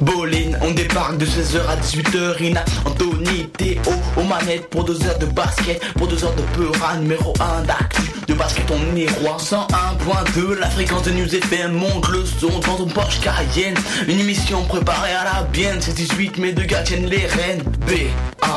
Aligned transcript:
Bolin, 0.00 0.52
on 0.62 0.70
débarque 0.70 1.18
de 1.18 1.26
16h 1.26 1.60
à 1.68 1.76
18h. 1.76 2.42
Ina, 2.42 2.64
Anthony, 2.86 3.48
Théo, 3.58 3.92
aux 4.16 4.22
manettes 4.22 4.68
pour 4.70 4.84
deux 4.84 5.06
heures 5.06 5.18
de 5.18 5.26
basket, 5.26 5.80
pour 5.94 6.06
deux 6.06 6.24
heures 6.24 6.34
de 6.34 6.42
peura, 6.56 6.96
numéro 6.96 7.34
1 7.38 7.64
d'actu. 7.64 8.02
De 8.26 8.34
basket, 8.34 8.64
on 8.70 8.96
est 8.96 9.10
roi. 9.20 9.36
101.2, 9.38 10.58
la 10.58 10.70
fréquence 10.70 11.02
de 11.02 11.10
News 11.10 11.34
FM 11.34 11.72
monte 11.72 12.08
le 12.08 12.24
son 12.24 12.58
dans 12.60 12.76
ton 12.76 12.86
Porsche 12.86 13.20
Cayenne. 13.20 13.76
Une 14.08 14.20
émission 14.20 14.62
préparée 14.64 15.12
à 15.12 15.24
la 15.24 15.42
bienne, 15.44 15.78
c'est 15.80 15.94
18 15.94 16.38
mais 16.38 16.52
deux 16.52 16.64
gars 16.64 16.82
tiennent 16.82 17.06
les 17.06 17.26
rênes. 17.26 17.62
B, 17.86 17.92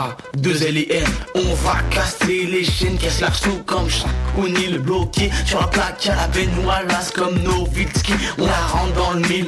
A, 0.04 0.18
2 0.38 0.64
L 0.64 0.78
N, 0.90 1.06
on 1.36 1.54
va 1.66 1.76
casser 1.90 2.46
les 2.46 2.66
chaînes, 2.66 2.98
casse 2.98 3.22
la 3.22 3.32
sous 3.32 3.64
comme 3.66 3.90
chaque 3.90 4.10
le 4.36 4.78
bloqué 4.78 5.30
sur 5.46 5.62
la 5.62 5.68
plaque 5.68 6.06
à 6.08 6.16
la 6.16 6.28
baignoire, 6.28 6.82
comme 7.16 7.38
Novitski, 7.40 8.14
on 8.38 8.46
la 8.46 8.66
rentre 8.68 8.94
dans 8.94 9.12
le 9.12 9.22
mille. 9.22 9.48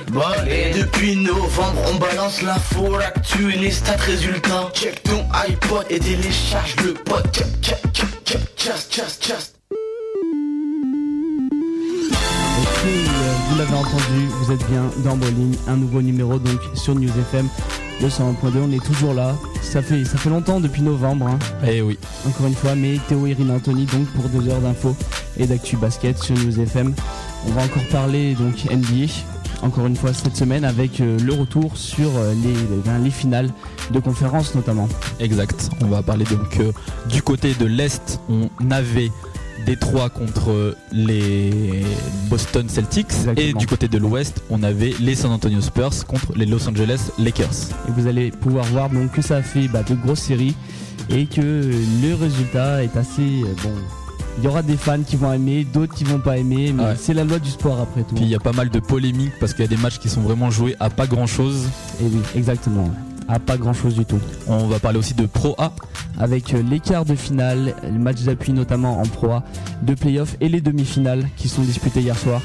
Et 0.49 0.71
depuis 0.71 1.17
novembre, 1.17 1.81
on 1.91 1.95
balance 1.95 2.41
l'info, 2.41 2.97
l'actu 2.97 3.53
et 3.53 3.57
les 3.57 3.71
stats 3.71 3.97
résultats. 3.97 4.70
Check 4.73 5.03
ton 5.03 5.25
iPod 5.33 5.85
et 5.89 5.99
télécharge 5.99 6.75
le 6.85 6.94
pod. 6.94 7.23
Check, 7.33 7.47
check, 7.61 7.81
check, 7.94 8.08
check, 8.23 8.41
just, 8.58 8.94
just, 8.94 9.27
just. 9.27 9.55
Vous 13.55 13.62
l'avez 13.62 13.77
entendu, 13.77 14.27
vous 14.41 14.52
êtes 14.52 14.70
bien 14.70 14.84
dans 15.05 15.16
Bowling, 15.16 15.55
un 15.70 15.77
nouveau 15.77 16.02
numéro 16.02 16.38
donc 16.38 16.59
sur 16.73 16.94
News 16.94 17.08
FM 17.08 17.48
201.2, 18.02 18.58
on 18.62 18.72
est 18.73 18.84
toujours 18.84 19.14
là. 19.14 19.34
Ça 19.62 19.81
fait, 19.81 20.04
ça 20.04 20.18
fait 20.18 20.30
longtemps 20.30 20.59
depuis 20.59 20.81
novembre. 20.81 21.28
Hein. 21.28 21.40
Eh 21.66 21.81
oui. 21.81 21.98
Encore 22.28 22.48
une 22.48 22.54
fois, 22.54 22.76
mais 22.76 23.00
Théo 23.08 23.26
Irine 23.26 23.52
Anthony 23.52 23.86
donc 23.86 24.08
pour 24.08 24.28
deux 24.28 24.50
heures 24.50 24.59
d'infos 24.59 24.94
et 25.38 25.48
d'actu 25.48 25.78
basket 25.78 26.22
sur 26.22 26.36
News 26.36 26.59
FM. 26.59 26.94
On 27.48 27.52
va 27.52 27.64
encore 27.64 27.88
parler 27.94 28.34
donc 28.34 28.66
NBA. 28.70 29.09
Encore 29.62 29.86
une 29.86 29.95
fois 29.95 30.14
cette 30.14 30.36
semaine 30.36 30.66
avec 30.66 31.00
euh, 31.00 31.17
le 31.17 31.31
retour 31.31 31.78
sur 31.78 32.09
euh, 32.17 32.34
les, 32.34 32.53
ben, 32.84 33.02
les, 33.02 33.09
finales 33.09 33.52
de 33.90 34.02
conférence 34.02 34.53
notamment. 34.53 34.90
Exact. 35.22 35.69
On 35.81 35.86
va 35.86 36.03
parler 36.03 36.25
donc 36.25 36.59
euh, 36.59 36.73
du 37.08 37.22
côté 37.22 37.53
de 37.53 37.66
l'Est. 37.66 38.19
On 38.28 38.50
avait 38.69 39.12
Détroit 39.66 40.09
contre 40.09 40.75
les 40.92 41.84
Boston 42.30 42.67
Celtics 42.70 43.08
et 43.38 43.53
du 43.53 43.67
côté 43.67 43.88
de 43.88 43.97
l'Ouest, 43.97 44.42
on 44.50 44.64
avait 44.64 44.94
les 45.00 45.16
San 45.16 45.31
Antonio 45.31 45.62
Spurs 45.62 46.06
contre 46.08 46.34
les 46.36 46.45
Los 46.45 46.67
Angeles 46.67 47.12
Lakers. 47.17 47.70
Et 47.88 47.92
vous 47.92 48.08
allez 48.08 48.31
pouvoir 48.31 48.66
voir 48.66 48.89
donc 48.89 49.12
que 49.12 49.22
ça 49.22 49.38
a 49.38 49.42
fait 49.42 49.67
bah, 49.67 49.84
de 49.84 49.95
grosses 49.95 50.20
séries 50.20 50.56
et 51.09 51.25
que 51.25 51.42
le 51.42 52.16
résultat 52.16 52.84
est 52.84 52.95
assez 52.97 53.44
euh, 53.44 53.53
bon. 53.64 53.73
Il 54.38 54.44
y 54.44 54.47
aura 54.47 54.62
des 54.62 54.75
fans 54.75 55.02
qui 55.02 55.16
vont 55.16 55.31
aimer, 55.31 55.64
d'autres 55.64 55.95
qui 55.95 56.03
vont 56.03 56.19
pas 56.19 56.38
aimer, 56.38 56.73
mais 56.73 56.95
c'est 56.97 57.14
la 57.14 57.23
loi 57.23 57.40
du 57.40 57.50
sport 57.50 57.80
après 57.80 58.03
tout. 58.03 58.16
Puis 58.16 58.25
il 58.25 58.30
y 58.30 58.36
a 58.36 58.40
pas 58.40 58.52
mal 58.52 58.69
de 58.69 58.80
polémiques 58.80 59.31
parce 59.40 59.53
qu'il 59.53 59.64
y 59.64 59.67
a 59.67 59.69
des 59.69 59.81
matchs 59.81 59.97
qui 59.97 60.09
sont 60.09 60.22
vraiment 60.22 60.52
joués 60.52 60.75
à 60.81 60.90
pas 60.90 61.08
grand 61.08 61.25
chose. 61.25 61.67
Et 62.02 62.06
oui, 62.06 62.19
exactement 62.36 62.92
à 63.28 63.40
pas 63.40 63.58
grand 63.58 63.73
chose 63.73 63.95
du 63.95 64.06
tout. 64.06 64.20
On 64.48 64.68
va 64.68 64.80
parler 64.80 65.00
aussi 65.00 65.14
de 65.14 65.26
Pro 65.26 65.56
A. 65.58 65.72
Avec 66.18 66.54
euh, 66.54 66.62
les 66.62 66.80
quarts 66.80 67.06
de 67.06 67.16
finale, 67.16 67.76
les 67.84 67.92
matchs 67.92 68.22
d'appui 68.22 68.54
notamment 68.54 69.00
en 69.00 69.04
Pro 69.04 69.31
A, 69.31 69.44
de 69.81 69.94
playoffs 69.94 70.38
et 70.40 70.50
les 70.50 70.62
demi-finales 70.62 71.28
qui 71.36 71.50
sont 71.50 71.62
disputées 71.62 72.02
hier 72.02 72.18
soir. 72.18 72.42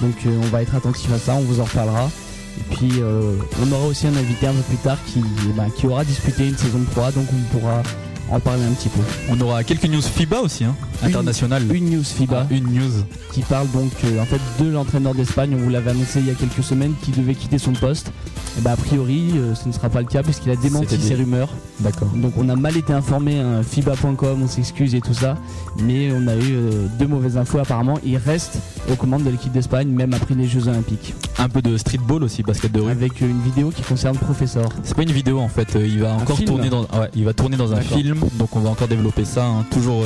Donc 0.00 0.14
euh, 0.26 0.40
on 0.42 0.46
va 0.46 0.62
être 0.62 0.74
attentif 0.74 1.12
à 1.12 1.18
ça, 1.18 1.34
on 1.34 1.40
vous 1.40 1.60
en 1.60 1.64
reparlera. 1.64 2.10
Et 2.58 2.74
puis 2.74 2.92
euh, 3.00 3.36
on 3.62 3.72
aura 3.72 3.86
aussi 3.86 4.06
un 4.06 4.16
invité 4.16 4.46
un 4.46 4.52
peu 4.52 4.62
plus 4.62 4.76
tard 4.78 4.98
qui, 5.06 5.22
eh 5.48 5.52
ben, 5.52 5.68
qui 5.70 5.86
aura 5.86 6.04
disputé 6.04 6.48
une 6.48 6.56
saison 6.56 6.78
de 6.78 6.84
Pro 6.86 7.02
A, 7.02 7.12
donc 7.12 7.26
on 7.32 7.58
pourra 7.58 7.82
en 8.30 8.40
parler 8.40 8.64
un 8.64 8.72
petit 8.72 8.88
peu. 8.88 9.00
On 9.28 9.40
aura 9.40 9.64
quelques 9.64 9.86
news 9.86 10.02
FIBA 10.02 10.40
aussi, 10.40 10.64
hein, 10.64 10.74
internationales. 11.02 11.62
Une, 11.74 11.90
news 11.90 12.04
FIBA. 12.04 12.46
Ah, 12.48 12.54
une 12.54 12.72
news. 12.72 13.04
Qui 13.32 13.42
parle 13.42 13.70
donc 13.70 13.92
en 14.20 14.24
fait 14.24 14.40
de 14.62 14.70
l'entraîneur 14.70 15.14
d'Espagne, 15.14 15.54
on 15.54 15.62
vous 15.62 15.70
l'avait 15.70 15.90
annoncé 15.90 16.20
il 16.20 16.26
y 16.26 16.30
a 16.30 16.34
quelques 16.34 16.62
semaines, 16.62 16.94
qui 17.02 17.10
devait 17.10 17.34
quitter 17.34 17.58
son 17.58 17.72
poste. 17.72 18.12
Et 18.58 18.62
bah, 18.62 18.72
a 18.72 18.76
priori, 18.76 19.32
euh, 19.36 19.54
ce 19.54 19.68
ne 19.68 19.72
sera 19.72 19.88
pas 19.88 20.00
le 20.00 20.06
cas 20.06 20.22
puisqu'il 20.22 20.50
a 20.50 20.56
démenti 20.56 21.00
ces 21.00 21.14
rumeurs. 21.14 21.50
D'accord. 21.80 22.08
Donc 22.14 22.32
on 22.36 22.48
a 22.48 22.56
mal 22.56 22.76
été 22.76 22.92
informé, 22.92 23.38
hein, 23.38 23.62
FIBA.com, 23.62 24.42
on 24.42 24.48
s'excuse 24.48 24.94
et 24.94 25.00
tout 25.00 25.14
ça, 25.14 25.36
mais 25.82 26.10
on 26.12 26.26
a 26.26 26.34
eu 26.34 26.54
euh, 26.54 26.86
deux 26.98 27.06
mauvaises 27.06 27.36
infos 27.36 27.58
apparemment. 27.58 27.98
Il 28.04 28.16
reste 28.16 28.58
aux 28.90 28.96
commandes 28.96 29.22
de 29.22 29.30
l'équipe 29.30 29.52
d'Espagne, 29.52 29.88
même 29.88 30.14
après 30.14 30.34
les 30.34 30.46
Jeux 30.46 30.68
Olympiques. 30.68 31.14
Un 31.38 31.48
peu 31.48 31.62
de 31.62 31.76
streetball 31.76 32.22
aussi, 32.24 32.42
basket 32.42 32.72
de 32.72 32.80
rue. 32.80 32.90
Avec 32.90 33.22
euh, 33.22 33.28
une 33.28 33.40
vidéo 33.40 33.70
qui 33.70 33.82
concerne 33.82 34.16
Professeur. 34.16 34.68
C'est 34.82 34.96
pas 34.96 35.02
une 35.02 35.12
vidéo 35.12 35.38
en 35.38 35.48
fait, 35.48 35.78
il 35.80 36.00
va 36.00 36.14
encore 36.14 36.42
tourner 36.44 36.68
dans, 36.68 36.86
il 37.14 37.24
va 37.24 37.32
tourner 37.32 37.56
dans 37.56 37.72
un 37.72 37.80
film, 37.80 38.19
donc 38.34 38.54
on 38.56 38.60
va 38.60 38.70
encore 38.70 38.88
développer 38.88 39.24
ça. 39.24 39.44
Hein. 39.44 39.64
toujours. 39.70 40.04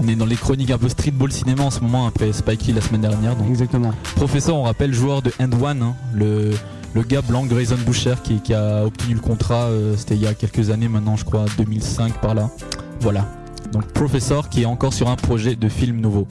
On 0.00 0.06
est 0.06 0.14
dans 0.14 0.26
les 0.26 0.36
chroniques 0.36 0.70
un 0.70 0.78
peu 0.78 0.88
streetball 0.88 1.32
cinéma 1.32 1.64
en 1.64 1.70
ce 1.70 1.80
moment 1.80 2.06
après 2.06 2.32
Spike 2.32 2.66
Lee 2.66 2.72
la 2.72 2.80
semaine 2.80 3.00
dernière. 3.00 3.34
Donc. 3.34 3.48
Exactement. 3.48 3.92
Professeur, 4.14 4.54
on 4.54 4.62
rappelle, 4.62 4.94
joueur 4.94 5.22
de 5.22 5.32
End 5.40 5.50
One, 5.60 5.82
hein, 5.82 5.96
le, 6.14 6.52
le 6.94 7.02
gars 7.02 7.22
blanc 7.22 7.44
Grayson 7.44 7.78
Boucher 7.84 8.14
qui, 8.22 8.54
a 8.54 8.84
obtenu 8.84 9.14
le 9.14 9.20
contrat, 9.20 9.64
euh, 9.64 9.96
c'était 9.96 10.14
il 10.14 10.22
y 10.22 10.26
a 10.26 10.34
quelques 10.34 10.70
années 10.70 10.88
maintenant, 10.88 11.16
je 11.16 11.24
crois, 11.24 11.44
2005 11.56 12.20
par 12.20 12.34
là. 12.34 12.50
Voilà. 13.00 13.26
Donc 13.72 13.86
Professor 13.92 14.48
qui 14.48 14.62
est 14.62 14.66
encore 14.66 14.92
sur 14.92 15.08
un 15.08 15.16
projet 15.16 15.54
de 15.54 15.68
film 15.68 16.00
nouveau. 16.00 16.26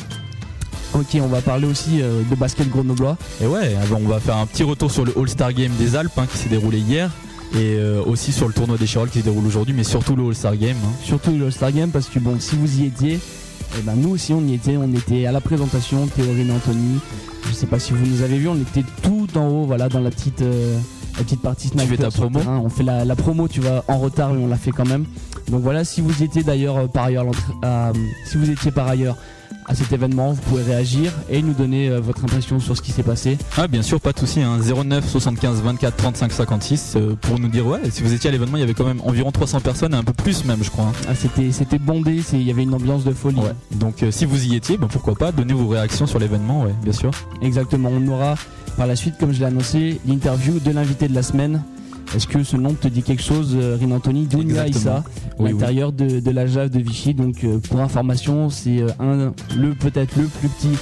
Ok, 0.93 1.17
on 1.21 1.27
va 1.27 1.41
parler 1.41 1.67
aussi 1.67 2.01
euh, 2.01 2.23
de 2.29 2.35
basket 2.35 2.69
grenoblois. 2.69 3.17
Et 3.41 3.45
ouais, 3.45 3.75
on 3.91 4.07
va 4.07 4.19
faire 4.19 4.37
un 4.37 4.45
petit 4.45 4.63
retour 4.63 4.91
sur 4.91 5.05
le 5.05 5.13
All-Star 5.17 5.53
Game 5.53 5.71
des 5.77 5.95
Alpes 5.95 6.17
hein, 6.17 6.25
qui 6.31 6.37
s'est 6.37 6.49
déroulé 6.49 6.79
hier. 6.79 7.11
Et 7.53 7.75
euh, 7.75 8.03
aussi 8.03 8.31
sur 8.31 8.47
le 8.47 8.53
tournoi 8.53 8.77
des 8.77 8.85
Chirolles 8.85 9.09
qui 9.09 9.19
se 9.19 9.23
déroule 9.23 9.45
aujourd'hui, 9.45 9.73
mais 9.73 9.83
surtout 9.83 10.15
le 10.15 10.27
All-Star 10.27 10.57
Game. 10.57 10.75
Hein. 10.83 10.91
Surtout 11.03 11.31
le 11.31 11.45
All-Star 11.45 11.71
Game 11.71 11.91
parce 11.91 12.07
que 12.07 12.19
bon, 12.19 12.39
si 12.39 12.55
vous 12.55 12.81
y 12.81 12.85
étiez, 12.85 13.19
eh 13.77 13.81
ben 13.81 13.95
nous 13.95 14.09
aussi 14.09 14.33
on 14.33 14.41
y 14.41 14.53
était, 14.53 14.77
on 14.77 14.91
était 14.93 15.25
à 15.25 15.31
la 15.31 15.41
présentation, 15.41 16.07
Théorine 16.07 16.51
Anthony. 16.51 16.99
Je 17.47 17.53
sais 17.53 17.65
pas 17.65 17.79
si 17.79 17.93
vous 17.93 18.05
nous 18.05 18.21
avez 18.21 18.37
vu, 18.37 18.47
on 18.47 18.55
était 18.55 18.83
tout 19.01 19.27
en 19.35 19.47
haut, 19.47 19.65
voilà, 19.65 19.89
dans 19.89 19.99
la 19.99 20.09
petite, 20.09 20.41
euh, 20.41 20.77
la 21.17 21.23
petite 21.23 21.41
partie 21.41 21.67
sniper. 21.67 21.87
Tu 21.87 21.95
fais 21.95 22.03
ta 22.03 22.11
promo 22.11 22.39
On 22.39 22.69
fait 22.69 22.83
la, 22.83 23.15
promo, 23.15 23.47
tu 23.47 23.61
vas 23.61 23.83
en 23.87 23.97
retard, 23.97 24.33
mais 24.33 24.43
on 24.43 24.47
l'a 24.47 24.57
fait 24.57 24.71
quand 24.71 24.87
même. 24.87 25.05
Donc 25.49 25.61
voilà, 25.61 25.83
si 25.83 26.01
vous 26.01 26.23
étiez 26.23 26.43
d'ailleurs 26.43 26.77
euh, 26.77 26.87
par 26.87 27.05
ailleurs, 27.05 27.25
euh, 27.63 27.93
si 28.25 28.37
vous 28.37 28.49
étiez 28.49 28.71
par 28.71 28.87
ailleurs 28.87 29.15
à 29.65 29.75
cet 29.75 29.91
événement, 29.91 30.31
vous 30.31 30.41
pouvez 30.41 30.63
réagir 30.63 31.11
et 31.29 31.41
nous 31.41 31.53
donner 31.53 31.89
euh, 31.89 31.99
votre 31.99 32.23
impression 32.23 32.59
sur 32.59 32.77
ce 32.77 32.81
qui 32.81 32.91
s'est 32.91 33.03
passé. 33.03 33.37
Ah 33.57 33.67
bien 33.67 33.81
sûr, 33.81 33.99
pas 33.99 34.13
de 34.13 34.19
souci. 34.19 34.41
Hein. 34.41 34.59
09 34.59 35.07
75 35.07 35.61
24 35.61 35.95
35 35.95 36.31
56 36.31 36.97
pour 37.21 37.39
nous 37.39 37.49
dire 37.49 37.67
ouais. 37.67 37.81
Si 37.91 38.01
vous 38.01 38.13
étiez 38.13 38.29
à 38.29 38.31
l'événement, 38.31 38.57
il 38.57 38.61
y 38.61 38.63
avait 38.63 38.73
quand 38.73 38.85
même 38.85 39.01
environ 39.01 39.31
300 39.31 39.59
personnes, 39.61 39.93
un 39.93 40.03
peu 40.03 40.13
plus 40.13 40.45
même, 40.45 40.63
je 40.63 40.69
crois. 40.69 40.85
Hein. 40.85 40.93
Ah, 41.09 41.15
c'était 41.15 41.51
c'était 41.51 41.79
bondé, 41.79 42.21
il 42.33 42.43
y 42.43 42.51
avait 42.51 42.63
une 42.63 42.73
ambiance 42.73 43.03
de 43.03 43.11
folie. 43.11 43.41
Donc 43.71 44.03
euh, 44.03 44.11
si 44.11 44.25
vous 44.25 44.45
y 44.45 44.55
étiez, 44.55 44.77
ben, 44.77 44.87
pourquoi 44.87 45.15
pas, 45.15 45.31
donnez 45.31 45.53
vos 45.53 45.67
réactions 45.67 46.07
sur 46.07 46.19
l'événement, 46.19 46.63
ouais, 46.63 46.73
bien 46.83 46.93
sûr. 46.93 47.11
Exactement. 47.41 47.89
On 47.91 48.07
aura 48.07 48.35
par 48.77 48.87
la 48.87 48.95
suite, 48.95 49.15
comme 49.19 49.33
je 49.33 49.39
l'ai 49.39 49.45
annoncé, 49.45 49.99
l'interview 50.07 50.59
de 50.59 50.71
l'invité 50.71 51.07
de 51.07 51.15
la 51.15 51.23
semaine. 51.23 51.63
Est-ce 52.15 52.27
que 52.27 52.43
ce 52.43 52.55
nom 52.57 52.73
te 52.73 52.87
dit 52.87 53.03
quelque 53.03 53.21
chose, 53.21 53.55
Rin 53.55 53.91
Anthony 53.91 54.25
Dounia 54.25 54.67
Issa, 54.67 55.03
l'intérieur 55.39 55.91
de, 55.91 56.31
la 56.31 56.47
Jave 56.47 56.69
de 56.69 56.79
Vichy. 56.79 57.13
Donc, 57.13 57.43
euh, 57.43 57.59
pour 57.59 57.79
information, 57.79 58.49
c'est 58.49 58.81
euh, 58.81 58.89
un, 58.99 59.33
le 59.55 59.73
peut-être 59.73 60.15
le 60.15 60.25
plus 60.25 60.49
petit, 60.49 60.77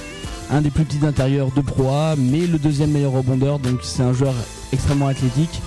un 0.50 0.60
des 0.60 0.70
plus 0.70 0.84
petits 0.84 1.04
intérieurs 1.04 1.50
de 1.54 1.60
proie, 1.60 2.14
mais 2.16 2.46
le 2.46 2.58
deuxième 2.58 2.90
meilleur 2.90 3.12
rebondeur. 3.12 3.58
Donc, 3.58 3.80
c'est 3.82 4.02
un 4.02 4.12
joueur 4.12 4.34
extrêmement 4.72 5.08
athlétique, 5.08 5.60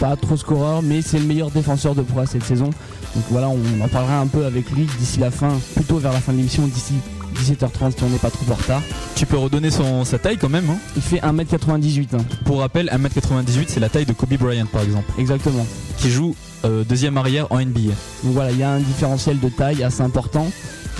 pas 0.00 0.16
trop 0.16 0.36
scoreur, 0.36 0.82
mais 0.82 1.02
c'est 1.02 1.18
le 1.18 1.26
meilleur 1.26 1.50
défenseur 1.50 1.94
de 1.94 2.02
proie 2.02 2.26
cette 2.26 2.44
saison. 2.44 2.70
Donc 3.14 3.24
voilà, 3.30 3.48
on 3.48 3.84
en 3.84 3.88
parlera 3.88 4.20
un 4.20 4.26
peu 4.26 4.44
avec 4.44 4.70
lui 4.70 4.86
d'ici 4.98 5.18
la 5.18 5.30
fin, 5.30 5.58
plutôt 5.74 5.96
vers 5.96 6.12
la 6.12 6.20
fin 6.20 6.32
de 6.32 6.36
l'émission, 6.36 6.66
d'ici 6.66 6.94
17h30 7.34 7.96
si 7.96 8.02
on 8.04 8.08
n'est 8.08 8.18
pas 8.18 8.30
trop 8.30 8.50
en 8.50 8.54
retard. 8.54 8.82
Tu 9.14 9.26
peux 9.26 9.36
redonner 9.36 9.70
son, 9.70 10.04
sa 10.04 10.18
taille 10.18 10.38
quand 10.38 10.48
même. 10.48 10.68
Hein 10.70 10.78
Il 10.96 11.02
fait 11.02 11.18
1m98. 11.18 12.08
Hein. 12.14 12.24
Pour 12.44 12.60
rappel, 12.60 12.88
1m98 12.92 13.64
c'est 13.68 13.80
la 13.80 13.88
taille 13.88 14.06
de 14.06 14.12
Kobe 14.12 14.34
Bryant 14.34 14.66
par 14.66 14.82
exemple. 14.82 15.10
Exactement. 15.18 15.66
Qui 15.98 16.10
joue 16.10 16.34
euh, 16.64 16.84
deuxième 16.84 17.16
arrière 17.16 17.46
en 17.50 17.60
NBA. 17.60 17.92
Donc 18.24 18.32
voilà, 18.32 18.50
il 18.50 18.58
y 18.58 18.62
a 18.62 18.70
un 18.70 18.80
différentiel 18.80 19.38
de 19.40 19.48
taille 19.48 19.82
assez 19.82 20.02
important. 20.02 20.50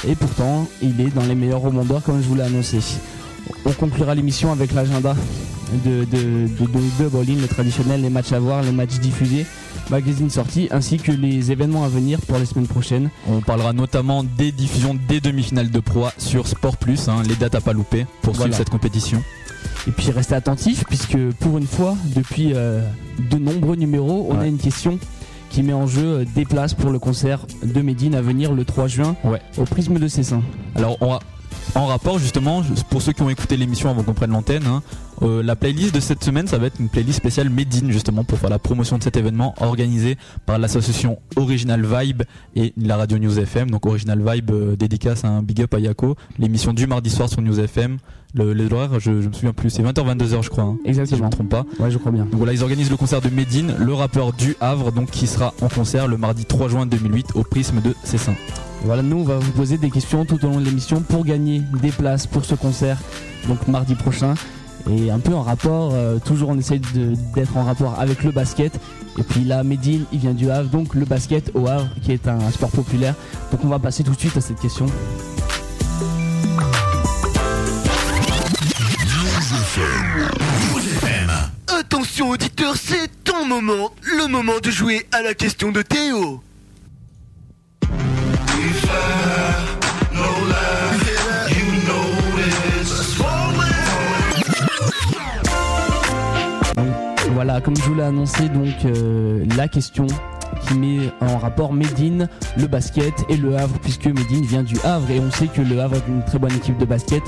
Et 0.07 0.15
pourtant, 0.15 0.69
il 0.81 1.01
est 1.01 1.11
dans 1.15 1.25
les 1.25 1.35
meilleurs 1.35 1.61
rebondeurs 1.61 2.03
comme 2.03 2.23
je 2.23 2.29
vous 2.29 2.37
l'ai 2.37 2.43
annoncé. 2.43 2.79
On 3.65 3.73
conclura 3.73 4.15
l'émission 4.15 4.53
avec 4.53 4.73
l'agenda 4.73 5.17
de, 5.85 6.05
de, 6.05 6.47
de, 6.47 7.03
de, 7.03 7.09
bowling, 7.09 7.41
le 7.41 7.49
traditionnel, 7.49 8.03
les 8.03 8.11
matchs 8.11 8.33
à 8.33 8.39
voir, 8.39 8.63
les 8.63 8.71
matchs 8.71 8.99
diffusés 9.01 9.45
magazine 9.91 10.31
sorti 10.31 10.69
ainsi 10.71 10.99
que 10.99 11.13
les 11.13 11.53
événements 11.53 11.85
à 11.85 11.89
venir 11.89 12.21
pour 12.21 12.39
les 12.39 12.47
semaines 12.47 12.67
prochaines. 12.67 13.11
On 13.29 13.41
parlera 13.41 13.73
notamment 13.73 14.25
des 14.25 14.53
diffusions 14.53 14.99
des 15.09 15.21
demi-finales 15.21 15.71
de 15.71 15.81
proie 15.81 16.13
sur 16.19 16.47
Sport 16.47 16.77
Plus, 16.77 17.09
hein, 17.09 17.23
les 17.29 17.37
dates 17.37 17.55
à 17.55 17.61
pas 17.61 17.73
louper 17.73 18.07
pour 18.23 18.37
suivre 18.37 18.55
cette 18.55 18.71
compétition. 18.71 19.23
Et 19.87 19.91
puis 19.91 20.11
restez 20.11 20.35
attentifs 20.35 20.85
puisque 20.85 21.19
pour 21.41 21.59
une 21.59 21.67
fois, 21.67 21.97
depuis 22.15 22.53
euh, 22.55 22.83
de 23.31 23.37
nombreux 23.37 23.77
numéros, 23.77 24.27
on 24.31 24.39
a 24.39 24.47
une 24.47 24.59
question 24.59 24.99
qui 25.51 25.63
met 25.63 25.73
en 25.73 25.87
jeu 25.87 26.05
euh, 26.05 26.25
des 26.35 26.45
places 26.45 26.75
pour 26.75 26.91
le 26.91 26.99
concert 26.99 27.47
de 27.63 27.81
Médine 27.81 28.15
à 28.15 28.21
venir 28.21 28.53
le 28.53 28.65
3 28.65 28.87
juin 28.87 29.17
au 29.57 29.65
Prisme 29.65 29.99
de 29.99 30.09
Cessin. 30.09 30.43
Alors 30.75 30.97
on 31.01 31.09
va 31.09 31.21
en 31.75 31.87
rapport 31.87 32.19
justement, 32.19 32.63
pour 32.91 33.03
ceux 33.03 33.13
qui 33.13 33.23
ont 33.23 33.31
écouté 33.31 33.57
l'émission 33.57 33.91
avant 33.91 34.03
qu'on 34.03 34.15
prenne 34.15 34.31
l'antenne, 34.31 34.67
hein, 34.67 34.83
euh, 35.23 35.43
la 35.43 35.57
playlist 35.57 35.95
de 35.95 36.01
cette 36.01 36.23
semaine, 36.23 36.47
ça 36.47 36.59
va 36.59 36.67
être 36.67 36.79
une 36.81 36.89
playlist 36.89 37.19
spéciale 37.19 37.51
Medine 37.51 37.91
justement 37.91 38.25
pour 38.25 38.39
faire 38.39 38.51
la 38.51 38.59
promotion 38.59 38.99
de 38.99 39.03
cet 39.03 39.17
événement 39.17 39.55
organisé 39.61 40.17
par 40.47 40.59
l'association 40.59 41.19
Original 41.37 41.85
Vibe 41.85 42.23
et 42.57 42.73
la 42.77 42.97
radio 42.97 43.19
News 43.19 43.39
FM. 43.39 43.71
Donc 43.71 43.87
Original 43.87 44.23
Vibe 44.25 44.51
euh, 44.51 44.77
dédicace 44.77 45.25
à 45.25 45.29
un 45.29 45.43
big 45.43 45.63
up 45.63 45.75
à 45.75 45.81
Yako, 45.81 46.17
l'émission 46.39 46.73
du 46.73 46.87
mardi 46.87 47.11
soir 47.11 47.29
sur 47.29 47.43
News 47.43 47.59
FM. 47.59 47.99
Le, 48.35 48.53
les 48.53 48.71
horaires, 48.71 49.01
je, 49.01 49.23
je 49.23 49.29
me 49.29 49.33
souviens 49.33 49.55
plus, 49.55 49.71
c'est 49.71 49.83
20h 49.83 50.17
22h 50.17 50.43
je 50.43 50.51
crois. 50.51 50.65
Hein, 50.65 50.77
Exactement. 50.85 51.17
Si 51.17 51.19
je 51.19 51.25
me 51.25 51.31
trompe 51.31 51.49
pas. 51.49 51.65
Ouais, 51.81 51.91
je 51.91 51.97
crois 51.97 52.13
bien. 52.13 52.25
Donc 52.25 52.35
voilà, 52.35 52.53
ils 52.53 52.63
organisent 52.63 52.91
le 52.91 52.99
concert 52.99 53.23
de 53.23 53.31
Medine, 53.31 53.75
le 53.79 53.95
rappeur 53.95 54.35
du 54.35 54.55
Havre, 54.61 54.93
donc 54.93 55.11
qui 55.11 55.27
sera 55.27 55.55
en 55.63 55.69
concert 55.69 56.07
le 56.07 56.19
mardi 56.19 56.45
3 56.45 56.69
juin 56.69 56.87
2008 56.87 57.29
au 57.35 57.43
Prisme 57.43 57.81
de 57.81 57.95
Cessin. 58.05 58.35
Voilà, 58.85 59.03
nous 59.03 59.19
on 59.19 59.25
va 59.25 59.39
vous 59.39 59.51
poser 59.53 59.77
des 59.77 59.91
questions 59.91 60.25
tout 60.25 60.43
au 60.45 60.49
long 60.49 60.61
de 60.61 60.65
l'émission 60.65 61.01
pour 61.01 61.25
gagner 61.25 61.63
des 61.83 61.91
places 61.91 62.27
pour 62.27 62.45
ce 62.45 62.55
concert, 62.55 62.97
donc 63.47 63.67
mardi 63.69 63.95
prochain. 63.95 64.35
Et 64.91 65.11
un 65.11 65.19
peu 65.19 65.35
en 65.35 65.43
rapport, 65.43 65.91
euh, 65.93 66.19
toujours 66.25 66.49
on 66.51 66.59
essaie 66.59 66.79
de- 66.79 67.15
d'être 67.35 67.57
en 67.57 67.65
rapport 67.65 67.99
avec 68.01 68.23
le 68.25 68.31
basket. 68.31 68.73
Et 69.19 69.23
puis 69.23 69.45
là, 69.45 69.63
Medine, 69.65 70.05
il 70.13 70.21
vient 70.21 70.33
du 70.33 70.51
Havre, 70.51 70.71
donc 70.71 70.95
le 70.95 71.05
basket 71.05 71.51
au 71.55 71.67
Havre, 71.67 71.89
qui 72.03 72.13
est 72.13 72.27
un 72.29 72.51
sport 72.51 72.71
populaire. 72.71 73.15
Donc 73.51 73.61
on 73.65 73.69
va 73.69 73.79
passer 73.79 74.05
tout 74.05 74.13
de 74.15 74.19
suite 74.21 74.37
à 74.37 74.41
cette 74.41 74.61
question. 74.61 74.87
Attention 81.67 82.31
auditeur, 82.31 82.75
c'est 82.77 83.09
ton 83.25 83.45
moment, 83.47 83.91
le 84.03 84.27
moment 84.29 84.59
de 84.63 84.71
jouer 84.71 85.07
à 85.13 85.23
la 85.23 85.35
question 85.35 85.71
de 85.71 85.83
Théo. 85.83 86.41
Voilà, 97.39 97.61
comme 97.61 97.77
je 97.77 97.83
vous 97.83 97.95
l'ai 97.95 98.03
annoncé, 98.03 98.49
donc 98.49 98.85
euh, 98.85 99.45
la 99.57 99.69
question 99.69 100.09
qui 100.67 100.75
met 100.75 101.13
en 101.21 101.39
rapport 101.39 101.73
Médine, 101.73 102.29
le 102.57 102.67
basket 102.67 103.15
et 103.29 103.37
le 103.37 103.57
Havre, 103.57 103.79
puisque 103.81 104.07
Médine 104.07 104.45
vient 104.45 104.65
du 104.65 104.75
Havre 104.83 105.09
et 105.11 105.21
on 105.21 105.31
sait 105.31 105.47
que 105.47 105.63
le 105.63 105.81
Havre 105.81 105.97
est 105.97 106.09
une 106.09 106.25
très 106.25 106.41
bonne 106.41 106.53
équipe 106.55 106.79
de 106.79 106.85
basket. 106.85 107.23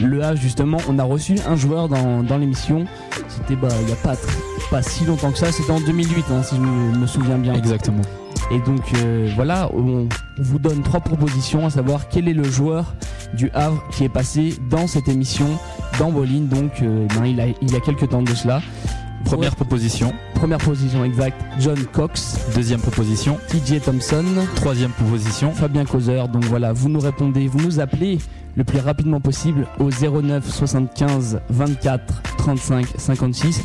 Le 0.00 0.22
Havre, 0.22 0.40
justement, 0.40 0.78
on 0.88 1.00
a 1.00 1.02
reçu 1.02 1.36
un 1.48 1.56
joueur 1.56 1.88
dans, 1.88 2.38
l'émission. 2.38 2.84
C'était 3.28 3.56
bah, 3.56 3.68
il 3.80 3.86
n'y 3.86 3.92
a 3.92 3.96
pas, 3.96 4.82
si 4.82 5.04
longtemps 5.04 5.32
que 5.32 5.38
ça, 5.38 5.50
c'était 5.50 5.72
en 5.72 5.80
2008, 5.80 6.24
hein, 6.30 6.42
si 6.44 6.54
je 6.54 6.60
me 6.60 7.06
souviens 7.08 7.38
bien. 7.38 7.54
Exactement. 7.54 8.02
Et 8.50 8.58
donc 8.58 8.82
euh, 8.96 9.30
voilà, 9.34 9.70
on, 9.74 10.08
vous 10.38 10.58
donne 10.58 10.82
trois 10.82 11.00
propositions, 11.00 11.66
à 11.66 11.70
savoir 11.70 12.08
quel 12.08 12.28
est 12.28 12.34
le 12.34 12.44
joueur 12.44 12.94
du 13.34 13.50
Havre 13.54 13.82
qui 13.90 14.04
est 14.04 14.08
passé 14.08 14.54
dans 14.70 14.86
cette 14.86 15.08
émission, 15.08 15.46
dans 15.98 16.12
Bolin, 16.12 16.42
donc 16.42 16.82
euh, 16.82 17.06
ben, 17.16 17.24
il, 17.24 17.40
a, 17.40 17.46
il 17.48 17.72
y 17.72 17.76
a 17.76 17.80
quelques 17.80 18.08
temps 18.08 18.22
de 18.22 18.34
cela. 18.34 18.60
Première 19.24 19.56
proposition, 19.56 20.12
Première 20.34 20.58
position 20.58 21.02
exacte, 21.06 21.40
John 21.58 21.78
Cox, 21.90 22.38
deuxième 22.54 22.80
proposition, 22.80 23.38
TJ 23.48 23.80
Thompson, 23.80 24.24
troisième 24.56 24.90
proposition, 24.90 25.52
Fabien 25.52 25.86
Causeur. 25.86 26.28
Donc 26.28 26.44
voilà, 26.44 26.74
vous 26.74 26.90
nous 26.90 27.00
répondez, 27.00 27.48
vous 27.48 27.62
nous 27.62 27.80
appelez 27.80 28.18
le 28.56 28.64
plus 28.64 28.78
rapidement 28.78 29.20
possible 29.20 29.66
au 29.78 29.90
09 29.90 30.48
75 30.48 31.40
24 31.50 32.22
35 32.38 32.86
56 32.96 33.62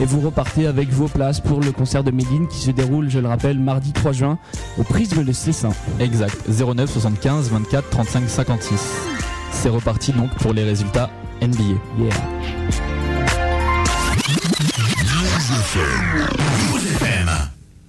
et 0.00 0.06
vous 0.06 0.20
repartez 0.20 0.66
avec 0.66 0.88
vos 0.90 1.08
places 1.08 1.40
pour 1.40 1.60
le 1.60 1.70
concert 1.72 2.02
de 2.02 2.10
Médine 2.10 2.48
qui 2.48 2.58
se 2.58 2.70
déroule, 2.70 3.10
je 3.10 3.18
le 3.18 3.28
rappelle, 3.28 3.58
mardi 3.58 3.92
3 3.92 4.12
juin 4.12 4.38
au 4.78 4.82
Prisme 4.82 5.24
de 5.24 5.32
Cessin. 5.32 5.70
exact, 6.00 6.36
09 6.48 6.90
75 6.90 7.50
24 7.50 7.90
35 7.90 8.28
56. 8.28 8.80
C'est 9.50 9.68
reparti 9.68 10.12
donc 10.12 10.30
pour 10.36 10.54
les 10.54 10.64
résultats 10.64 11.10
NBA. 11.42 11.62
Yeah. 11.98 12.14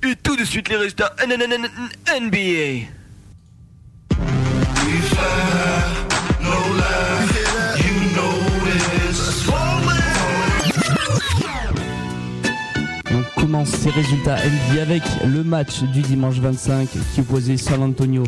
Et 0.03 0.15
tout 0.21 0.35
de 0.35 0.43
suite 0.43 0.69
les 0.69 0.75
résultats 0.77 1.15
NBA. 1.25 2.87
On 13.11 13.41
commence 13.41 13.69
ces 13.69 13.89
résultats 13.89 14.37
NBA 14.37 14.81
avec 14.81 15.03
le 15.25 15.43
match 15.43 15.83
du 15.83 16.01
dimanche 16.01 16.39
25 16.39 16.87
qui 17.13 17.21
opposait 17.21 17.57
San 17.57 17.83
Antonio 17.83 18.23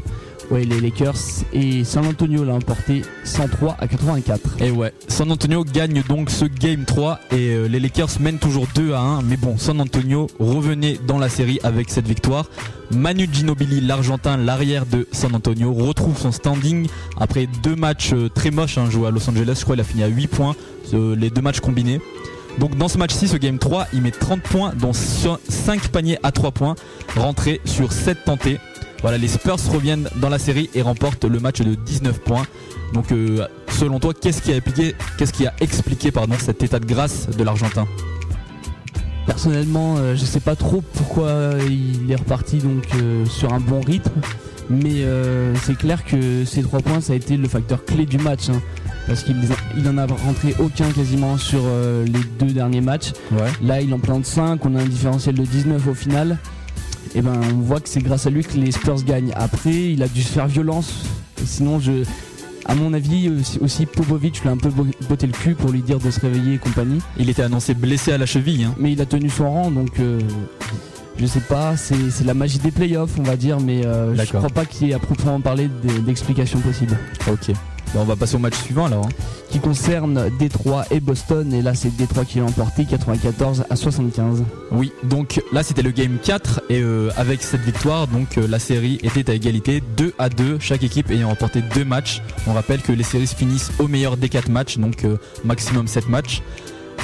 ouais, 0.51 0.65
les 0.65 0.79
Lakers 0.81 1.15
et 1.53 1.83
San 1.83 2.05
Antonio 2.05 2.43
l'a 2.43 2.53
emporté 2.53 3.01
103 3.23 3.77
à 3.79 3.87
84. 3.87 4.61
Et 4.61 4.71
ouais, 4.71 4.93
San 5.07 5.31
Antonio 5.31 5.63
gagne 5.63 6.03
donc 6.07 6.29
ce 6.29 6.45
game 6.45 6.85
3 6.85 7.19
et 7.31 7.35
euh, 7.49 7.67
les 7.67 7.79
Lakers 7.79 8.19
mènent 8.19 8.39
toujours 8.39 8.67
2 8.75 8.93
à 8.93 8.99
1. 8.99 9.21
Mais 9.23 9.37
bon, 9.37 9.57
San 9.57 9.79
Antonio 9.79 10.27
revenait 10.39 10.99
dans 11.07 11.17
la 11.17 11.29
série 11.29 11.59
avec 11.63 11.89
cette 11.89 12.07
victoire. 12.07 12.49
Manu 12.91 13.27
Ginobili, 13.31 13.81
l'Argentin, 13.81 14.37
l'arrière 14.37 14.85
de 14.85 15.07
San 15.11 15.33
Antonio, 15.35 15.73
retrouve 15.73 16.17
son 16.17 16.31
standing 16.31 16.87
après 17.19 17.47
deux 17.63 17.75
matchs 17.75 18.13
euh, 18.13 18.29
très 18.29 18.51
moches 18.51 18.77
hein, 18.77 18.89
joués 18.89 19.07
à 19.07 19.11
Los 19.11 19.29
Angeles. 19.29 19.57
Je 19.59 19.63
crois 19.63 19.75
qu'il 19.75 19.81
a 19.81 19.85
fini 19.85 20.03
à 20.03 20.07
8 20.07 20.27
points, 20.27 20.55
les 20.93 21.29
deux 21.29 21.41
matchs 21.41 21.59
combinés. 21.59 21.99
Donc 22.59 22.77
dans 22.77 22.87
ce 22.87 22.97
match-ci, 22.97 23.27
ce 23.27 23.37
game 23.37 23.57
3, 23.57 23.87
il 23.93 24.01
met 24.01 24.11
30 24.11 24.41
points, 24.41 24.73
dont 24.79 24.93
5 24.93 25.89
paniers 25.89 26.17
à 26.23 26.31
3 26.31 26.51
points, 26.51 26.75
rentrés 27.17 27.59
sur 27.65 27.91
7 27.91 28.23
tentés. 28.25 28.59
Voilà, 29.01 29.17
les 29.17 29.27
Spurs 29.27 29.57
reviennent 29.71 30.09
dans 30.17 30.29
la 30.29 30.39
série 30.39 30.69
et 30.73 30.81
remportent 30.81 31.25
le 31.25 31.39
match 31.39 31.61
de 31.61 31.75
19 31.75 32.19
points. 32.21 32.45
Donc 32.93 33.11
euh, 33.11 33.47
selon 33.69 33.99
toi, 33.99 34.13
qu'est-ce 34.13 34.41
qui 34.41 34.51
a 34.51 34.55
expliqué, 34.57 34.95
qu'est-ce 35.17 35.33
qui 35.33 35.45
a 35.45 35.53
expliqué 35.61 36.11
pardon, 36.11 36.35
cet 36.39 36.63
état 36.63 36.79
de 36.79 36.85
grâce 36.85 37.27
de 37.29 37.43
l'Argentin? 37.43 37.87
Personnellement, 39.25 39.95
euh, 39.97 40.15
je 40.15 40.23
sais 40.23 40.39
pas 40.39 40.55
trop 40.55 40.81
pourquoi 40.93 41.55
il 41.67 42.11
est 42.11 42.15
reparti 42.15 42.57
donc 42.57 42.83
euh, 42.95 43.25
sur 43.25 43.53
un 43.53 43.59
bon 43.59 43.81
rythme, 43.81 44.11
mais 44.69 45.01
euh, 45.03 45.55
c'est 45.63 45.75
clair 45.77 46.03
que 46.05 46.45
ces 46.45 46.61
trois 46.61 46.79
points 46.79 47.01
ça 47.01 47.13
a 47.13 47.15
été 47.15 47.35
le 47.35 47.47
facteur 47.47 47.83
clé 47.85 48.05
du 48.05 48.17
match. 48.19 48.49
hein, 48.49 48.61
parce 49.07 49.23
qu'il 49.23 49.35
il 49.77 49.87
en 49.87 49.97
a 49.97 50.05
rentré 50.05 50.55
aucun 50.59 50.89
quasiment 50.91 51.37
sur 51.37 51.61
euh, 51.63 52.05
les 52.05 52.23
deux 52.39 52.53
derniers 52.53 52.81
matchs. 52.81 53.11
Ouais. 53.31 53.51
Là, 53.63 53.81
il 53.81 53.93
en 53.93 53.99
plante 53.99 54.25
5, 54.25 54.63
on 54.65 54.75
a 54.75 54.81
un 54.81 54.85
différentiel 54.85 55.35
de 55.35 55.43
19 55.43 55.87
au 55.87 55.93
final. 55.93 56.37
Et 57.13 57.21
ben, 57.21 57.33
on 57.53 57.59
voit 57.61 57.79
que 57.79 57.87
c'est 57.89 58.01
grâce 58.01 58.25
à 58.27 58.29
lui 58.29 58.43
que 58.43 58.57
les 58.57 58.71
Spurs 58.71 59.03
gagnent. 59.03 59.31
Après, 59.35 59.73
il 59.91 60.01
a 60.03 60.07
dû 60.07 60.23
se 60.23 60.29
faire 60.33 60.47
violence. 60.47 61.03
Sinon, 61.45 61.79
je, 61.79 62.03
à 62.65 62.75
mon 62.75 62.93
avis, 62.93 63.31
aussi, 63.61 63.85
Popovic 63.85 64.41
lui 64.41 64.49
a 64.49 64.51
un 64.51 64.57
peu 64.57 64.69
bo- 64.69 64.87
botté 65.07 65.27
le 65.27 65.33
cul 65.33 65.53
pour 65.55 65.71
lui 65.71 65.81
dire 65.81 65.99
de 65.99 66.09
se 66.11 66.19
réveiller 66.19 66.55
et 66.55 66.57
compagnie. 66.57 66.99
Il 67.17 67.29
était 67.29 67.43
annoncé 67.43 67.73
blessé 67.73 68.11
à 68.11 68.17
la 68.17 68.25
cheville. 68.25 68.63
hein. 68.63 68.73
Mais 68.79 68.91
il 68.93 69.01
a 69.01 69.05
tenu 69.05 69.29
son 69.29 69.49
rang, 69.49 69.71
donc 69.71 69.99
euh, 69.99 70.19
je 71.17 71.25
sais 71.25 71.39
pas. 71.41 71.77
C'est 71.77 71.95
la 72.25 72.33
magie 72.33 72.59
des 72.59 72.71
playoffs, 72.71 73.17
on 73.19 73.23
va 73.23 73.35
dire, 73.37 73.59
mais 73.59 73.85
euh, 73.85 74.15
je 74.15 74.25
crois 74.31 74.49
pas 74.49 74.65
qu'il 74.65 74.87
y 74.87 74.91
ait 74.91 74.95
à 74.95 74.99
proprement 74.99 75.39
parler 75.39 75.69
d'explications 76.05 76.59
possibles. 76.59 76.97
Ok. 77.31 77.53
Bon, 77.93 78.01
on 78.01 78.05
va 78.05 78.15
passer 78.15 78.35
au 78.35 78.39
match 78.39 78.55
suivant 78.55 78.85
alors. 78.85 79.05
hein. 79.05 79.09
Qui 79.49 79.59
concerne 79.59 80.29
Détroit 80.37 80.85
et 80.91 80.99
Boston, 80.99 81.53
et 81.53 81.61
là 81.61 81.73
c'est 81.75 81.95
Détroit 81.95 82.25
qui 82.25 82.39
l'a 82.39 82.45
emporté 82.45 82.83
94 82.85 83.65
à 83.69 83.75
75. 83.75 84.43
Oui, 84.71 84.91
donc 85.03 85.41
là 85.53 85.63
c'était 85.63 85.81
le 85.81 85.91
game 85.91 86.17
4 86.21 86.61
et 86.69 86.81
euh, 86.81 87.09
avec 87.15 87.41
cette 87.41 87.61
victoire, 87.61 88.07
donc 88.07 88.37
euh, 88.37 88.47
la 88.47 88.59
série 88.59 88.99
était 89.03 89.29
à 89.31 89.33
égalité 89.33 89.81
2 89.95 90.13
à 90.19 90.27
2, 90.29 90.57
chaque 90.59 90.83
équipe 90.83 91.09
ayant 91.11 91.29
remporté 91.29 91.61
deux 91.73 91.85
matchs. 91.85 92.21
On 92.47 92.53
rappelle 92.53 92.81
que 92.81 92.91
les 92.91 93.03
séries 93.03 93.27
se 93.27 93.35
finissent 93.35 93.71
au 93.79 93.87
meilleur 93.87 94.17
des 94.17 94.27
4 94.29 94.49
matchs, 94.49 94.77
donc 94.77 95.05
euh, 95.05 95.17
maximum 95.45 95.87
7 95.87 96.09
matchs. 96.09 96.41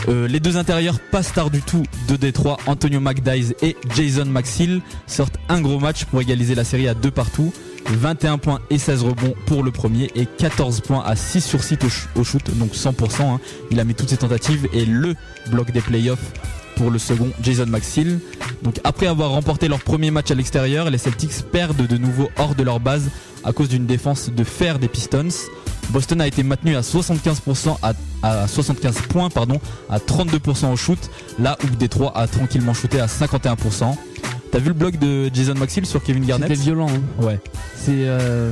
Euh, 0.09 0.27
les 0.27 0.39
deux 0.39 0.57
intérieurs 0.57 0.99
pas 1.11 1.21
stars 1.21 1.51
du 1.51 1.61
tout 1.61 1.83
de 2.07 2.15
Détroit, 2.15 2.57
Antonio 2.65 2.99
McDyess 2.99 3.53
et 3.61 3.75
Jason 3.95 4.25
Maxill 4.25 4.81
sortent 5.05 5.37
un 5.47 5.61
gros 5.61 5.79
match 5.79 6.05
pour 6.05 6.21
égaliser 6.21 6.55
la 6.55 6.63
série 6.63 6.87
à 6.87 6.93
deux 6.93 7.11
partout. 7.11 7.53
21 7.85 8.37
points 8.37 8.59
et 8.69 8.77
16 8.77 9.03
rebonds 9.03 9.33
pour 9.45 9.63
le 9.63 9.71
premier 9.71 10.09
et 10.15 10.25
14 10.25 10.81
points 10.81 11.03
à 11.05 11.15
6 11.15 11.41
sur 11.41 11.63
6 11.63 11.75
au, 11.83 11.87
sh- 11.87 12.07
au 12.15 12.23
shoot, 12.23 12.41
donc 12.57 12.73
100%. 12.73 13.21
hein. 13.23 13.39
Il 13.71 13.79
a 13.79 13.83
mis 13.83 13.95
toutes 13.95 14.09
ses 14.09 14.17
tentatives 14.17 14.67
et 14.73 14.85
le 14.85 15.15
bloc 15.49 15.71
des 15.71 15.81
playoffs 15.81 16.31
pour 16.75 16.91
le 16.91 16.99
second 16.99 17.29
Jason 17.41 17.65
Maxill. 17.67 18.19
Donc 18.63 18.79
après 18.83 19.07
avoir 19.07 19.31
remporté 19.31 19.67
leur 19.67 19.79
premier 19.79 20.11
match 20.11 20.31
à 20.31 20.35
l'extérieur, 20.35 20.89
les 20.89 20.97
Celtics 20.97 21.43
perdent 21.51 21.85
de 21.87 21.97
nouveau 21.97 22.29
hors 22.37 22.55
de 22.55 22.63
leur 22.63 22.79
base 22.79 23.09
à 23.43 23.53
cause 23.53 23.69
d'une 23.69 23.85
défense 23.85 24.29
de 24.29 24.43
fer 24.43 24.77
des 24.79 24.87
Pistons. 24.87 25.29
Boston 25.89 26.21
a 26.21 26.27
été 26.27 26.43
maintenu 26.43 26.75
à 26.75 26.81
75% 26.81 27.77
à, 27.81 27.93
à 28.23 28.47
75 28.47 29.01
points 29.09 29.29
pardon, 29.29 29.59
à 29.89 29.97
32% 29.97 30.71
au 30.71 30.75
shoot, 30.75 30.99
là 31.39 31.57
où 31.63 31.67
Détroit 31.75 32.15
a 32.15 32.27
tranquillement 32.27 32.73
shooté 32.73 32.99
à 32.99 33.07
51%. 33.07 33.95
T'as 34.51 34.59
vu 34.59 34.67
le 34.67 34.73
bloc 34.73 34.97
de 34.99 35.29
Jason 35.33 35.55
Maxill 35.55 35.85
sur 35.85 36.03
Kevin 36.03 36.25
Garnett? 36.25 36.49
C'était 36.49 36.61
violent. 36.61 36.87
hein. 36.89 37.23
Ouais. 37.23 37.39
C'est, 37.75 37.91
euh, 38.05 38.51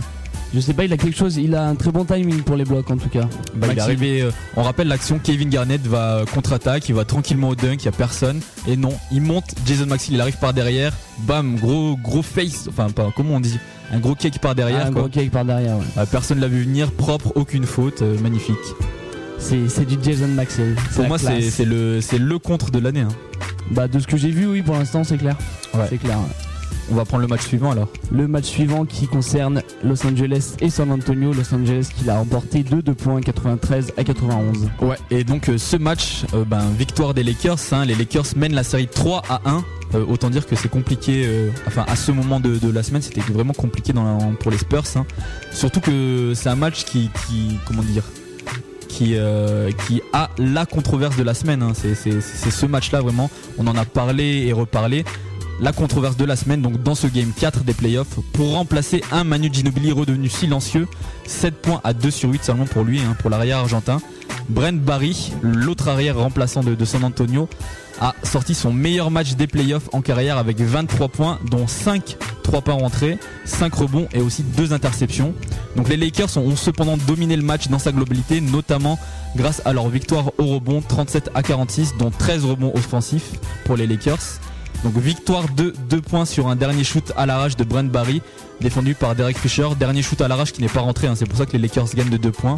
je 0.54 0.60
sais 0.60 0.74
pas, 0.74 0.86
il 0.86 0.94
a 0.94 0.98
quelque 0.98 1.18
chose. 1.18 1.38
Il 1.38 1.56
a 1.56 1.66
un 1.68 1.76
très 1.76 1.92
bon 1.92 2.06
timing 2.06 2.42
pour 2.42 2.56
les 2.56 2.66
blocs 2.66 2.90
en 2.90 2.98
tout 2.98 3.10
cas. 3.10 3.22
Bah, 3.22 3.28
il 3.56 3.64
est 3.64 3.68
Maxime. 3.68 3.82
arrivé, 3.82 4.22
euh, 4.22 4.32
on 4.56 4.64
rappelle 4.64 4.88
l'action, 4.88 5.20
Kevin 5.20 5.50
Garnett 5.50 5.86
va 5.86 6.24
contre-attaque, 6.34 6.90
il 6.90 6.96
va 6.96 7.06
tranquillement 7.06 7.50
au 7.50 7.56
dunk, 7.56 7.78
il 7.84 7.86
y 7.86 7.88
a 7.88 7.92
personne. 7.92 8.42
Et 8.68 8.76
non, 8.78 8.94
il 9.12 9.22
monte, 9.22 9.46
Jason 9.66 9.86
Maxill, 9.86 10.16
il 10.16 10.22
arrive 10.22 10.38
par 10.38 10.54
derrière, 10.54 10.94
bam, 11.20 11.56
gros 11.56 11.98
gros 11.98 12.22
face, 12.24 12.68
enfin 12.68 12.90
pas, 12.90 13.12
comment 13.16 13.36
on 13.36 13.40
dit? 13.40 13.60
Un 13.92 14.00
gros 14.00 14.16
cake 14.16 14.40
par 14.40 14.56
derrière. 14.56 14.86
un 14.86 14.92
gros 14.92 15.08
cake 15.08 15.32
par 15.32 15.46
derrière. 15.46 15.78
Ouais. 15.78 16.06
personne 16.12 16.40
l'a 16.40 16.48
vu 16.48 16.64
venir, 16.64 16.92
propre, 16.92 17.32
aucune 17.36 17.66
faute, 17.66 18.02
magnifique. 18.22 18.56
C'est 19.40 19.86
du 19.86 19.98
Jason 20.04 20.28
Maxwell. 20.28 20.76
Pour 20.96 21.06
moi, 21.08 21.18
c'est 21.18 21.66
le, 21.66 22.00
le 22.18 22.40
contre 22.40 22.72
de 22.72 22.80
l'année. 22.80 23.02
Hein. 23.02 23.08
Bah, 23.72 23.88
de 23.88 24.00
ce 24.00 24.08
que 24.08 24.18
j'ai 24.18 24.30
vu, 24.30 24.48
oui, 24.48 24.62
pour 24.62 24.76
l'instant, 24.76 25.04
c'est 25.04 25.18
clair. 25.18 25.36
C'est 25.90 25.98
clair. 25.98 26.18
On 26.92 26.96
va 26.96 27.06
prendre 27.06 27.22
le 27.22 27.28
match 27.28 27.46
suivant 27.46 27.72
alors. 27.72 27.88
Le 28.12 28.28
match 28.28 28.46
suivant 28.46 28.86
qui 28.86 29.08
concerne 29.08 29.62
Los 29.84 30.06
Angeles 30.06 30.56
et 30.60 30.70
San 30.70 30.92
Antonio. 30.92 31.34
Los 31.34 31.54
Angeles 31.54 31.90
qui 31.96 32.06
l'a 32.06 32.18
remporté 32.18 32.64
2 32.64 32.82
2 32.82 32.94
points 32.94 33.22
93 33.22 33.94
à 33.98 34.04
91. 34.04 34.70
Ouais, 34.82 34.96
et 35.12 35.24
donc 35.24 35.50
euh, 35.50 35.58
ce 35.58 35.78
match, 35.78 36.24
euh, 36.34 36.46
ben, 36.46 36.64
victoire 36.78 37.14
des 37.14 37.24
Lakers. 37.24 37.60
Hein. 37.72 37.86
les 37.86 37.96
Lakers 37.96 38.26
mènent 38.36 38.56
la 38.56 38.64
série 38.64 38.88
3 38.88 39.24
à 39.30 39.42
1. 39.46 39.64
Euh, 39.96 40.06
autant 40.08 40.30
dire 40.30 40.46
que 40.46 40.56
c'est 40.56 40.70
compliqué, 40.70 41.28
enfin 41.66 41.84
à 41.88 41.96
ce 41.96 42.12
moment 42.12 42.40
de, 42.40 42.72
la 42.72 42.84
semaine, 42.84 43.02
c'était 43.02 43.22
vraiment 43.22 43.54
compliqué 43.54 43.92
pour 44.40 44.52
les 44.52 44.58
Spurs. 44.58 44.84
Hein. 44.96 45.06
Surtout 45.52 45.80
que 45.80 46.34
c'est 46.36 46.50
un 46.50 46.56
match 46.56 46.86
qui, 46.86 47.10
comment 47.66 47.82
dire, 47.82 48.04
qui, 48.88 49.16
qui 49.88 50.02
a 50.14 50.30
la 50.38 50.66
controverse 50.68 51.18
de 51.18 51.24
la 51.24 51.34
semaine. 51.34 51.64
Hein. 51.64 51.74
C'est 51.74 52.22
ce 52.22 52.66
match-là 52.68 53.02
vraiment. 53.02 53.32
On 53.58 53.66
en 53.66 53.76
a 53.76 53.86
parlé 53.86 54.46
et 54.48 54.54
reparlé 54.54 55.06
la 55.62 55.74
controverse 55.74 56.18
de 56.18 56.26
la 56.26 56.36
semaine, 56.36 56.62
donc 56.62 56.82
dans 56.84 56.96
ce 56.96 57.08
game 57.08 57.32
4 57.38 57.64
des 57.64 57.74
playoffs, 57.74 58.20
pour 58.34 58.54
remplacer 58.54 59.04
un 59.12 59.24
Manu 59.24 59.50
Ginobili 59.52 59.92
redevenu 59.92 60.30
silencieux, 60.30 60.88
7 61.26 61.56
points 61.56 61.82
à 61.84 61.94
2 61.94 62.12
sur 62.12 62.30
8 62.30 62.44
seulement 62.44 62.66
pour 62.66 62.84
lui, 62.84 63.00
hein, 63.02 63.16
pour 63.20 63.30
l'arrière 63.30 63.60
argentin. 63.60 64.00
Brent 64.48 64.82
Barry, 64.82 65.32
l'autre 65.44 65.90
arrière 65.90 66.18
remplaçant 66.18 66.64
de, 66.64 66.86
San 66.86 67.04
Antonio, 67.04 67.48
a 68.02 68.16
sorti 68.24 68.56
son 68.56 68.72
meilleur 68.72 69.12
match 69.12 69.36
des 69.36 69.48
playoffs 69.48 69.90
en 69.92 70.02
carrière 70.02 70.38
avec 70.38 70.60
23 70.60 71.10
points, 71.10 71.40
dont 71.52 71.68
5 71.68 72.18
3 72.44 72.62
pas 72.62 72.74
rentrés, 72.74 73.20
5 73.46 73.72
rebonds 73.74 74.08
et 74.12 74.22
aussi 74.22 74.42
2 74.42 74.74
interceptions. 74.74 75.36
Donc 75.76 75.88
les 75.88 75.98
Lakers 75.98 76.36
ont 76.38 76.56
cependant 76.56 76.98
dominé 76.98 77.36
le 77.36 77.44
match 77.44 77.68
dans 77.68 77.78
sa 77.78 77.92
globalité, 77.92 78.42
notamment 78.42 78.98
grâce 79.36 79.62
à 79.66 79.74
leur 79.74 79.88
victoire 79.90 80.32
au 80.40 80.46
rebond 80.46 80.82
37 80.82 81.30
à 81.36 81.44
46, 81.44 81.96
dont 82.00 82.10
13 82.10 82.46
rebonds 82.46 82.72
offensifs 82.74 83.34
pour 83.66 83.76
les 83.76 83.86
Lakers. 83.86 84.40
Donc 84.84 84.98
victoire 84.98 85.46
de 85.56 85.74
2 85.90 86.02
points 86.02 86.26
sur 86.26 86.48
un 86.48 86.56
dernier 86.56 86.84
shoot 86.84 87.12
à 87.18 87.26
l'arrache 87.26 87.58
de 87.58 87.64
Brent 87.64 87.92
Barry, 87.92 88.22
défendu 88.62 88.96
par 88.96 89.16
Derek 89.16 89.38
Fisher. 89.38 89.68
Dernier 89.78 90.02
shoot 90.02 90.22
à 90.22 90.28
l'arrache 90.28 90.54
qui 90.54 90.62
n'est 90.62 90.70
pas 90.70 90.80
rentré, 90.80 91.08
hein. 91.08 91.16
c'est 91.16 91.28
pour 91.28 91.38
ça 91.38 91.46
que 91.46 91.52
les 91.54 91.60
Lakers 91.60 91.88
gagnent 91.96 92.10
de 92.10 92.18
2 92.18 92.32
points. 92.32 92.56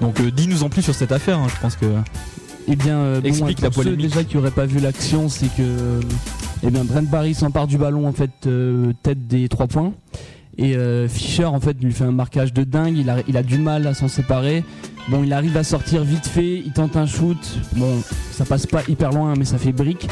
Donc 0.00 0.20
euh, 0.20 0.30
dis-nous 0.30 0.62
en 0.62 0.68
plus 0.68 0.82
sur 0.82 0.94
cette 0.94 1.12
affaire, 1.12 1.38
hein. 1.38 1.46
je 1.48 1.60
pense 1.60 1.76
que... 1.76 1.86
Eh 2.66 2.76
bien, 2.76 2.96
euh, 2.96 3.20
explique 3.22 3.60
la 3.60 3.70
polémique. 3.70 4.08
déjà 4.08 4.24
qui 4.24 4.36
n'auraient 4.36 4.50
pas 4.50 4.66
vu 4.66 4.78
l'action, 4.78 5.28
c'est 5.28 5.54
que 5.54 6.00
eh 6.62 6.70
bien, 6.70 6.84
Brent 6.84 7.08
Barry 7.10 7.34
s'empare 7.34 7.66
du 7.66 7.76
ballon 7.76 8.08
en 8.08 8.12
fait 8.12 8.30
euh, 8.46 8.92
tête 9.02 9.26
des 9.26 9.48
3 9.48 9.66
points. 9.66 9.92
Et 10.56 10.76
Fisher 11.08 11.46
en 11.46 11.58
fait 11.58 11.76
lui 11.82 11.92
fait 11.92 12.04
un 12.04 12.12
marquage 12.12 12.52
de 12.52 12.62
dingue, 12.62 12.96
il 12.96 13.10
a, 13.10 13.16
il 13.26 13.36
a 13.36 13.42
du 13.42 13.58
mal 13.58 13.88
à 13.88 13.94
s'en 13.94 14.06
séparer. 14.06 14.62
Bon, 15.08 15.24
il 15.24 15.32
arrive 15.32 15.56
à 15.56 15.64
sortir 15.64 16.04
vite 16.04 16.28
fait, 16.28 16.62
il 16.64 16.72
tente 16.72 16.96
un 16.96 17.06
shoot. 17.06 17.58
Bon, 17.74 18.00
ça 18.30 18.44
passe 18.44 18.64
pas 18.64 18.82
hyper 18.88 19.10
loin, 19.10 19.34
mais 19.36 19.44
ça 19.44 19.58
fait 19.58 19.72
brique. 19.72 20.06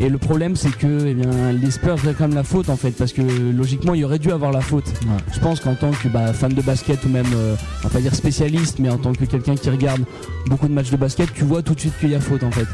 Et 0.00 0.08
le 0.08 0.18
problème, 0.18 0.54
c'est 0.54 0.70
que 0.70 1.06
eh 1.06 1.14
bien, 1.14 1.52
les 1.52 1.70
Spurs 1.70 1.98
réclament 1.98 2.34
la 2.34 2.44
faute 2.44 2.70
en 2.70 2.76
fait, 2.76 2.92
parce 2.92 3.12
que 3.12 3.22
logiquement, 3.22 3.94
il 3.94 4.04
aurait 4.04 4.20
dû 4.20 4.30
avoir 4.30 4.52
la 4.52 4.60
faute. 4.60 4.84
Je 5.32 5.40
pense 5.40 5.60
qu'en 5.60 5.74
tant 5.74 5.90
que 5.90 6.08
bah, 6.08 6.32
fan 6.32 6.52
de 6.52 6.62
basket 6.62 7.04
ou 7.04 7.08
même, 7.08 7.26
euh, 7.34 7.56
on 7.80 7.88
va 7.88 7.94
pas 7.94 8.00
dire 8.00 8.14
spécialiste, 8.14 8.78
mais 8.78 8.90
en 8.90 8.98
tant 8.98 9.12
que 9.12 9.24
quelqu'un 9.24 9.56
qui 9.56 9.70
regarde 9.70 10.02
beaucoup 10.46 10.68
de 10.68 10.72
matchs 10.72 10.90
de 10.90 10.96
basket, 10.96 11.32
tu 11.34 11.44
vois 11.44 11.62
tout 11.62 11.74
de 11.74 11.80
suite 11.80 11.94
qu'il 11.98 12.10
y 12.10 12.14
a 12.14 12.20
faute 12.20 12.44
en 12.44 12.52
fait. 12.52 12.66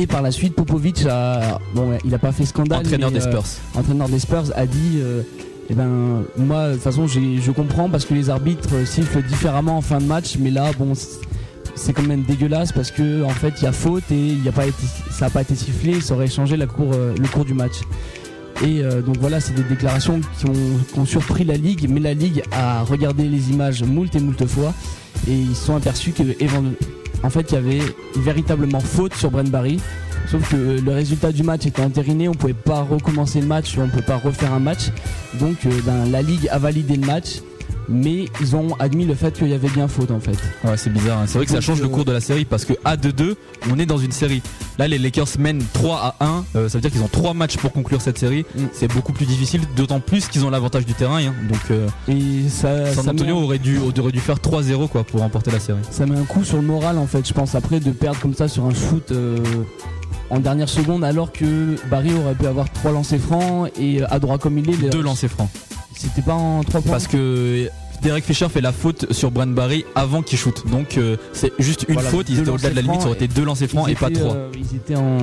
Et 0.00 0.06
par 0.06 0.22
la 0.22 0.30
suite, 0.30 0.54
Popovic 0.54 1.04
a, 1.06 1.60
bon, 1.74 1.98
il 2.04 2.14
a 2.14 2.18
pas 2.18 2.32
fait 2.32 2.46
scandale. 2.46 2.80
Entraîneur 2.80 3.10
des 3.10 3.20
Spurs. 3.20 3.44
Euh, 3.44 3.78
entraîneur 3.78 4.08
des 4.08 4.18
Spurs 4.18 4.44
a 4.54 4.66
dit. 4.66 4.98
Euh, 4.98 5.22
eh 5.70 5.74
ben 5.74 6.24
moi 6.36 6.68
de 6.68 6.74
toute 6.74 6.82
façon 6.82 7.06
je 7.06 7.50
comprends 7.50 7.88
parce 7.88 8.04
que 8.04 8.12
les 8.12 8.28
arbitres 8.28 8.86
sifflent 8.86 9.22
différemment 9.22 9.78
en 9.78 9.80
fin 9.80 9.96
de 9.96 10.04
match 10.04 10.36
mais 10.38 10.50
là 10.50 10.70
bon 10.78 10.92
c'est 11.74 11.92
quand 11.92 12.02
même 12.02 12.22
dégueulasse 12.22 12.72
parce 12.72 12.90
que 12.90 13.22
en 13.24 13.30
fait 13.30 13.54
il 13.58 13.64
y 13.64 13.66
a 13.66 13.72
faute 13.72 14.04
et 14.10 14.36
a 14.46 14.52
pas 14.52 14.64
ça 15.10 15.26
n'a 15.26 15.30
pas 15.30 15.42
été 15.42 15.54
sifflé, 15.54 16.00
ça 16.00 16.14
aurait 16.14 16.28
changé 16.28 16.56
euh, 16.56 17.14
le 17.16 17.28
cours 17.28 17.44
du 17.44 17.54
match. 17.54 17.80
Et 18.62 18.82
euh, 18.82 19.02
donc 19.02 19.16
voilà, 19.18 19.40
c'est 19.40 19.52
des 19.54 19.64
déclarations 19.64 20.20
qui 20.38 20.46
ont, 20.46 21.04
surpris 21.04 21.44
la 21.44 21.56
ligue, 21.56 21.88
mais 21.90 22.00
la 22.00 22.14
ligue 22.14 22.42
a 22.52 22.82
regardé 22.84 23.24
les 23.24 23.50
images 23.50 23.82
moult 23.82 24.14
et 24.14 24.20
moult 24.20 24.46
fois 24.46 24.72
et 25.28 25.32
ils 25.32 25.56
se 25.56 25.66
sont 25.66 25.76
aperçus 25.76 26.12
que 26.12 26.22
en 27.22 27.30
fait 27.30 27.50
il 27.50 27.54
y 27.54 27.58
avait 27.58 27.82
véritablement 28.16 28.80
faute 28.80 29.14
sur 29.14 29.30
Brent 29.30 29.50
Barry. 29.50 29.80
Sauf 30.30 30.50
que 30.50 30.80
le 30.80 30.92
résultat 30.92 31.32
du 31.32 31.42
match 31.42 31.66
était 31.66 31.82
entériné, 31.82 32.28
on 32.28 32.34
pouvait 32.34 32.54
pas 32.54 32.80
recommencer 32.80 33.40
le 33.40 33.46
match, 33.46 33.76
on 33.76 33.88
peut 33.88 34.00
pas 34.00 34.16
refaire 34.16 34.54
un 34.54 34.58
match. 34.58 34.90
Donc 35.34 35.66
euh, 35.66 35.70
ben, 35.84 36.10
la 36.10 36.22
ligue 36.22 36.48
a 36.50 36.58
validé 36.58 36.96
le 36.96 37.06
match 37.06 37.40
mais 37.88 38.26
ils 38.40 38.56
ont 38.56 38.74
admis 38.78 39.04
le 39.04 39.14
fait 39.14 39.36
qu'il 39.36 39.48
y 39.48 39.54
avait 39.54 39.68
bien 39.68 39.88
faute 39.88 40.10
en 40.10 40.20
fait. 40.20 40.38
Ouais, 40.64 40.76
c'est 40.76 40.92
bizarre. 40.92 41.20
Hein. 41.20 41.24
C'est 41.26 41.38
vrai 41.38 41.46
que 41.46 41.52
ça 41.52 41.60
change 41.60 41.80
le 41.80 41.88
cours 41.88 42.04
de 42.04 42.12
la 42.12 42.20
série 42.20 42.44
parce 42.44 42.64
que 42.64 42.74
à 42.84 42.96
2-2, 42.96 43.34
on 43.70 43.78
est 43.78 43.86
dans 43.86 43.98
une 43.98 44.12
série. 44.12 44.42
Là, 44.78 44.88
les 44.88 44.98
Lakers 44.98 45.28
mènent 45.38 45.62
3 45.72 46.16
à 46.18 46.24
1. 46.24 46.44
Euh, 46.56 46.68
ça 46.68 46.78
veut 46.78 46.82
dire 46.82 46.90
qu'ils 46.90 47.02
ont 47.02 47.08
3 47.08 47.34
matchs 47.34 47.56
pour 47.56 47.72
conclure 47.72 48.00
cette 48.00 48.18
série. 48.18 48.44
Mm. 48.56 48.62
C'est 48.72 48.92
beaucoup 48.92 49.12
plus 49.12 49.26
difficile, 49.26 49.62
d'autant 49.76 50.00
plus 50.00 50.28
qu'ils 50.28 50.44
ont 50.44 50.50
l'avantage 50.50 50.86
du 50.86 50.94
terrain. 50.94 51.18
Hein. 51.18 51.34
Donc, 51.48 51.60
euh, 51.70 51.88
Et 52.08 52.48
ça, 52.48 52.92
San 52.92 53.08
Antonio 53.08 53.36
aurait, 53.36 53.58
dû, 53.58 53.78
aurait 53.78 54.12
dû 54.12 54.20
faire 54.20 54.38
3-0 54.38 54.88
quoi 54.88 55.04
pour 55.04 55.20
remporter 55.20 55.50
la 55.50 55.60
série. 55.60 55.78
Ça 55.90 56.06
met 56.06 56.18
un 56.18 56.24
coup 56.24 56.44
sur 56.44 56.56
le 56.56 56.62
moral 56.62 56.98
en 56.98 57.06
fait. 57.06 57.26
Je 57.26 57.32
pense 57.32 57.54
après 57.54 57.80
de 57.80 57.90
perdre 57.90 58.20
comme 58.20 58.34
ça 58.34 58.48
sur 58.48 58.64
un 58.64 58.74
shoot. 58.74 59.12
Euh, 59.12 59.38
en 60.30 60.40
dernière 60.40 60.68
seconde 60.68 61.04
alors 61.04 61.32
que 61.32 61.76
Barry 61.88 62.12
aurait 62.14 62.34
pu 62.34 62.46
avoir 62.46 62.70
3 62.72 62.92
lancers 62.92 63.20
francs 63.20 63.70
et 63.78 64.02
à 64.04 64.18
droit 64.18 64.38
comme 64.38 64.58
il 64.58 64.70
est. 64.70 64.90
Deux 64.90 65.02
lancers 65.02 65.30
francs. 65.30 65.48
C'était 65.96 66.22
pas 66.22 66.34
en 66.34 66.62
3 66.62 66.80
points. 66.80 66.92
Parce 66.92 67.06
que 67.06 67.68
Derek 68.02 68.24
Fisher 68.24 68.48
fait 68.48 68.60
la 68.60 68.72
faute 68.72 69.12
sur 69.12 69.30
Brent 69.30 69.54
Barry 69.54 69.84
avant 69.94 70.22
qu'il 70.22 70.38
shoot. 70.38 70.64
Donc 70.70 70.98
euh, 70.98 71.16
c'est 71.32 71.52
juste 71.58 71.86
une 71.88 71.98
faute, 72.00 72.28
ils 72.28 72.40
étaient 72.40 72.50
au-delà 72.50 72.70
de 72.70 72.76
la 72.76 72.82
limite, 72.82 73.00
ça 73.00 73.06
aurait 73.06 73.16
été 73.16 73.28
deux 73.28 73.44
lancers 73.44 73.68
francs 73.68 73.88
et 73.88 73.94
pas 73.94 74.10
trois. 74.10 74.34
Euh, 74.34 74.50
ils 74.54 74.76
étaient 74.76 74.96
en. 74.96 75.18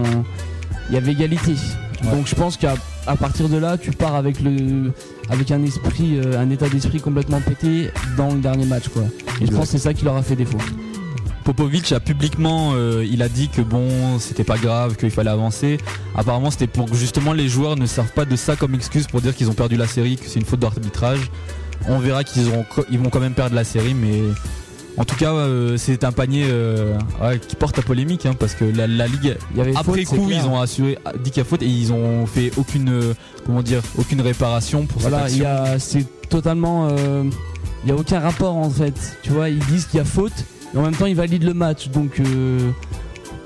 Il 0.90 0.96
y 0.96 0.98
avait 0.98 1.12
égalité. 1.12 1.54
Donc 2.12 2.26
je 2.26 2.34
pense 2.34 2.58
qu'à 2.58 2.76
partir 3.20 3.48
de 3.50 3.58
là, 3.58 3.78
tu 3.78 3.92
pars 3.92 4.16
avec 4.16 4.42
le 4.42 4.92
avec 5.30 5.52
un 5.52 5.64
esprit, 5.64 6.18
euh, 6.18 6.40
un 6.40 6.50
état 6.50 6.68
d'esprit 6.68 7.00
complètement 7.00 7.40
pété 7.40 7.92
dans 8.18 8.34
le 8.34 8.40
dernier 8.40 8.66
match 8.66 8.88
quoi. 8.90 9.04
Et 9.40 9.46
je 9.46 9.52
pense 9.52 9.66
que 9.66 9.72
c'est 9.72 9.78
ça 9.78 9.94
qui 9.94 10.04
leur 10.04 10.16
a 10.16 10.24
fait 10.24 10.36
défaut. 10.36 10.58
Popovic 11.44 11.92
a 11.92 12.00
publiquement, 12.00 12.74
il 13.02 13.22
a 13.22 13.30
dit 13.30 13.50
que 13.50 13.62
bon, 13.62 14.20
c'était 14.20 14.44
pas 14.44 14.58
grave, 14.58 14.96
qu'il 14.96 15.12
fallait 15.12 15.30
avancer. 15.30 15.78
Apparemment, 16.16 16.52
c'était 16.52 16.68
pour 16.68 16.90
que 16.90 16.96
justement 16.96 17.34
les 17.34 17.50
joueurs 17.50 17.76
ne 17.76 17.86
servent 17.86 18.14
pas 18.14 18.26
de 18.26 18.36
ça 18.36 18.56
comme 18.56 18.76
excuse 18.76 19.08
pour 19.08 19.22
dire 19.22 19.36
qu'ils 19.36 19.50
ont 19.50 19.54
perdu 19.54 19.76
la 19.78 19.88
série, 19.88 20.18
que 20.18 20.28
c'est 20.28 20.40
une 20.40 20.46
faute 20.46 20.60
d'arbitrage. 20.60 21.32
On 21.88 22.00
verra 22.00 22.24
qu'ils 22.24 22.44
ils 22.90 23.00
vont 23.00 23.10
quand 23.10 23.20
même 23.20 23.34
perdre 23.34 23.56
la 23.56 23.64
série, 23.64 23.94
mais 23.94 24.22
en 24.98 25.06
tout 25.06 25.16
cas, 25.16 25.32
euh, 25.34 25.78
c'est 25.78 26.04
un 26.04 26.12
panier 26.12 26.46
euh, 26.50 26.98
qui 27.48 27.56
porte 27.56 27.80
à 27.80 27.82
polémique 27.82 28.26
hein, 28.26 28.34
parce 28.38 28.56
que 28.56 28.66
la, 28.66 28.88
ligue, 29.08 29.38
après 29.76 30.04
coup, 30.04 30.30
ils 30.30 30.46
ont 30.46 30.60
assuré 30.60 30.98
dit 31.24 31.32
qu'il 31.32 31.42
y 31.42 31.46
a 31.46 31.46
faute 31.46 31.62
et 31.62 31.68
ils 31.68 31.94
ont 31.94 32.26
fait 32.26 32.52
aucune, 32.58 32.90
euh, 32.90 33.14
comment 33.46 33.62
dire, 33.62 33.82
aucune 33.98 34.22
réparation 34.22 34.86
pour 34.86 35.02
voilà, 35.02 35.30
cette 35.30 35.44
action. 35.46 35.76
C'est 35.80 36.30
totalement, 36.30 36.90
il 36.90 37.86
n'y 37.86 37.92
a 37.92 37.96
aucun 37.96 38.20
rapport 38.20 38.58
en 38.58 38.70
fait. 38.70 39.18
Tu 39.24 39.32
vois, 39.32 39.50
ils 39.50 39.66
disent 39.66 39.86
qu'il 39.86 39.98
y 39.98 40.02
a 40.02 40.06
faute, 40.06 40.46
mais 40.74 40.80
en 40.80 40.84
même 40.84 40.96
temps 40.96 41.06
ils 41.06 41.16
valident 41.16 41.44
le 41.46 41.54
match. 41.54 41.90
Donc, 41.90 42.22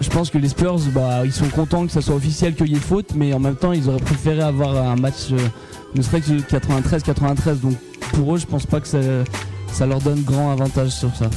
je 0.02 0.10
pense 0.10 0.30
que 0.30 0.38
les 0.38 0.50
Spurs, 0.50 0.80
bah, 0.94 1.26
ils 1.26 1.32
sont 1.32 1.48
contents 1.50 1.86
que 1.86 1.92
ça 1.92 2.02
soit 2.02 2.16
officiel 2.16 2.56
qu'il 2.56 2.68
y 2.68 2.76
ait 2.76 2.80
faute, 2.80 3.16
mais 3.16 3.34
en 3.34 3.40
même 3.40 3.56
temps 3.56 3.72
ils 3.72 3.90
auraient 3.90 4.00
préféré 4.00 4.42
avoir 4.42 4.76
un 4.76 4.96
match, 4.96 5.32
ne 5.96 6.02
serait 6.02 6.22
que 6.22 6.32
93-93. 6.32 7.60
Donc 7.62 7.76
pour 8.14 8.36
eux, 8.36 8.38
je 8.38 8.46
pense 8.46 8.66
pas 8.66 8.80
que 8.80 8.88
ça, 8.88 9.86
leur 9.86 10.00
donne 10.00 10.22
grand 10.24 10.52
avantage 10.52 10.92
sur 10.92 11.16
ça. 11.16 11.30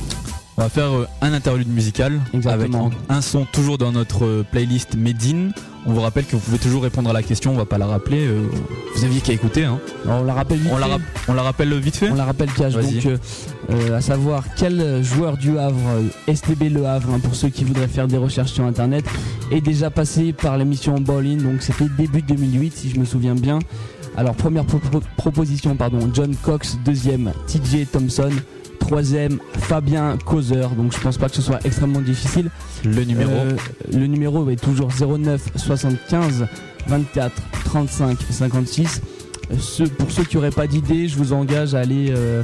On 0.57 0.62
va 0.62 0.68
faire 0.68 0.90
euh, 0.90 1.07
un 1.23 1.33
interlude 1.33 1.68
musical 1.68 2.21
avec 2.47 2.73
un 3.09 3.21
son 3.23 3.45
toujours 3.45 3.78
dans 3.78 3.92
notre 3.92 4.25
euh, 4.25 4.47
playlist 4.50 4.97
Medine. 4.97 5.52
On 5.88 5.92
vous 5.92 6.02
rappelle 6.02 6.26
que 6.26 6.33
vous 6.33 6.42
pouvez 6.42 6.59
toujours 6.59 6.83
répondre 6.83 7.09
à 7.09 7.14
la 7.14 7.23
question, 7.23 7.52
on 7.52 7.57
va 7.57 7.64
pas 7.64 7.78
la 7.78 7.87
rappeler. 7.87 8.26
Euh, 8.26 8.47
vous 8.95 9.04
aviez 9.04 9.23
qu'à 9.23 9.33
écouter. 9.33 9.64
Hein. 9.64 9.80
On 10.07 10.23
la 10.23 10.35
rappelle 10.35 10.59
vite 10.59 10.71
on 10.71 10.76
fait. 10.76 10.80
La 10.87 10.99
on 11.28 11.33
la 11.33 11.42
rappelle 11.42 11.75
vite 11.78 11.97
fait 11.97 12.11
On 12.11 12.14
la 12.14 12.26
rappelle 12.26 12.52
cash. 12.52 12.75
Donc, 12.75 12.85
à 13.95 14.00
savoir 14.02 14.45
quel 14.54 15.02
joueur 15.02 15.38
du 15.38 15.59
Havre, 15.59 16.02
STB 16.30 16.64
Le 16.71 16.87
Havre, 16.87 17.14
hein, 17.14 17.21
pour 17.21 17.35
ceux 17.35 17.49
qui 17.49 17.64
voudraient 17.64 17.88
faire 17.88 18.07
des 18.07 18.18
recherches 18.18 18.52
sur 18.52 18.64
internet, 18.64 19.07
est 19.50 19.62
déjà 19.62 19.88
passé 19.90 20.35
par 20.35 20.59
l'émission 20.59 21.00
Ball 21.00 21.38
Donc 21.38 21.62
c'était 21.62 21.88
début 21.97 22.21
2008 22.21 22.76
si 22.76 22.90
je 22.90 23.00
me 23.00 23.07
souviens 23.07 23.35
bien. 23.35 23.59
Alors 24.18 24.35
première 24.35 24.64
proposition, 25.16 25.75
pardon, 25.75 26.11
John 26.12 26.35
Cox, 26.42 26.76
deuxième, 26.85 27.33
TJ 27.47 27.87
Thompson, 27.90 28.30
troisième, 28.88 29.38
Fabien 29.52 30.16
Causeur. 30.25 30.71
Donc 30.71 30.95
je 30.95 31.00
pense 31.00 31.18
pas 31.18 31.28
que 31.28 31.37
ce 31.37 31.42
soit 31.42 31.61
extrêmement 31.64 32.00
difficile. 32.00 32.50
Le 32.85 33.04
numéro 33.04 33.30
euh, 33.30 33.52
Le 33.92 34.07
numéro 34.07 34.49
est 34.49 34.57
toujours 34.57 34.88
09 34.90 35.42
75 35.57 36.47
24 36.87 37.33
35 37.66 38.18
56. 38.30 39.02
Pour 39.99 40.11
ceux 40.11 40.25
qui 40.25 40.37
n'auraient 40.37 40.50
pas 40.50 40.67
d'idée, 40.67 41.09
je 41.09 41.17
vous 41.17 41.33
engage 41.33 41.75
à 41.75 41.81
aller 41.81 42.11
euh, 42.11 42.43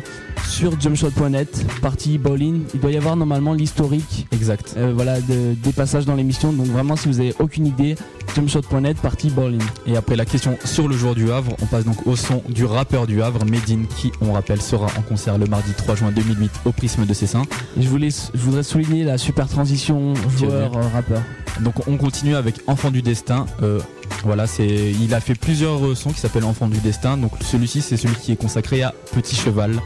sur 0.48 0.80
jumpshot.net, 0.80 1.66
partie 1.82 2.18
bowling. 2.18 2.62
Il 2.74 2.80
doit 2.80 2.90
y 2.90 2.96
avoir 2.96 3.16
normalement 3.16 3.52
l'historique. 3.52 4.26
Exact. 4.32 4.74
Euh, 4.76 4.92
voilà, 4.94 5.20
des 5.20 5.72
passages 5.72 6.06
dans 6.06 6.14
l'émission. 6.14 6.52
Donc 6.52 6.66
vraiment, 6.66 6.96
si 6.96 7.08
vous 7.08 7.20
avez 7.20 7.34
aucune 7.38 7.66
idée, 7.66 7.96
jumpshot.net, 8.34 8.96
partie 8.98 9.30
bowling. 9.30 9.62
Et 9.86 9.96
après 9.96 10.16
la 10.16 10.24
question 10.24 10.56
sur 10.64 10.88
le 10.88 10.96
joueur 10.96 11.14
du 11.14 11.30
Havre, 11.30 11.54
on 11.62 11.66
passe 11.66 11.84
donc 11.84 12.06
au 12.06 12.16
son 12.16 12.42
du 12.48 12.64
rappeur 12.64 13.06
du 13.06 13.22
Havre, 13.22 13.44
Medine, 13.44 13.86
qui, 13.96 14.10
on 14.20 14.32
rappelle, 14.32 14.62
sera 14.62 14.86
en 14.98 15.02
concert 15.02 15.38
le 15.38 15.46
mardi 15.46 15.72
3 15.76 15.94
juin 15.96 16.12
2008 16.12 16.50
au 16.64 16.72
Prisme 16.72 17.04
de 17.06 17.14
Cessin. 17.14 17.42
Et 17.78 17.82
je, 17.82 17.88
voulais, 17.88 18.10
je 18.10 18.40
voudrais 18.40 18.62
souligner 18.62 19.04
la 19.04 19.18
super 19.18 19.48
transition 19.48 20.14
joueur-rappeur. 20.38 21.22
Donc 21.60 21.86
on 21.86 21.96
continue 21.96 22.34
avec 22.34 22.56
Enfant 22.66 22.90
du 22.90 23.02
Destin. 23.02 23.46
Euh, 23.62 23.80
voilà, 24.24 24.46
c'est, 24.46 24.66
il 24.66 25.14
a 25.14 25.20
fait 25.20 25.34
plusieurs 25.34 25.84
euh, 25.84 25.94
sons 25.94 26.10
qui 26.10 26.20
s'appellent 26.20 26.44
Enfant 26.44 26.68
du 26.68 26.78
Destin. 26.78 27.16
Donc 27.16 27.32
celui-ci, 27.42 27.82
c'est 27.82 27.96
celui 27.96 28.14
qui 28.14 28.32
est 28.32 28.36
consacré 28.36 28.82
à 28.82 28.94
Petit 29.12 29.36
Cheval. 29.36 29.80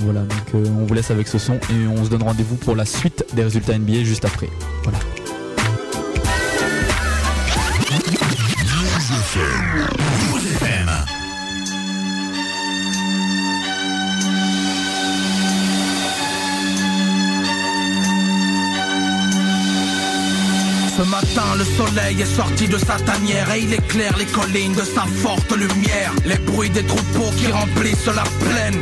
Voilà, 0.00 0.20
donc 0.22 0.54
euh, 0.54 0.64
on 0.80 0.86
vous 0.86 0.94
laisse 0.94 1.10
avec 1.10 1.28
ce 1.28 1.38
son 1.38 1.54
et 1.54 1.86
on 1.88 2.04
se 2.04 2.10
donne 2.10 2.22
rendez-vous 2.22 2.56
pour 2.56 2.74
la 2.74 2.84
suite 2.84 3.24
des 3.34 3.44
résultats 3.44 3.78
NBA 3.78 4.02
juste 4.04 4.24
après. 4.24 4.48
Voilà. 4.82 4.98
Le 21.64 21.86
soleil 21.86 22.20
est 22.20 22.36
sorti 22.36 22.68
de 22.68 22.76
sa 22.76 22.96
tanière 22.96 23.50
et 23.52 23.60
il 23.60 23.72
éclaire 23.72 24.16
les 24.18 24.26
collines 24.26 24.74
de 24.74 24.82
sa 24.82 25.02
forte 25.22 25.52
lumière. 25.56 26.12
Les 26.24 26.36
bruits 26.36 26.70
des 26.70 26.84
troupeaux 26.84 27.30
qui 27.36 27.46
remplissent 27.50 28.06
la 28.06 28.24
plaine 28.40 28.80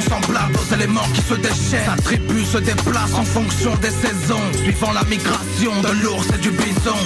sont 0.00 0.10
semblables 0.10 0.56
aux 0.56 0.74
éléments 0.74 1.08
qui 1.14 1.20
se 1.20 1.34
déchaînent. 1.34 1.86
Sa 1.86 2.02
tribu 2.02 2.44
se 2.44 2.58
déplace 2.58 3.14
en 3.14 3.24
fonction 3.24 3.74
des 3.76 3.90
saisons, 3.90 4.40
suivant 4.62 4.92
la 4.92 5.04
migration 5.04 5.72
de 5.82 6.02
l'ours 6.02 6.26
et 6.34 6.38
du 6.38 6.50
bison. 6.50 6.96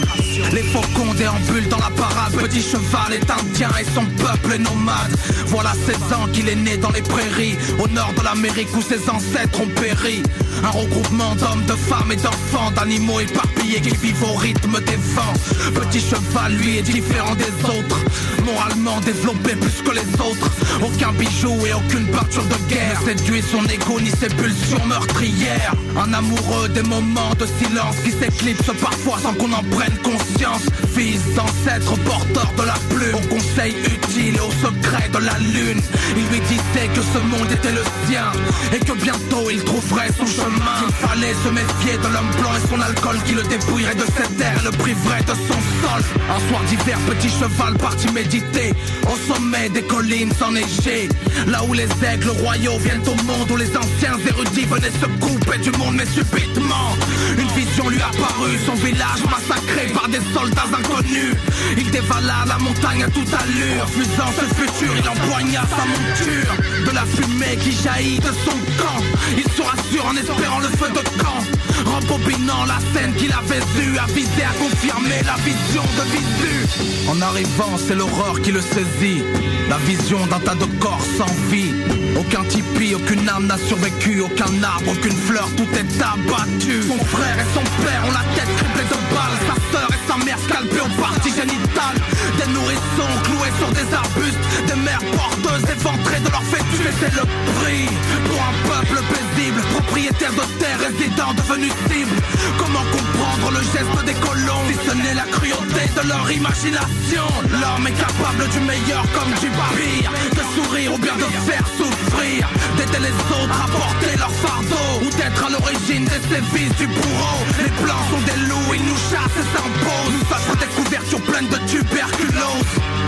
Les 0.52 0.62
faucons 0.62 1.12
déambulent 1.14 1.68
dans 1.68 1.78
la 1.78 1.90
parade. 1.90 2.33
Petit 2.38 2.62
cheval 2.62 3.12
est 3.12 3.30
indien 3.30 3.71
et 3.80 3.85
son 3.95 4.04
peuple 4.23 4.54
est 4.54 4.59
nomade. 4.59 5.14
Voilà 5.47 5.73
16 5.87 5.97
ans 6.14 6.28
qu'il 6.33 6.49
est 6.49 6.54
né 6.54 6.76
dans 6.76 6.90
les 6.90 7.02
prairies, 7.02 7.57
au 7.78 7.88
nord 7.88 8.12
de 8.16 8.25
l'Amérique 8.25 8.75
où 8.75 8.83
ses 8.83 9.09
ancêtres 9.11 9.61
ont 9.61 9.80
péri. 9.80 10.23
Un 10.64 10.71
regroupement 10.71 11.35
d'hommes, 11.35 11.64
de 11.66 11.75
femmes 11.75 12.12
et 12.12 12.16
d'enfants, 12.16 12.71
d'animaux 12.75 13.21
éparpillés 13.21 13.80
qui 13.80 13.97
vivent 13.97 14.25
au 14.25 14.35
rythme 14.35 14.80
des 14.80 14.97
vents. 15.14 15.35
Petit 15.75 16.00
cheval, 16.00 16.52
lui, 16.54 16.78
est 16.78 16.83
différent 16.83 17.35
des 17.35 17.52
autres. 17.68 18.00
Moralement 18.45 19.00
développé 19.00 19.54
plus 19.57 19.83
que 19.83 19.90
les 19.90 20.09
autres. 20.21 20.50
Aucun 20.83 21.12
bijou 21.12 21.54
et 21.66 21.75
aucune 21.75 22.07
peinture 22.07 22.45
de 22.45 22.57
guerre. 22.68 22.77
Ne 22.78 22.94
séduit 23.04 23.42
son 23.42 23.64
ego 23.64 24.00
ni 24.00 24.11
ses 24.11 24.28
pulsions 24.28 24.85
meurtrières. 24.87 25.75
Un 25.97 26.12
amoureux 26.12 26.68
des 26.68 26.82
moments 26.82 27.35
de 27.38 27.47
silence 27.58 27.97
qui 28.04 28.12
s'éclipsent 28.12 28.78
parfois 28.80 29.18
sans 29.20 29.35
qu'on 29.35 29.52
en 29.52 29.64
prenne 29.64 29.97
conscience. 30.04 30.62
Fils 30.94 31.20
d'ancêtres 31.35 31.97
porteurs 32.04 32.52
de 32.56 32.62
la 32.62 32.78
plume. 32.90 33.16
Au 33.16 33.35
conseil 33.35 33.75
utile 33.85 34.37
et 34.37 34.40
au 34.40 34.52
secret 34.52 35.08
de 35.12 35.18
la 35.18 35.37
lune. 35.38 35.80
Il 36.16 36.26
lui 36.28 36.40
disait 36.47 36.88
que 36.94 37.00
ce 37.02 37.18
monde 37.18 37.50
était 37.50 37.73
le 37.73 37.82
sien. 38.06 38.30
Et 38.73 38.78
que 38.78 38.92
bientôt 38.92 39.50
il 39.50 39.62
trouverait 39.64 40.12
son 40.16 40.26
chemin. 40.26 40.78
Il 40.87 41.08
fallait 41.08 41.35
se 41.44 41.49
méfier 41.49 41.99
de 41.99 42.08
l'homme 42.14 42.30
blanc 42.38 42.52
et 42.56 42.68
son 42.68 42.80
alcool 42.80 43.16
qui 43.26 43.35
le 43.35 43.42
dépouillerait 43.42 43.97
de 43.97 44.06
cette 44.16 44.37
terre 44.37 44.61
le 44.64 44.70
priverait 44.70 45.23
de 45.23 45.35
son 45.35 45.61
sol. 45.82 46.02
Un 46.30 46.49
soir 46.49 46.62
d'hiver, 46.68 46.99
petit 47.08 47.28
cheval 47.28 47.75
parti 47.78 48.06
méditer 48.12 48.73
au 49.11 49.16
sommet 49.32 49.68
des 49.70 49.82
collines 49.82 50.32
enneigées. 50.40 51.08
Là 51.47 51.64
où 51.64 51.73
les 51.73 51.88
aigles 52.04 52.30
royaux 52.42 52.58
viennent 52.67 53.07
au 53.07 53.15
monde, 53.25 53.50
où 53.50 53.57
les 53.57 53.71
anciens 53.77 54.19
érudits 54.27 54.67
venaient 54.67 54.91
se 54.91 55.07
couper 55.21 55.59
du 55.59 55.71
monde, 55.79 55.95
mais 55.95 56.07
subitement, 56.07 56.97
une 57.38 57.49
vision 57.49 57.88
lui 57.88 58.00
apparut. 58.00 58.59
Son 58.67 58.75
village 58.75 59.23
massacré 59.31 59.87
par 59.95 60.09
des 60.09 60.21
soldats 60.35 60.67
inconnus. 60.77 61.35
Il 61.77 61.91
dévala 61.91 62.45
la 62.47 62.59
montagne 62.59 63.05
à 63.05 63.09
toute 63.09 63.33
allure. 63.33 63.85
Refusant 63.85 64.31
ce 64.37 64.55
futur, 64.55 64.93
il 64.97 65.09
empoigna 65.09 65.62
sa 65.71 65.85
monture. 65.87 66.55
De 66.87 66.91
la 66.91 67.05
fumée 67.07 67.57
qui 67.62 67.73
jaillit 67.73 68.19
de 68.19 68.33
son 68.45 68.59
camp. 68.77 69.03
Il 69.37 69.45
se 69.45 69.62
rassure 69.62 70.07
en 70.07 70.17
espérant 70.17 70.59
le 70.59 70.69
feu 70.69 70.88
de 70.88 71.23
camp. 71.23 71.41
Rembobinant 71.87 72.65
la 72.67 72.79
scène 72.93 73.15
qu'il 73.15 73.33
avait 73.33 73.65
vue, 73.77 73.97
avisé 73.99 74.43
à 74.43 74.53
confirmer 74.59 75.23
la 75.25 75.37
vision 75.43 75.83
de 75.83 76.03
Visu. 76.11 77.09
En 77.09 77.21
arrivant, 77.21 77.77
c'est 77.77 77.95
l'horreur 77.95 78.41
qui 78.43 78.50
le 78.50 78.61
saisit. 78.61 79.23
La 79.71 79.79
vision 79.79 80.27
d'un 80.27 80.41
tas 80.41 80.55
de 80.55 80.67
corps 80.81 81.05
sans 81.17 81.33
vie. 81.50 81.98
Aucun 82.18 82.42
tipi, 82.44 82.96
aucune 82.96 83.28
âme 83.28 83.46
n'a 83.46 83.56
survécu, 83.56 84.20
aucun 84.20 84.62
arbre, 84.62 84.90
aucune 84.90 85.16
fleur, 85.16 85.48
tout 85.56 85.68
est 85.75 86.02
abattu. 86.02 86.82
Son 86.82 87.04
frère 87.04 87.38
et 87.38 87.46
son 87.54 87.62
père 87.84 88.02
ont 88.06 88.10
la 88.10 88.25
tête 88.34 88.56
criblée 88.56 88.88
de 88.90 89.14
balles, 89.14 89.38
sa 89.46 89.78
sœur 89.78 89.88
et 89.88 90.10
sa 90.10 90.25
mère 90.25 90.38
scalpées 90.40 90.80
aux 90.80 91.00
parties 91.00 91.30
génitales. 91.30 92.08
Nourrissons 92.52 93.14
cloués 93.25 93.52
sur 93.59 93.71
des 93.73 93.95
arbustes, 93.95 94.38
des 94.67 94.76
mères 94.76 95.05
porteuses 95.12 95.64
éventrées 95.71 96.21
de 96.21 96.31
leur 96.31 96.42
fœtus. 96.44 96.94
C'est 97.01 97.14
le 97.14 97.25
prix 97.61 97.88
pour 98.27 98.40
un 98.42 98.55
peuple 98.68 99.03
paisible, 99.12 99.61
propriétaire 99.75 100.33
de 100.33 100.46
terres, 100.59 100.81
résidents 100.81 101.35
devenus 101.35 101.72
cibles. 101.88 102.20
Comment 102.59 102.85
comprendre 102.90 103.51
le 103.53 103.62
geste 103.72 104.05
des 104.07 104.14
colons, 104.14 104.62
si 104.68 104.77
ce 104.88 104.94
n'est 104.96 105.14
la 105.14 105.27
cruauté 105.31 105.85
de 105.96 106.09
leur 106.09 106.31
imagination? 106.31 107.27
L'homme 107.53 107.87
est 107.87 107.99
capable 107.99 108.49
du 108.51 108.61
meilleur 108.61 109.05
comme 109.12 109.33
du 109.40 109.49
pire, 109.49 110.11
de 110.33 110.44
sourire 110.55 110.94
ou 110.94 110.99
bien 110.99 111.16
de 111.16 111.29
faire 111.49 111.66
souffrir, 111.77 112.49
d'aider 112.77 113.03
les 113.03 113.16
autres 113.38 113.61
à 113.64 113.68
porter 113.68 114.16
leur 114.18 114.33
fardeau, 114.33 114.88
ou 115.03 115.11
d'être 115.16 115.44
à 115.46 115.51
l'origine 115.51 116.05
des 116.05 116.22
sévices 116.29 116.77
du 116.77 116.87
bourreau. 116.87 117.38
Les 117.59 117.70
blancs 117.83 118.07
sont 118.11 118.22
des 118.27 118.40
loups, 118.49 118.75
ils 118.75 118.85
nous 118.85 119.01
chassent 119.11 119.38
et 119.38 119.49
s'imposent, 119.53 120.12
nous 120.12 120.27
offrent 120.35 120.57
des 120.57 120.70
couvertures 120.77 121.22
pleines 121.22 121.49
de 121.49 121.59
tuberculose. 121.70 122.38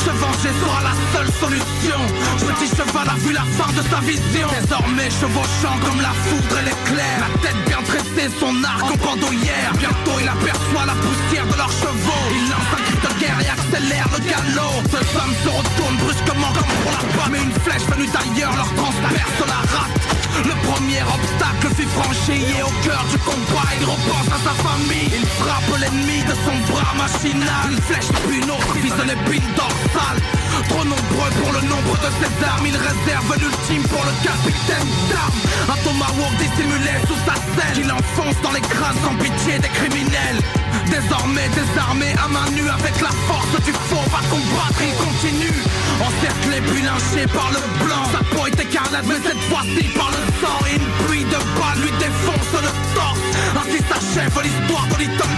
Se 0.00 0.10
venger 0.10 0.52
sera 0.60 0.80
la 0.82 0.94
seule 1.12 1.32
solution. 1.38 2.00
Petit 2.38 2.68
cheval 2.74 3.08
a 3.08 3.16
vu 3.18 3.32
la 3.32 3.44
fin 3.58 3.70
de 3.72 3.82
sa 3.88 4.00
vision. 4.00 4.48
Désormais 4.60 5.10
chevauchant 5.10 5.76
comme 5.84 6.00
la 6.00 6.14
foudre 6.24 6.56
et 6.60 6.64
l'éclair. 6.64 7.16
La 7.20 7.30
tête 7.40 7.60
bien 7.66 7.82
tressée, 7.84 8.30
son 8.40 8.54
arc 8.64 8.82
en 8.82 8.96
bandoulière. 8.96 9.72
Bientôt 9.78 10.16
il 10.20 10.28
aperçoit 10.28 10.86
la 10.86 10.96
poussière 11.04 11.46
de 11.46 11.56
leurs 11.56 11.72
chevaux. 11.72 12.26
Il 12.32 12.48
lance 12.48 12.72
un 12.72 12.82
cri 12.86 12.96
de 12.96 13.20
guerre 13.20 13.40
et 13.44 13.50
accélère 13.50 14.08
le 14.14 14.20
galop. 14.24 14.76
Ces 14.90 15.06
hommes 15.16 15.36
se 15.44 15.48
retournent 15.48 16.00
brusquement 16.02 16.52
comme 16.56 16.72
pour 16.82 16.92
la 16.92 17.04
patte. 17.14 17.30
Mais 17.30 17.42
une 17.42 17.56
flèche 17.60 17.86
venue 17.92 18.08
d'ailleurs 18.08 18.54
leur 18.56 18.70
transperce 18.74 19.40
la 19.46 19.60
rate. 19.78 20.19
Le 20.44 20.54
premier 20.68 21.02
obstacle 21.02 21.74
fut 21.76 21.88
franchi 21.88 22.42
et 22.58 22.62
au 22.62 22.72
cœur 22.84 23.04
du 23.10 23.18
combat 23.18 23.68
il 23.78 23.84
repense 23.84 24.28
à 24.28 24.38
sa 24.44 24.54
famille. 24.62 25.10
Il 25.14 25.26
frappe 25.26 25.80
l'ennemi 25.80 26.22
de 26.24 26.34
son 26.44 26.72
bras 26.72 26.94
machinal. 26.96 27.72
Une 27.72 27.82
flèche 27.82 28.10
puis 28.26 28.38
une 28.38 28.50
autre 28.50 28.72
vise 28.74 28.94
l'épine 29.06 29.48
dorsale. 29.56 30.20
Trop 30.68 30.84
nombreux 30.84 31.30
pour 31.40 31.52
le 31.52 31.60
nombre 31.66 31.96
de 31.98 32.10
ses 32.20 32.44
armes, 32.44 32.66
il 32.66 32.76
réserve 32.76 33.32
l'ultime 33.40 33.82
pour 33.88 34.04
le 34.04 34.12
capitaine 34.22 34.88
d'armes. 35.10 35.40
Un 35.72 35.78
tomahawk 35.82 36.34
dissimulé 36.38 36.94
sous 37.08 37.18
sa 37.24 37.34
selle, 37.34 37.74
qu'il 37.74 37.90
enfonce 37.90 38.36
dans 38.42 38.52
les 38.52 38.60
crânes 38.60 39.00
sans 39.02 39.16
pitié 39.16 39.58
des 39.58 39.68
criminels. 39.68 40.40
Désormais 40.86 41.48
désarmé 41.56 42.12
à 42.22 42.28
main 42.28 42.48
nue 42.52 42.68
avec 42.68 43.00
la 43.00 43.10
force 43.26 43.56
du 43.64 43.72
faux 43.72 44.04
va 44.12 44.20
combattre, 44.28 44.80
il 44.84 44.94
continue. 45.00 45.62
Encerclé 45.98 46.60
puis 46.60 46.82
lynché 46.82 47.26
par 47.32 47.50
le 47.50 47.60
blanc, 47.82 48.04
sa 48.12 48.22
peau 48.30 48.46
est 48.46 48.60
écarlate 48.60 49.06
mais 49.06 49.20
cette 49.24 49.42
fois-ci 49.48 49.88
par 49.96 50.10
le 50.12 50.20
sang. 50.44 50.58
Et 50.68 50.76
une 50.76 50.90
pluie 51.06 51.24
de 51.24 51.40
balles 51.56 51.80
lui 51.82 51.92
défonce 51.98 52.52
le 52.60 52.72
torse. 52.94 53.24
Ainsi 53.58 53.80
s'achève 53.88 54.36
l'histoire 54.44 54.86
de 54.92 54.96
Little 55.02 55.34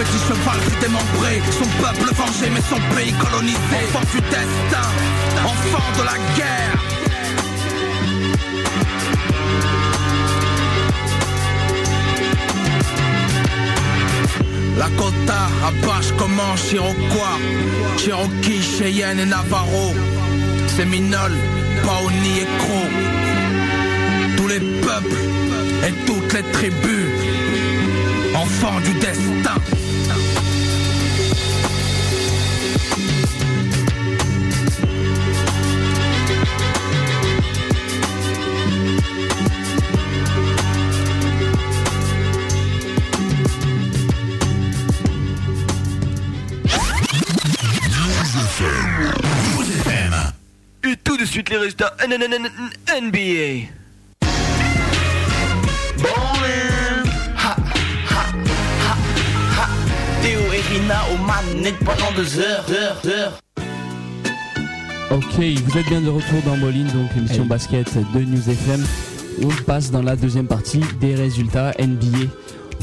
petit 0.00 0.18
cheval 0.26 0.58
fut 0.62 0.80
démembré 0.80 1.42
Son 1.52 1.68
peuple 1.82 2.14
vengé 2.14 2.48
mais 2.50 2.62
son 2.62 2.80
pays 2.94 3.12
colonisé. 3.12 3.76
Enfant 3.84 4.06
du 4.12 4.20
destin, 4.20 4.88
enfant 5.44 5.88
de 5.98 6.04
la 6.04 6.16
guerre. 6.36 6.78
Lakota, 14.78 15.42
Apache, 15.68 16.12
Comanche, 16.16 16.72
Iroquois 16.72 17.38
Cherokee, 17.98 18.62
Cheyenne 18.62 19.20
et 19.20 19.26
Navarro. 19.26 19.94
Séminole, 20.68 21.36
Paoni 21.84 22.38
et 22.38 22.48
Croc 22.58 22.90
Tous 24.36 24.48
les 24.48 24.60
peuples 24.60 25.22
et 25.86 25.92
toutes 26.06 26.32
les 26.32 26.42
tribus 26.52 27.06
Enfants 28.34 28.80
du 28.80 28.92
destin 28.94 29.60
suite 51.30 51.50
les 51.50 51.58
résultats 51.58 51.94
NBA. 52.08 53.68
Théo 60.22 60.40
et 60.52 60.60
Rina 60.72 61.00
aux 61.12 61.18
manettes 61.24 61.78
pendant 61.84 62.10
deux 62.16 62.40
heures. 62.40 62.66
Ok, 65.12 65.24
vous 65.38 65.78
êtes 65.78 65.86
bien 65.86 66.00
de 66.00 66.08
retour 66.08 66.42
dans 66.44 66.56
Moline, 66.56 66.88
donc 66.88 67.14
l'émission 67.14 67.44
basket 67.44 67.96
de 68.12 68.20
News 68.20 68.50
FM. 68.50 68.84
On 69.44 69.62
passe 69.64 69.92
dans 69.92 70.02
la 70.02 70.16
deuxième 70.16 70.48
partie 70.48 70.82
des 71.00 71.14
résultats 71.14 71.72
NBA. 71.78 72.26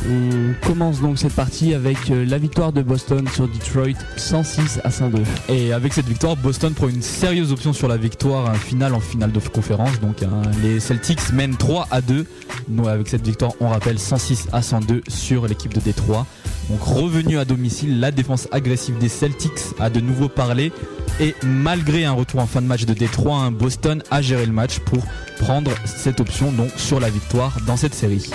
On 0.06 0.54
commence 0.66 1.02
donc 1.02 1.18
cette 1.18 1.34
partie 1.34 1.74
avec 1.74 2.10
euh, 2.10 2.26
la 2.26 2.38
victoire 2.38 2.72
de 2.72 2.82
Boston 2.82 3.28
sur 3.34 3.48
Detroit 3.48 3.98
106 4.16 4.80
à 4.84 4.92
102. 4.92 5.24
Et 5.50 5.74
avec 5.74 5.94
cette 5.94 6.08
victoire, 6.08 6.36
Boston 6.36 6.74
prend 6.74 6.88
une 6.88 7.02
sérieuse 7.02 7.52
option 7.52 7.74
sur 7.74 7.88
la 7.88 7.98
victoire 7.98 8.56
finale 8.56 8.94
en 8.94 9.00
finale 9.00 9.32
de 9.32 9.40
conférence. 9.40 10.00
Donc 10.00 10.24
hein, 10.24 10.42
les 10.64 10.80
Celtics 10.80 11.34
mènent 11.34 11.58
3 11.58 11.88
à 11.92 12.02
2. 12.02 12.26
Nous, 12.70 12.88
avec 12.88 13.08
cette 13.08 13.26
victoire, 13.26 13.52
on 13.60 13.70
rappelle 13.70 14.00
106 14.00 14.48
à 14.52 14.62
102 14.62 15.02
sur 15.08 15.48
l'équipe 15.48 15.74
de 15.74 15.80
Détroit. 15.80 16.26
Donc 16.70 16.82
revenu 16.82 17.38
à 17.38 17.46
domicile, 17.46 18.00
la 18.00 18.12
défense 18.12 18.48
agressive 18.52 18.98
des 18.98 19.10
Celtics 19.10 19.74
a 19.80 19.90
de 19.90 20.00
nouveau 20.00 20.30
parlé. 20.30 20.72
Et 21.20 21.34
malgré 21.44 22.06
un 22.06 22.12
retour 22.12 22.42
en 22.42 22.46
fin 22.48 22.62
de 22.62 22.68
match 22.68 22.86
de 22.86 22.94
Détroit, 22.94 23.38
hein, 23.38 23.52
Boston 23.52 24.04
a 24.12 24.22
géré 24.22 24.46
le 24.46 24.52
match 24.54 24.80
pour 24.80 25.04
prendre 25.40 25.72
cette 25.86 26.20
option 26.20 26.52
donc 26.52 26.70
sur 26.76 27.00
la 27.00 27.10
victoire 27.10 27.58
dans 27.66 27.78
cette 27.78 27.96
série. 27.96 28.30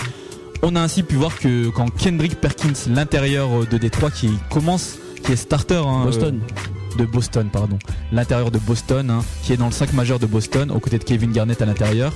On 0.64 0.77
a 0.77 0.81
ainsi 0.81 1.03
pu 1.03 1.16
voir 1.16 1.37
que 1.38 1.70
quand 1.70 1.90
Kendrick 1.90 2.40
Perkins, 2.40 2.88
l'intérieur 2.88 3.66
de 3.66 3.79
Détroit, 3.79 4.12
qui 4.12 4.31
commence, 4.48 4.96
qui 5.25 5.33
est 5.33 5.37
starter 5.37 5.83
hein, 5.85 6.05
Boston. 6.05 6.40
Euh, 6.40 6.96
de 6.96 7.05
Boston, 7.05 7.48
pardon, 7.51 7.79
l'intérieur 8.12 8.51
de 8.51 8.59
Boston, 8.59 9.11
hein, 9.11 9.25
qui 9.42 9.53
est 9.53 9.57
dans 9.57 9.66
le 9.66 9.72
5 9.72 9.92
majeur 9.94 10.18
de 10.18 10.27
Boston, 10.27 10.70
aux 10.70 10.79
côtés 10.79 10.98
de 10.98 11.05
Kevin 11.05 11.33
Garnett 11.33 11.61
à 11.62 11.66
l'intérieur. 11.66 12.12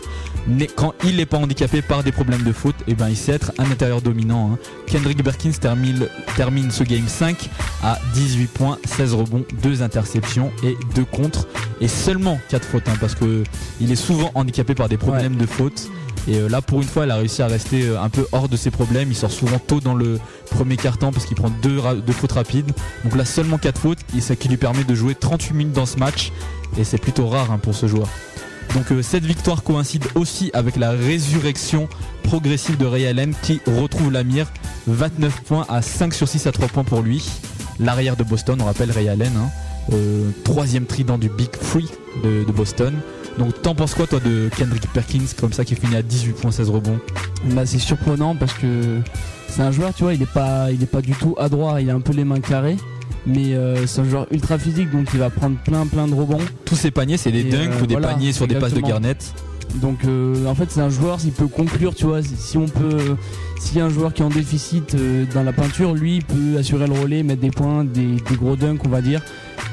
Mais 0.47 0.67
quand 0.67 0.95
il 1.05 1.17
n'est 1.17 1.27
pas 1.27 1.39
handicapé 1.39 1.83
par 1.83 2.05
des 2.05 2.13
problèmes 2.13 2.43
de 2.43 2.53
foot, 2.53 2.75
et 2.87 2.93
eh 2.93 2.95
ben 2.95 3.09
il 3.09 3.17
sait 3.17 3.33
être 3.33 3.53
un 3.59 3.71
intérieur 3.71 4.01
dominant. 4.01 4.53
Hein. 4.53 4.59
Kendrick 4.87 5.25
Perkins 5.25 5.53
termine, 5.61 6.07
termine 6.37 6.71
ce 6.71 6.85
game 6.85 7.09
5 7.09 7.49
à 7.83 7.99
18 8.15 8.47
points, 8.49 8.79
16 8.85 9.15
rebonds, 9.15 9.45
2 9.63 9.83
interceptions 9.83 10.53
et 10.63 10.77
2 10.95 11.05
contre, 11.05 11.49
et 11.81 11.89
seulement 11.89 12.39
4 12.51 12.65
fautes, 12.65 12.85
parce 13.01 13.15
que 13.15 13.43
il 13.81 13.91
est 13.91 13.97
souvent 13.97 14.31
handicapé 14.35 14.75
par 14.75 14.89
des 14.89 14.99
problèmes 14.99 15.37
de 15.37 15.47
faute. 15.47 15.91
Et 16.29 16.39
euh, 16.39 16.49
là, 16.49 16.61
pour 16.61 16.81
une 16.81 16.89
fois, 16.89 17.05
elle 17.05 17.11
a 17.11 17.17
réussi 17.17 17.43
à 17.43 17.47
rester 17.47 17.87
euh, 17.87 18.01
un 18.01 18.09
peu 18.09 18.27
hors 18.33 18.49
de 18.49 18.57
ses 18.57 18.71
problèmes. 18.71 19.11
Il 19.11 19.17
sort 19.17 19.31
souvent 19.31 19.59
tôt 19.59 19.81
dans 19.81 19.95
le 19.95 20.19
premier 20.51 20.77
quart-temps 20.77 21.13
parce 21.13 21.27
qu'il 21.27 21.37
prend 21.37 21.51
deux, 21.63 21.81
fautes 22.13 22.33
rapides. 22.33 22.73
Donc 23.05 23.17
là, 23.17 23.25
seulement 23.25 23.59
4 23.59 23.81
fautes, 23.81 23.99
et 24.17 24.21
ça 24.21 24.35
qui 24.37 24.49
lui 24.49 24.57
permet 24.57 24.85
de 24.85 24.95
jouer 24.95 25.15
38 25.15 25.55
minutes 25.55 25.75
dans 25.75 25.87
ce 25.87 25.99
match. 25.99 26.33
Et 26.79 26.85
c'est 26.85 26.99
plutôt 26.99 27.29
rare 27.29 27.53
hein, 27.53 27.59
pour 27.59 27.75
ce 27.75 27.87
joueur. 27.87 28.09
Donc 28.75 28.91
euh, 28.91 29.01
cette 29.01 29.25
victoire 29.25 29.63
coïncide 29.63 30.05
aussi 30.17 30.51
avec 30.53 30.77
la 30.77 30.91
résurrection 30.91 31.89
progressive 32.25 32.77
de 32.77 32.85
Ray 32.85 33.07
Allen 33.07 33.33
qui 33.43 33.61
retrouve 33.67 34.11
la 34.11 34.25
mire. 34.25 34.49
29 34.89 35.43
points 35.43 35.67
à 35.69 35.83
5 35.83 36.13
sur 36.13 36.29
6 36.29 36.47
à 36.49 36.53
3 36.53 36.69
points 36.69 36.85
pour 36.85 37.03
lui. 37.03 37.25
L'arrière 37.79 38.17
de 38.17 38.25
Boston, 38.25 38.59
on 38.61 38.65
rappelle 38.65 38.91
Ray 38.91 39.09
Allen. 39.09 39.33
Hein. 39.37 39.93
troisième 40.45 40.87
trident 40.87 41.19
du 41.19 41.29
Big 41.29 41.55
Free 41.55 41.89
de 42.25 42.51
Boston. 42.53 42.95
Donc 43.39 43.61
t'en 43.63 43.75
penses 43.75 43.95
quoi 43.95 44.07
toi 44.07 44.21
de 44.21 44.49
Kendrick 44.57 44.87
Perkins 44.93 45.27
comme 45.39 45.53
ça 45.53 45.65
qui 45.65 45.75
finit 45.75 45.97
à 45.97 46.03
18 46.03 46.33
points 46.33 46.51
16 46.51 46.71
rebonds? 46.71 46.99
Bah 47.53 47.67
c'est 47.67 47.79
surprenant 47.79 48.35
parce 48.35 48.55
que 48.55 49.01
c'est 49.49 49.63
un 49.63 49.71
joueur 49.73 49.93
tu 49.95 50.05
vois 50.05 50.15
il 50.15 50.23
est 50.23 50.33
pas 50.33 50.71
il 50.73 50.83
est 50.83 50.91
pas 50.91 51.03
du 51.03 51.13
tout 51.13 51.35
adroit, 51.39 51.81
il 51.81 51.91
a 51.91 51.95
un 51.95 52.01
peu 52.01 52.13
les 52.13 52.25
mains 52.25 52.41
carrées 52.41 52.77
mais 53.27 53.55
euh, 53.55 53.87
c'est 53.87 54.01
un 54.01 54.09
joueur 54.09 54.27
ultra 54.31 54.59
physique 54.59 54.91
donc 54.91 55.09
il 55.13 55.19
va 55.19 55.31
prendre 55.31 55.57
plein 55.59 55.87
plein 55.87 56.07
de 56.07 56.15
rebonds. 56.15 56.39
Tous 56.65 56.77
ses 56.77 56.91
paniers 56.91 57.17
c'est 57.17 57.33
des 57.33 57.45
dunks 57.45 57.73
euh, 57.73 57.83
ou 57.83 57.87
des 57.87 57.97
paniers 57.97 58.33
sur 58.33 58.47
des 58.47 58.55
passes 58.57 58.75
de 58.75 58.81
Garnett. 58.81 59.35
Donc 59.77 60.05
euh, 60.05 60.47
en 60.47 60.55
fait 60.55 60.71
c'est 60.71 60.81
un 60.81 60.89
joueur 60.89 61.21
s'il 61.21 61.33
peut 61.33 61.49
conclure 61.49 61.95
tu 61.95 62.07
vois 62.07 62.23
si 62.23 62.57
on 62.57 62.67
peut 62.67 63.17
s'il 63.59 63.79
y 63.79 63.81
a 63.81 63.85
un 63.85 63.91
joueur 63.91 64.15
qui 64.15 64.23
est 64.23 64.25
en 64.25 64.31
déficit 64.31 64.97
dans 65.35 65.43
la 65.43 65.53
peinture 65.53 65.95
lui 65.95 66.17
il 66.17 66.25
peut 66.25 66.59
assurer 66.59 66.87
le 66.87 66.95
relais 66.95 67.23
mettre 67.23 67.43
des 67.43 67.51
points 67.51 67.85
des, 67.85 68.17
gros 68.37 68.57
dunks 68.57 68.81
on 68.87 68.89
va 68.89 69.03
dire 69.03 69.23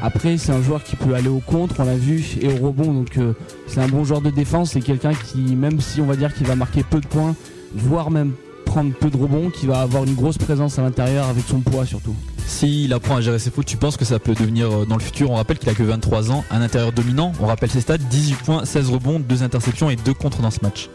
après, 0.03 0.37
c'est 0.37 0.51
un 0.51 0.61
joueur 0.61 0.83
qui 0.83 0.97
peut 0.97 1.13
aller 1.13 1.29
au 1.29 1.39
contre, 1.39 1.75
on 1.79 1.85
l'a 1.85 1.95
vu, 1.95 2.35
et 2.41 2.47
au 2.49 2.57
rebond. 2.57 2.91
Donc, 2.91 3.17
euh, 3.17 3.31
c'est 3.67 3.79
un 3.79 3.87
bon 3.87 4.03
joueur 4.03 4.19
de 4.19 4.31
défense. 4.31 4.71
C'est 4.71 4.81
quelqu'un 4.81 5.13
qui, 5.13 5.55
même 5.55 5.79
si 5.79 6.01
on 6.01 6.05
va 6.05 6.17
dire 6.17 6.33
qu'il 6.33 6.45
va 6.45 6.55
marquer 6.55 6.83
peu 6.83 6.99
de 6.99 7.07
points, 7.07 7.35
voire 7.73 8.11
même 8.11 8.33
prendre 8.65 8.93
peu 8.93 9.09
de 9.09 9.15
rebonds, 9.15 9.49
qui 9.49 9.65
va 9.65 9.79
avoir 9.79 10.03
une 10.03 10.13
grosse 10.13 10.37
présence 10.37 10.77
à 10.77 10.81
l'intérieur 10.81 11.29
avec 11.29 11.45
son 11.45 11.61
poids 11.61 11.85
surtout. 11.85 12.15
S'il 12.45 12.93
apprend 12.93 13.17
à 13.17 13.21
gérer 13.21 13.39
ses 13.39 13.51
fautes, 13.51 13.65
tu 13.65 13.77
penses 13.77 13.97
que 13.97 14.05
ça 14.05 14.19
peut 14.19 14.33
devenir 14.33 14.71
euh, 14.71 14.85
dans 14.85 14.95
le 14.95 15.01
futur? 15.01 15.31
On 15.31 15.35
rappelle 15.35 15.57
qu'il 15.57 15.69
a 15.69 15.73
que 15.73 15.83
23 15.83 16.31
ans, 16.31 16.43
un 16.51 16.61
intérieur 16.61 16.91
dominant. 16.91 17.31
On 17.39 17.45
rappelle 17.45 17.69
ses 17.69 17.81
stats 17.81 17.97
18 17.97 18.35
points, 18.43 18.65
16 18.65 18.89
rebonds, 18.89 19.19
2 19.19 19.43
interceptions 19.43 19.89
et 19.89 19.95
2 19.95 20.13
contre 20.13 20.41
dans 20.41 20.51
ce 20.51 20.59
match. 20.61 20.89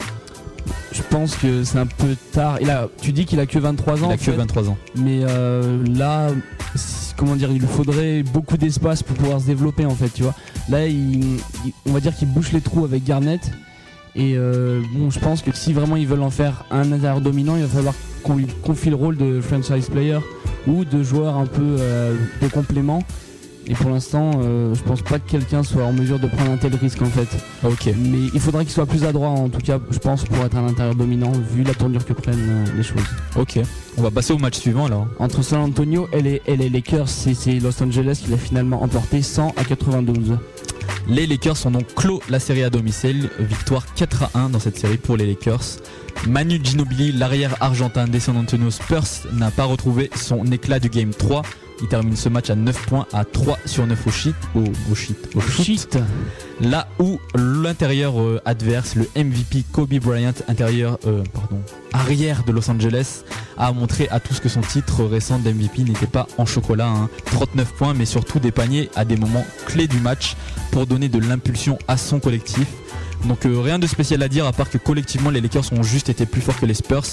Je 0.92 1.02
pense 1.02 1.36
que 1.36 1.64
c'est 1.64 1.78
un 1.78 1.86
peu 1.86 2.16
tard. 2.32 2.58
Il 2.60 2.70
a, 2.70 2.88
tu 3.00 3.12
dis 3.12 3.24
qu'il 3.24 3.40
a 3.40 3.46
que 3.46 3.58
23 3.58 4.04
ans. 4.04 4.08
Il 4.10 4.14
a 4.14 4.16
que 4.16 4.30
23 4.30 4.68
ans. 4.68 4.78
Mais 4.96 5.20
euh, 5.22 5.84
là, 5.86 6.30
comment 7.16 7.36
dire, 7.36 7.50
il 7.50 7.60
lui 7.60 7.66
faudrait 7.66 8.22
beaucoup 8.22 8.56
d'espace 8.56 9.02
pour 9.02 9.16
pouvoir 9.16 9.40
se 9.40 9.46
développer 9.46 9.84
en 9.86 9.94
fait, 9.94 10.08
tu 10.08 10.22
vois. 10.22 10.34
Là, 10.68 10.80
on 11.86 11.92
va 11.92 12.00
dire 12.00 12.14
qu'il 12.14 12.28
bouche 12.28 12.52
les 12.52 12.60
trous 12.60 12.84
avec 12.84 13.04
Garnett. 13.04 13.50
Et 14.14 14.34
euh, 14.36 14.82
bon, 14.94 15.10
je 15.10 15.20
pense 15.20 15.42
que 15.42 15.54
si 15.54 15.72
vraiment 15.72 15.96
ils 15.96 16.06
veulent 16.06 16.22
en 16.22 16.30
faire 16.30 16.64
un 16.70 16.90
intérieur 16.92 17.20
dominant, 17.20 17.56
il 17.56 17.62
va 17.62 17.68
falloir 17.68 17.94
qu'on 18.22 18.36
lui 18.36 18.46
confie 18.62 18.90
le 18.90 18.96
rôle 18.96 19.16
de 19.16 19.40
franchise 19.40 19.88
player 19.88 20.18
ou 20.66 20.84
de 20.84 21.02
joueur 21.02 21.36
un 21.36 21.46
peu 21.46 21.76
euh, 21.78 22.14
de 22.42 22.48
complément. 22.48 23.02
Et 23.70 23.74
pour 23.74 23.90
l'instant, 23.90 24.30
euh, 24.42 24.74
je 24.74 24.82
pense 24.82 25.02
pas 25.02 25.18
que 25.18 25.28
quelqu'un 25.30 25.62
soit 25.62 25.84
en 25.84 25.92
mesure 25.92 26.18
de 26.18 26.26
prendre 26.26 26.52
un 26.52 26.56
tel 26.56 26.74
risque 26.74 27.02
en 27.02 27.06
fait. 27.06 27.28
Ok. 27.62 27.92
Mais 27.98 28.18
il 28.32 28.40
faudrait 28.40 28.64
qu'il 28.64 28.72
soit 28.72 28.86
plus 28.86 29.04
adroit 29.04 29.28
en 29.28 29.50
tout 29.50 29.60
cas, 29.60 29.78
je 29.90 29.98
pense, 29.98 30.24
pour 30.24 30.42
être 30.42 30.56
un 30.56 30.66
intérieur 30.66 30.94
dominant 30.94 31.30
vu 31.54 31.64
la 31.64 31.74
tournure 31.74 32.04
que 32.04 32.14
prennent 32.14 32.36
euh, 32.38 32.64
les 32.76 32.82
choses. 32.82 33.04
Ok. 33.36 33.60
On 33.98 34.02
va 34.02 34.10
passer 34.10 34.32
au 34.32 34.38
match 34.38 34.58
suivant 34.58 34.86
alors. 34.86 35.06
Entre 35.18 35.42
San 35.42 35.60
Antonio 35.60 36.08
et 36.14 36.22
les, 36.22 36.42
et 36.46 36.56
les 36.56 36.70
Lakers, 36.70 37.08
c'est 37.08 37.60
Los 37.60 37.82
Angeles 37.82 38.20
qui 38.24 38.30
l'a 38.30 38.38
finalement 38.38 38.82
emporté 38.82 39.20
100 39.20 39.52
à 39.56 39.64
92. 39.64 40.38
Les 41.08 41.26
Lakers 41.26 41.64
ont 41.64 41.70
donc 41.70 41.94
clos 41.94 42.20
la 42.28 42.38
série 42.38 42.62
à 42.62 42.70
domicile, 42.70 43.30
victoire 43.38 43.94
4 43.94 44.24
à 44.24 44.38
1 44.38 44.50
dans 44.50 44.60
cette 44.60 44.78
série 44.78 44.98
pour 44.98 45.16
les 45.16 45.26
Lakers. 45.26 45.78
Manu 46.26 46.60
Ginobili, 46.62 47.12
l'arrière 47.12 47.56
argentin 47.60 48.06
des 48.06 48.20
San 48.20 48.36
Antonio 48.36 48.70
Spurs, 48.70 49.26
n'a 49.32 49.50
pas 49.50 49.64
retrouvé 49.64 50.10
son 50.14 50.44
éclat 50.46 50.80
du 50.80 50.90
game 50.90 51.10
3 51.10 51.42
il 51.80 51.88
termine 51.88 52.16
ce 52.16 52.28
match 52.28 52.50
à 52.50 52.56
9 52.56 52.86
points, 52.86 53.06
à 53.12 53.24
3 53.24 53.58
sur 53.64 53.86
9 53.86 54.06
au 54.06 54.10
shit. 54.10 54.34
Au, 54.54 54.64
au 54.90 54.94
shit. 54.94 55.16
Au 55.34 55.40
shit. 55.40 55.98
Là 56.60 56.88
où 56.98 57.20
l'intérieur 57.34 58.20
euh, 58.20 58.40
adverse, 58.44 58.96
le 58.96 59.08
MVP 59.16 59.64
Kobe 59.72 59.94
Bryant, 59.94 60.32
intérieur, 60.48 60.98
euh, 61.06 61.22
pardon, 61.32 61.60
arrière 61.92 62.42
de 62.44 62.52
Los 62.52 62.68
Angeles, 62.70 63.22
a 63.56 63.72
montré 63.72 64.08
à 64.10 64.18
tous 64.18 64.40
que 64.40 64.48
son 64.48 64.60
titre 64.60 65.04
récent 65.04 65.38
d'MVP 65.38 65.84
n'était 65.84 66.06
pas 66.06 66.26
en 66.36 66.46
chocolat. 66.46 66.92
39 67.26 67.66
hein. 67.66 67.72
points, 67.78 67.94
mais 67.94 68.06
surtout 68.06 68.40
des 68.40 68.52
paniers 68.52 68.90
à 68.96 69.04
des 69.04 69.16
moments 69.16 69.46
clés 69.66 69.88
du 69.88 70.00
match 70.00 70.36
pour 70.70 70.86
donner 70.86 71.08
de 71.08 71.18
l'impulsion 71.18 71.78
à 71.88 71.96
son 71.96 72.20
collectif. 72.20 72.66
Donc 73.26 73.46
euh, 73.46 73.60
rien 73.60 73.78
de 73.78 73.86
spécial 73.86 74.22
à 74.22 74.28
dire 74.28 74.46
à 74.46 74.52
part 74.52 74.70
que 74.70 74.78
collectivement 74.78 75.30
les 75.30 75.40
Lakers 75.40 75.72
ont 75.72 75.82
juste 75.82 76.08
été 76.08 76.24
plus 76.24 76.40
forts 76.40 76.58
que 76.58 76.66
les 76.66 76.74
Spurs. 76.74 77.04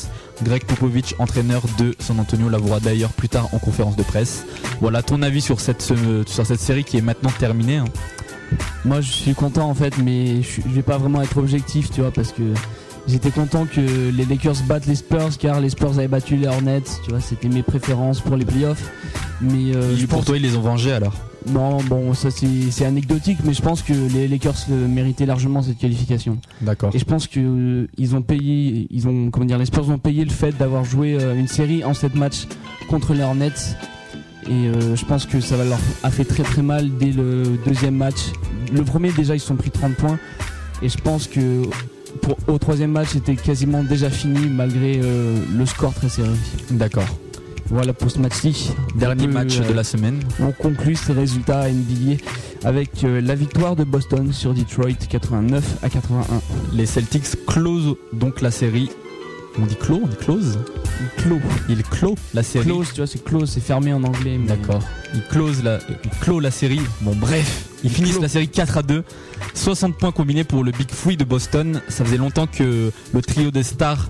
Greg 0.43 0.63
Popovich, 0.63 1.15
entraîneur 1.17 1.63
de 1.79 1.95
San 1.99 2.19
Antonio, 2.19 2.49
l'avouera 2.49 2.79
d'ailleurs 2.79 3.11
plus 3.11 3.29
tard 3.29 3.49
en 3.53 3.57
conférence 3.57 3.95
de 3.95 4.03
presse. 4.03 4.45
Voilà 4.81 5.01
ton 5.01 5.21
avis 5.21 5.41
sur 5.41 5.59
cette, 5.59 5.81
sur 5.81 6.45
cette 6.45 6.59
série 6.59 6.83
qui 6.83 6.97
est 6.97 7.01
maintenant 7.01 7.31
terminée. 7.39 7.77
Hein. 7.77 7.85
Moi 8.83 9.01
je 9.01 9.11
suis 9.11 9.33
content 9.33 9.67
en 9.67 9.73
fait 9.73 9.97
mais 9.97 10.43
je, 10.43 10.61
vais 10.67 10.83
pas 10.83 10.97
vraiment 10.97 11.21
être 11.23 11.37
objectif 11.37 11.89
tu 11.89 12.01
vois 12.01 12.11
parce 12.11 12.31
que 12.31 12.43
j'étais 13.07 13.31
content 13.31 13.65
que 13.65 13.81
les 13.81 14.25
Lakers 14.25 14.61
battent 14.67 14.85
les 14.85 14.95
Spurs 14.95 15.37
car 15.39 15.59
les 15.59 15.71
Spurs 15.71 15.97
avaient 15.97 16.07
battu 16.07 16.35
les 16.35 16.47
Hornets, 16.47 16.83
tu 17.03 17.09
vois, 17.09 17.19
c'était 17.19 17.49
mes 17.49 17.63
préférences 17.63 18.21
pour 18.21 18.35
les 18.35 18.45
playoffs. 18.45 18.91
Mais 19.41 19.75
euh, 19.75 19.95
pour 20.07 20.23
toi, 20.23 20.37
ils 20.37 20.43
les 20.43 20.55
ont 20.55 20.61
vengés 20.61 20.93
alors? 20.93 21.13
Non, 21.47 21.77
bon, 21.83 22.13
ça 22.13 22.29
c'est 22.31 22.85
anecdotique, 22.85 23.37
mais 23.43 23.53
je 23.53 23.61
pense 23.61 23.81
que 23.83 23.93
les 23.93 24.27
Lakers 24.27 24.67
méritaient 24.69 25.25
largement 25.25 25.61
cette 25.61 25.77
qualification. 25.77 26.39
D'accord. 26.61 26.91
Et 26.93 26.99
je 26.99 27.05
pense 27.05 27.27
que 27.27 27.39
euh, 27.39 27.87
ils 27.97 28.15
ont 28.15 28.21
payé, 28.21 28.87
ils 28.89 29.07
ont, 29.07 29.29
comment 29.29 29.45
dire, 29.45 29.57
les 29.57 29.65
Spurs 29.65 29.89
ont 29.89 29.99
payé 29.99 30.25
le 30.25 30.31
fait 30.31 30.57
d'avoir 30.57 30.83
joué 30.83 31.15
euh, 31.19 31.35
une 31.35 31.47
série 31.47 31.83
en 31.83 31.93
7 31.93 32.15
matchs 32.15 32.47
contre 32.89 33.13
les 33.13 33.21
Hornets. 33.21 33.51
Et 34.47 34.51
euh, 34.51 34.95
je 34.95 35.05
pense 35.05 35.25
que 35.25 35.39
ça 35.39 35.55
va 35.57 35.65
leur 35.65 35.79
a 36.03 36.11
fait 36.11 36.25
très 36.25 36.43
très 36.43 36.61
mal 36.61 36.89
dès 36.97 37.11
le 37.11 37.57
deuxième 37.65 37.95
match. 37.95 38.31
Le 38.73 38.83
premier 38.83 39.11
déjà 39.11 39.35
ils 39.35 39.39
se 39.39 39.47
sont 39.47 39.55
pris 39.55 39.71
30 39.71 39.95
points. 39.95 40.19
Et 40.81 40.89
je 40.89 40.97
pense 40.97 41.27
que 41.27 41.63
pour, 42.21 42.37
au 42.47 42.57
troisième 42.57 42.91
match 42.91 43.09
c'était 43.13 43.35
quasiment 43.35 43.83
déjà 43.83 44.09
fini 44.09 44.47
malgré 44.47 44.97
le 44.99 45.65
score 45.65 45.93
très 45.93 46.09
serré. 46.09 46.29
D'accord. 46.71 47.07
Voilà 47.69 47.93
pour 47.93 48.11
ce 48.11 48.19
match-ci. 48.19 48.71
Dernier 48.95 49.27
match 49.27 49.59
de 49.59 49.73
la 49.73 49.83
semaine. 49.83 50.19
On 50.39 50.51
conclut 50.51 50.95
ces 50.95 51.13
résultats 51.13 51.67
NBA 51.69 52.17
avec 52.63 53.03
euh, 53.03 53.21
la 53.21 53.35
victoire 53.35 53.75
de 53.75 53.83
Boston 53.83 54.31
sur 54.31 54.53
Detroit 54.53 54.93
89 55.09 55.79
à 55.81 55.89
81. 55.89 56.41
Les 56.73 56.85
Celtics 56.85 57.45
closent 57.47 57.95
donc 58.13 58.41
la 58.41 58.51
série. 58.51 58.89
On 59.59 59.65
dit 59.65 59.75
close 59.75 60.01
On 60.03 60.07
dit 60.07 60.15
close 60.17 60.59
Il 60.99 61.23
clôt. 61.23 61.39
Il 61.69 61.83
clôt 61.83 62.15
la 62.33 62.43
série. 62.43 62.65
Close, 62.65 62.87
tu 62.89 62.97
vois, 62.97 63.07
c'est 63.07 63.23
close, 63.23 63.49
c'est 63.49 63.61
fermé 63.61 63.93
en 63.93 64.03
anglais. 64.03 64.37
D'accord. 64.47 64.81
Il 65.13 65.23
close 65.23 65.63
la, 65.63 65.79
il 66.03 66.09
clôt 66.19 66.39
la 66.39 66.51
série. 66.51 66.81
Bon, 67.01 67.15
bref, 67.15 67.65
Ils 67.83 67.89
finissent 67.89 68.19
la 68.19 68.27
série 68.27 68.47
4 68.49 68.77
à 68.77 68.81
2. 68.83 69.03
60 69.53 69.97
points 69.97 70.11
combinés 70.11 70.43
pour 70.43 70.63
le 70.63 70.71
Big 70.71 70.91
Free 70.91 71.17
de 71.17 71.23
Boston. 71.23 71.81
Ça 71.87 72.05
faisait 72.05 72.17
longtemps 72.17 72.47
que 72.47 72.91
le 73.13 73.21
trio 73.21 73.49
des 73.49 73.63
stars 73.63 74.09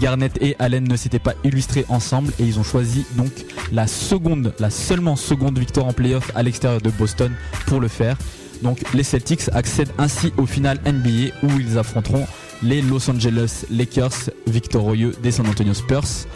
Garnett 0.00 0.36
et 0.40 0.56
Allen 0.58 0.84
ne 0.84 0.96
s'étaient 0.96 1.18
pas 1.18 1.34
illustrés 1.44 1.84
ensemble 1.88 2.32
et 2.38 2.44
ils 2.44 2.58
ont 2.58 2.62
choisi 2.62 3.04
donc 3.16 3.32
la 3.72 3.86
seconde, 3.86 4.54
la 4.58 4.70
seulement 4.70 5.16
seconde 5.16 5.58
victoire 5.58 5.86
en 5.86 5.92
playoff 5.92 6.30
à 6.34 6.42
l'extérieur 6.42 6.80
de 6.80 6.90
Boston 6.90 7.32
pour 7.66 7.80
le 7.80 7.88
faire. 7.88 8.16
Donc 8.62 8.82
les 8.94 9.02
Celtics 9.02 9.48
accèdent 9.52 9.92
ainsi 9.98 10.32
au 10.36 10.46
final 10.46 10.78
NBA 10.84 11.34
où 11.42 11.60
ils 11.60 11.78
affronteront 11.78 12.26
les 12.62 12.82
Los 12.82 13.08
Angeles 13.10 13.64
Lakers 13.70 14.30
victorieux 14.46 15.14
des 15.22 15.30
San 15.30 15.46
Antonio 15.46 15.74
Spurs. 15.74 16.26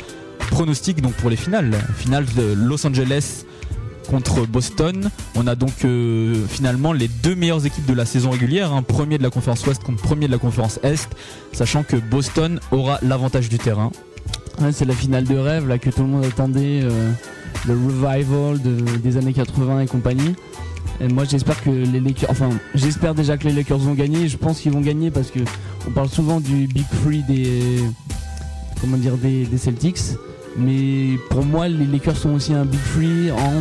Pronostic 0.51 1.01
donc 1.01 1.15
pour 1.15 1.31
les 1.31 1.37
finales. 1.37 1.73
Finale 1.97 2.27
de 2.37 2.53
Los 2.55 2.87
Angeles 2.87 3.45
contre 4.09 4.47
Boston. 4.47 5.11
On 5.35 5.47
a 5.47 5.55
donc 5.55 5.85
euh, 5.85 6.47
finalement 6.49 6.93
les 6.93 7.09
deux 7.09 7.35
meilleures 7.35 7.65
équipes 7.67 7.87
de 7.87 7.95
la 7.95 8.07
saison 8.07 8.31
régulière, 8.31 8.73
un 8.73 8.83
premier 8.83 9.19
de 9.19 9.23
la 9.23 9.31
conférence 9.31 9.67
Ouest 9.67 9.83
contre 9.83 10.03
premier 10.03 10.27
de 10.27 10.33
la 10.33 10.39
conférence 10.39 10.79
Est, 10.83 11.09
sachant 11.53 11.83
que 11.83 11.97
Boston 11.97 12.61
aura 12.71 12.99
l'avantage 13.03 13.49
du 13.49 13.59
terrain. 13.59 13.91
c'est 14.73 14.85
la 14.85 14.95
finale 14.95 15.25
de 15.25 15.37
rêve 15.37 15.69
là 15.69 15.79
que 15.79 15.91
tout 15.91 16.03
le 16.03 16.09
monde 16.09 16.25
attendait, 16.25 16.81
euh, 16.83 17.11
le 17.67 17.75
revival 17.75 18.61
des 19.03 19.17
années 19.17 19.33
80 19.33 19.81
et 19.81 19.87
compagnie. 19.87 20.35
Et 21.01 21.09
moi 21.09 21.25
j'espère 21.25 21.63
que 21.63 21.71
les 21.71 22.01
Lakers, 22.01 22.31
enfin 22.31 22.51
j'espère 22.75 23.15
déjà 23.15 23.37
que 23.37 23.45
les 23.45 23.53
Lakers 23.53 23.79
vont 23.79 23.95
gagner. 23.95 24.29
Je 24.29 24.37
pense 24.37 24.61
qu'ils 24.61 24.73
vont 24.73 24.81
gagner 24.81 25.11
parce 25.11 25.31
que 25.31 25.41
on 25.87 25.91
parle 25.91 26.09
souvent 26.09 26.41
du 26.41 26.67
Big 26.67 26.87
Free 27.03 27.23
des, 27.23 27.81
comment 28.81 28.97
dire, 28.97 29.17
des, 29.17 29.47
des 29.47 29.59
Celtics. 29.59 29.99
Mais 30.57 31.19
pour 31.31 31.45
moi, 31.45 31.69
les 31.69 31.87
Lakers 31.87 32.17
sont 32.17 32.31
aussi 32.35 32.53
un 32.53 32.65
Big 32.65 32.81
Free 32.81 33.31
en 33.31 33.53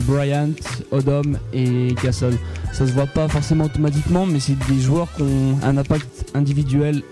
Bryant, 0.00 0.50
Odom 0.90 1.38
et 1.52 1.94
Castle. 2.00 2.36
Ça 2.72 2.86
se 2.86 2.92
voit 2.92 3.06
pas 3.06 3.28
forcément 3.28 3.64
automatiquement, 3.64 4.26
mais 4.26 4.40
c'est 4.40 4.58
des 4.68 4.80
joueurs 4.80 5.08
qui 5.16 5.22
ont 5.22 5.58
un 5.62 5.76
impact 5.76 6.30
individuel 6.34 7.02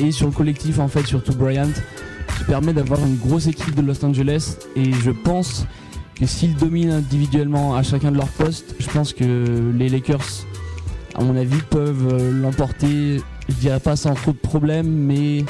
et 0.00 0.12
sur 0.12 0.26
le 0.26 0.32
collectif 0.32 0.78
en 0.78 0.88
fait, 0.88 1.04
surtout 1.06 1.32
Bryant, 1.32 1.70
qui 2.36 2.44
permet 2.44 2.72
d'avoir 2.72 3.00
une 3.04 3.16
grosse 3.16 3.46
équipe 3.46 3.74
de 3.74 3.82
Los 3.82 4.04
Angeles. 4.04 4.56
Et 4.76 4.92
je 4.92 5.10
pense 5.10 5.66
que 6.14 6.26
s'ils 6.26 6.54
dominent 6.56 6.92
individuellement 6.92 7.76
à 7.76 7.82
chacun 7.82 8.10
de 8.12 8.16
leurs 8.16 8.28
postes, 8.28 8.74
je 8.78 8.88
pense 8.88 9.12
que 9.12 9.72
les 9.74 9.88
Lakers, 9.88 10.46
à 11.14 11.22
mon 11.22 11.36
avis, 11.36 11.60
peuvent 11.70 12.08
euh, 12.12 12.32
l'emporter. 12.32 13.20
Je 13.48 13.54
dirais 13.54 13.80
pas 13.80 13.96
sans 13.96 14.14
trop 14.14 14.32
de 14.32 14.36
problèmes, 14.36 14.88
mais 14.88 15.44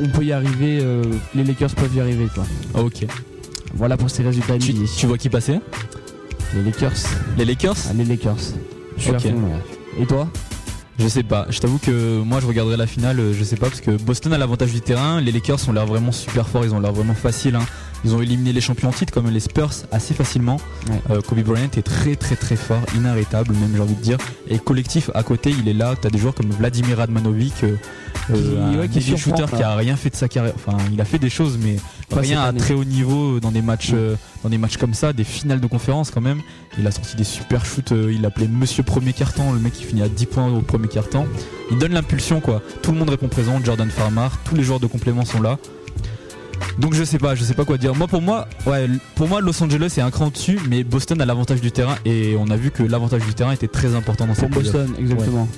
on 0.00 0.08
peut 0.08 0.24
y 0.24 0.32
arriver. 0.32 0.80
Euh, 0.82 1.04
les 1.34 1.44
Lakers 1.44 1.74
peuvent 1.74 1.94
y 1.94 2.00
arriver. 2.00 2.26
Ok. 2.74 3.06
Voilà 3.76 3.96
pour 3.96 4.10
ces 4.10 4.22
résultats 4.22 4.58
tu, 4.58 4.72
tu 4.96 5.06
vois 5.06 5.18
qui 5.18 5.28
passer 5.28 5.60
Les 6.54 6.62
Lakers. 6.62 6.92
Les 7.36 7.44
Lakers? 7.44 7.76
Ah, 7.88 7.92
Les 7.92 8.04
Lakers. 8.04 8.36
Je 8.96 9.02
suis 9.02 9.12
Et 9.98 10.06
toi? 10.06 10.28
Je 10.98 11.08
sais 11.08 11.24
pas, 11.24 11.46
je 11.50 11.58
t'avoue 11.58 11.78
que 11.78 12.20
moi 12.20 12.38
je 12.38 12.46
regarderai 12.46 12.76
la 12.76 12.86
finale, 12.86 13.18
euh, 13.18 13.34
je 13.34 13.42
sais 13.42 13.56
pas, 13.56 13.66
parce 13.66 13.80
que 13.80 13.90
Boston 13.90 14.32
a 14.32 14.38
l'avantage 14.38 14.72
du 14.72 14.80
terrain, 14.80 15.20
les 15.20 15.32
Lakers 15.32 15.68
ont 15.68 15.72
l'air 15.72 15.86
vraiment 15.86 16.12
super 16.12 16.48
forts, 16.48 16.64
ils 16.64 16.72
ont 16.72 16.78
l'air 16.78 16.92
vraiment 16.92 17.14
faciles. 17.14 17.56
Hein. 17.56 17.66
Ils 18.04 18.14
ont 18.14 18.20
éliminé 18.20 18.52
les 18.52 18.60
champions 18.60 18.90
en 18.90 18.92
titre 18.92 19.12
comme 19.12 19.30
les 19.30 19.40
Spurs 19.40 19.72
assez 19.90 20.14
facilement. 20.14 20.58
Euh, 21.10 21.20
Kobe 21.22 21.40
Bryant 21.40 21.70
est 21.76 21.82
très 21.82 22.16
très 22.16 22.36
très 22.36 22.56
fort, 22.56 22.82
inarrêtable 22.94 23.54
même 23.54 23.72
j'ai 23.74 23.80
envie 23.80 23.94
de 23.94 24.00
dire. 24.00 24.18
Et 24.48 24.58
collectif 24.58 25.10
à 25.14 25.22
côté 25.22 25.50
il 25.50 25.68
est 25.68 25.72
là, 25.74 25.94
t'as 26.00 26.10
des 26.10 26.18
joueurs 26.18 26.34
comme 26.34 26.50
Vladimir 26.50 26.98
Radmanovic, 26.98 27.64
euh, 27.64 27.76
euh 28.30 28.86
qui, 28.88 28.98
est 28.98 29.12
un 29.12 29.16
shooter 29.16 29.46
qui 29.56 29.62
a 29.62 29.74
rien 29.74 29.96
fait 29.96 30.10
de 30.10 30.16
sa 30.16 30.28
carrière. 30.28 30.54
Enfin 30.54 30.76
il 30.92 31.00
a 31.00 31.04
fait 31.06 31.18
des 31.18 31.30
choses 31.30 31.58
mais 31.62 31.76
rien 32.12 32.42
à 32.42 32.52
très 32.52 32.74
haut 32.74 32.84
niveau 32.84 33.40
dans 33.40 33.50
des 33.50 33.62
matchs 33.62 33.92
euh, 33.94 34.16
dans 34.42 34.50
des 34.50 34.58
matchs 34.58 34.76
comme 34.76 34.94
ça, 34.94 35.14
des 35.14 35.24
finales 35.24 35.60
de 35.60 35.66
conférence 35.66 36.10
quand 36.10 36.20
même. 36.20 36.42
Il 36.78 36.86
a 36.86 36.90
sorti 36.90 37.16
des 37.16 37.24
super 37.24 37.64
shoots, 37.64 37.92
il 37.92 38.20
l'appelait 38.20 38.48
Monsieur 38.48 38.82
Premier 38.82 39.14
Carton, 39.14 39.52
le 39.52 39.60
mec 39.60 39.72
qui 39.72 39.84
finit 39.84 40.02
à 40.02 40.08
10 40.08 40.26
points 40.26 40.48
au 40.48 40.60
premier 40.60 40.88
carton. 40.88 41.26
Il 41.70 41.78
donne 41.78 41.92
l'impulsion 41.92 42.40
quoi. 42.40 42.60
Tout 42.82 42.92
le 42.92 42.98
monde 42.98 43.08
répond 43.08 43.28
présent, 43.28 43.60
Jordan 43.64 43.88
Farmar, 43.88 44.38
tous 44.44 44.54
les 44.56 44.62
joueurs 44.62 44.80
de 44.80 44.86
complément 44.86 45.24
sont 45.24 45.40
là. 45.40 45.58
Donc 46.78 46.94
je 46.94 47.04
sais 47.04 47.18
pas, 47.18 47.34
je 47.34 47.44
sais 47.44 47.54
pas 47.54 47.64
quoi 47.64 47.78
dire. 47.78 47.94
Moi 47.94 48.08
pour 48.08 48.22
moi, 48.22 48.48
ouais, 48.66 48.88
pour 49.14 49.28
moi 49.28 49.40
Los 49.40 49.62
Angeles 49.62 49.94
est 49.96 50.00
un 50.00 50.10
cran 50.10 50.28
dessus, 50.28 50.58
mais 50.68 50.84
Boston 50.84 51.20
a 51.20 51.26
l'avantage 51.26 51.60
du 51.60 51.72
terrain 51.72 51.96
et 52.04 52.36
on 52.38 52.50
a 52.50 52.56
vu 52.56 52.70
que 52.70 52.82
l'avantage 52.82 53.24
du 53.24 53.34
terrain 53.34 53.52
était 53.52 53.68
très 53.68 53.94
important 53.94 54.26
dans 54.26 54.34
cette 54.34 54.50
Pour 54.50 54.62
Boston, 54.62 54.92
exactement. 54.98 55.48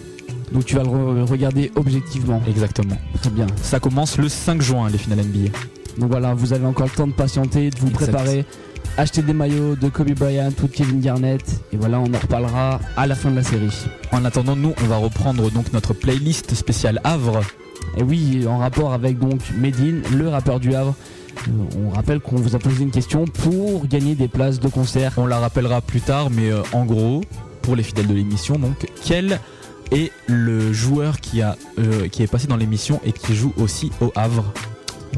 Donc 0.53 0.65
tu 0.65 0.77
vas 0.77 0.83
le 0.83 1.25
regarder 1.25 1.73
objectivement. 1.75 2.41
Exactement. 2.49 2.97
Très 3.21 3.31
bien. 3.31 3.47
Ça 3.63 3.81
commence 3.81 4.19
le 4.19 4.29
5 4.29 4.63
juin 4.63 4.89
les 4.91 4.99
finales 4.99 5.25
NBA. 5.25 5.51
Donc 5.99 6.11
voilà, 6.11 6.35
vous 6.35 6.53
avez 6.53 6.67
encore 6.67 6.87
le 6.87 6.93
temps 6.93 7.07
de 7.07 7.13
patienter, 7.13 7.71
de 7.71 7.79
vous 7.79 7.91
préparer, 7.91 8.45
acheter 8.99 9.23
des 9.23 9.33
maillots 9.33 9.77
de 9.77 9.89
Kobe 9.89 10.13
Bryant 10.13 10.53
ou 10.63 10.67
de 10.67 10.73
Kevin 10.73 11.01
Garnett 11.01 11.43
et 11.73 11.77
voilà, 11.77 11.99
on 11.99 12.13
en 12.13 12.19
reparlera 12.19 12.81
à 12.97 13.07
la 13.07 13.15
fin 13.15 13.31
de 13.31 13.37
la 13.37 13.43
série. 13.43 13.73
En 14.13 14.25
attendant, 14.25 14.57
nous, 14.57 14.75
on 14.83 14.87
va 14.87 14.97
reprendre 14.97 15.51
donc 15.51 15.73
notre 15.73 15.95
playlist 15.95 16.55
spéciale 16.55 17.01
Havre 17.03 17.41
et 17.97 18.03
oui, 18.03 18.47
en 18.47 18.59
rapport 18.59 18.93
avec 18.93 19.19
donc 19.19 19.41
Medine, 19.57 20.03
le 20.15 20.29
rappeur 20.29 20.61
du 20.61 20.75
Havre. 20.75 20.95
Euh, 21.49 21.51
on 21.79 21.91
rappelle 21.91 22.21
qu'on 22.21 22.37
vous 22.37 22.55
a 22.55 22.59
posé 22.59 22.83
une 22.83 22.91
question 22.91 23.25
pour 23.27 23.87
gagner 23.87 24.15
des 24.15 24.29
places 24.29 24.61
de 24.61 24.69
concert. 24.69 25.13
On 25.17 25.27
la 25.27 25.39
rappellera 25.39 25.81
plus 25.81 26.01
tard, 26.01 26.31
mais 26.31 26.51
euh, 26.51 26.63
en 26.73 26.85
gros, 26.85 27.23
pour 27.63 27.77
les 27.77 27.83
fidèles 27.83 28.07
de 28.07 28.15
l'émission, 28.15 28.59
donc 28.59 28.87
quel 29.05 29.41
est 29.93 30.11
le 30.27 30.73
joueur 30.73 31.21
qui, 31.21 31.43
a, 31.43 31.57
euh, 31.79 32.09
qui 32.09 32.23
est 32.23 32.27
passé 32.27 32.47
dans 32.47 32.57
l'émission 32.57 33.01
et 33.05 33.13
qui 33.13 33.35
joue 33.35 33.53
aussi 33.59 33.91
au 34.01 34.13
Havre? 34.15 34.45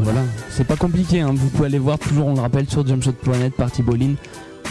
Voilà, 0.00 0.20
c'est 0.50 0.66
pas 0.66 0.76
compliqué, 0.76 1.20
hein. 1.20 1.32
vous 1.34 1.48
pouvez 1.48 1.66
aller 1.66 1.78
voir 1.78 1.98
toujours, 1.98 2.28
on 2.28 2.34
le 2.34 2.40
rappelle, 2.40 2.68
sur 2.68 2.86
Jumpshot 2.86 3.12
Planet, 3.12 3.52
Party 3.52 3.82
Bowling 3.82 4.14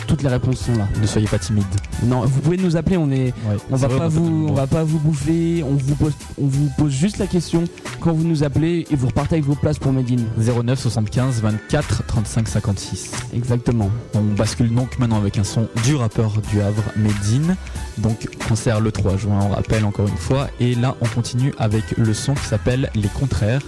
toutes 0.08 0.24
les 0.24 0.30
réponses 0.30 0.60
sont 0.60 0.76
là. 0.76 0.88
Ne 1.02 1.06
soyez 1.06 1.28
pas 1.28 1.38
timide. 1.38 1.66
Non, 2.04 2.22
vous 2.22 2.42
pouvez 2.42 2.58
nous 2.58 2.78
appeler, 2.78 2.98
on 2.98 3.12
est, 3.12 3.34
on 3.70 3.76
va 3.76 3.90
pas 3.90 4.08
vous, 4.08 4.48
on 4.50 4.54
va 4.54 4.66
pas 4.66 4.84
vous 4.84 5.00
bouffer, 5.00 5.64
on 5.64 5.76
vous 5.76 5.96
pose, 5.96 6.14
on 6.42 6.48
vous 6.48 6.70
pose 6.78 6.92
juste 6.92 7.18
la 7.18 7.28
question 7.28 7.66
quand 8.00 8.14
vous 8.14 8.26
nous 8.26 8.44
appelez 8.44 8.88
et 8.90 8.96
vous 8.96 9.08
repartez 9.08 9.36
avec 9.36 9.46
vos 9.46 9.56
places 9.56 9.80
pour 9.80 9.92
Medine. 9.92 10.26
09 10.38 10.80
75 10.80 11.42
24 11.42 12.06
35 12.08 12.48
56. 12.48 13.12
Exactement. 13.34 13.90
On 14.14 14.22
bascule 14.22 14.74
donc 14.74 14.98
maintenant 15.00 15.18
avec 15.18 15.38
un 15.38 15.44
son 15.44 15.68
du 15.84 15.96
rappeur 15.96 16.32
du 16.52 16.62
Havre, 16.62 16.84
Medine. 16.96 17.56
Donc 17.98 18.30
concert 18.48 18.80
le 18.80 18.92
3 18.92 19.18
juin, 19.18 19.40
on 19.42 19.50
rappelle 19.50 19.86
encore 19.86 20.08
une 20.08 20.18
fois. 20.18 20.48
Et 20.60 20.76
là, 20.76 20.96
on 21.02 21.06
continue 21.08 21.54
avec 21.58 21.84
le 21.98 22.14
son 22.14 22.34
qui 22.34 22.46
s'appelle 22.46 22.90
Les 22.96 23.10
Contraires 23.10 23.62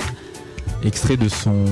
extrait 0.84 1.18
de 1.18 1.28
son 1.28 1.66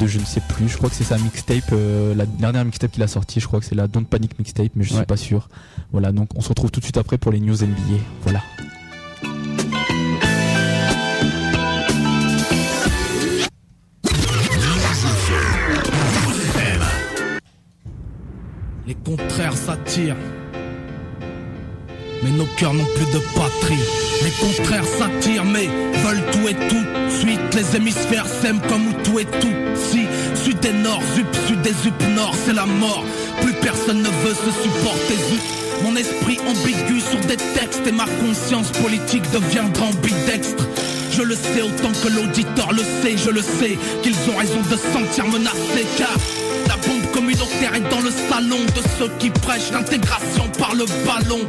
de 0.00 0.06
je 0.06 0.18
ne 0.18 0.24
sais 0.24 0.42
plus 0.48 0.68
je 0.68 0.76
crois 0.76 0.90
que 0.90 0.96
c'est 0.96 1.04
sa 1.04 1.18
mixtape 1.18 1.72
euh, 1.72 2.14
la 2.14 2.26
dernière 2.26 2.64
mixtape 2.64 2.90
qu'il 2.90 3.02
a 3.02 3.06
sorti 3.06 3.40
je 3.40 3.46
crois 3.46 3.60
que 3.60 3.66
c'est 3.66 3.74
la 3.74 3.86
Don't 3.86 4.04
Panic 4.04 4.38
mixtape 4.38 4.72
mais 4.74 4.84
je 4.84 4.94
suis 4.94 5.04
pas 5.06 5.16
sûr. 5.16 5.48
Voilà 5.92 6.12
donc 6.12 6.30
on 6.36 6.40
se 6.40 6.48
retrouve 6.48 6.70
tout 6.70 6.80
de 6.80 6.84
suite 6.84 6.96
après 6.96 7.18
pour 7.18 7.32
les 7.32 7.40
news 7.40 7.54
NBA 7.54 8.02
voilà. 8.22 8.40
Les 18.86 18.94
contraires 18.94 19.56
s'attirent 19.56 20.16
mais 22.22 22.30
nos 22.30 22.46
cœurs 22.56 22.74
n'ont 22.74 22.88
plus 22.96 23.06
de 23.12 23.18
patrie. 23.34 23.82
Les 24.22 24.30
contraires 24.30 24.84
s'attirent, 24.84 25.44
mais 25.44 25.68
veulent 26.04 26.24
tout 26.32 26.48
et 26.48 26.54
tout 26.68 26.84
de 26.84 27.10
suite. 27.18 27.54
Les 27.54 27.76
hémisphères 27.76 28.26
s'aiment 28.26 28.60
comme 28.68 28.92
tout 29.02 29.18
et 29.18 29.24
tout. 29.24 29.54
Si, 29.74 30.06
sud 30.42 30.64
et 30.64 30.72
nord, 30.72 31.02
zup, 31.14 31.26
sud 31.46 31.66
et 31.66 31.74
zup, 31.82 32.00
nord, 32.14 32.34
c'est 32.44 32.54
la 32.54 32.66
mort. 32.66 33.04
Plus 33.42 33.54
personne 33.54 34.02
ne 34.02 34.08
veut 34.08 34.34
se 34.34 34.50
supporter, 34.62 35.14
zup. 35.14 35.42
Mon 35.82 35.96
esprit 35.96 36.38
ambigu 36.46 37.00
sur 37.00 37.20
des 37.20 37.36
textes 37.36 37.86
et 37.86 37.92
ma 37.92 38.06
conscience 38.06 38.70
politique 38.70 39.28
deviendra 39.32 39.86
ambidextre. 39.86 40.66
Je 41.10 41.22
le 41.22 41.34
sais 41.34 41.62
autant 41.62 41.92
que 42.02 42.08
l'auditeur 42.08 42.72
le 42.72 42.82
sait, 43.02 43.16
je 43.16 43.30
le 43.30 43.42
sais 43.42 43.78
qu'ils 44.02 44.16
ont 44.30 44.36
raison 44.36 44.60
de 44.70 44.76
se 44.76 44.92
sentir 44.92 45.26
menacés 45.26 45.86
car 45.96 46.14
la 46.66 46.76
bombe 46.76 47.10
communautaire 47.12 47.74
est 47.74 47.88
dans 47.90 48.00
le 48.00 48.10
salon 48.10 48.58
de 48.58 48.82
ceux 48.98 49.10
qui 49.18 49.30
prêchent 49.30 49.70
l'intégration 49.72 50.48
par 50.58 50.74
le 50.74 50.84
ballon. 51.06 51.40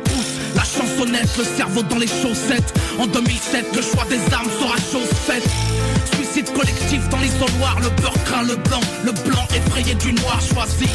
La 0.56 0.64
chansonnette, 0.64 1.38
le 1.38 1.44
cerveau 1.44 1.84
dans 1.84 1.98
les 1.98 2.08
chaussettes. 2.08 2.74
En 3.00 3.08
2007, 3.08 3.76
le 3.76 3.82
choix 3.82 4.06
des 4.06 4.20
armes 4.34 4.50
sera 4.60 4.78
chose 4.78 5.10
faite. 5.28 5.48
Collectif 6.44 7.08
dans 7.10 7.20
l'isoloir, 7.20 7.80
le 7.80 7.90
beurre 8.02 8.24
craint 8.26 8.44
le 8.44 8.58
blanc, 8.58 8.82
le 9.06 9.14
blanc 9.14 9.48
effrayé 9.56 9.96
du 9.96 10.12
noir 10.12 10.38
choisi. 10.42 10.86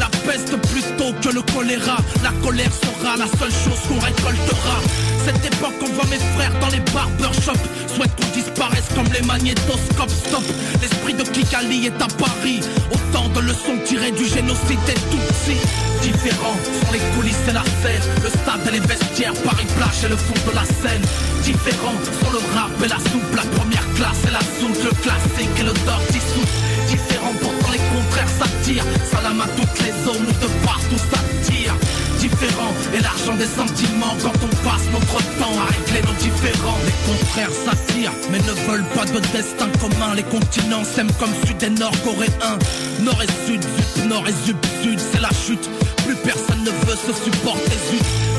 La 0.00 0.08
peste 0.26 0.56
plutôt 0.72 1.12
que 1.20 1.34
le 1.34 1.42
choléra, 1.42 1.98
la 2.22 2.30
colère 2.42 2.70
sera 2.72 3.14
la 3.16 3.26
seule 3.38 3.52
chose 3.52 3.78
qu'on 3.88 4.00
récoltera. 4.00 4.80
Cette 5.26 5.44
époque, 5.44 5.74
on 5.82 5.92
voit 5.92 6.06
mes 6.06 6.18
frères 6.34 6.58
dans 6.60 6.68
les 6.68 6.80
barbershops. 6.92 7.68
Souhaite 7.94 8.10
qu'on 8.16 8.34
disparaisse 8.34 8.88
comme 8.94 9.12
les 9.12 9.26
magnétoscopes. 9.26 10.08
Stop, 10.08 10.44
l'esprit 10.80 11.14
de 11.14 11.24
Kikali 11.24 11.86
est 11.86 12.02
à 12.02 12.08
Paris. 12.16 12.60
Autant 12.90 13.28
de 13.28 13.40
leçons 13.40 13.76
tirées 13.84 14.12
du 14.12 14.24
génocide 14.24 14.88
et 14.88 14.94
tout 15.10 15.20
si 15.44 15.56
différents 16.02 16.56
sont 16.80 16.92
les 16.92 17.02
coulisses 17.14 17.46
et 17.48 17.52
la 17.52 17.64
scène. 17.82 18.02
Le 18.22 18.30
stade 18.30 18.60
et 18.68 18.72
les 18.72 18.80
vestiaires, 18.80 19.34
Paris 19.44 19.66
plage 19.76 20.04
et 20.04 20.08
le 20.08 20.16
fond 20.16 20.34
de 20.48 20.54
la 20.54 20.64
scène. 20.64 21.02
Différents 21.42 22.00
sont 22.20 22.30
le 22.32 22.38
rap 22.54 22.70
et 22.84 22.88
la 22.88 22.98
soupe, 23.10 23.34
la 23.34 23.46
première 23.56 23.86
classe 23.94 24.22
et 24.28 24.32
la 24.32 24.40
soupe, 24.40 24.85
le 24.86 24.92
classique 25.02 25.56
et 25.58 25.64
le 25.64 25.74
dark 25.84 26.02
dissous 26.12 26.46
Différents 26.86 27.34
pourtant 27.40 27.72
les 27.72 27.82
contraires 27.90 28.30
s'attirent. 28.38 28.86
Salam 29.10 29.40
à 29.40 29.48
toutes 29.58 29.78
les 29.82 29.92
zones 30.04 30.26
où 30.30 30.34
de 30.44 30.50
partout 30.64 31.02
ça 31.10 31.20
tire 31.42 31.74
Différent 32.20 32.72
et 32.94 33.00
l'argent 33.00 33.34
des 33.34 33.50
sentiments. 33.50 34.14
Quand 34.22 34.38
on 34.46 34.52
passe 34.66 34.86
notre 34.92 35.18
temps 35.40 35.56
à 35.58 35.66
régler 35.74 36.02
nos 36.06 36.16
différents 36.22 36.78
Les 36.86 36.98
contraires 37.10 37.56
s'attirent 37.64 38.16
mais 38.30 38.38
ne 38.38 38.54
veulent 38.68 38.90
pas 38.94 39.06
de 39.06 39.20
destin 39.34 39.68
commun. 39.80 40.14
Les 40.14 40.28
continents 40.36 40.84
s'aiment 40.84 41.16
comme 41.18 41.34
sud 41.44 41.60
et 41.62 41.70
nord 41.70 41.96
coréens 42.04 42.58
Nord 43.00 43.20
et 43.22 43.32
sud, 43.46 43.62
sud, 43.62 44.08
nord 44.08 44.24
et 44.28 44.36
sud, 44.46 44.56
sud 44.82 45.00
C'est 45.12 45.20
la 45.20 45.30
chute, 45.30 45.68
plus 46.06 46.16
personne 46.16 46.62
ne 46.62 46.70
veut 46.86 46.98
se 47.06 47.12
supporter 47.24 47.78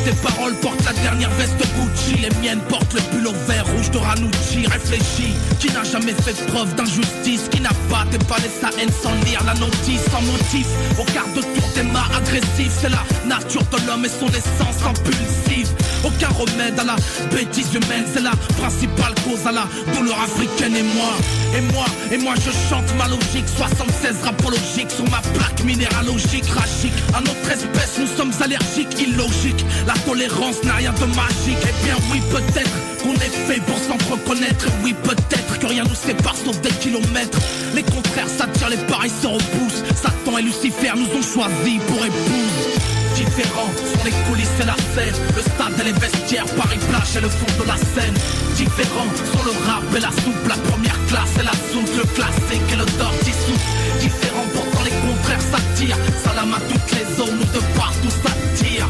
tes 0.07 0.13
paroles 0.25 0.55
portent 0.61 0.85
la 0.85 0.93
dernière 0.93 1.29
veste 1.31 1.57
Gucci. 1.75 2.15
Les 2.21 2.29
miennes 2.41 2.61
portent 2.69 2.93
le 2.93 3.01
pull 3.11 3.27
au 3.27 3.33
vert 3.45 3.65
rouge 3.67 3.91
de 3.91 3.97
Ranucci 3.97 4.65
Réfléchis, 4.65 5.33
qui 5.59 5.67
n'a 5.73 5.83
jamais 5.83 6.13
fait 6.13 6.45
preuve 6.45 6.73
d'injustice? 6.75 7.49
Qui 7.51 7.59
n'a 7.59 7.73
pas 7.89 8.05
déballé 8.09 8.49
sa 8.61 8.69
haine 8.81 8.89
sans 9.03 9.13
lire 9.25 9.43
la 9.45 9.53
notice? 9.55 10.05
Sans 10.09 10.21
motif, 10.21 10.65
au 10.97 11.03
quart 11.11 11.27
de 11.35 11.41
des 11.75 11.83
mains 11.83 12.07
agressifs 12.15 12.71
C'est 12.81 12.89
la 12.89 13.03
nature 13.25 13.63
de 13.63 13.85
l'homme 13.85 14.05
et 14.05 14.09
son 14.09 14.27
essence 14.27 14.81
impulsive. 14.85 15.69
Aucun 16.03 16.29
remède 16.29 16.79
à 16.79 16.83
la 16.83 16.95
bêtise 17.33 17.73
humaine, 17.73 18.05
c'est 18.13 18.21
la 18.21 18.31
principale 18.57 19.13
cause 19.25 19.45
à 19.45 19.51
la 19.51 19.65
douleur 19.93 20.19
africaine. 20.21 20.75
Et 20.75 20.83
moi, 20.83 21.13
et 21.55 21.61
moi, 21.73 21.85
et 22.11 22.17
moi 22.17 22.33
je 22.35 22.51
chante 22.69 22.89
ma 22.97 23.07
logique, 23.07 23.47
76 23.57 24.23
rapologiques 24.23 24.91
sur 24.91 25.03
ma 25.09 25.21
plaque 25.35 25.63
minéralogique, 25.63 26.47
rachique. 26.47 26.93
À 27.13 27.19
notre 27.21 27.51
espèce, 27.51 27.99
nous 27.99 28.07
sommes 28.07 28.33
allergiques, 28.41 28.99
illogiques. 28.99 29.65
La 29.85 29.96
tolérance 30.05 30.63
n'a 30.63 30.75
rien 30.75 30.93
de 30.93 31.05
magique. 31.05 31.57
Eh 31.63 31.85
bien 31.85 31.95
oui, 32.11 32.21
peut-être 32.31 33.03
qu'on 33.03 33.13
est 33.13 33.35
fait 33.47 33.61
pour 33.61 33.77
s'entreconnaître. 33.77 34.67
Et 34.67 34.71
oui, 34.83 34.95
peut-être 35.03 35.59
que 35.59 35.65
rien 35.65 35.83
nous 35.83 35.95
sépare 35.95 36.35
sauf 36.35 36.59
des 36.61 36.69
kilomètres. 36.69 37.39
Les 37.75 37.83
contraires 37.83 38.29
s'attirent, 38.29 38.69
les 38.69 38.85
paris 38.87 39.11
se 39.21 39.27
repoussent. 39.27 39.83
Satan 39.95 40.37
et 40.37 40.41
Lucifer 40.41 40.93
nous 40.95 41.17
ont 41.17 41.23
choisis 41.23 41.81
pour 41.87 42.05
épouse 42.05 42.77
différents 43.17 43.73
Sur 43.89 44.03
les 44.05 44.15
coulisses 44.25 44.59
et 44.61 44.65
la 44.65 44.77
scène 44.93 45.17
Le 45.35 45.41
stade 45.41 45.75
et 45.81 45.85
les 45.89 45.97
vestiaires 45.97 46.45
Paris 46.55 46.79
plage 46.89 47.17
et 47.17 47.21
le 47.21 47.29
fond 47.29 47.51
de 47.59 47.67
la 47.67 47.77
scène 47.77 48.15
Différents 48.55 49.11
sur 49.31 49.43
le 49.45 49.53
rap 49.65 49.83
et 49.95 49.99
la 49.99 50.11
soupe 50.11 50.45
La 50.47 50.57
première 50.69 50.99
classe 51.07 51.35
et 51.39 51.45
la 51.45 51.57
soupe 51.71 51.91
Le 51.97 52.05
classique 52.15 52.69
et 52.73 52.77
le 52.77 52.85
dissous 53.25 53.59
Différents 53.99 54.49
pourtant 54.53 54.83
les 54.83 54.95
contraires 55.05 55.41
s'attirent 55.41 55.97
Salam 56.23 56.53
à 56.53 56.61
toutes 56.69 56.91
les 56.93 57.05
zones 57.15 57.39
où 57.41 57.47
de 57.57 57.63
partout 57.75 58.13
s'attire 58.21 58.87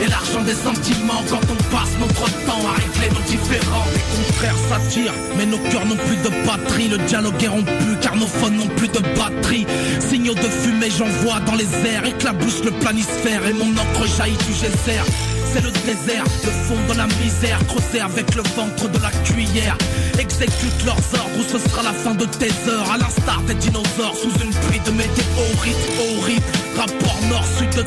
Et 0.00 0.08
l'argent 0.08 0.42
des 0.42 0.54
sentiments 0.54 1.22
Quand 1.28 1.40
on 1.50 1.74
passe 1.74 1.92
notre 2.00 2.24
temps 2.46 2.64
à 2.66 2.72
régler 2.72 3.10
nos 3.12 3.24
différends. 3.26 3.84
Les 3.94 4.24
contraires 4.24 4.56
s'attirent 4.68 5.12
mais 5.36 5.46
nos 5.46 5.58
cœurs 5.58 5.84
n'ont 5.84 5.96
plus 5.96 6.16
de 6.16 6.30
batterie 6.46 6.88
Le 6.88 6.98
dialogue 6.98 7.42
est 7.42 7.48
rompu 7.48 7.96
car 8.00 8.16
nos 8.16 8.26
phones 8.26 8.56
n'ont 8.56 8.74
plus 8.76 8.88
de 8.88 9.00
batterie. 9.00 9.66
Signaux 10.00 10.34
de 10.34 10.40
fumée 10.40 10.90
j'envoie 10.90 11.40
dans 11.40 11.54
les 11.54 11.68
airs. 11.86 12.04
Éclabousse 12.04 12.64
le 12.64 12.70
planisphère 12.70 13.46
et 13.46 13.52
mon 13.52 13.70
encre 13.72 14.06
jaillit 14.16 14.36
du 14.36 14.52
geyser. 14.52 15.00
C'est 15.52 15.62
le 15.62 15.70
désert, 15.70 16.24
le 16.44 16.50
fond 16.50 16.78
de 16.88 16.96
la 16.96 17.06
misère, 17.06 17.58
creusé 17.66 18.00
avec 18.00 18.34
le 18.34 18.42
ventre 18.56 18.88
de 18.88 18.98
la 19.02 19.10
cuillère. 19.22 19.76
Exécute 20.18 20.84
leurs 20.86 20.96
ordres 20.96 21.38
ou 21.38 21.42
ce 21.42 21.58
sera 21.58 21.82
la 21.82 21.92
fin 21.92 22.14
de 22.14 22.24
tes 22.24 22.52
heures, 22.70 22.90
à 22.90 22.96
l'instar 22.96 23.42
des 23.42 23.54
dinosaures 23.54 24.16
sous 24.16 24.32
une 24.42 24.50
pluie 24.50 24.80
de 24.80 24.90
météorites 24.92 25.76
horrible. 26.00 26.71
Rapport 26.76 27.20
nord-sud 27.28 27.70
de 27.76 27.84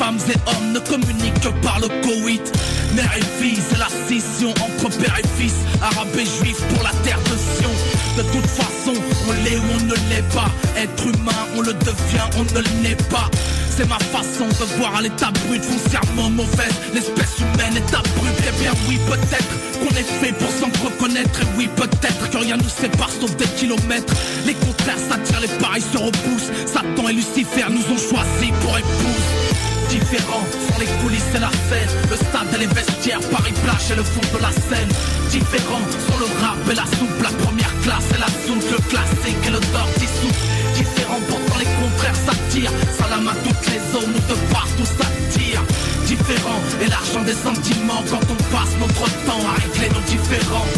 femmes 0.00 0.18
et 0.28 0.38
hommes 0.48 0.72
ne 0.72 0.78
communiquent 0.78 1.40
que 1.40 1.48
par 1.62 1.78
le 1.80 1.88
coït. 2.02 2.52
Mère 2.94 3.12
et 3.16 3.42
fille, 3.42 3.58
c'est 3.68 3.78
la 3.78 3.88
scission 3.88 4.50
entre 4.50 4.88
père 4.98 5.16
et 5.18 5.40
fils, 5.40 5.54
arabe 5.82 6.08
et 6.14 6.24
juif 6.24 6.56
pour 6.72 6.82
la 6.82 6.92
terre 7.04 7.20
de 7.24 7.36
Sion. 7.36 7.70
De 8.16 8.22
toute 8.22 8.46
façon, 8.46 8.94
on 9.28 9.32
l'est 9.44 9.58
ou 9.58 9.62
on 9.78 9.84
ne 9.84 9.94
l'est 10.08 10.28
pas. 10.34 10.50
Être 10.76 11.06
humain, 11.06 11.42
on 11.56 11.60
le 11.60 11.74
devient, 11.74 12.28
on 12.36 12.44
ne 12.54 12.82
l'est 12.82 13.08
pas. 13.08 13.30
C'est 13.76 13.88
ma 13.88 13.98
façon 13.98 14.46
de 14.48 14.64
voir 14.78 15.00
l'état 15.00 15.30
brut, 15.46 15.62
foncièrement 15.62 16.30
mauvaise. 16.30 16.74
L'espèce 16.92 17.38
humaine 17.38 17.76
est 17.76 17.94
abrupte. 17.94 18.42
Eh 18.48 18.62
bien, 18.62 18.72
oui, 18.88 18.98
peut-être 19.06 19.54
qu'on 19.78 19.94
est 19.96 20.10
fait 20.20 20.32
pour 20.32 20.50
s'en 20.50 20.70
reconnaître. 20.84 21.40
Et 21.40 21.46
oui, 21.56 21.68
peut-être 21.76 22.30
que 22.30 22.38
rien 22.38 22.56
nous 22.56 22.68
sépare 22.68 23.10
sauf 23.10 23.34
des 23.36 23.46
kilomètres. 23.56 24.12
Les 24.46 24.54
contraires 24.54 24.98
s'attirent, 24.98 25.40
les 25.40 25.58
pareils 25.62 25.84
se 25.92 25.98
repoussent. 25.98 26.50
Satan 26.66 27.08
et 27.08 27.12
Lucifer 27.12 27.66
nous 27.70 27.89
choisis 27.96 28.52
pour 28.60 28.78
épouse 28.78 29.60
différents 29.90 30.46
Sur 30.66 30.78
les 30.78 30.90
coulisses 31.02 31.34
et 31.34 31.40
la 31.40 31.50
scène. 31.68 31.90
Le 32.08 32.16
stade 32.16 32.50
et 32.54 32.58
les 32.58 32.70
vestiaires 32.70 33.20
Paris 33.30 33.54
plage 33.62 33.90
et 33.90 33.96
le 33.96 34.04
fond 34.04 34.22
de 34.32 34.40
la 34.40 34.52
scène. 34.52 34.90
Différents 35.30 35.86
sur 36.06 36.16
le 36.22 36.28
rap 36.40 36.58
et 36.70 36.74
la 36.74 36.86
soupe 36.96 37.20
La 37.22 37.34
première 37.44 37.74
classe 37.82 38.08
et 38.14 38.20
la 38.20 38.30
soupe 38.46 38.64
Le 38.70 38.80
classique 38.90 39.42
et 39.46 39.50
le 39.50 39.60
d'or 39.72 39.90
dissous 39.98 40.34
Différents 40.74 41.22
pourtant 41.28 41.58
les 41.58 41.70
contraires 41.78 42.20
s'attirent. 42.26 42.76
Salam 42.98 43.26
à 43.28 43.34
toutes 43.44 43.66
les 43.66 43.82
zones 43.92 44.14
où 44.14 44.22
de 44.30 44.36
partout 44.54 44.86
s'attire. 44.86 45.62
Différents 46.06 46.62
et 46.82 46.88
l'argent 46.88 47.22
des 47.26 47.38
sentiments 47.38 48.02
Quand 48.10 48.24
on 48.30 48.38
passe 48.54 48.74
notre 48.78 49.06
temps 49.26 49.44
à 49.50 49.54
régler 49.60 49.90
nos 49.90 50.04
différends 50.06 50.70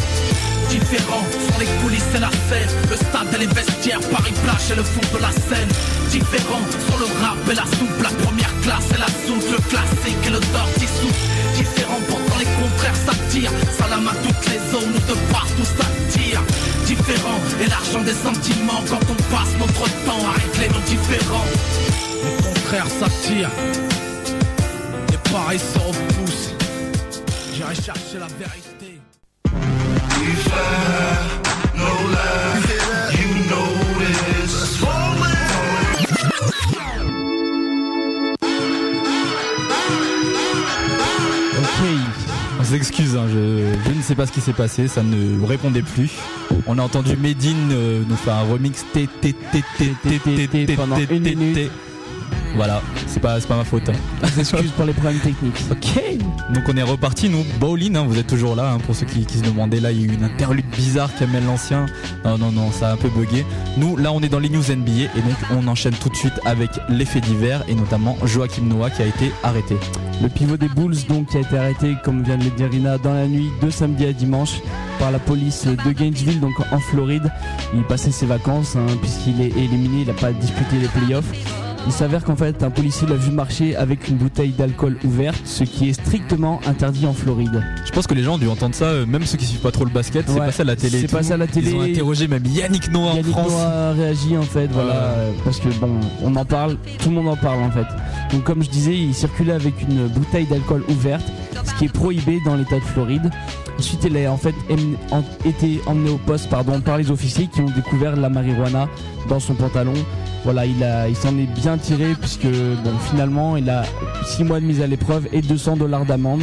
différents 0.72 1.24
Sur 1.46 1.58
les 1.60 1.70
coulisses 1.80 2.12
et 2.16 2.20
la 2.20 2.30
scène 2.48 2.70
Le 2.90 2.96
stade 2.96 3.28
et 3.34 3.38
les 3.44 3.46
vestiaires 3.46 4.00
Paris 4.10 4.32
plage 4.42 4.70
et 4.72 4.76
le 4.76 4.84
fond 4.84 5.06
de 5.14 5.20
la 5.20 5.32
scène. 5.32 5.70
Différents 6.10 6.66
sur 6.86 6.98
le 6.98 7.08
rap 7.20 7.38
et 7.50 7.54
la 7.54 7.66
soupe 7.76 8.00
La 8.02 8.12
première 8.24 8.54
classe 8.62 8.88
et 8.94 9.00
la 9.00 9.10
soupe 9.24 9.44
Le 9.50 9.60
classique 9.68 10.22
et 10.26 10.30
le 10.30 10.40
d'or 10.52 10.68
dissous 10.78 11.14
Différents 11.56 12.02
pourtant 12.08 12.38
les 12.38 12.50
contraires 12.60 13.00
s'attirent 13.06 13.56
Salam 13.76 14.08
à 14.08 14.14
toutes 14.24 14.44
les 14.48 14.60
zones 14.72 14.92
où 14.96 15.02
de 15.10 15.16
partout 15.32 15.68
s'attire 15.76 16.40
Différents 16.86 17.42
et 17.62 17.68
l'argent 17.68 18.02
des 18.02 18.16
sentiments 18.16 18.82
Quand 18.88 19.04
on 19.10 19.18
passe 19.32 19.52
notre 19.58 19.86
temps 20.06 20.24
à 20.26 20.32
régler 20.40 20.68
nos 20.72 20.84
différends. 20.86 21.48
Les 22.24 22.36
contraires 22.42 22.88
s'attirent 22.88 23.54
Les 25.10 25.20
pareils 25.30 25.58
se 25.60 25.78
repoussent 25.78 26.54
J'irai 27.54 27.74
chercher 27.74 28.18
la 28.18 28.28
vérité 28.38 28.71
S'excuse, 42.72 43.16
hein, 43.16 43.26
je, 43.28 43.66
je 43.84 43.94
ne 43.94 44.00
sais 44.00 44.14
pas 44.14 44.24
ce 44.24 44.32
qui 44.32 44.40
s'est 44.40 44.54
passé, 44.54 44.88
ça 44.88 45.02
ne 45.02 45.44
répondait 45.46 45.82
plus. 45.82 46.10
On 46.66 46.78
a 46.78 46.82
entendu 46.82 47.18
Medine 47.18 47.68
euh, 47.70 48.02
nous 48.08 48.16
faire 48.16 48.36
un 48.36 48.50
remix 48.50 48.86
T 48.94 49.06
c'est 53.12 53.48
pas 53.48 53.56
ma 53.56 53.64
faute. 53.64 53.88
hein. 53.88 53.92
Excuse 54.38 54.70
pour 54.72 54.84
les 54.84 54.92
problèmes 54.92 55.18
techniques. 55.20 55.60
Ok, 55.70 56.54
donc 56.54 56.64
on 56.68 56.76
est 56.76 56.82
reparti, 56.82 57.28
nous. 57.28 57.44
Bowling, 57.60 57.96
hein, 57.96 58.04
vous 58.06 58.18
êtes 58.18 58.26
toujours 58.26 58.54
là, 58.56 58.72
hein, 58.72 58.78
pour 58.86 58.94
ceux 58.94 59.06
qui, 59.06 59.24
qui 59.24 59.38
se 59.38 59.42
demandaient. 59.42 59.80
Là, 59.80 59.92
il 59.92 60.00
y 60.00 60.04
a 60.04 60.12
eu 60.12 60.14
une 60.14 60.24
interlude 60.24 60.66
bizarre 60.76 61.14
qui 61.14 61.24
amène 61.24 61.46
l'ancien. 61.46 61.86
Non, 62.24 62.38
non, 62.38 62.52
non, 62.52 62.70
ça 62.72 62.88
a 62.90 62.92
un 62.92 62.96
peu 62.96 63.08
bugué. 63.08 63.44
Nous, 63.76 63.96
là, 63.96 64.12
on 64.12 64.20
est 64.20 64.28
dans 64.28 64.38
les 64.38 64.48
news 64.48 64.62
NBA 64.62 64.92
et 65.16 65.20
donc 65.22 65.36
on 65.50 65.66
enchaîne 65.68 65.94
tout 65.94 66.08
de 66.08 66.16
suite 66.16 66.38
avec 66.44 66.70
les 66.88 67.04
faits 67.04 67.24
divers 67.24 67.62
et 67.68 67.74
notamment 67.74 68.16
Joachim 68.24 68.62
Noah 68.64 68.90
qui 68.90 69.02
a 69.02 69.06
été 69.06 69.32
arrêté. 69.42 69.76
Le 70.22 70.28
pivot 70.28 70.56
des 70.56 70.68
Bulls 70.68 70.96
donc 71.08 71.28
qui 71.28 71.36
a 71.38 71.40
été 71.40 71.56
arrêté 71.58 71.96
comme 72.04 72.22
vient 72.22 72.36
de 72.36 72.44
le 72.44 72.50
dire 72.50 72.70
Rina 72.70 72.98
dans 72.98 73.14
la 73.14 73.26
nuit 73.26 73.50
de 73.60 73.70
samedi 73.70 74.04
à 74.06 74.12
dimanche 74.12 74.60
par 74.98 75.10
la 75.10 75.18
police 75.18 75.66
de 75.66 75.90
Gainesville 75.92 76.38
donc 76.40 76.52
en 76.70 76.78
Floride. 76.78 77.30
Il 77.74 77.82
passait 77.84 78.12
ses 78.12 78.26
vacances 78.26 78.76
hein, 78.76 78.86
puisqu'il 79.00 79.40
est 79.40 79.50
éliminé, 79.58 80.02
il 80.02 80.06
n'a 80.06 80.12
pas 80.12 80.32
disputé 80.32 80.76
les 80.80 80.88
playoffs. 80.88 81.32
Il 81.86 81.92
s'avère 81.92 82.22
qu'en 82.24 82.36
fait 82.36 82.62
un 82.62 82.70
policier 82.70 83.08
l'a 83.08 83.16
vu 83.16 83.32
marcher 83.32 83.74
avec 83.76 84.08
une 84.08 84.16
bouteille 84.16 84.50
d'alcool 84.50 84.96
ouverte, 85.04 85.40
ce 85.44 85.64
qui 85.64 85.88
est 85.88 85.92
strictement 85.92 86.60
interdit 86.66 87.06
en 87.06 87.12
Floride. 87.12 87.62
Je 87.84 87.90
pense 87.90 88.06
que 88.06 88.14
les 88.14 88.22
gens 88.22 88.34
ont 88.34 88.38
dû 88.38 88.48
entendre 88.48 88.74
ça, 88.74 88.84
euh, 88.84 89.04
même 89.06 89.24
ceux 89.26 89.36
qui 89.36 89.44
suivent 89.46 89.60
pas 89.60 89.72
trop 89.72 89.84
le 89.84 89.90
basket, 89.90 90.24
c'est 90.28 90.34
Ouais, 90.38 90.46
passé 90.46 90.62
à 90.62 90.64
la 90.64 90.76
télé. 90.76 91.00
c'est 91.00 91.10
passé 91.10 91.32
à 91.32 91.36
la 91.36 91.46
télé. 91.48 91.70
Ils 91.72 91.76
ont 91.76 91.82
interrogé 91.82 92.28
même 92.28 92.44
Yannick 92.46 92.90
Noah 92.92 93.14
Yannick 93.16 93.36
en 93.36 93.40
France. 93.44 93.52
Noah 93.52 93.88
a 93.88 93.92
réagi 93.92 94.36
en 94.38 94.42
fait, 94.42 94.68
voilà, 94.68 94.92
euh, 94.94 95.32
parce 95.44 95.58
que 95.58 95.68
bon, 95.80 95.98
on 96.22 96.34
en 96.36 96.44
parle, 96.44 96.76
tout 97.00 97.08
le 97.10 97.16
monde 97.16 97.28
en 97.28 97.36
parle 97.36 97.62
en 97.62 97.70
fait. 97.70 97.86
Donc 98.32 98.44
comme 98.44 98.62
je 98.62 98.70
disais, 98.70 98.96
il 98.96 99.12
circulait 99.14 99.52
avec 99.52 99.74
une 99.82 100.06
bouteille 100.06 100.46
d'alcool 100.46 100.84
ouverte, 100.88 101.24
ce 101.64 101.74
qui 101.74 101.86
est 101.86 101.92
prohibé 101.92 102.38
dans 102.46 102.54
l'État 102.54 102.76
de 102.76 102.84
Floride. 102.84 103.28
Ensuite, 103.78 104.04
il 104.04 104.16
a 104.24 104.30
en 104.30 104.36
fait 104.36 104.54
été 105.44 105.80
emmené 105.86 106.10
au 106.10 106.18
poste, 106.18 106.48
pardon, 106.48 106.80
par 106.80 106.98
les 106.98 107.10
officiers 107.10 107.48
qui 107.52 107.60
ont 107.62 107.70
découvert 107.74 108.14
la 108.14 108.28
marijuana 108.28 108.88
dans 109.28 109.40
son 109.40 109.54
pantalon. 109.54 109.94
Voilà, 110.44 110.66
il 110.66 110.82
a, 110.84 111.08
il 111.08 111.16
s'en 111.16 111.36
est 111.38 111.46
bien 111.60 111.71
tiré 111.78 112.14
puisque 112.18 112.48
finalement, 113.10 113.56
il 113.56 113.68
a 113.70 113.84
6 114.24 114.44
mois 114.44 114.60
de 114.60 114.64
mise 114.64 114.80
à 114.80 114.86
l'épreuve 114.86 115.28
et 115.32 115.40
200 115.40 115.76
dollars 115.76 116.04
d'amende. 116.04 116.42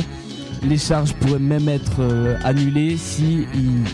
Les 0.62 0.78
charges 0.78 1.14
pourraient 1.14 1.40
même 1.40 1.70
être 1.70 2.02
euh, 2.02 2.36
annulées 2.44 2.98
si 2.98 3.48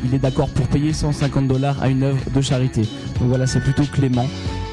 il, 0.04 0.16
est 0.16 0.20
d'accord 0.20 0.50
pour 0.50 0.68
payer 0.68 0.94
150 0.94 1.48
dollars 1.48 1.82
à 1.82 1.90
une 1.90 2.02
œuvre 2.02 2.20
de 2.34 2.42
charité. 2.42 2.82
Donc 3.20 3.30
voilà, 3.30 3.46
c'est 3.46 3.60
plutôt 3.60 3.84
clément. 3.84 4.28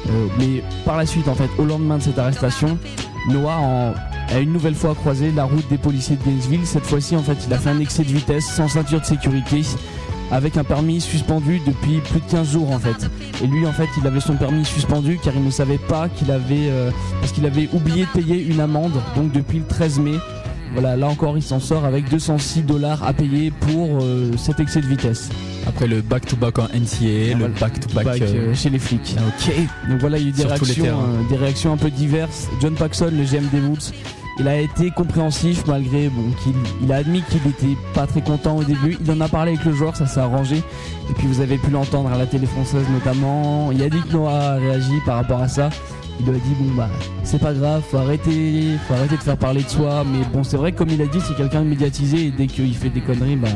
Euh, 0.09 0.27
mais 0.39 0.63
par 0.85 0.97
la 0.97 1.05
suite, 1.05 1.27
en 1.27 1.35
fait, 1.35 1.49
au 1.59 1.65
lendemain 1.65 1.99
de 1.99 2.03
cette 2.03 2.17
arrestation, 2.17 2.79
Noah 3.29 3.93
a 4.29 4.39
une 4.39 4.51
nouvelle 4.51 4.75
fois 4.75 4.95
croisé 4.95 5.31
la 5.31 5.43
route 5.43 5.67
des 5.69 5.77
policiers 5.77 6.15
de 6.15 6.23
Gainesville. 6.23 6.65
Cette 6.65 6.85
fois-ci, 6.85 7.15
en 7.15 7.21
fait, 7.21 7.37
il 7.45 7.53
a 7.53 7.59
fait 7.59 7.69
un 7.69 7.79
excès 7.79 8.03
de 8.03 8.09
vitesse 8.09 8.45
sans 8.45 8.67
ceinture 8.67 9.01
de 9.01 9.05
sécurité, 9.05 9.61
avec 10.31 10.57
un 10.57 10.63
permis 10.63 11.01
suspendu 11.01 11.59
depuis 11.65 11.99
plus 11.99 12.19
de 12.19 12.31
15 12.31 12.51
jours, 12.51 12.71
en 12.71 12.79
fait. 12.79 13.09
Et 13.43 13.47
lui, 13.47 13.65
en 13.65 13.71
fait, 13.71 13.87
il 13.99 14.07
avait 14.07 14.19
son 14.19 14.35
permis 14.35 14.65
suspendu 14.65 15.19
car 15.23 15.33
il 15.35 15.43
ne 15.43 15.51
savait 15.51 15.77
pas 15.77 16.09
qu'il 16.09 16.31
avait, 16.31 16.69
euh, 16.69 16.91
parce 17.21 17.31
qu'il 17.31 17.45
avait 17.45 17.69
oublié 17.73 18.05
de 18.05 18.21
payer 18.21 18.41
une 18.43 18.59
amende. 18.59 18.93
Donc 19.15 19.31
depuis 19.31 19.59
le 19.59 19.65
13 19.65 19.99
mai, 19.99 20.15
Voilà, 20.73 20.95
là 20.95 21.07
encore, 21.07 21.37
il 21.37 21.43
s'en 21.43 21.59
sort 21.59 21.85
avec 21.85 22.09
206 22.09 22.63
dollars 22.63 23.03
à 23.03 23.13
payer 23.13 23.51
pour 23.51 23.99
euh, 24.01 24.31
cet 24.37 24.59
excès 24.59 24.81
de 24.81 24.87
vitesse. 24.87 25.29
Après 25.67 25.85
le 25.85 26.01
back-to-back 26.01 26.57
en 26.57 26.63
NCAA, 26.63 27.37
le 27.37 27.47
back-to-back 27.59 28.21
euh, 28.21 28.55
chez 28.55 28.71
les 28.71 28.79
flics. 28.79 29.15
Ah, 29.19 29.21
ok. 29.27 29.53
Donc 29.87 29.99
voilà, 29.99 30.17
il 30.17 30.23
y 30.23 30.25
a 30.25 30.29
eu 30.29 30.31
des 30.31 30.45
réactions, 30.45 30.97
des 31.29 31.35
réactions 31.37 31.73
un 31.73 31.77
peu 31.77 31.91
diverses. 31.91 32.47
John 32.59 32.73
Paxson, 32.73 33.11
le 33.15 33.23
GM 33.23 33.47
des 33.51 33.59
Wolves, 33.59 33.91
il 34.39 34.47
a 34.47 34.59
été 34.59 34.89
compréhensif 34.91 35.63
malgré 35.67 36.09
bon 36.09 36.31
qu'il 36.43 36.53
il 36.81 36.91
a 36.91 36.97
admis 36.97 37.21
qu'il 37.29 37.45
était 37.47 37.77
pas 37.93 38.07
très 38.07 38.21
content 38.21 38.57
au 38.57 38.63
début. 38.63 38.97
Il 39.03 39.11
en 39.11 39.21
a 39.21 39.27
parlé 39.27 39.53
avec 39.53 39.65
le 39.65 39.73
joueur, 39.73 39.95
ça 39.95 40.07
s'est 40.07 40.19
arrangé. 40.19 40.57
Et 40.57 41.13
puis 41.13 41.27
vous 41.27 41.39
avez 41.39 41.57
pu 41.57 41.69
l'entendre 41.69 42.11
à 42.11 42.17
la 42.17 42.25
télé 42.25 42.47
française 42.47 42.85
notamment. 42.91 43.71
Yannick 43.71 44.11
Noah 44.11 44.31
a 44.31 44.55
réagi 44.55 44.99
par 45.05 45.17
rapport 45.17 45.41
à 45.41 45.47
ça. 45.47 45.69
Il 46.19 46.25
lui 46.27 46.35
a 46.35 46.39
dit 46.39 46.55
bon 46.59 46.73
bah 46.75 46.89
c'est 47.23 47.39
pas 47.39 47.53
grave, 47.53 47.81
faut 47.89 47.97
arrêter, 47.97 48.77
faut 48.87 48.93
arrêter 48.93 49.17
de 49.17 49.23
faire 49.23 49.37
parler 49.37 49.63
de 49.63 49.69
soi. 49.69 50.03
Mais 50.11 50.25
bon 50.33 50.43
c'est 50.43 50.57
vrai 50.57 50.71
comme 50.71 50.89
il 50.89 51.01
a 51.01 51.05
dit 51.05 51.19
c'est 51.21 51.35
quelqu'un 51.35 51.61
de 51.61 51.67
médiatisé 51.67 52.27
et 52.27 52.31
dès 52.31 52.47
qu'il 52.47 52.75
fait 52.75 52.89
des 52.89 53.01
conneries 53.01 53.35
bah 53.35 53.49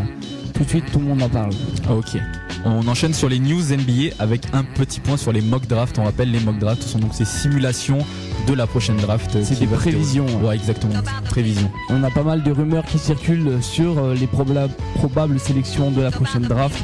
tout 0.57 0.63
de 0.63 0.69
suite 0.69 0.91
tout 0.91 0.99
le 0.99 1.05
monde 1.05 1.21
en 1.21 1.29
parle. 1.29 1.51
Ok. 1.89 2.19
On 2.65 2.87
enchaîne 2.87 3.13
sur 3.13 3.29
les 3.29 3.37
news 3.37 3.61
NBA 3.61 4.15
avec 4.17 4.41
un 4.53 4.63
petit 4.63 4.99
point 4.99 5.15
sur 5.15 5.31
les 5.31 5.41
mock 5.41 5.67
drafts. 5.67 5.99
On 5.99 6.03
rappelle 6.03 6.31
les 6.31 6.39
mock 6.39 6.57
drafts 6.57 6.81
sont 6.81 6.97
donc 6.97 7.13
ces 7.13 7.25
simulations 7.25 7.99
de 8.47 8.53
la 8.53 8.65
prochaine 8.65 8.97
draft. 8.97 9.37
C'est 9.43 9.59
des 9.59 9.67
prévisions. 9.67 10.25
Ouais, 10.43 10.55
exactement. 10.55 10.95
Prévisions. 11.25 11.71
On 11.89 12.03
a 12.03 12.09
pas 12.09 12.23
mal 12.23 12.41
de 12.41 12.51
rumeurs 12.51 12.85
qui 12.85 12.97
circulent 12.97 13.61
sur 13.61 13.99
euh, 13.99 14.15
les 14.15 14.27
probables 14.27 15.39
sélections 15.39 15.91
de 15.91 16.01
la 16.01 16.09
prochaine 16.09 16.43
draft, 16.43 16.83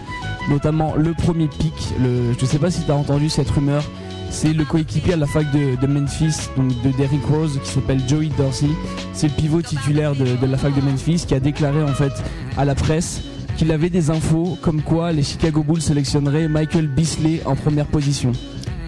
notamment 0.49 0.93
le 0.95 1.13
premier 1.13 1.47
pick. 1.47 1.73
Le, 1.99 2.33
je 2.39 2.45
sais 2.45 2.59
pas 2.59 2.69
si 2.69 2.83
tu 2.83 2.91
as 2.91 2.95
entendu 2.95 3.29
cette 3.29 3.49
rumeur. 3.49 3.83
C'est 4.29 4.53
le 4.53 4.65
coéquipier 4.65 5.13
à 5.13 5.17
la 5.17 5.27
fac 5.27 5.45
de, 5.51 5.87
Memphis, 5.87 6.49
donc 6.57 6.69
de 6.81 6.89
Derrick 6.97 7.23
Rose, 7.25 7.59
qui 7.63 7.69
s'appelle 7.69 8.01
Joey 8.07 8.29
Dorsey. 8.35 8.67
C'est 9.13 9.27
le 9.27 9.33
pivot 9.33 9.61
titulaire 9.61 10.15
de, 10.15 10.25
de 10.25 10.45
la 10.47 10.57
fac 10.57 10.75
de 10.75 10.81
Memphis 10.81 11.25
qui 11.27 11.35
a 11.35 11.39
déclaré 11.39 11.83
en 11.83 11.93
fait 11.93 12.13
à 12.57 12.65
la 12.65 12.73
presse 12.73 13.21
qu'il 13.57 13.71
avait 13.71 13.89
des 13.89 14.09
infos 14.09 14.57
comme 14.61 14.81
quoi 14.81 15.11
les 15.11 15.23
Chicago 15.23 15.63
Bulls 15.63 15.81
sélectionneraient 15.81 16.47
Michael 16.47 16.87
Beasley 16.87 17.41
en 17.45 17.55
première 17.55 17.85
position 17.87 18.31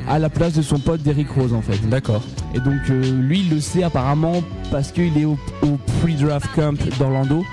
à 0.08 0.20
la 0.20 0.30
place 0.30 0.54
de 0.54 0.62
son 0.62 0.80
pote 0.80 1.02
Derrick 1.02 1.30
Rose 1.32 1.54
en 1.54 1.62
fait. 1.62 1.78
D'accord. 1.90 2.22
Et 2.54 2.60
donc 2.60 2.90
euh, 2.90 3.02
lui 3.22 3.42
il 3.42 3.50
le 3.50 3.60
sait 3.60 3.84
apparemment 3.84 4.44
parce 4.72 4.92
qu'il 4.92 5.18
est 5.18 5.26
au, 5.26 5.38
pre-draft 6.02 6.48
camp 6.56 6.78
d'Orlando 7.00 7.44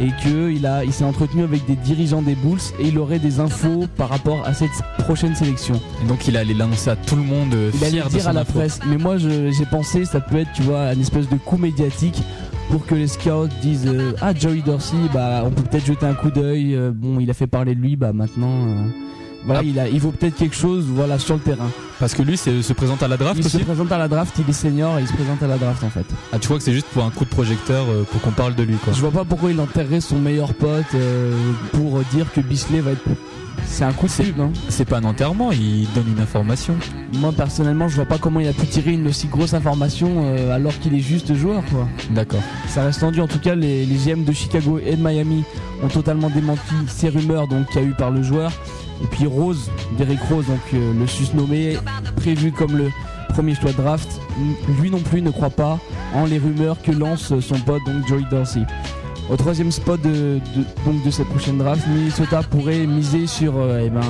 et 0.00 0.10
qu'il 0.22 0.64
a, 0.64 0.84
il 0.84 0.92
s'est 0.92 1.04
entretenu 1.04 1.42
avec 1.42 1.66
des 1.66 1.74
dirigeants 1.74 2.22
des 2.22 2.36
Bulls 2.36 2.60
et 2.78 2.88
il 2.88 2.98
aurait 2.98 3.18
des 3.18 3.40
infos 3.40 3.86
par 3.96 4.08
rapport 4.08 4.46
à 4.46 4.54
cette 4.54 4.70
prochaine 4.98 5.34
sélection. 5.34 5.80
Et 6.04 6.06
donc 6.06 6.28
il 6.28 6.36
allait 6.36 6.54
l'annoncer 6.54 6.90
à 6.90 6.96
tout 6.96 7.16
le 7.16 7.22
monde. 7.22 7.52
Euh, 7.52 7.70
il 7.74 7.84
allait 7.84 8.08
dire 8.08 8.28
à 8.28 8.32
la 8.32 8.44
presse. 8.44 8.78
Mais 8.86 8.96
moi 8.96 9.16
j'ai 9.18 9.66
pensé 9.70 10.04
ça 10.04 10.20
peut 10.20 10.38
être 10.38 10.52
tu 10.54 10.62
vois 10.62 10.92
une 10.92 11.00
espèce 11.00 11.28
de 11.28 11.36
coup 11.36 11.58
médiatique 11.58 12.22
pour 12.70 12.86
que 12.86 12.94
les 12.94 13.08
scouts 13.08 13.48
disent 13.62 13.86
euh, 13.86 14.12
ah 14.20 14.34
Joey 14.34 14.62
Dorsey 14.64 14.96
bah 15.12 15.42
on 15.44 15.50
peut 15.50 15.62
peut-être 15.62 15.86
jeter 15.86 16.06
un 16.06 16.14
coup 16.14 16.30
d'œil 16.30 16.78
bon 16.94 17.18
il 17.20 17.30
a 17.30 17.34
fait 17.34 17.46
parler 17.46 17.74
de 17.74 17.80
lui 17.80 17.96
bah 17.96 18.12
maintenant 18.12 18.66
voilà, 19.44 19.62
il, 19.62 19.78
a, 19.78 19.88
il 19.88 20.00
vaut 20.00 20.10
peut-être 20.10 20.36
quelque 20.36 20.56
chose 20.56 20.84
voilà, 20.88 21.18
sur 21.18 21.34
le 21.34 21.40
terrain. 21.40 21.70
Parce 21.98 22.14
que 22.14 22.22
lui 22.22 22.36
se 22.36 22.72
présente 22.72 23.02
à 23.02 23.08
la 23.08 23.16
draft 23.16 23.40
Il 23.42 23.48
se 23.48 23.58
présente 23.58 23.90
à 23.92 23.98
la 23.98 24.08
draft, 24.08 24.34
il 24.38 24.48
est 24.48 24.52
senior 24.52 24.98
et 24.98 25.02
il 25.02 25.08
se 25.08 25.12
présente 25.12 25.42
à 25.42 25.46
la 25.46 25.56
draft 25.56 25.82
en 25.84 25.90
fait. 25.90 26.04
Ah, 26.32 26.38
tu 26.38 26.48
vois 26.48 26.58
que 26.58 26.62
c'est 26.62 26.72
juste 26.72 26.88
pour 26.88 27.04
un 27.04 27.10
coup 27.10 27.24
de 27.24 27.30
projecteur 27.30 27.86
euh, 27.88 28.02
pour 28.04 28.20
qu'on 28.20 28.30
parle 28.30 28.54
de 28.54 28.62
lui 28.62 28.76
quoi. 28.76 28.92
Je 28.92 29.00
vois 29.00 29.10
pas 29.10 29.24
pourquoi 29.24 29.50
il 29.50 29.60
enterrerait 29.60 30.00
son 30.00 30.18
meilleur 30.18 30.54
pote 30.54 30.84
euh, 30.94 31.32
pour 31.72 32.00
dire 32.12 32.30
que 32.32 32.40
Bisley 32.40 32.80
va 32.80 32.92
être. 32.92 33.02
C'est 33.66 33.84
un 33.84 33.92
coup 33.92 34.06
de 34.06 34.12
pub, 34.12 34.40
hein. 34.40 34.50
C'est 34.68 34.84
pas 34.84 34.98
un 34.98 35.04
enterrement, 35.04 35.52
il 35.52 35.86
donne 35.94 36.08
une 36.08 36.20
information. 36.20 36.74
Moi 37.14 37.32
personnellement, 37.32 37.88
je 37.88 37.96
vois 37.96 38.06
pas 38.06 38.18
comment 38.18 38.40
il 38.40 38.48
a 38.48 38.52
pu 38.52 38.66
tirer 38.66 38.92
une 38.92 39.06
aussi 39.06 39.28
grosse 39.28 39.54
information 39.54 40.24
euh, 40.24 40.54
alors 40.54 40.76
qu'il 40.78 40.94
est 40.94 41.00
juste 41.00 41.34
joueur 41.34 41.62
quoi. 41.66 41.86
D'accord. 42.10 42.42
Ça 42.68 42.82
reste 42.82 43.00
tendu. 43.00 43.20
En 43.20 43.28
tout 43.28 43.38
cas, 43.38 43.54
les, 43.54 43.86
les 43.86 43.96
GM 43.96 44.24
de 44.24 44.32
Chicago 44.32 44.78
et 44.84 44.96
de 44.96 45.02
Miami 45.02 45.44
ont 45.82 45.88
totalement 45.88 46.30
démenti 46.30 46.74
ces 46.88 47.08
rumeurs 47.08 47.46
donc 47.46 47.66
qu'il 47.68 47.82
y 47.82 47.84
a 47.84 47.88
eu 47.88 47.94
par 47.94 48.10
le 48.10 48.22
joueur. 48.22 48.50
Et 49.02 49.06
puis 49.06 49.26
Rose, 49.26 49.70
Derek 49.96 50.20
Rose, 50.28 50.46
donc 50.46 50.58
euh, 50.74 50.92
le 50.98 51.06
susnommé, 51.06 51.76
prévu 52.16 52.50
comme 52.50 52.76
le 52.76 52.90
premier 53.28 53.54
choix 53.54 53.70
de 53.70 53.76
draft, 53.76 54.08
lui 54.80 54.90
non 54.90 54.98
plus 55.00 55.22
ne 55.22 55.30
croit 55.30 55.50
pas 55.50 55.78
en 56.14 56.24
les 56.24 56.38
rumeurs 56.38 56.80
que 56.82 56.90
lance 56.90 57.38
son 57.40 57.58
pote 57.60 57.82
donc 57.86 58.06
Joey 58.08 58.24
Dorsey. 58.30 58.62
Au 59.30 59.36
troisième 59.36 59.70
spot 59.70 60.00
de, 60.00 60.40
donc 60.86 61.04
de 61.04 61.10
cette 61.10 61.28
prochaine 61.28 61.58
draft, 61.58 61.86
Minnesota 61.86 62.42
pourrait 62.42 62.86
miser 62.86 63.26
sur 63.26 63.58
euh, 63.58 63.82
eh 63.84 63.90
ben, 63.90 64.00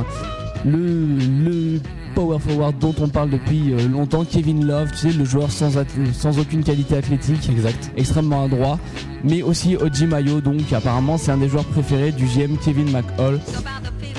le, 0.64 1.80
power 2.14 2.38
forward 2.38 2.78
dont 2.78 2.94
on 3.00 3.08
parle 3.08 3.30
depuis 3.30 3.72
euh, 3.72 3.88
longtemps, 3.88 4.24
Kevin 4.24 4.64
Love, 4.64 4.90
tu 4.92 5.10
sais, 5.10 5.12
le 5.12 5.24
joueur 5.24 5.50
sans, 5.50 5.72
sans 6.12 6.38
aucune 6.38 6.62
qualité 6.62 6.96
athlétique, 6.96 7.48
exact, 7.50 7.90
extrêmement 7.96 8.44
adroit, 8.44 8.78
mais 9.24 9.42
aussi 9.42 9.76
Oji 9.76 10.06
Mayo, 10.06 10.40
donc 10.40 10.72
apparemment 10.72 11.18
c'est 11.18 11.32
un 11.32 11.38
des 11.38 11.48
joueurs 11.48 11.64
préférés 11.64 12.12
du 12.12 12.24
GM 12.24 12.56
Kevin 12.64 12.90
McHall. 12.90 13.40